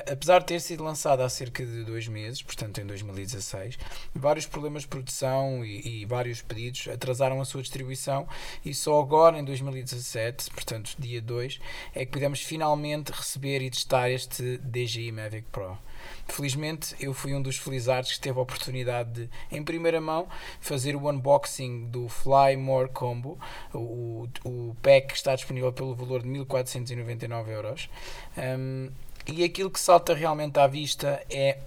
Apesar 0.06 0.40
de 0.40 0.48
ter 0.48 0.60
sido 0.60 0.84
lançado 0.84 1.22
há 1.22 1.28
cerca 1.30 1.64
de 1.64 1.82
dois 1.82 2.06
meses, 2.08 2.42
portanto 2.42 2.82
em 2.82 2.86
2016, 2.86 3.78
vários 4.14 4.44
problemas 4.44 4.82
de 4.82 4.88
produção 4.88 5.64
e, 5.64 6.02
e 6.02 6.04
vários 6.04 6.42
pedidos 6.42 6.88
atrasaram 6.88 7.40
a 7.40 7.46
sua 7.46 7.62
distribuição 7.62 8.28
e 8.62 8.74
só 8.74 9.00
agora 9.00 9.38
em 9.38 9.44
2017, 9.46 10.50
portanto 10.50 10.94
dia 10.98 11.22
2, 11.22 11.58
é 11.94 12.04
que 12.04 12.12
pudemos 12.12 12.42
finalmente 12.42 13.12
receber 13.12 13.62
e 13.62 13.70
testar 13.70 14.10
este 14.10 14.58
DJI 14.58 15.10
Mavic 15.10 15.21
Mavic 15.22 15.46
Pro. 15.50 15.78
Felizmente, 16.26 16.94
eu 16.98 17.14
fui 17.14 17.34
um 17.34 17.42
dos 17.42 17.56
felizardos 17.56 18.12
que 18.12 18.20
teve 18.20 18.38
a 18.38 18.42
oportunidade 18.42 19.12
de, 19.12 19.30
em 19.50 19.62
primeira 19.62 20.00
mão, 20.00 20.28
fazer 20.60 20.96
o 20.96 21.08
unboxing 21.08 21.86
do 21.86 22.08
Fly 22.08 22.56
More 22.56 22.88
Combo, 22.88 23.38
o, 23.72 24.28
o 24.44 24.76
pack 24.82 25.08
que 25.08 25.14
está 25.14 25.34
disponível 25.34 25.72
pelo 25.72 25.94
valor 25.94 26.22
de 26.22 26.28
1499 26.28 27.52
euros. 27.52 27.88
Um, 28.36 28.90
e 29.26 29.44
aquilo 29.44 29.70
que 29.70 29.78
salta 29.78 30.14
realmente 30.14 30.58
à 30.58 30.66
vista 30.66 31.24
é 31.30 31.58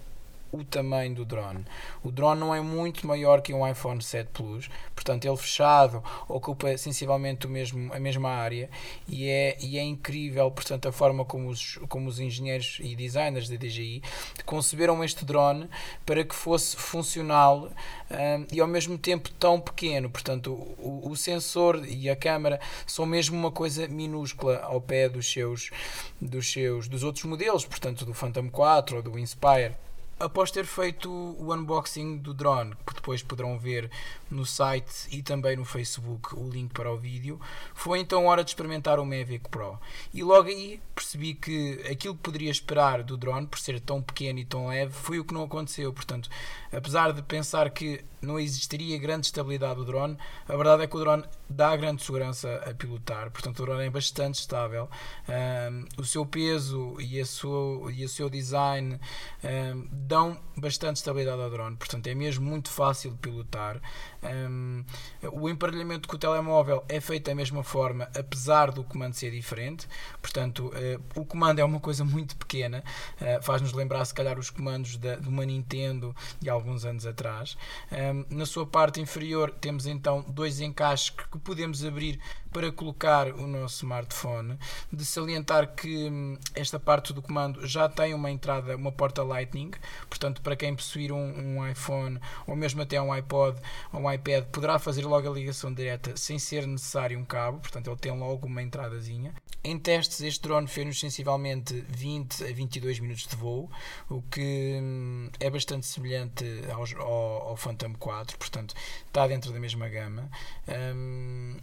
o 0.55 0.63
tamanho 0.63 1.15
do 1.15 1.25
drone. 1.25 1.65
O 2.03 2.11
drone 2.11 2.39
não 2.39 2.53
é 2.53 2.61
muito 2.61 3.05
maior 3.05 3.41
que 3.41 3.53
um 3.53 3.67
iPhone 3.67 4.01
7 4.01 4.29
Plus, 4.31 4.69
portanto, 4.95 5.25
ele 5.25 5.37
fechado 5.37 6.03
ocupa 6.27 6.77
sensivelmente 6.77 7.45
o 7.45 7.49
mesmo, 7.49 7.93
a 7.93 7.99
mesma 7.99 8.29
área 8.29 8.69
e 9.07 9.27
é, 9.27 9.57
e 9.59 9.77
é 9.77 9.83
incrível, 9.83 10.49
portanto, 10.51 10.87
a 10.87 10.91
forma 10.91 11.25
como 11.25 11.49
os, 11.49 11.77
como 11.89 12.07
os 12.07 12.19
engenheiros 12.19 12.79
e 12.81 12.95
designers 12.95 13.49
da 13.49 13.55
DJI 13.55 14.01
conceberam 14.45 15.03
este 15.03 15.25
drone 15.25 15.69
para 16.05 16.23
que 16.23 16.35
fosse 16.35 16.75
funcional 16.75 17.69
um, 18.09 18.45
e 18.51 18.59
ao 18.59 18.67
mesmo 18.67 18.97
tempo 18.97 19.29
tão 19.31 19.59
pequeno. 19.59 20.09
Portanto, 20.09 20.51
o, 20.77 21.09
o 21.09 21.15
sensor 21.15 21.85
e 21.87 22.09
a 22.09 22.15
câmera 22.15 22.59
são 22.85 23.05
mesmo 23.05 23.37
uma 23.37 23.51
coisa 23.51 23.87
minúscula 23.87 24.59
ao 24.63 24.79
pé 24.81 25.09
dos 25.09 25.31
seus, 25.31 25.71
dos 26.19 26.51
seus 26.51 26.87
dos 26.87 27.03
outros 27.03 27.25
modelos, 27.25 27.65
portanto, 27.65 28.05
do 28.05 28.13
Phantom 28.13 28.49
4 28.49 28.97
ou 28.97 29.03
do 29.03 29.19
Inspire. 29.19 29.75
Após 30.17 30.49
ter 30.49 30.65
feito 30.65 31.11
o 31.11 31.53
unboxing 31.53 32.17
do 32.19 32.33
drone, 32.33 32.73
que 32.87 32.93
depois 32.93 33.21
poderão 33.21 33.59
ver 33.59 33.91
no 34.31 34.45
site 34.45 35.07
e 35.11 35.21
também 35.21 35.57
no 35.57 35.65
Facebook 35.65 36.33
o 36.35 36.49
link 36.49 36.71
para 36.71 36.89
o 36.89 36.97
vídeo, 36.97 37.39
foi 37.73 37.99
então 37.99 38.25
hora 38.25 38.41
de 38.41 38.49
experimentar 38.49 38.97
o 38.97 39.05
Mavic 39.05 39.49
Pro. 39.49 39.77
E 40.13 40.23
logo 40.23 40.47
aí 40.47 40.81
percebi 40.95 41.33
que 41.33 41.83
aquilo 41.91 42.15
que 42.15 42.21
poderia 42.21 42.49
esperar 42.49 43.03
do 43.03 43.17
drone, 43.17 43.45
por 43.45 43.59
ser 43.59 43.77
tão 43.81 44.01
pequeno 44.01 44.39
e 44.39 44.45
tão 44.45 44.67
leve, 44.67 44.93
foi 44.93 45.19
o 45.19 45.25
que 45.25 45.33
não 45.33 45.43
aconteceu. 45.43 45.91
Portanto, 45.91 46.29
apesar 46.75 47.13
de 47.13 47.21
pensar 47.21 47.69
que 47.69 48.03
não 48.21 48.39
existiria 48.39 48.97
grande 48.97 49.27
estabilidade 49.27 49.75
do 49.75 49.85
drone, 49.85 50.17
a 50.47 50.55
verdade 50.55 50.83
é 50.83 50.87
que 50.87 50.95
o 50.95 50.99
drone 50.99 51.23
dá 51.49 51.75
grande 51.75 52.03
segurança 52.03 52.55
a 52.65 52.73
pilotar, 52.73 53.29
portanto 53.31 53.59
o 53.59 53.65
drone 53.65 53.85
é 53.85 53.89
bastante 53.89 54.35
estável. 54.35 54.89
Um, 55.29 55.85
o 56.01 56.03
seu 56.03 56.25
peso 56.25 56.97
e, 56.99 57.19
a 57.19 57.25
sua, 57.25 57.91
e 57.91 58.03
o 58.03 58.09
seu 58.09 58.29
design 58.29 58.99
um, 59.43 59.87
dão 59.91 60.37
bastante 60.57 60.97
estabilidade 60.97 61.41
ao 61.41 61.49
drone, 61.49 61.75
portanto 61.75 62.07
é 62.07 62.15
mesmo 62.15 62.45
muito 62.45 62.69
fácil 62.69 63.11
de 63.11 63.17
pilotar. 63.17 63.79
Um, 64.25 64.83
o 65.31 65.49
emparelhamento 65.49 66.07
com 66.07 66.15
o 66.15 66.19
telemóvel 66.19 66.83
é 66.89 66.99
feito 66.99 67.25
da 67.25 67.35
mesma 67.35 67.63
forma, 67.63 68.09
apesar 68.17 68.71
do 68.71 68.83
comando 68.83 69.13
ser 69.13 69.31
diferente, 69.31 69.87
portanto 70.21 70.67
uh, 70.67 71.19
o 71.19 71.25
comando 71.25 71.59
é 71.59 71.63
uma 71.63 71.79
coisa 71.79 72.03
muito 72.03 72.35
pequena, 72.35 72.83
uh, 73.21 73.43
faz-nos 73.43 73.73
lembrar 73.73 74.03
se 74.05 74.13
calhar 74.13 74.37
os 74.39 74.49
comandos 74.49 74.97
da, 74.97 75.15
de 75.15 75.27
uma 75.27 75.45
Nintendo 75.45 76.15
de 76.39 76.49
alguns 76.49 76.85
anos 76.85 77.05
atrás. 77.05 77.57
Um, 77.91 78.35
na 78.35 78.45
sua 78.45 78.65
parte 78.65 78.99
inferior 78.99 79.51
temos 79.51 79.85
então 79.85 80.25
dois 80.27 80.59
encaixes 80.59 81.09
que 81.09 81.37
podemos 81.39 81.83
abrir 81.83 82.19
para 82.55 82.71
colocar 82.71 83.27
o 83.33 83.45
nosso 83.47 83.83
smartphone. 83.83 84.57
De 84.89 85.03
salientar 85.03 85.75
que 85.75 86.09
hum, 86.09 86.37
esta 86.53 86.79
parte 86.79 87.11
do 87.11 87.21
comando 87.21 87.67
já 87.67 87.89
tem 87.89 88.13
uma 88.13 88.31
entrada, 88.31 88.77
uma 88.77 88.93
porta 88.93 89.21
Lightning, 89.23 89.71
portanto, 90.09 90.41
para 90.41 90.55
quem 90.55 90.73
possuir 90.73 91.11
um, 91.11 91.17
um 91.57 91.69
iPhone 91.69 92.17
ou 92.47 92.55
mesmo 92.55 92.81
até 92.81 93.01
um 93.01 93.11
iPod 93.11 93.59
ou 93.91 93.99
um 93.99 94.09
iPad, 94.09 94.45
poderá 94.45 94.79
fazer 94.79 95.03
logo 95.03 95.29
a 95.29 95.33
ligação 95.33 95.73
direta 95.73 96.15
sem 96.15 96.39
ser 96.39 96.65
necessário 96.65 97.19
um 97.19 97.25
cabo, 97.25 97.59
portanto, 97.59 97.89
ele 97.89 97.97
tem 97.97 98.17
logo 98.17 98.47
uma 98.47 98.63
entradazinha. 98.63 99.33
Em 99.61 99.77
testes, 99.77 100.21
este 100.21 100.41
drone 100.43 100.67
fez-nos 100.67 100.97
sensivelmente 100.97 101.73
20 101.89 102.41
a 102.41 102.53
22 102.53 102.99
minutos 103.01 103.27
de 103.27 103.35
voo, 103.35 103.69
o 104.09 104.21
que 104.21 104.79
hum, 104.81 105.29
é 105.41 105.49
bastante 105.49 105.85
semelhante 105.85 106.45
ao, 106.71 107.05
ao, 107.05 107.49
ao 107.49 107.57
Phantom 107.57 107.95
4, 107.95 108.37
portanto, 108.37 108.73
está 109.07 109.27
dentro 109.27 109.51
da 109.51 109.59
mesma 109.59 109.89
gama. 109.89 110.29
Um, 110.69 111.57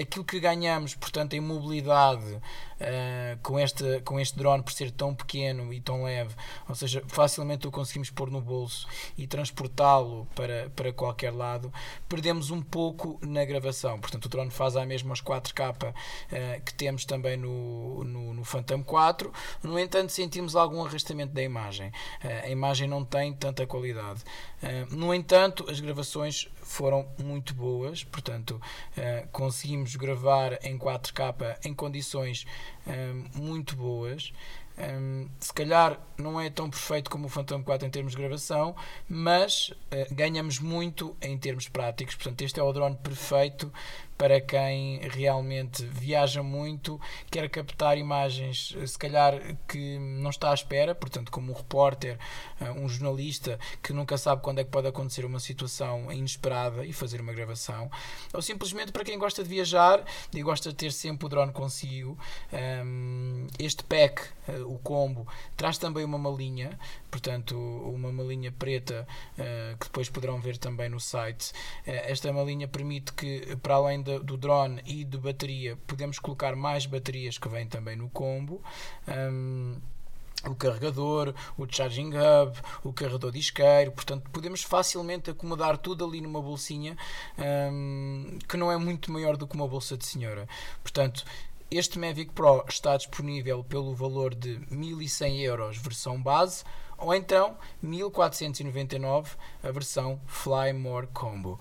aquilo 0.00 0.24
que 0.24 0.40
ganhamos, 0.40 0.94
portanto, 0.94 1.34
em 1.34 1.40
mobilidade 1.40 2.40
uh, 2.82 3.38
com, 3.42 3.58
este, 3.58 4.00
com 4.00 4.18
este 4.18 4.36
drone 4.36 4.62
por 4.62 4.72
ser 4.72 4.90
tão 4.90 5.14
pequeno 5.14 5.72
e 5.72 5.80
tão 5.80 6.04
leve, 6.04 6.34
ou 6.68 6.74
seja, 6.74 7.02
facilmente 7.06 7.66
o 7.66 7.70
conseguimos 7.70 8.10
pôr 8.10 8.30
no 8.30 8.40
bolso 8.40 8.86
e 9.16 9.26
transportá-lo 9.26 10.26
para, 10.34 10.70
para 10.74 10.92
qualquer 10.92 11.32
lado, 11.32 11.72
perdemos 12.08 12.50
um 12.50 12.62
pouco 12.62 13.18
na 13.22 13.44
gravação. 13.44 14.00
Portanto, 14.00 14.26
o 14.26 14.28
drone 14.28 14.50
faz 14.50 14.76
a 14.76 14.84
mesma 14.84 15.10
aos 15.10 15.22
4K 15.22 15.90
uh, 15.90 15.94
que 16.64 16.74
temos 16.74 17.04
também 17.04 17.36
no, 17.36 18.04
no, 18.04 18.34
no, 18.34 18.44
Phantom 18.44 18.82
4. 18.82 19.32
No 19.62 19.78
entanto, 19.78 20.10
sentimos 20.10 20.56
algum 20.56 20.84
arrastamento 20.84 21.32
da 21.32 21.42
imagem. 21.42 21.88
Uh, 22.24 22.46
a 22.46 22.48
imagem 22.48 22.88
não 22.88 23.04
tem 23.04 23.32
tanta 23.32 23.66
qualidade. 23.66 24.22
no 24.90 25.14
entanto, 25.14 25.66
as 25.68 25.80
gravações 25.80 26.48
foram 26.72 27.06
muito 27.22 27.54
boas, 27.54 28.02
portanto, 28.04 28.60
conseguimos 29.30 29.94
gravar 29.96 30.58
em 30.64 30.78
4K 30.78 31.58
em 31.64 31.74
condições 31.74 32.46
muito 33.34 33.76
boas. 33.76 34.32
Um, 34.78 35.28
se 35.38 35.52
calhar 35.52 36.00
não 36.22 36.40
é 36.40 36.48
tão 36.48 36.70
perfeito 36.70 37.10
como 37.10 37.26
o 37.26 37.28
Phantom 37.28 37.62
4 37.62 37.86
em 37.86 37.90
termos 37.90 38.12
de 38.12 38.18
gravação, 38.18 38.74
mas 39.08 39.68
uh, 39.70 40.14
ganhamos 40.14 40.58
muito 40.58 41.16
em 41.20 41.36
termos 41.36 41.68
práticos. 41.68 42.14
Portanto, 42.14 42.42
este 42.42 42.60
é 42.60 42.62
o 42.62 42.72
drone 42.72 42.96
perfeito 42.96 43.72
para 44.22 44.40
quem 44.40 45.00
realmente 45.08 45.84
viaja 45.84 46.44
muito, 46.44 47.00
quer 47.28 47.50
captar 47.50 47.98
imagens, 47.98 48.72
se 48.86 48.96
calhar 48.96 49.34
que 49.66 49.98
não 49.98 50.30
está 50.30 50.52
à 50.52 50.54
espera, 50.54 50.94
portanto, 50.94 51.32
como 51.32 51.50
um 51.50 51.56
repórter, 51.56 52.16
eh, 52.60 52.70
um 52.70 52.88
jornalista 52.88 53.58
que 53.82 53.92
nunca 53.92 54.16
sabe 54.16 54.40
quando 54.40 54.60
é 54.60 54.64
que 54.64 54.70
pode 54.70 54.86
acontecer 54.86 55.24
uma 55.24 55.40
situação 55.40 56.12
inesperada 56.12 56.86
e 56.86 56.92
fazer 56.92 57.20
uma 57.20 57.32
gravação, 57.32 57.90
ou 58.32 58.40
simplesmente 58.40 58.92
para 58.92 59.02
quem 59.02 59.18
gosta 59.18 59.42
de 59.42 59.48
viajar 59.48 60.04
e 60.32 60.40
gosta 60.40 60.70
de 60.70 60.76
ter 60.76 60.92
sempre 60.92 61.26
o 61.26 61.28
drone 61.28 61.50
consigo. 61.50 62.16
Ehm, 62.52 63.48
este 63.58 63.82
pack, 63.82 64.22
eh, 64.46 64.60
o 64.60 64.78
combo, 64.78 65.26
traz 65.56 65.78
também 65.78 66.04
uma 66.04 66.11
malinha, 66.18 66.78
portanto, 67.10 67.56
uma 67.56 68.12
malinha 68.12 68.52
preta 68.52 69.06
eh, 69.38 69.76
que 69.78 69.86
depois 69.86 70.08
poderão 70.08 70.40
ver 70.40 70.56
também 70.56 70.88
no 70.88 71.00
site. 71.00 71.52
Esta 71.84 72.32
malinha 72.32 72.68
permite 72.68 73.12
que, 73.12 73.56
para 73.62 73.74
além 73.74 74.02
de 74.02 74.18
do 74.20 74.36
drone 74.36 74.80
e 74.86 75.04
de 75.04 75.18
bateria, 75.18 75.76
podemos 75.86 76.18
colocar 76.18 76.54
mais 76.56 76.86
baterias 76.86 77.38
que 77.38 77.48
vêm 77.48 77.66
também 77.66 77.96
no 77.96 78.08
combo. 78.08 78.62
Um, 79.08 79.76
o 80.44 80.54
carregador, 80.56 81.34
o 81.56 81.66
charging 81.68 82.10
hub, 82.14 82.58
o 82.82 82.92
carregador 82.92 83.30
de 83.30 83.38
isqueiro, 83.38 83.92
portanto 83.92 84.28
podemos 84.30 84.62
facilmente 84.62 85.30
acomodar 85.30 85.78
tudo 85.78 86.04
ali 86.04 86.20
numa 86.20 86.42
bolsinha 86.42 86.96
que 88.48 88.56
não 88.56 88.70
é 88.70 88.76
muito 88.76 89.12
maior 89.12 89.36
do 89.36 89.46
que 89.46 89.54
uma 89.54 89.68
bolsa 89.68 89.96
de 89.96 90.04
senhora. 90.04 90.48
Portanto, 90.82 91.24
este 91.76 91.98
Mavic 91.98 92.32
Pro 92.32 92.64
está 92.68 92.96
disponível 92.96 93.64
pelo 93.64 93.94
valor 93.94 94.34
de 94.34 94.60
1100 94.70 95.40
euros 95.40 95.78
versão 95.78 96.22
base 96.22 96.64
ou 96.98 97.14
então 97.14 97.56
1499 97.82 99.36
a 99.62 99.70
versão 99.70 100.20
Fly 100.26 100.72
More 100.72 101.06
Combo 101.08 101.58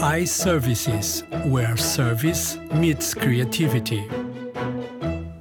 iServices, 0.00 1.22
where 1.46 1.76
service 1.76 2.58
meets 2.74 3.12
creativity. 3.12 4.02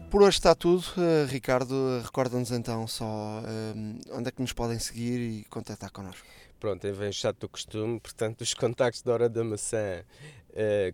Por 0.09 0.21
hoje 0.23 0.37
está 0.37 0.53
tudo. 0.55 0.83
Uh, 0.97 1.25
Ricardo, 1.27 2.01
recorda-nos 2.03 2.51
então 2.51 2.85
só 2.87 3.05
uh, 3.05 4.17
onde 4.17 4.27
é 4.29 4.31
que 4.31 4.41
nos 4.41 4.51
podem 4.51 4.79
seguir 4.79 5.19
e 5.19 5.43
contactar 5.45 5.91
connosco. 5.91 6.25
Pronto, 6.59 6.85
em 6.85 6.91
vez 6.91 7.15
chato 7.15 7.39
do 7.39 7.49
costume, 7.49 7.99
portanto, 8.01 8.41
os 8.41 8.53
contactos 8.53 9.01
da 9.01 9.13
Hora 9.13 9.29
da 9.29 9.43
Maçã, 9.45 10.03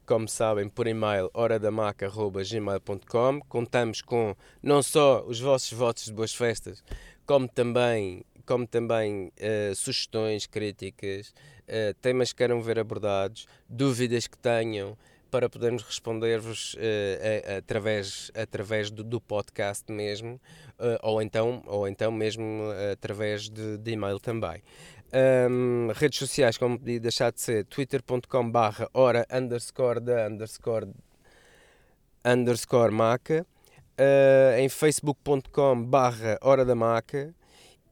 como 0.06 0.28
sabem, 0.28 0.70
por 0.70 0.88
e-mail 0.88 1.30
horadamaca.gmail.com. 1.34 3.40
Contamos 3.48 4.02
com 4.02 4.36
não 4.62 4.84
só 4.84 5.24
os 5.26 5.40
vossos 5.40 5.72
votos 5.72 6.06
de 6.06 6.14
boas 6.14 6.34
festas, 6.34 6.84
como 7.26 7.48
também, 7.48 8.26
como 8.46 8.68
também 8.68 9.32
sugestões, 9.76 10.46
críticas, 10.46 11.34
uh, 11.66 11.94
temas 12.02 12.32
que 12.32 12.38
queiram 12.38 12.62
ver 12.62 12.80
abordados, 12.80 13.48
dúvidas 13.68 14.28
que 14.28 14.38
tenham, 14.38 14.98
para 15.32 15.50
podermos 15.50 15.84
responder-vos 15.84 16.76
uh, 16.76 17.58
através, 17.58 18.32
através 18.34 18.90
do, 18.90 19.04
do 19.04 19.20
podcast 19.20 19.92
mesmo, 19.92 20.40
uh, 20.80 20.98
ou, 21.02 21.22
então, 21.22 21.62
ou 21.66 21.88
então 21.88 22.12
mesmo 22.12 22.64
através 22.92 23.50
de, 23.50 23.78
de 23.78 23.92
e-mail 23.92 24.20
também. 24.20 24.62
Um, 25.16 25.88
redes 25.96 26.20
sociais, 26.20 26.58
como 26.58 26.78
podia 26.78 27.00
deixar 27.00 27.32
de 27.32 27.40
ser, 27.40 27.64
twitter.com 27.66 28.52
barra 28.52 28.90
hora 28.94 29.26
underscore 29.32 30.02
da 30.02 30.28
underscore 30.28 30.90
underscore 32.26 32.92
maca, 32.92 33.48
uh, 33.98 34.60
em 34.60 34.68
facebook.com 34.68 35.86
barra 35.86 36.38
hora 36.42 36.66
da 36.66 36.76
maca, 36.76 37.34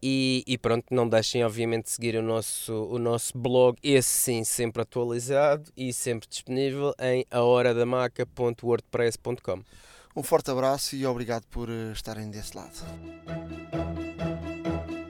e, 0.06 0.44
e, 0.46 0.58
pronto, 0.58 0.88
não 0.92 1.08
deixem 1.08 1.46
obviamente 1.46 1.90
seguir 1.90 2.18
o 2.18 2.22
nosso, 2.22 2.74
o 2.74 3.00
nosso 3.00 3.38
blog, 3.38 3.78
esse 3.82 4.10
sim 4.10 4.44
sempre 4.44 4.82
atualizado 4.82 5.72
e 5.78 5.94
sempre 5.94 6.28
disponível 6.28 6.94
em 7.00 7.26
ahoradamaca.wordpress.com. 7.32 9.64
Um 10.14 10.22
forte 10.22 10.52
abraço 10.52 10.98
e 10.98 11.06
obrigado 11.06 11.46
por 11.46 11.70
eh, 11.70 11.94
estarem 11.94 12.30
desse 12.30 12.58
lado. 12.58 12.74